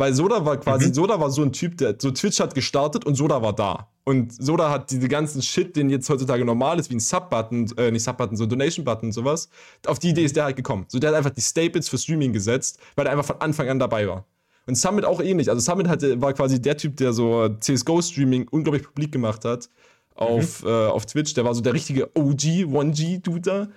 Weil 0.00 0.14
Soda 0.14 0.46
war 0.46 0.56
quasi, 0.56 0.88
Mhm. 0.88 0.94
Soda 0.94 1.20
war 1.20 1.30
so 1.30 1.42
ein 1.42 1.52
Typ, 1.52 1.76
der 1.76 1.94
so 1.98 2.10
Twitch 2.10 2.40
hat 2.40 2.54
gestartet 2.54 3.04
und 3.04 3.16
Soda 3.16 3.42
war 3.42 3.52
da. 3.52 3.88
Und 4.04 4.32
Soda 4.32 4.70
hat 4.70 4.90
diese 4.90 5.08
ganzen 5.08 5.42
Shit, 5.42 5.76
den 5.76 5.90
jetzt 5.90 6.08
heutzutage 6.08 6.42
normal 6.42 6.78
ist, 6.78 6.88
wie 6.88 6.94
ein 6.94 7.00
Sub-Button, 7.00 7.72
äh, 7.76 7.90
nicht 7.90 8.02
Sub-Button, 8.02 8.34
so 8.34 8.44
ein 8.44 8.48
Donation-Button 8.48 9.08
und 9.08 9.12
sowas. 9.12 9.50
Auf 9.86 9.98
die 9.98 10.08
Idee 10.08 10.24
ist 10.24 10.36
der 10.36 10.44
halt 10.44 10.56
gekommen. 10.56 10.86
So, 10.88 10.98
der 10.98 11.10
hat 11.10 11.16
einfach 11.18 11.30
die 11.30 11.42
Staples 11.42 11.90
für 11.90 11.98
Streaming 11.98 12.32
gesetzt, 12.32 12.78
weil 12.96 13.04
er 13.06 13.12
einfach 13.12 13.26
von 13.26 13.42
Anfang 13.42 13.68
an 13.68 13.78
dabei 13.78 14.08
war. 14.08 14.24
Und 14.66 14.76
Summit 14.76 15.04
auch 15.04 15.20
ähnlich. 15.20 15.50
Also 15.50 15.60
Summit 15.60 15.86
hatte, 15.86 16.18
war 16.22 16.32
quasi 16.32 16.62
der 16.62 16.78
Typ, 16.78 16.96
der 16.96 17.12
so 17.12 17.50
CSGO-Streaming 17.60 18.48
unglaublich 18.50 18.84
publik 18.84 19.12
gemacht 19.12 19.44
hat 19.44 19.68
auf, 20.14 20.64
äh, 20.64 20.68
auf 20.68 21.04
Twitch. 21.04 21.34
Der 21.34 21.44
war 21.44 21.54
so 21.54 21.60
der 21.60 21.74
richtige 21.74 22.08
OG, 22.16 22.64
1G-Dude 22.64 23.40
da. 23.42 23.68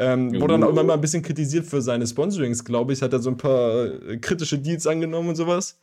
Ähm, 0.00 0.32
wurde 0.40 0.54
dann 0.54 0.62
auch 0.64 0.68
immer 0.70 0.84
mal 0.84 0.94
ein 0.94 1.00
bisschen 1.00 1.22
kritisiert 1.22 1.66
für 1.66 1.82
seine 1.82 2.06
Sponsorings, 2.06 2.64
glaube 2.64 2.92
ich. 2.92 3.02
Hat 3.02 3.12
er 3.12 3.18
so 3.18 3.30
ein 3.30 3.36
paar 3.36 3.86
äh, 3.86 4.16
kritische 4.18 4.58
Deals 4.58 4.86
angenommen 4.86 5.30
und 5.30 5.34
sowas. 5.36 5.78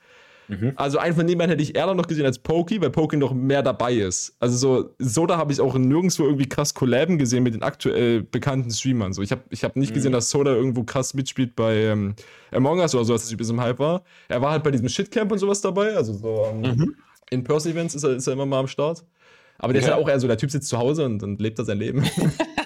Mhm. 0.47 0.73
Also 0.75 0.99
einen 0.99 1.15
von 1.15 1.25
den 1.25 1.37
beiden 1.39 1.49
hätte 1.49 1.63
ich 1.63 1.75
eher 1.75 1.91
noch 1.93 2.05
gesehen 2.05 2.23
als 2.25 2.37
Pokey, 2.37 2.79
weil 2.79 2.91
Pokey 2.91 3.17
noch 3.17 3.33
mehr 3.33 3.63
dabei 3.63 3.95
ist. 3.95 4.35
Also 4.39 4.55
so, 4.57 4.89
Soda 4.99 5.37
habe 5.37 5.51
ich 5.51 5.59
auch 5.59 5.75
nirgendwo 5.75 6.23
irgendwie 6.23 6.47
krass 6.47 6.73
Collaben 6.73 7.17
gesehen 7.17 7.41
mit 7.43 7.55
den 7.55 7.63
aktuell 7.63 8.21
bekannten 8.21 8.69
Streamern. 8.69 9.11
So, 9.11 9.23
ich 9.23 9.31
habe 9.31 9.41
ich 9.49 9.63
hab 9.63 9.75
nicht 9.75 9.89
Mhm. 9.89 9.93
gesehen, 9.95 10.11
dass 10.11 10.29
Soda 10.29 10.53
irgendwo 10.53 10.83
krass 10.83 11.15
mitspielt 11.15 11.55
bei 11.55 11.75
ähm, 11.85 12.13
Among 12.51 12.77
Us 12.79 12.93
oder 12.93 13.03
so, 13.05 13.13
als 13.13 13.23
das 13.23 13.31
ein 13.31 13.37
bisschen 13.37 13.55
im 13.55 13.61
Hype 13.61 13.79
war. 13.79 14.03
Er 14.29 14.39
war 14.41 14.51
halt 14.51 14.63
bei 14.63 14.69
diesem 14.71 14.87
Shitcamp 14.87 15.31
und 15.31 15.39
sowas 15.39 15.61
dabei, 15.61 15.95
also 15.95 16.13
so 16.13 16.45
ähm, 16.51 16.61
Mhm. 16.61 16.95
In-Person-Events 17.31 17.95
ist 17.95 18.03
er, 18.03 18.11
ist 18.11 18.27
er 18.27 18.33
immer 18.33 18.45
mal 18.45 18.59
am 18.59 18.67
Start. 18.67 19.03
Aber 19.57 19.73
der 19.73 19.81
ist 19.81 19.87
Okay. 19.87 19.95
halt 19.95 20.03
auch 20.05 20.09
eher 20.09 20.19
so, 20.19 20.27
der 20.27 20.37
Typ 20.37 20.51
sitzt 20.51 20.69
zu 20.69 20.77
Hause 20.77 21.05
und, 21.05 21.23
und 21.23 21.41
lebt 21.41 21.57
da 21.57 21.63
sein 21.65 21.79
Leben. 21.79 22.03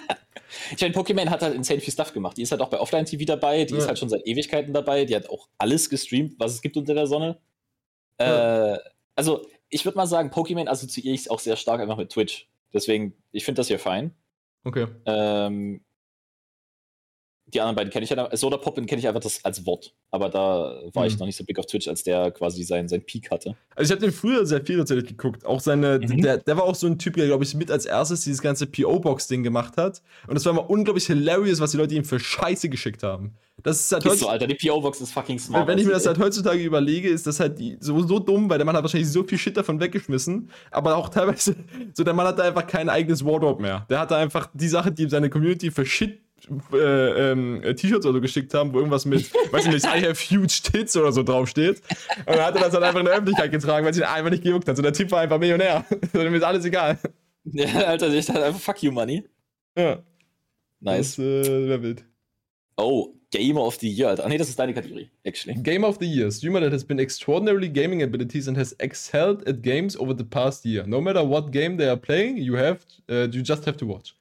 Ich 0.76 0.82
meine, 0.82 0.94
Pokémon 0.94 1.30
hat 1.30 1.42
halt 1.42 1.56
insane 1.56 1.80
viel 1.80 1.94
Stuff 1.94 2.14
gemacht. 2.14 2.38
Die 2.38 2.42
ist 2.44 2.52
halt 2.52 2.62
auch 2.62 2.70
bei 2.70 2.80
Offline-TV 2.80 3.26
dabei, 3.26 3.66
die 3.66 3.74
Ja. 3.74 3.80
ist 3.80 3.88
halt 3.88 4.00
schon 4.00 4.10
seit 4.10 4.26
Ewigkeiten 4.26 4.74
dabei, 4.74 5.06
die 5.06 5.16
hat 5.16 5.30
auch 5.30 5.48
alles 5.58 5.90
gestreamt, 5.90 6.36
was 6.40 6.54
es 6.54 6.62
gibt 6.62 6.78
unter 6.78 6.94
der 6.94 7.08
Sonne. 7.08 7.38
Äh, 8.18 8.78
also, 9.16 9.46
ich 9.70 9.86
würde 9.86 9.98
mal 9.98 10.08
sagen, 10.08 10.30
Pokémon 10.30 10.68
assoziiere 10.68 11.14
ich 11.14 11.30
auch 11.32 11.40
sehr 11.40 11.56
stark 11.56 11.80
einfach 11.82 11.98
mit 11.98 12.10
Twitch. 12.12 12.48
Deswegen, 12.74 13.14
ich 13.32 13.46
finde 13.46 13.60
das 13.60 13.68
hier 13.68 13.80
fein. 13.80 14.14
Okay. 14.64 14.88
Ähm, 15.06 15.82
die 17.54 17.62
anderen 17.62 17.76
beiden 17.76 17.92
kenne 17.92 18.04
ich 18.04 18.10
ja. 18.10 18.30
Soda 18.36 18.58
Poppin 18.58 18.86
kenne 18.86 19.00
ich 19.00 19.08
einfach 19.08 19.22
das 19.22 19.44
als 19.44 19.66
Wort. 19.66 19.94
Aber 20.12 20.30
da 20.30 20.80
war 20.94 21.04
Mhm. 21.04 21.08
ich 21.08 21.20
noch 21.20 21.26
nicht 21.26 21.36
so 21.38 21.44
big 21.44 21.58
auf 21.60 21.66
Twitch, 21.66 21.88
als 21.88 22.04
der 22.04 22.32
quasi 22.32 22.64
seinen, 22.64 22.88
seinen 22.88 23.06
Peak 23.06 23.32
hatte. 23.32 23.56
Also 23.76 23.90
ich 23.90 23.98
habe 23.98 24.02
den 24.06 24.14
früher 24.16 24.46
sehr 24.46 24.66
viel 24.66 24.78
tatsächlich 24.78 25.08
geguckt. 25.10 25.46
Auch 25.46 25.60
seine, 25.60 26.00
Mhm. 26.00 26.22
der, 26.22 26.38
der 26.38 26.58
war 26.58 26.64
auch 26.64 26.76
so 26.76 26.88
ein 26.88 26.98
Typ, 27.00 27.16
der, 27.16 27.28
glaube 27.28 27.44
ich, 27.44 27.54
mit 27.56 27.72
als 27.72 27.86
erstes 27.86 28.22
dieses 28.24 28.42
ganze 28.42 28.66
PO-Box-Ding 28.68 29.44
gemacht 29.44 29.78
hat. 29.78 30.02
Und 30.28 30.36
das 30.36 30.46
war 30.46 30.52
immer 30.54 30.70
unglaublich 30.70 31.06
hilarious, 31.06 31.60
was 31.60 31.72
die 31.72 31.78
Leute 31.78 31.96
ihm 31.96 32.06
für 32.06 32.20
Scheiße 32.20 32.70
geschickt 32.70 33.04
haben. 33.04 33.36
Das 33.62 33.80
ist 33.82 33.92
halt 33.92 34.04
Ist 34.06 34.06
so, 34.06 34.12
heutzutage, 34.28 34.32
Alter, 34.32 34.48
die 34.48 34.56
PO-Box 34.68 35.02
ist 35.02 35.12
fucking 35.12 35.38
smart. 35.38 35.68
wenn 35.68 35.78
ich 35.78 35.86
mir 35.86 35.92
das 35.92 36.06
halt 36.08 36.18
heutzutage 36.18 36.64
überlege, 36.64 37.10
ist 37.10 37.28
das 37.28 37.42
halt 37.42 37.60
so, 37.82 38.02
so 38.08 38.18
dumm, 38.20 38.50
weil 38.50 38.58
der 38.58 38.64
Mann 38.66 38.76
hat 38.76 38.84
wahrscheinlich 38.84 39.12
so 39.12 39.24
viel 39.24 39.38
Shit 39.38 39.58
davon 39.58 39.82
weggeschmissen. 39.82 40.50
Aber 40.72 40.96
auch 40.96 41.10
teilweise, 41.10 41.56
so 41.94 42.06
der 42.06 42.14
Mann 42.14 42.26
hatte 42.26 42.42
einfach 42.44 42.66
kein 42.66 42.88
eigenes 42.88 43.26
Wardrobe 43.26 43.62
mehr. 43.62 43.86
Der 43.90 44.00
hatte 44.00 44.16
einfach 44.16 44.50
die 44.54 44.70
Sache, 44.70 44.92
die 44.94 45.04
ihm 45.04 45.10
seine 45.10 45.30
Community 45.30 45.72
für 45.72 45.86
Shit 45.86 46.22
äh, 46.74 47.32
ähm, 47.32 47.62
T-Shirts 47.64 48.06
oder 48.06 48.16
so 48.16 48.22
geschickt 48.22 48.54
haben, 48.54 48.74
wo 48.74 48.78
irgendwas 48.80 49.06
mit, 49.06 49.34
weiß 49.52 49.66
ich 49.68 49.74
nicht, 49.74 49.86
I 49.86 50.06
have 50.08 50.16
huge 50.16 50.60
tits 50.64 50.96
oder 50.98 51.12
so 51.12 51.24
draufsteht. 51.24 51.82
Und 52.26 52.36
dann 52.36 52.46
hat 52.46 52.56
er 52.56 52.62
das 52.62 52.72
dann 52.72 52.84
einfach 52.84 53.00
in 53.00 53.06
der 53.06 53.14
Öffentlichkeit 53.16 53.52
getragen, 53.52 53.86
weil 53.86 53.92
es 53.92 53.98
ihn 53.98 54.04
einfach 54.04 54.32
nicht 54.32 54.44
gejuckt 54.44 54.68
hat. 54.68 54.76
So 54.76 54.82
der 54.82 54.94
Typ 54.94 55.12
war 55.12 55.22
einfach 55.22 55.40
Millionär. 55.40 55.86
Dem 56.14 56.34
ist 56.34 56.44
alles 56.44 56.66
egal. 56.66 56.98
Ja, 57.46 57.68
Alter, 57.86 58.14
ich 58.14 58.26
dachte 58.26 58.44
einfach 58.44 58.60
fuck 58.60 58.82
you, 58.84 58.92
Money. 58.92 59.24
Ja, 59.78 60.00
Nice. 60.82 61.16
das 61.16 61.20
äh, 61.20 61.68
wäre 61.68 61.82
wild. 61.84 62.06
Oh, 62.78 63.14
Gamer 63.32 63.62
of 63.62 63.76
the 63.76 63.88
Year, 63.90 64.10
Alter. 64.10 64.26
Ah, 64.26 64.30
nee, 64.30 64.38
das 64.38 64.50
ist 64.50 64.58
deine 64.58 64.74
Kategorie, 64.74 65.10
actually. 65.26 65.54
Game 65.62 65.84
of 65.84 65.98
the 66.00 66.06
Year, 66.06 66.32
streamer 66.32 66.62
that 66.62 66.72
has 66.72 66.84
been 66.84 66.98
extraordinarily 67.00 67.70
gaming 67.70 68.02
abilities 68.02 68.48
and 68.48 68.58
has 68.58 68.74
excelled 68.80 69.48
at 69.48 69.62
games 69.62 69.96
over 69.98 70.16
the 70.16 70.24
past 70.24 70.66
year. 70.66 70.86
No 70.88 71.00
matter 71.02 71.22
what 71.28 71.52
game 71.52 71.78
they 71.78 71.88
are 71.88 71.98
playing, 71.98 72.38
you 72.38 72.56
have, 72.56 72.80
uh, 73.10 73.28
you 73.32 73.42
just 73.44 73.66
have 73.66 73.78
to 73.78 73.86
watch. 73.86 74.16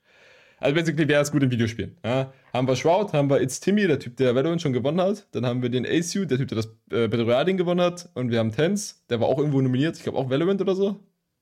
Also 0.61 0.75
basically, 0.75 1.07
wer 1.07 1.21
ist 1.21 1.31
gut 1.31 1.43
in 1.43 1.51
Videospielen? 1.51 1.97
Ja? 2.05 2.33
Haben 2.53 2.67
wir 2.67 2.77
Shroud, 2.77 3.13
haben 3.13 3.31
wir 3.31 3.41
It's 3.41 3.61
Timmy, 3.61 3.87
der 3.87 3.99
Typ, 3.99 4.17
der 4.17 4.35
Valorant 4.35 4.61
schon 4.61 4.73
gewonnen 4.73 5.01
hat. 5.01 5.27
Dann 5.33 5.47
haben 5.47 5.63
wir 5.63 5.69
den 5.69 5.87
Asu, 5.87 6.25
der 6.25 6.39
Typ, 6.39 6.49
der 6.49 6.57
das 6.57 6.67
äh, 6.91 7.09
Battle 7.09 7.25
Royale 7.25 7.55
gewonnen 7.55 7.81
hat. 7.81 8.09
Und 8.15 8.31
wir 8.31 8.39
haben 8.39 8.53
Tens, 8.53 9.05
der 9.09 9.21
war 9.21 9.29
auch 9.29 9.39
irgendwo 9.39 9.61
nominiert, 9.61 9.97
ich 9.97 10.03
glaube 10.03 10.19
auch 10.19 10.31
Valorant 10.31 10.61
oder 10.61 10.75
so. 10.75 10.99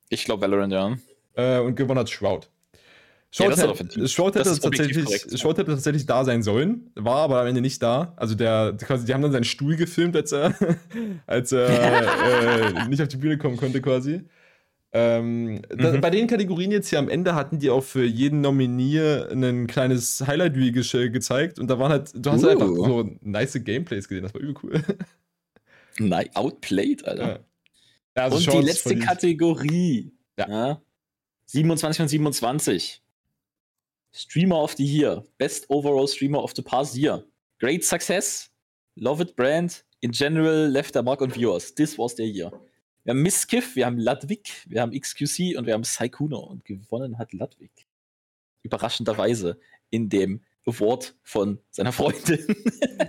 Ich 0.09 0.25
glaube 0.25 0.43
Valorant, 0.43 0.73
ja. 0.73 0.97
Äh, 1.35 1.61
und 1.61 1.77
gewonnen 1.77 2.01
hat 2.01 2.11
Shroud. 2.11 2.49
Shroud, 3.31 3.57
hätte. 3.57 4.09
Shroud, 4.09 4.35
tatsächlich, 4.35 5.05
korrekt. 5.05 5.39
Shroud 5.39 5.59
hätte 5.59 5.71
tatsächlich 5.73 6.07
da 6.07 6.25
sein 6.25 6.43
sollen, 6.43 6.91
war 6.95 7.17
aber 7.17 7.41
am 7.41 7.47
Ende 7.47 7.61
nicht 7.61 7.83
da. 7.83 8.15
Also 8.17 8.35
der, 8.35 8.77
quasi, 8.79 9.05
die 9.05 9.13
haben 9.13 9.23
dann 9.23 9.33
seinen 9.33 9.45
Stuhl 9.45 9.77
gefilmt, 9.77 10.17
als 10.17 10.33
er, 10.33 10.55
als 11.27 11.53
er 11.53 11.69
äh, 11.69 12.89
nicht 12.89 13.03
auf 13.03 13.09
die 13.09 13.17
Bühne 13.17 13.37
kommen 13.37 13.57
konnte 13.57 13.83
quasi. 13.83 14.23
Ähm, 14.93 15.61
da, 15.69 15.93
Mhm. 15.93 16.01
Bei 16.01 16.11
den 16.11 16.27
Kategorien 16.27 16.71
jetzt 16.71 16.89
hier 16.89 16.99
am 16.99 17.09
Ende 17.09 17.35
hatten 17.35 17.59
die 17.59 17.71
auch 17.71 17.83
für 17.85 18.05
jeden 18.05 18.41
Nominier 18.41 19.29
ein 19.31 19.67
kleines 19.67 20.25
Highlight-Reel 20.27 20.73
ge 20.73 21.09
gezeigt 21.11 21.59
und 21.59 21.69
da 21.69 21.79
waren 21.79 21.91
halt, 21.93 22.13
du 22.15 22.31
hast 22.31 22.43
halt 22.45 22.53
einfach 22.53 22.69
Uh. 22.69 22.87
so 22.87 23.11
nice 23.21 23.59
Gameplays 23.63 24.09
gesehen, 24.09 24.23
das 24.23 24.33
war 24.35 24.41
übel 24.41 24.55
cool. 24.63 24.83
Nein, 25.99 26.29
outplayed, 26.35 27.05
Alter. 27.07 27.29
Ja. 27.29 27.39
Ja, 28.17 28.23
also 28.25 28.37
Und 28.37 28.47
die 28.47 28.51
Shorts 28.51 28.67
letzte 28.67 28.89
verdient. 28.91 29.07
Kategorie. 29.09 30.13
Ja. 30.39 30.81
27 31.47 31.97
von 31.99 32.09
27. 32.09 33.03
Streamer 34.13 34.63
of 34.63 34.73
the 34.77 34.85
Year. 34.85 35.25
Best 35.39 35.69
Overall 35.69 36.09
Streamer 36.09 36.43
of 36.43 36.53
the 36.57 36.63
Past 36.63 36.97
Year. 36.97 37.25
Great 37.59 37.85
Success. 37.85 38.51
Love 38.95 39.23
it 39.23 39.37
Brand. 39.37 39.85
In 40.01 40.13
general, 40.13 40.69
left 40.71 40.97
a 40.97 41.03
mark 41.03 41.21
on 41.21 41.31
viewers. 41.31 41.75
This 41.75 41.99
was 41.99 42.15
their 42.15 42.27
year. 42.27 42.51
Wir 43.07 43.13
haben 43.13 43.23
Miskiff, 43.23 43.77
wir 43.77 43.87
haben 43.87 44.01
Ludwig, 44.01 44.65
wir 44.67 44.83
haben 44.83 44.91
XQC 44.91 45.57
und 45.57 45.67
wir 45.67 45.75
haben 45.75 45.85
Saikuno. 45.85 46.41
Und 46.41 46.65
gewonnen 46.65 47.19
hat 47.19 47.33
Ludwig. 47.33 47.71
Überraschenderweise 48.65 49.61
in 49.91 50.09
dem 50.09 50.41
Award 50.67 51.15
von 51.23 51.61
seiner 51.71 51.93
Freundin. 51.93 52.45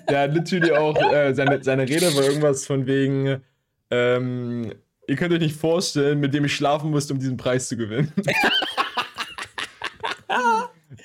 Der 0.08 0.20
hat 0.20 0.36
literally 0.36 0.72
auch, 0.72 0.96
äh, 1.12 1.34
seine, 1.34 1.64
seine 1.64 1.90
Rede 1.90 2.16
war 2.16 2.26
irgendwas 2.26 2.68
von 2.68 2.86
wegen, 2.86 3.42
ähm, 3.90 4.72
ihr 5.08 5.16
könnt 5.16 5.34
euch 5.34 5.40
nicht 5.40 5.56
vorstellen, 5.56 6.20
mit 6.20 6.32
dem 6.32 6.46
ich 6.46 6.56
schlafen 6.56 6.92
musste, 6.92 7.14
um 7.14 7.20
diesen 7.20 7.38
Preis 7.38 7.68
zu 7.68 7.76
gewinnen. 7.76 8.14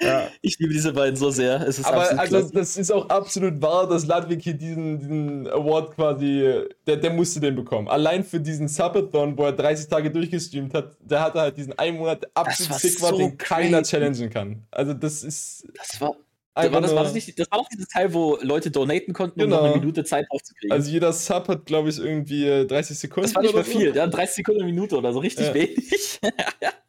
ja. 0.03 0.22
Ich 0.45 0.59
liebe 0.59 0.73
diese 0.73 0.93
beiden 0.93 1.15
so 1.15 1.31
sehr. 1.31 1.61
Aber 1.85 2.01
also, 2.19 2.37
klasse. 2.37 2.53
das 2.53 2.77
ist 2.77 2.91
auch 2.91 3.09
absolut 3.09 3.63
wahr, 3.63 3.89
dass 3.89 4.05
Ludwig 4.07 4.43
hier 4.43 4.55
diesen, 4.55 4.99
diesen 4.99 5.47
Award 5.49 5.95
quasi, 5.95 6.65
der, 6.85 6.97
der 6.97 7.13
musste 7.13 7.39
den 7.39 7.55
bekommen. 7.55 7.87
Allein 7.87 8.25
für 8.25 8.41
diesen 8.41 8.67
Subathon, 8.67 9.39
wo 9.39 9.45
er 9.45 9.53
30 9.53 9.87
Tage 9.89 10.11
durchgestreamt 10.11 10.75
hat, 10.75 10.97
der 11.01 11.21
hatte 11.21 11.41
halt 11.41 11.57
diesen 11.57 11.79
einen 11.79 11.97
Monat 11.99 12.27
absolut 12.35 12.81
sick 12.81 12.99
so 12.99 13.17
den 13.17 13.39
keiner 13.39 13.83
challengen 13.85 14.31
kann. 14.31 14.65
Also 14.73 14.95
das 14.95 15.23
ist 15.23 15.65
Das 15.77 16.01
war, 16.01 16.17
einfach 16.55 16.75
war, 16.75 16.81
das, 16.81 16.95
war 16.97 17.05
das, 17.05 17.15
nicht, 17.15 17.39
das 17.39 17.49
war 17.49 17.59
doch 17.61 17.69
dieses 17.69 17.87
Teil, 17.87 18.13
wo 18.13 18.37
Leute 18.43 18.73
donaten 18.73 19.13
konnten, 19.13 19.41
um 19.43 19.47
Genau. 19.49 19.63
noch 19.63 19.71
eine 19.71 19.77
Minute 19.81 20.03
Zeit 20.03 20.27
draufzukriegen. 20.29 20.73
Also 20.73 20.91
jeder 20.91 21.13
Sub 21.13 21.47
hat, 21.47 21.67
glaube 21.67 21.89
ich, 21.89 21.99
irgendwie 22.01 22.47
äh, 22.49 22.67
30 22.67 22.99
Sekunden. 22.99 23.29
das 23.29 23.37
war 23.37 23.43
nicht 23.43 23.55
mehr 23.55 23.63
so. 23.65 23.71
viel, 23.79 23.95
ja, 23.95 24.09
30 24.09 24.35
Sekunden 24.35 24.63
eine 24.63 24.73
Minute 24.73 24.97
oder 24.99 25.13
so, 25.13 25.21
richtig 25.21 25.47
Ja. 25.47 25.55
wenig. 25.55 26.19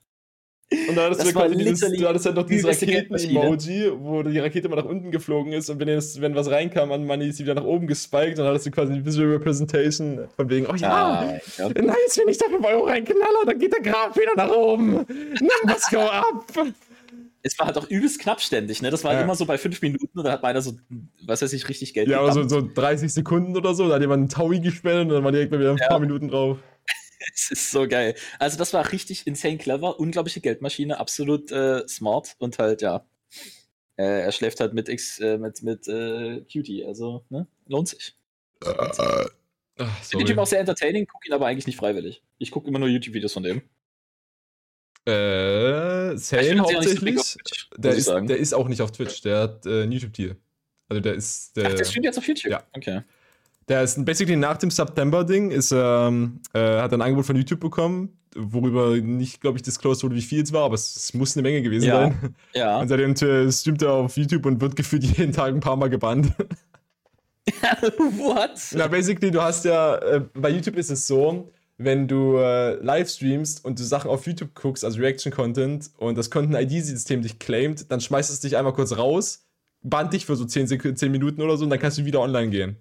Und 0.88 0.96
da 0.96 1.04
hattest 1.06 1.22
Das 1.22 1.28
du 1.30 1.34
quasi 1.34 1.56
dieses, 1.58 1.80
du 1.80 2.08
hattest 2.08 2.26
halt 2.26 2.36
noch 2.36 2.46
dieses 2.46 2.66
Raketen-Emoji, 2.82 3.92
wo 4.00 4.24
die 4.24 4.40
Rakete 4.40 4.70
mal 4.70 4.76
nach 4.78 4.86
unten 4.86 5.12
geflogen 5.12 5.54
ist 5.54 5.70
und 5.70 5.80
wenn, 5.80 5.90
es, 5.90 6.20
wenn 6.22 6.36
was 6.36 6.50
reinkam 6.50 6.92
an 6.92 7.06
Money, 7.06 7.28
ist 7.30 7.38
sie 7.38 7.44
wieder 7.44 7.56
nach 7.56 7.64
oben 7.64 7.88
gespiked 7.88 8.32
und 8.32 8.38
dann 8.40 8.48
hattest 8.48 8.66
du 8.66 8.72
quasi 8.72 8.94
eine 8.94 9.06
Visual 9.06 9.30
Representation 9.32 10.28
von 10.36 10.50
wegen, 10.50 10.66
oh 10.68 10.76
ja, 10.76 11.34
ja. 11.58 11.70
nice, 11.70 12.18
wenn 12.18 12.28
ich 12.30 12.38
da 12.38 12.48
5 12.50 12.66
Euro 12.66 12.84
reinknaller, 12.86 13.46
dann 13.46 13.60
geht 13.60 13.74
der 13.74 13.82
Graf 13.92 14.16
wieder 14.16 14.32
nach 14.36 14.50
oben. 14.56 14.92
Numbers 14.94 15.90
go 15.90 16.00
up. 16.00 16.46
Es 17.46 17.60
war 17.60 17.66
halt 17.68 17.78
auch 17.78 17.90
übelst 17.90 18.20
knappständig, 18.22 18.82
ne? 18.82 18.90
Das 18.90 19.04
war 19.04 19.14
Ja. 19.14 19.22
immer 19.22 19.36
so 19.36 19.46
bei 19.46 19.58
5 19.58 19.82
Minuten 19.82 20.18
und 20.18 20.24
dann 20.24 20.32
hat 20.32 20.44
meiner 20.44 20.62
so, 20.62 20.78
was 21.26 21.42
weiß 21.42 21.52
ich, 21.52 21.68
richtig 21.68 21.94
Geld 21.94 22.08
Ja, 22.08 22.20
aber 22.20 22.32
so, 22.32 22.48
so 22.48 22.62
30 22.62 23.14
Sekunden 23.14 23.56
oder 23.58 23.74
so, 23.76 23.90
da 23.90 23.96
hat 23.96 24.02
jemand 24.02 24.20
einen 24.22 24.30
Taui 24.30 24.62
gespendet 24.62 25.10
und 25.10 25.14
dann 25.16 25.24
war 25.26 25.32
direkt 25.34 25.52
mal 25.52 25.60
wieder 25.60 25.72
ein 25.72 25.78
Ja. 25.78 25.88
paar 25.90 26.00
Minuten 26.00 26.30
drauf. 26.30 26.58
Es 27.34 27.52
ist 27.52 27.72
so 27.72 27.88
geil. 27.88 28.16
Also 28.40 28.58
das 28.58 28.74
war 28.74 28.92
richtig 28.92 29.28
insane 29.28 29.58
clever, 29.58 30.00
unglaubliche 30.00 30.42
Geldmaschine, 30.42 31.00
absolut 31.00 31.52
äh, 31.52 31.88
smart 31.88 32.36
und 32.40 32.60
halt, 32.60 32.82
ja. 32.82 33.06
Äh, 33.96 34.22
er 34.24 34.32
schläft 34.32 34.60
halt 34.60 34.74
mit 34.74 34.90
X, 34.90 35.20
äh, 35.20 35.38
mit, 35.38 35.62
mit 35.64 35.88
äh, 35.88 36.42
Cutie, 36.52 36.86
also, 36.86 37.24
ne? 37.30 37.48
Lohnt 37.68 37.90
sich. 37.90 38.16
Ach, 38.62 39.30
Ich 40.02 40.08
finde 40.08 40.26
Typ 40.26 40.38
auch 40.38 40.48
sehr 40.48 40.60
entertaining, 40.60 41.06
gucke 41.08 41.28
ihn 41.28 41.34
aber 41.34 41.48
eigentlich 41.48 41.68
nicht 41.68 41.78
freiwillig. 41.78 42.24
Ich 42.38 42.52
gucke 42.52 42.68
immer 42.68 42.80
nur 42.80 42.88
YouTube-Videos 42.88 43.34
von 43.34 43.44
dem. 43.44 43.62
Äh, 45.06 46.12
ihn 46.12 46.18
so 46.18 46.36
big 46.38 46.60
hauptsächlich. 46.60 47.00
Twitch, 47.00 47.16
muss 47.16 47.68
der, 47.78 47.94
ist, 47.94 48.08
der 48.08 48.38
ist 48.38 48.54
auch 48.54 48.68
nicht 48.68 48.82
auf 48.82 48.92
Twitch, 48.92 49.22
der 49.22 49.40
hat 49.40 49.66
äh, 49.66 49.84
ein 49.84 49.92
YouTube-Tier. 49.92 50.38
Also 50.88 51.02
der 51.02 51.14
ist. 51.16 51.58
Der, 51.58 51.68
Ach, 51.68 51.74
der 51.74 51.84
streamt 51.84 52.06
jetzt 52.06 52.18
auf 52.18 52.28
YouTube? 52.28 52.52
ja. 52.52 52.64
Okay. 52.74 53.02
Der 53.70 53.84
ist 53.84 54.04
basically 54.04 54.36
nach 54.36 54.58
dem 54.58 54.70
September-Ding, 54.72 55.52
ist 55.52 55.72
ähm, 55.72 56.40
äh, 56.54 56.60
hat 56.60 56.92
er 56.92 56.98
ein 56.98 57.02
Angebot 57.02 57.26
von 57.26 57.36
YouTube 57.36 57.62
bekommen, 57.62 58.10
worüber 58.36 58.98
nicht, 58.98 59.40
glaube 59.42 59.58
ich, 59.58 59.62
disclosed 59.62 60.04
wurde, 60.04 60.16
wie 60.16 60.22
viel 60.22 60.44
es 60.44 60.52
war, 60.52 60.64
aber 60.66 60.76
es, 60.76 60.96
es 60.96 61.14
muss 61.14 61.36
eine 61.38 61.44
Menge 61.44 61.62
gewesen 61.62 61.86
Ja. 61.86 62.00
sein. 62.02 62.36
Ja. 62.54 62.80
Und 62.80 62.88
seitdem 62.90 63.16
streamt 63.52 63.82
er 63.82 63.94
auf 63.94 64.18
YouTube 64.18 64.46
und 64.46 64.60
wird 64.60 64.76
gefühlt 64.76 65.04
jeden 65.18 65.32
Tag 65.32 65.54
ein 65.54 65.60
paar 65.62 65.76
Mal 65.78 65.90
gebannt. 65.90 66.34
What? 67.48 68.60
Na, 68.74 68.88
basically, 68.88 69.32
du 69.32 69.42
hast 69.42 69.66
ja, 69.66 69.96
äh, 69.98 70.22
bei 70.34 70.50
YouTube 70.50 70.78
ist 70.78 70.90
es 70.92 71.08
so, 71.08 71.52
wenn 71.78 72.08
du 72.08 72.38
äh, 72.38 72.76
live 72.84 73.10
streamst 73.10 73.64
und 73.66 73.80
du 73.80 73.84
Sachen 73.84 74.10
auf 74.10 74.26
YouTube 74.26 74.54
guckst, 74.56 74.86
also 74.86 75.00
Reaction-Content, 75.00 75.92
und 75.98 76.18
das 76.18 76.30
Content-ID-System 76.30 77.22
dich 77.22 77.40
claimt, 77.40 77.92
dann 77.92 78.00
schmeißt 78.00 78.32
es 78.32 78.40
dich 78.40 78.56
einmal 78.58 78.74
kurz 78.74 78.96
raus, 78.98 79.46
bannt 79.82 80.14
dich 80.14 80.26
für 80.26 80.36
so 80.36 80.46
10, 80.46 80.68
Sek 80.68 80.98
10 80.98 81.12
Minuten 81.12 81.42
oder 81.42 81.58
so 81.58 81.64
und 81.66 81.70
dann 81.70 81.80
kannst 81.80 81.98
du 81.98 82.06
wieder 82.06 82.22
online 82.22 82.50
gehen. 82.50 82.78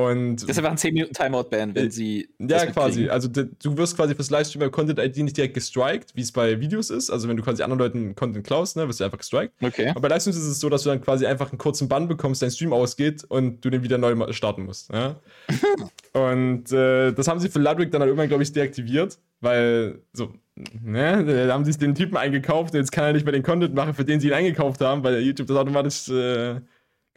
Und 0.00 0.36
Das 0.36 0.48
ist 0.50 0.58
einfach 0.58 0.70
ein 0.70 0.78
10 0.78 0.94
Minuten 0.94 1.12
Timeout-Ban, 1.12 1.74
wenn 1.74 1.88
Äh, 1.88 1.90
sie. 1.90 2.28
ja, 2.38 2.64
quasi. 2.66 3.08
Also 3.08 3.28
du 3.28 3.76
wirst 3.76 3.96
quasi 3.96 4.14
fürs 4.14 4.30
Livestream 4.30 4.70
Content-ID 4.70 5.16
nicht 5.24 5.36
direkt 5.36 5.54
gestrikt, 5.54 6.14
wie 6.14 6.20
es 6.20 6.30
bei 6.30 6.60
Videos 6.60 6.90
ist. 6.90 7.10
Also 7.10 7.28
wenn 7.28 7.36
du 7.36 7.42
quasi 7.42 7.64
anderen 7.64 7.80
Leuten 7.80 8.14
Content 8.14 8.46
klaust, 8.46 8.76
ne, 8.76 8.86
wirst 8.86 9.00
du 9.00 9.04
einfach 9.04 9.18
gestrikt. 9.18 9.54
Okay. 9.60 9.88
Aber 9.88 10.00
bei 10.02 10.08
Livestreams 10.08 10.36
ist 10.36 10.44
es 10.46 10.60
so, 10.60 10.68
dass 10.68 10.84
du 10.84 10.90
dann 10.90 11.00
quasi 11.00 11.26
einfach 11.26 11.50
einen 11.50 11.58
kurzen 11.58 11.88
Bann 11.88 12.06
bekommst, 12.06 12.42
dein 12.42 12.52
Stream 12.52 12.72
ausgeht 12.72 13.24
und 13.24 13.64
du 13.64 13.70
den 13.70 13.82
wieder 13.82 13.98
neu 13.98 14.32
starten 14.32 14.66
musst. 14.66 14.88
Ja? 14.92 15.16
und 16.12 16.70
äh, 16.70 17.10
das 17.12 17.26
haben 17.26 17.40
sie 17.40 17.48
für 17.48 17.58
Ludwig 17.58 17.90
dann 17.90 18.00
halt 18.00 18.08
irgendwann, 18.10 18.28
glaube 18.28 18.44
ich, 18.44 18.52
deaktiviert, 18.52 19.18
weil 19.40 20.00
so, 20.12 20.32
ne, 20.80 21.24
da 21.48 21.52
haben 21.52 21.64
sie 21.64 21.76
den 21.76 21.96
Typen 21.96 22.16
eingekauft 22.16 22.72
und 22.72 22.78
jetzt 22.78 22.92
kann 22.92 23.02
er 23.04 23.12
nicht 23.14 23.24
mehr 23.24 23.32
den 23.32 23.42
Content 23.42 23.74
machen, 23.74 23.94
für 23.94 24.04
den 24.04 24.20
sie 24.20 24.28
ihn 24.28 24.34
eingekauft 24.34 24.80
haben, 24.80 25.02
weil 25.02 25.20
YouTube 25.22 25.48
das 25.48 25.56
automatisch 25.56 26.08
äh, 26.08 26.60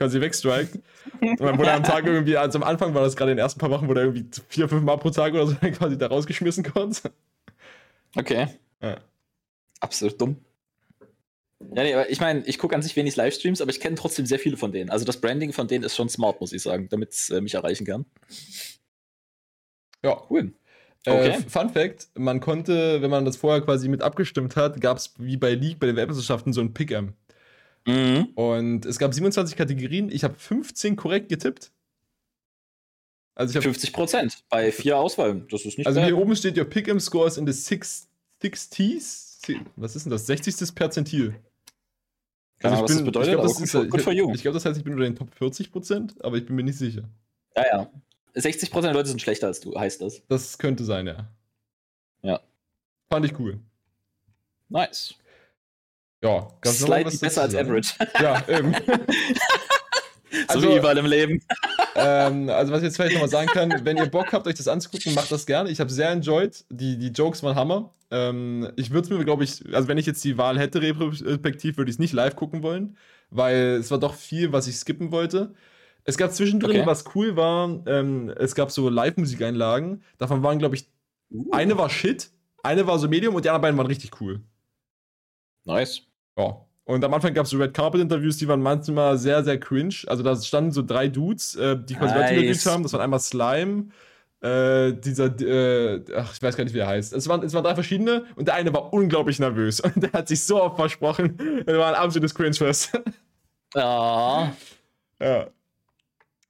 quasi 0.02 0.20
wegstrikt. 0.20 0.80
Und 1.22 1.40
dann 1.40 1.58
wurde 1.58 1.70
er 1.70 1.76
am 1.76 1.84
Tag 1.84 2.06
irgendwie, 2.06 2.36
also 2.36 2.58
am 2.58 2.64
Anfang 2.64 2.94
war 2.96 3.04
das 3.04 3.16
gerade 3.16 3.32
in 3.32 3.38
den 3.38 3.44
ersten 3.44 3.60
paar 3.60 3.70
Wochen, 3.70 3.88
wurde 3.88 4.02
er 4.02 4.06
irgendwie 4.08 4.28
vier, 4.50 4.68
fünf 4.68 4.84
Mal 4.84 4.98
pro 4.98 5.12
Tag 5.12 5.34
oder 5.34 5.46
so 5.46 5.56
quasi 5.78 5.98
da 5.98 6.08
rausgeschmissen 6.08 6.64
kurz. 6.64 7.04
Okay. 8.16 8.48
Ja. 8.82 8.98
Absolut 9.80 10.20
dumm. 10.20 10.38
Ja, 11.76 11.84
nee, 11.84 11.94
aber 11.94 12.10
ich 12.10 12.20
meine, 12.20 12.44
ich 12.46 12.58
gucke 12.58 12.76
an 12.76 12.82
sich 12.82 12.96
wenig 12.96 13.16
Livestreams, 13.16 13.62
aber 13.62 13.70
ich 13.70 13.80
kenne 13.80 13.96
trotzdem 13.96 14.26
sehr 14.26 14.40
viele 14.40 14.58
von 14.58 14.72
denen. 14.72 14.90
Also 14.90 15.06
das 15.06 15.22
Branding 15.22 15.54
von 15.54 15.68
denen 15.68 15.84
ist 15.84 15.96
schon 15.96 16.10
smart, 16.10 16.42
muss 16.42 16.54
ich 16.54 16.64
sagen, 16.64 16.90
damit 16.90 17.12
es 17.12 17.30
äh, 17.30 17.40
mich 17.40 17.54
erreichen 17.54 17.86
kann. 17.86 18.06
Ja, 20.04 20.20
Cool. 20.30 20.54
Äh, 21.06 21.12
Okay. 21.12 21.44
Fun 21.48 21.70
Fact: 21.70 22.10
Man 22.16 22.40
konnte, 22.40 23.02
wenn 23.02 23.10
man 23.10 23.26
das 23.26 23.38
vorher 23.38 23.62
quasi 23.62 23.88
mit 23.88 24.02
abgestimmt 24.02 24.56
hat, 24.56 24.80
gab 24.82 24.98
es 24.98 25.14
wie 25.18 25.38
bei 25.38 25.54
League 25.54 25.80
bei 25.80 25.88
den 25.88 25.96
Weltmeisterschaften 25.96 26.54
so 26.54 26.62
ein 26.62 26.74
Pick-Em. 26.74 27.14
Mhm. 27.86 28.26
Und 28.36 28.86
es 28.86 29.00
gab 29.00 29.14
27 29.14 29.56
Kategorien. 29.56 30.12
Ich 30.12 30.24
habe 30.24 30.36
15 30.38 30.96
korrekt 30.96 31.30
getippt. 31.30 31.72
Also 33.34 33.52
ich 33.52 33.56
habe 33.56 33.64
50 33.64 33.94
Prozent 33.94 34.44
bei 34.50 34.72
vier 34.72 34.98
Auswahlen. 34.98 35.48
Das 35.50 35.66
ist 35.66 35.78
nicht 35.78 35.88
Also 35.88 36.02
hier 36.02 36.18
oben 36.18 36.36
steht 36.36 36.58
your 36.58 36.66
Pick'em 36.66 37.00
Scores 37.00 37.38
in 37.38 37.48
the 37.48 37.54
six, 37.54 38.08
60s. 38.44 39.40
Was 39.76 39.96
ist 39.96 40.04
denn 40.06 40.12
das? 40.12 40.28
60. 40.28 40.76
Perzentil. 40.76 41.36
Keine 42.60 42.76
Ahnung, 42.76 42.84
was 42.90 42.96
das 42.98 43.04
bedeutet, 43.04 43.30
ich 43.30 43.34
glaube, 43.34 43.48
das, 43.48 43.56
gut 43.58 43.64
ist, 43.64 43.72
for- 43.72 44.00
for 44.00 44.14
you. 44.14 44.32
ich 44.36 44.42
glaub, 44.44 44.54
das 44.54 44.66
heißt, 44.66 44.78
ich 44.78 44.84
bin 44.84 44.94
unter 44.94 45.06
den 45.06 45.16
Top 45.16 45.34
40 45.34 45.72
Prozent, 45.72 46.24
aber 46.24 46.38
ich 46.38 46.46
bin 46.46 46.56
mir 46.56 46.64
nicht 46.64 46.78
sicher. 46.78 47.10
Ja, 47.56 47.64
ja. 47.66 47.92
60 48.36 48.70
Prozent 48.70 48.90
der 48.90 48.94
Leute 48.94 49.10
sind 49.10 49.20
schlechter 49.22 49.48
als 49.48 49.60
du, 49.62 49.78
heißt 49.78 50.02
das. 50.02 50.22
Das 50.28 50.58
könnte 50.60 50.84
sein, 50.86 51.08
ja. 51.08 51.28
Ja. 52.22 52.40
Fand 53.10 53.26
ich 53.26 53.38
cool. 53.40 53.60
Nice. 54.70 55.16
Ja, 56.24 56.48
noch 56.64 56.72
Slightly 56.72 57.18
besser 57.18 57.42
als 57.44 57.56
average. 57.56 57.94
Ja, 58.22 58.44
eben. 58.48 58.74
so 58.74 58.90
Also- 60.48 60.70
wie 60.70 60.78
überall 60.78 60.98
im 60.98 61.06
Leben. 61.08 61.42
ähm, 61.96 62.50
also 62.50 62.72
was 62.72 62.80
ich 62.80 62.86
jetzt 62.86 62.96
vielleicht 62.98 63.14
nochmal 63.14 63.30
sagen 63.30 63.48
kann, 63.48 63.82
wenn 63.84 63.98
ihr 63.98 64.06
Bock 64.06 64.32
habt, 64.34 64.46
euch 64.48 64.56
das 64.56 64.68
anzugucken, 64.68 65.14
macht 65.14 65.32
das 65.32 65.46
gerne. 65.46 65.70
Ich 65.70 65.80
habe 65.80 65.90
sehr 65.90 66.10
enjoyed. 66.12 66.64
Die, 66.70 66.98
die 66.98 67.08
Jokes 67.10 67.42
waren 67.44 67.56
Hammer. 67.56 67.94
Ähm, 68.12 68.72
ich 68.76 68.92
würde 68.92 69.06
es 69.06 69.10
mir, 69.18 69.24
glaube 69.26 69.44
ich, 69.44 69.64
also 69.74 69.88
wenn 69.88 69.98
ich 69.98 70.06
jetzt 70.06 70.24
die 70.24 70.38
Wahl 70.38 70.60
hätte, 70.60 70.82
retrospektiv, 70.82 71.78
würde 71.78 71.90
ich 71.90 71.96
es 71.96 72.00
nicht 72.00 72.14
live 72.14 72.36
gucken 72.36 72.62
wollen, 72.62 72.98
weil 73.30 73.78
es 73.80 73.90
war 73.90 73.98
doch 74.00 74.14
viel, 74.14 74.52
was 74.52 74.68
ich 74.68 74.76
skippen 74.76 75.12
wollte. 75.12 75.54
Es 76.04 76.18
gab 76.18 76.32
zwischendrin, 76.34 76.78
Okay. 76.82 76.86
was 76.88 77.04
cool 77.16 77.36
war, 77.36 77.82
ähm, 77.88 78.34
es 78.38 78.54
gab 78.56 78.72
so 78.72 78.90
Live-Musikeinlagen. 78.90 80.04
Davon 80.18 80.44
waren, 80.44 80.60
glaube 80.60 80.76
ich, 80.76 80.88
eine 81.52 81.78
war 81.78 81.90
Shit, 81.90 82.32
eine 82.64 82.86
war 82.88 83.00
so 83.00 83.08
Medium 83.08 83.36
und 83.36 83.46
die 83.46 83.50
anderen 83.50 83.62
beiden 83.62 83.78
waren 83.78 83.88
richtig 83.88 84.20
cool. 84.20 84.42
Nice. 85.64 86.02
Ja. 86.38 86.58
Und 86.84 87.04
am 87.06 87.14
Anfang 87.14 87.34
gab 87.34 87.46
es 87.46 87.52
so 87.52 87.58
Red 87.58 87.74
Carpet 87.74 88.02
Interviews, 88.02 88.38
die 88.38 88.48
waren 88.48 88.62
manchmal 88.62 89.18
sehr, 89.18 89.44
sehr 89.44 89.60
cringe. 89.60 89.96
Also 90.08 90.24
da 90.24 90.36
standen 90.36 90.72
so 90.72 90.82
drei 90.82 91.08
Dudes, 91.08 91.56
äh, 91.56 91.78
die 91.78 91.96
quasi 91.96 92.16
Nice. 92.16 92.32
interviewt 92.32 92.66
haben. 92.66 92.84
Das 92.84 92.94
waren 92.94 93.02
einmal 93.02 93.20
Slime, 93.20 93.86
äh, 94.42 94.94
dieser, 94.94 95.28
äh, 95.40 96.04
ach, 96.18 96.34
ich 96.34 96.42
weiß 96.42 96.58
gar 96.58 96.64
nicht, 96.64 96.74
wie 96.74 96.80
er 96.80 96.88
heißt. 96.88 97.14
Es 97.14 97.28
waren, 97.30 97.44
es 97.44 97.54
waren 97.54 97.64
drei 97.64 97.76
verschiedene 97.76 98.26
und 98.36 98.48
der 98.48 98.56
eine 98.56 98.74
war 98.74 98.92
unglaublich 98.92 99.40
nervös 99.40 99.80
und 99.80 100.02
der 100.02 100.12
hat 100.14 100.28
sich 100.28 100.44
so 100.44 100.62
oft 100.62 100.76
versprochen. 100.78 101.38
Das 101.66 101.78
war 101.78 101.90
ein 101.90 101.96
absolutes 101.96 102.34
Cringe-Fest. 102.34 103.00
Ja. 103.76 104.52
ja. 105.22 105.48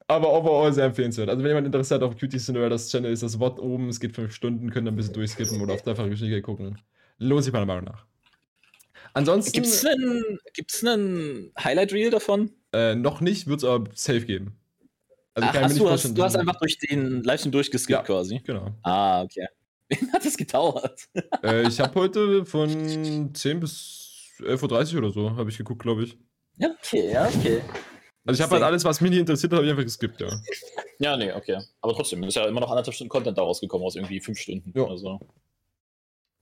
Aber 0.07 0.33
overall 0.33 0.73
sehr 0.73 0.85
empfehlenswert. 0.85 1.29
Also 1.29 1.43
wenn 1.43 1.49
jemand 1.49 1.67
Interesse 1.67 1.95
hat 1.95 2.03
auf 2.03 2.17
Cutie 2.17 2.37
Cinderella's 2.37 2.89
Channel, 2.89 3.11
ist 3.11 3.23
das 3.23 3.39
Wort 3.39 3.59
oben. 3.59 3.89
Es 3.89 3.99
geht 3.99 4.13
fünf 4.13 4.33
Stunden, 4.33 4.69
könnt 4.69 4.87
ihr 4.87 4.91
ein 4.91 4.95
bisschen 4.95 5.13
durchskippen 5.13 5.61
oder 5.61 5.73
auf 5.73 5.83
dreifache 5.83 6.09
Geschwindigkeit 6.09 6.43
gucken. 6.43 6.77
Lohnt 7.17 7.43
sich 7.43 7.53
meiner 7.53 7.65
Meinung 7.65 7.85
nach. 7.85 8.05
Ansonsten 9.13 9.51
Gibt's 9.53 9.85
einen, 9.85 10.39
gibt's 10.53 10.83
einen 10.85 11.51
Highlight-Reel 11.61 12.09
davon? 12.11 12.51
äh, 12.73 12.95
noch 12.95 13.19
nicht, 13.21 13.47
wird 13.47 13.59
es 13.59 13.63
aber 13.65 13.89
safe 13.93 14.21
geben. 14.25 14.57
Also 15.33 15.49
Ach, 15.51 15.67
nicht 15.67 15.79
du, 15.79 15.89
hast, 15.89 16.17
du 16.17 16.23
hast 16.23 16.35
einfach 16.35 16.57
durch 16.59 16.77
den 16.77 17.23
Livestream 17.23 17.51
durchgeskippt 17.51 17.99
Ja. 17.99 18.03
quasi. 18.03 18.39
Genau. 18.43 18.67
Ah, 18.83 19.21
okay. 19.23 19.47
Wie 19.89 20.11
hat 20.11 20.23
das 20.25 20.37
gedauert? 20.37 21.07
äh, 21.43 21.67
ich 21.67 21.79
habe 21.79 21.99
heute 21.99 22.45
von 22.45 23.33
10 23.33 23.59
bis 23.59 24.29
11.30 24.39 24.93
Uhr 24.93 24.99
oder 24.99 25.11
so, 25.11 25.31
habe 25.35 25.49
ich 25.49 25.57
geguckt, 25.57 25.81
glaube 25.83 26.03
ich. 26.03 26.17
Ja, 26.57 26.69
okay, 26.81 27.11
ja, 27.11 27.27
okay. 27.27 27.61
Also 28.25 28.39
ich 28.39 28.41
habe 28.43 28.53
halt 28.53 28.63
alles, 28.63 28.83
was 28.85 29.01
mich 29.01 29.09
nicht 29.11 29.19
interessiert 29.19 29.51
hat, 29.51 29.57
habe 29.57 29.65
ich 29.65 29.71
einfach 29.71 29.83
geskippt, 29.83 30.21
ja. 30.21 30.29
Ja, 30.99 31.17
nee, 31.17 31.31
okay. 31.33 31.57
Aber 31.81 31.93
trotzdem, 31.95 32.21
ist 32.23 32.35
ja 32.35 32.45
immer 32.45 32.59
noch 32.61 32.69
anderthalb 32.69 32.93
Stunden 32.93 33.09
Content 33.09 33.35
daraus 33.35 33.59
gekommen, 33.59 33.83
aus 33.83 33.95
irgendwie 33.95 34.19
fünf 34.19 34.37
Stunden 34.37 34.71
Ja. 34.75 34.83
oder 34.83 34.97
so. 34.97 35.19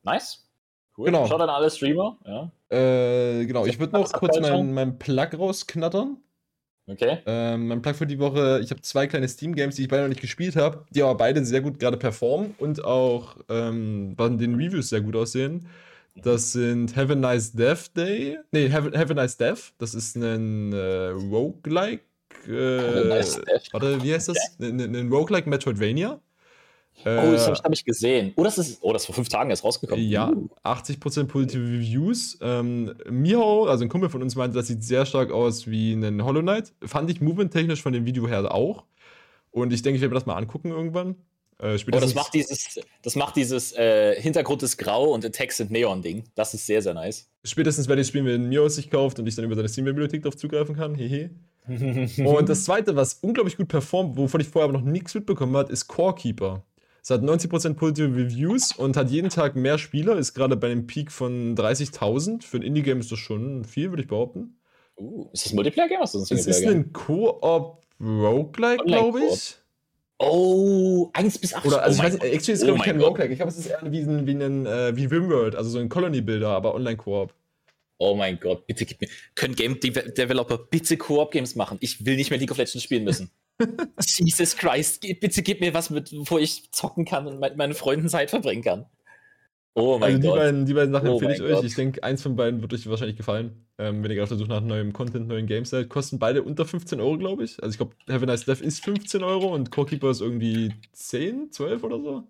Nice. 0.04 0.49
Cool. 1.00 1.06
Genau. 1.06 1.26
Schaut 1.28 1.40
an 1.40 1.50
alle 1.50 1.72
Streamer, 1.72 2.18
ja. 2.26 2.52
Äh, 2.70 3.46
genau, 3.46 3.66
ich 3.66 3.80
würde 3.80 3.94
noch 3.94 4.12
kurz 4.12 4.38
meinen 4.42 4.74
mein 4.74 5.00
Plug 5.00 5.30
rausknattern. 5.38 6.18
Okay. 6.88 7.20
Ähm, 7.26 7.70
mein 7.70 7.82
Plug 7.82 7.94
für 7.94 8.06
die 8.06 8.20
Woche, 8.20 8.60
ich 8.62 8.70
habe 8.70 8.82
zwei 8.82 9.08
kleine 9.08 9.30
Steam-Games, 9.30 9.76
die 9.76 9.84
ich 9.84 9.88
beide 9.88 10.02
noch 10.02 10.10
nicht 10.10 10.20
gespielt 10.20 10.58
habe, 10.58 10.86
die 10.90 11.02
aber 11.02 11.16
beide 11.16 11.46
sehr 11.46 11.62
gut 11.62 11.80
gerade 11.80 11.96
performen 11.96 12.54
und 12.58 12.84
auch 12.84 13.38
ähm, 13.48 14.14
bei 14.18 14.28
den 14.28 14.56
Reviews 14.56 14.90
sehr 14.90 15.00
gut 15.00 15.16
aussehen. 15.16 15.68
Das 16.16 16.52
sind 16.52 16.98
Have 16.98 17.14
a 17.14 17.16
Nice 17.16 17.54
Death 17.54 17.96
Day. 17.96 18.38
Nee, 18.52 18.70
Have, 18.70 18.92
Have 18.98 19.12
a 19.12 19.16
Nice 19.16 19.38
Death. 19.38 19.72
Das 19.78 19.96
ist 19.96 20.18
ein 20.18 20.74
äh, 20.74 21.08
Roguelike. 21.12 22.04
Äh, 22.46 23.06
Nice. 23.06 23.40
Warte, 23.72 24.04
wie 24.04 24.14
heißt 24.14 24.28
das? 24.28 24.58
Ein, 24.60 24.82
ein, 24.82 24.96
ein 24.96 25.10
Roguelike 25.10 25.50
Metroidvania. 25.50 26.20
Oh, 27.02 27.32
das 27.32 27.46
habe 27.46 27.52
Äh, 27.52 27.54
ich, 27.54 27.64
hab 27.64 27.74
ich 27.74 27.86
gesehen. 27.86 28.34
Oh, 28.36 28.44
das 28.44 28.58
ist, 28.58 28.80
oh, 28.82 28.94
das 28.94 29.04
ist 29.04 29.06
vor 29.08 29.16
fünf 29.16 29.30
Tagen 29.30 29.50
erst 29.50 29.64
rausgekommen. 29.64 30.04
ja, 30.04 30.30
Uh. 30.30 30.50
80% 30.64 31.26
positive 31.26 31.64
Reviews. 31.64 32.38
Ähm, 32.42 32.94
Miho, 33.10 33.66
also 33.66 33.84
ein 33.84 33.90
Kumpel 33.90 34.10
von 34.10 34.22
uns, 34.22 34.36
meinte, 34.36 34.58
das 34.58 34.68
sieht 34.68 34.84
sehr 34.84 35.06
stark 35.06 35.32
aus 35.32 35.68
wie 35.68 35.94
ein 35.94 36.24
Hollow 36.24 36.42
Knight. 36.42 36.74
Fand 36.84 37.10
ich 37.10 37.22
movement-technisch 37.22 37.82
von 37.82 37.94
dem 37.94 38.06
Video 38.06 38.28
her 38.28 38.54
auch. 38.54 38.84
Und 39.52 39.74
ich 39.74 39.82
denke, 39.82 39.96
ich 39.96 40.02
werde 40.02 40.14
mir 40.14 40.20
das 40.20 40.26
mal 40.28 40.36
angucken 40.36 40.70
irgendwann. 40.70 41.16
Äh, 41.62 41.78
Oh, 41.92 42.00
das 42.00 42.16
macht 42.16 42.34
dieses, 42.34 42.80
das 43.02 43.16
macht 43.16 43.36
dieses 43.36 43.74
äh, 43.74 44.16
Hintergrund 44.22 44.64
ist 44.64 44.78
grau 44.78 45.12
und 45.14 45.26
Attacks 45.26 45.58
sind 45.58 45.72
Neon-Ding. 45.72 46.24
Das 46.36 46.54
ist 46.54 46.66
sehr, 46.66 46.82
sehr 46.82 46.94
nice. 46.94 47.30
spätestens 47.44 47.88
werde 47.90 48.02
ich 48.02 48.08
spielen, 48.08 48.26
wenn 48.26 48.48
Miho 48.48 48.66
es 48.66 48.76
sich 48.76 48.90
kauft 48.90 49.20
und 49.20 49.28
ich 49.28 49.36
dann 49.36 49.44
über 49.46 49.56
seine 49.56 49.68
Steam-Bibliothek 49.68 50.22
darauf 50.24 50.38
zugreifen 50.38 50.76
kann. 50.76 50.96
Hehe. 50.96 51.32
Und 51.68 52.50
das 52.50 52.64
zweite, 52.64 52.96
was 52.96 53.16
unglaublich 53.16 53.58
gut 53.58 53.68
performt, 53.68 54.18
wovon 54.18 54.40
ich 54.42 54.48
vorher 54.48 54.70
aber 54.70 54.80
noch 54.80 54.86
nichts 54.86 55.14
mitbekommen 55.14 55.56
habe, 55.58 55.72
ist 55.72 55.88
Core 55.88 56.16
Keeper. 56.16 56.64
Es 57.02 57.10
hat 57.10 57.22
90% 57.22 57.74
positive 57.76 58.16
Reviews 58.16 58.74
und 58.74 58.98
hat 58.98 59.10
jeden 59.10 59.30
Tag 59.30 59.56
mehr 59.56 59.78
Spieler, 59.78 60.18
ist 60.18 60.34
gerade 60.34 60.56
bei 60.56 60.72
einem 60.72 60.88
Peak 60.88 61.12
von 61.12 61.56
30.000. 61.56 62.44
Für 62.44 62.58
ein 62.58 62.64
Indie-Game 62.64 63.00
ist 63.00 63.12
das 63.12 63.20
schon 63.20 63.64
viel, 63.64 63.90
würde 63.92 64.04
ich 64.04 64.10
behaupten. 64.10 64.60
uh, 64.98 65.30
ist 65.34 65.46
das 65.46 65.54
ein 65.54 65.56
Multiplayer-Game? 65.56 66.02
Es 66.02 66.14
ist 66.14 66.66
ein 66.68 66.92
Co-op 66.94 67.86
Roguelike, 68.02 68.84
glaube 68.86 69.22
ich. 69.32 69.56
Oh, 70.22 71.10
1 71.14 71.38
bis 71.38 71.54
8. 71.54 71.66
Oder, 71.66 71.82
also 71.82 72.02
oh 72.02 72.06
ich 72.06 72.14
weiß 72.14 72.20
actually 72.22 72.54
ist 72.54 72.64
Oh 72.64 72.66
glaube 72.66 72.80
ich 72.80 72.86
mein 72.86 72.98
kein. 72.98 73.02
Roguelike. 73.02 73.32
Ich 73.32 73.40
glaube, 73.40 73.52
es 73.52 73.58
ist 73.58 73.68
eher 73.68 73.80
wie 73.84 74.02
ein, 74.02 74.28
wie 74.28 74.32
ein, 74.32 74.66
äh, 74.66 74.96
wie 74.96 75.06
Rimworld, 75.06 75.56
also 75.56 75.70
so 75.70 75.80
ein 75.80 75.88
Colony-Builder, 75.88 76.50
aber 76.50 76.76
Online-Koop. 76.76 77.34
Oh 78.00 78.16
mein 78.16 78.40
Gott, 78.40 78.66
bitte 78.68 78.86
gib 78.86 79.02
mir. 79.02 79.10
Können 79.36 79.56
Game 79.56 79.80
De 79.80 79.92
Developer 79.92 80.58
bitte 80.58 80.98
Koop-Games 80.98 81.56
machen? 81.56 81.78
Ich 81.82 82.06
will 82.06 82.16
nicht 82.16 82.30
mehr 82.30 82.40
League 82.40 82.52
of 82.52 82.58
Legends 82.58 82.84
spielen 82.84 83.04
müssen. 83.04 83.30
Jesus 84.00 84.56
Christ, 84.56 85.02
bitte 85.20 85.42
gib 85.42 85.60
mir 85.62 85.74
was, 85.74 85.90
mit, 85.90 86.12
wo 86.14 86.38
ich 86.38 86.72
zocken 86.72 87.06
kann 87.06 87.28
und 87.28 87.40
mit 87.40 87.58
meinen 87.58 87.74
Freunden 87.74 88.10
Zeit 88.10 88.30
verbringen 88.30 88.64
kann. 88.64 88.86
Oh 89.76 89.98
mein 90.00 90.04
Also 90.16 90.18
die 90.22 90.28
Gott. 90.28 90.38
beiden, 90.38 90.66
die 90.66 90.74
beiden 90.74 90.92
Sachen 90.92 91.08
Oh 91.10 91.14
empfehle 91.14 91.34
ich 91.36 91.42
euch. 91.42 91.52
Gott. 91.54 91.64
Ich 91.64 91.76
denke, 91.76 92.04
eins 92.04 92.22
von 92.22 92.36
beiden 92.36 92.62
wird 92.62 92.74
euch 92.74 92.90
wahrscheinlich 92.90 93.18
gefallen. 93.18 93.66
Ähm, 93.78 94.04
wenn 94.04 94.12
ihr 94.12 94.16
gerade 94.16 94.24
auf 94.24 94.30
der 94.30 94.38
Suche 94.38 94.50
nach 94.50 94.62
neuem 94.62 94.92
Content, 94.94 95.28
neuen 95.28 95.46
Games 95.48 95.70
seid. 95.70 95.90
Kosten 95.90 96.20
beide 96.20 96.44
unter 96.44 96.66
15 96.66 97.00
Euro, 97.00 97.18
glaube 97.18 97.44
ich. 97.44 97.62
Also 97.62 97.72
ich 97.72 97.78
glaube, 97.78 97.96
Have 98.10 98.24
a 98.24 98.26
Nice 98.26 98.46
Death 98.46 98.62
ist 98.62 98.84
15 98.84 99.24
Euro 99.24 99.54
und 99.54 99.72
Core 99.72 99.88
Keeper 99.88 100.10
ist 100.12 100.22
irgendwie 100.22 100.74
10, 100.94 101.52
12 101.52 101.84
oder 101.84 102.00
so. 102.02 102.24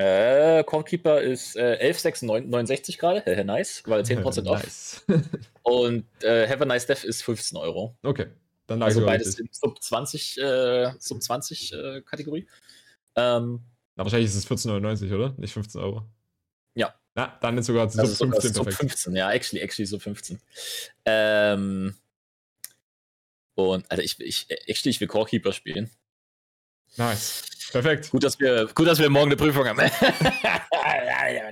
Äh, 0.00 0.64
Corekeeper 0.64 1.20
ist 1.20 1.56
äh, 1.56 1.78
11,69 1.92 2.98
gerade. 2.98 3.44
Nice, 3.44 3.82
weil 3.84 4.00
10% 4.00 4.46
off. 4.46 4.62
Nice. 4.62 5.04
Und 5.62 6.06
äh, 6.22 6.48
Have 6.48 6.62
a 6.62 6.64
Nice 6.64 6.86
Death 6.86 7.04
ist 7.04 7.22
15 7.22 7.58
Euro. 7.58 7.94
okay, 8.02 8.28
dann 8.70 8.82
Also 8.82 9.04
beides 9.04 9.38
in 9.38 9.48
Sub 9.50 9.82
20, 9.82 10.38
äh, 10.38 10.92
Sub 11.00 11.20
20 11.20 11.72
äh, 11.72 12.02
Kategorie. 12.02 12.46
Ähm, 13.16 13.64
Na, 13.96 14.04
wahrscheinlich 14.04 14.30
ist 14.30 14.36
es 14.36 14.46
14,99, 14.48 15.12
oder? 15.12 15.34
Nicht 15.38 15.52
15 15.52 15.80
Euro. 15.80 16.06
Ja. 16.74 16.94
Na, 17.16 17.36
dann 17.40 17.58
ist 17.58 17.66
sogar 17.66 17.88
Sub 17.90 18.00
also 18.00 18.14
sogar 18.14 18.40
15 18.40 18.54
Sub 18.54 18.64
perfekt. 18.64 18.90
15, 18.92 19.16
ja, 19.16 19.32
actually, 19.32 19.60
actually 19.60 19.86
Sub 19.86 20.02
15. 20.02 20.40
Ähm, 21.04 21.96
und, 23.56 23.90
Alter, 23.90 24.04
ich, 24.04 24.20
ich, 24.20 24.46
actually, 24.68 24.90
ich 24.90 25.00
will 25.00 25.08
Corekeeper 25.08 25.52
spielen. 25.52 25.90
Nice. 26.96 27.42
Perfekt. 27.72 28.10
Gut, 28.10 28.24
dass 28.24 28.38
wir, 28.40 28.68
gut, 28.74 28.86
dass 28.86 28.98
wir 28.98 29.08
morgen 29.10 29.26
eine 29.26 29.36
Prüfung 29.36 29.66
haben. 29.66 29.80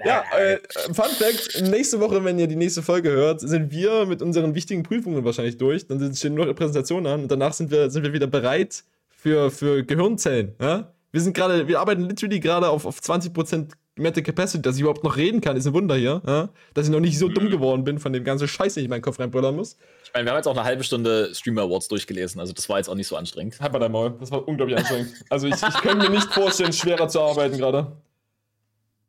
Ja, 0.05 0.25
äh, 0.37 0.59
Fun 0.93 1.05
Fact: 1.19 1.63
Nächste 1.63 2.01
Woche, 2.01 2.25
wenn 2.25 2.39
ihr 2.39 2.47
die 2.47 2.57
nächste 2.57 2.83
Folge 2.83 3.11
hört, 3.11 3.41
sind 3.41 3.71
wir 3.71 4.07
mit 4.07 4.23
unseren 4.23 4.55
wichtigen 4.55 4.83
Prüfungen 4.83 5.25
wahrscheinlich 5.25 5.59
durch. 5.59 5.87
Dann 5.87 5.99
sind- 5.99 6.17
stehen 6.17 6.35
nur 6.35 6.47
noch 6.47 6.55
Präsentationen 6.55 7.07
an 7.13 7.23
und 7.23 7.31
danach 7.31 7.53
sind 7.53 7.71
wir, 7.71 7.91
sind 7.91 8.03
wir 8.03 8.13
wieder 8.13 8.27
bereit 8.27 8.83
für, 9.09 9.51
für 9.51 9.85
Gehirnzellen. 9.85 10.55
Ja? 10.61 10.93
Wir 11.13 11.21
sind 11.21 11.35
gerade, 11.35 11.69
wir 11.69 11.81
arbeiten 11.81 12.03
literally 12.09 12.41
gerade 12.41 12.69
auf, 12.69 12.85
auf 12.87 12.99
20% 12.99 13.69
Mental 13.99 14.23
Capacity, 14.23 14.63
dass 14.63 14.77
ich 14.77 14.83
überhaupt 14.83 15.05
noch 15.05 15.17
reden 15.17 15.41
kann, 15.41 15.57
ist 15.57 15.67
ein 15.67 15.75
Wunder 15.75 15.97
hier. 15.97 16.23
Ja? 16.27 16.49
Dass 16.75 16.87
ich 16.87 16.93
noch 16.93 17.01
nicht 17.01 17.19
so 17.19 17.29
dumm 17.29 17.51
geworden 17.51 17.85
bin 17.85 17.99
von 17.99 18.13
dem 18.13 18.25
ganzen 18.25 18.49
Scheiß, 18.49 18.75
den 18.75 18.83
ich 18.83 18.85
in 18.87 18.91
meinen 18.91 19.03
Kopf 19.03 19.19
reinbrüllern 19.19 19.55
muss. 19.55 19.77
Ich 20.05 20.13
meine, 20.15 20.27
wir 20.27 20.31
haben 20.33 20.39
jetzt 20.39 20.47
auch 20.47 20.57
eine 20.57 20.65
halbe 20.65 20.85
Stunde 20.85 21.35
Streamer 21.35 21.63
Awards 21.63 21.89
durchgelesen, 21.89 22.41
also 22.41 22.53
das 22.53 22.69
war 22.69 22.79
jetzt 22.79 22.89
auch 22.89 22.95
nicht 22.95 23.09
so 23.09 23.17
anstrengend. 23.17 23.61
Halt 23.61 23.73
mal 23.73 23.79
dein 23.79 23.93
Maul, 23.93 24.15
das 24.19 24.31
war 24.31 24.47
unglaublich 24.47 24.79
anstrengend. 24.79 25.13
Also 25.29 25.47
ich, 25.47 25.55
ich 25.55 25.75
könnte 25.83 26.09
mir 26.09 26.11
nicht 26.11 26.33
vorstellen, 26.33 26.73
schwerer 26.73 27.09
zu 27.09 27.21
arbeiten 27.21 27.59
gerade. 27.59 27.93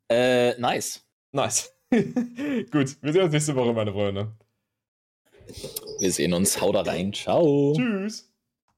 Äh, 0.10 0.60
nice. 0.60 1.02
Nice. 1.32 1.74
Gut, 1.92 2.98
wir 3.02 3.14
sehen 3.14 3.24
uns 3.24 3.34
nächste 3.34 3.56
Woche, 3.56 3.74
meine 3.74 3.92
Freunde. 3.92 4.32
Wir 6.00 6.12
sehen 6.12 6.34
uns. 6.34 6.62
Hau 6.62 6.72
da 6.72 6.82
rein. 6.82 7.14
Ciao. 7.14 7.74
Tschüss. 7.76 8.29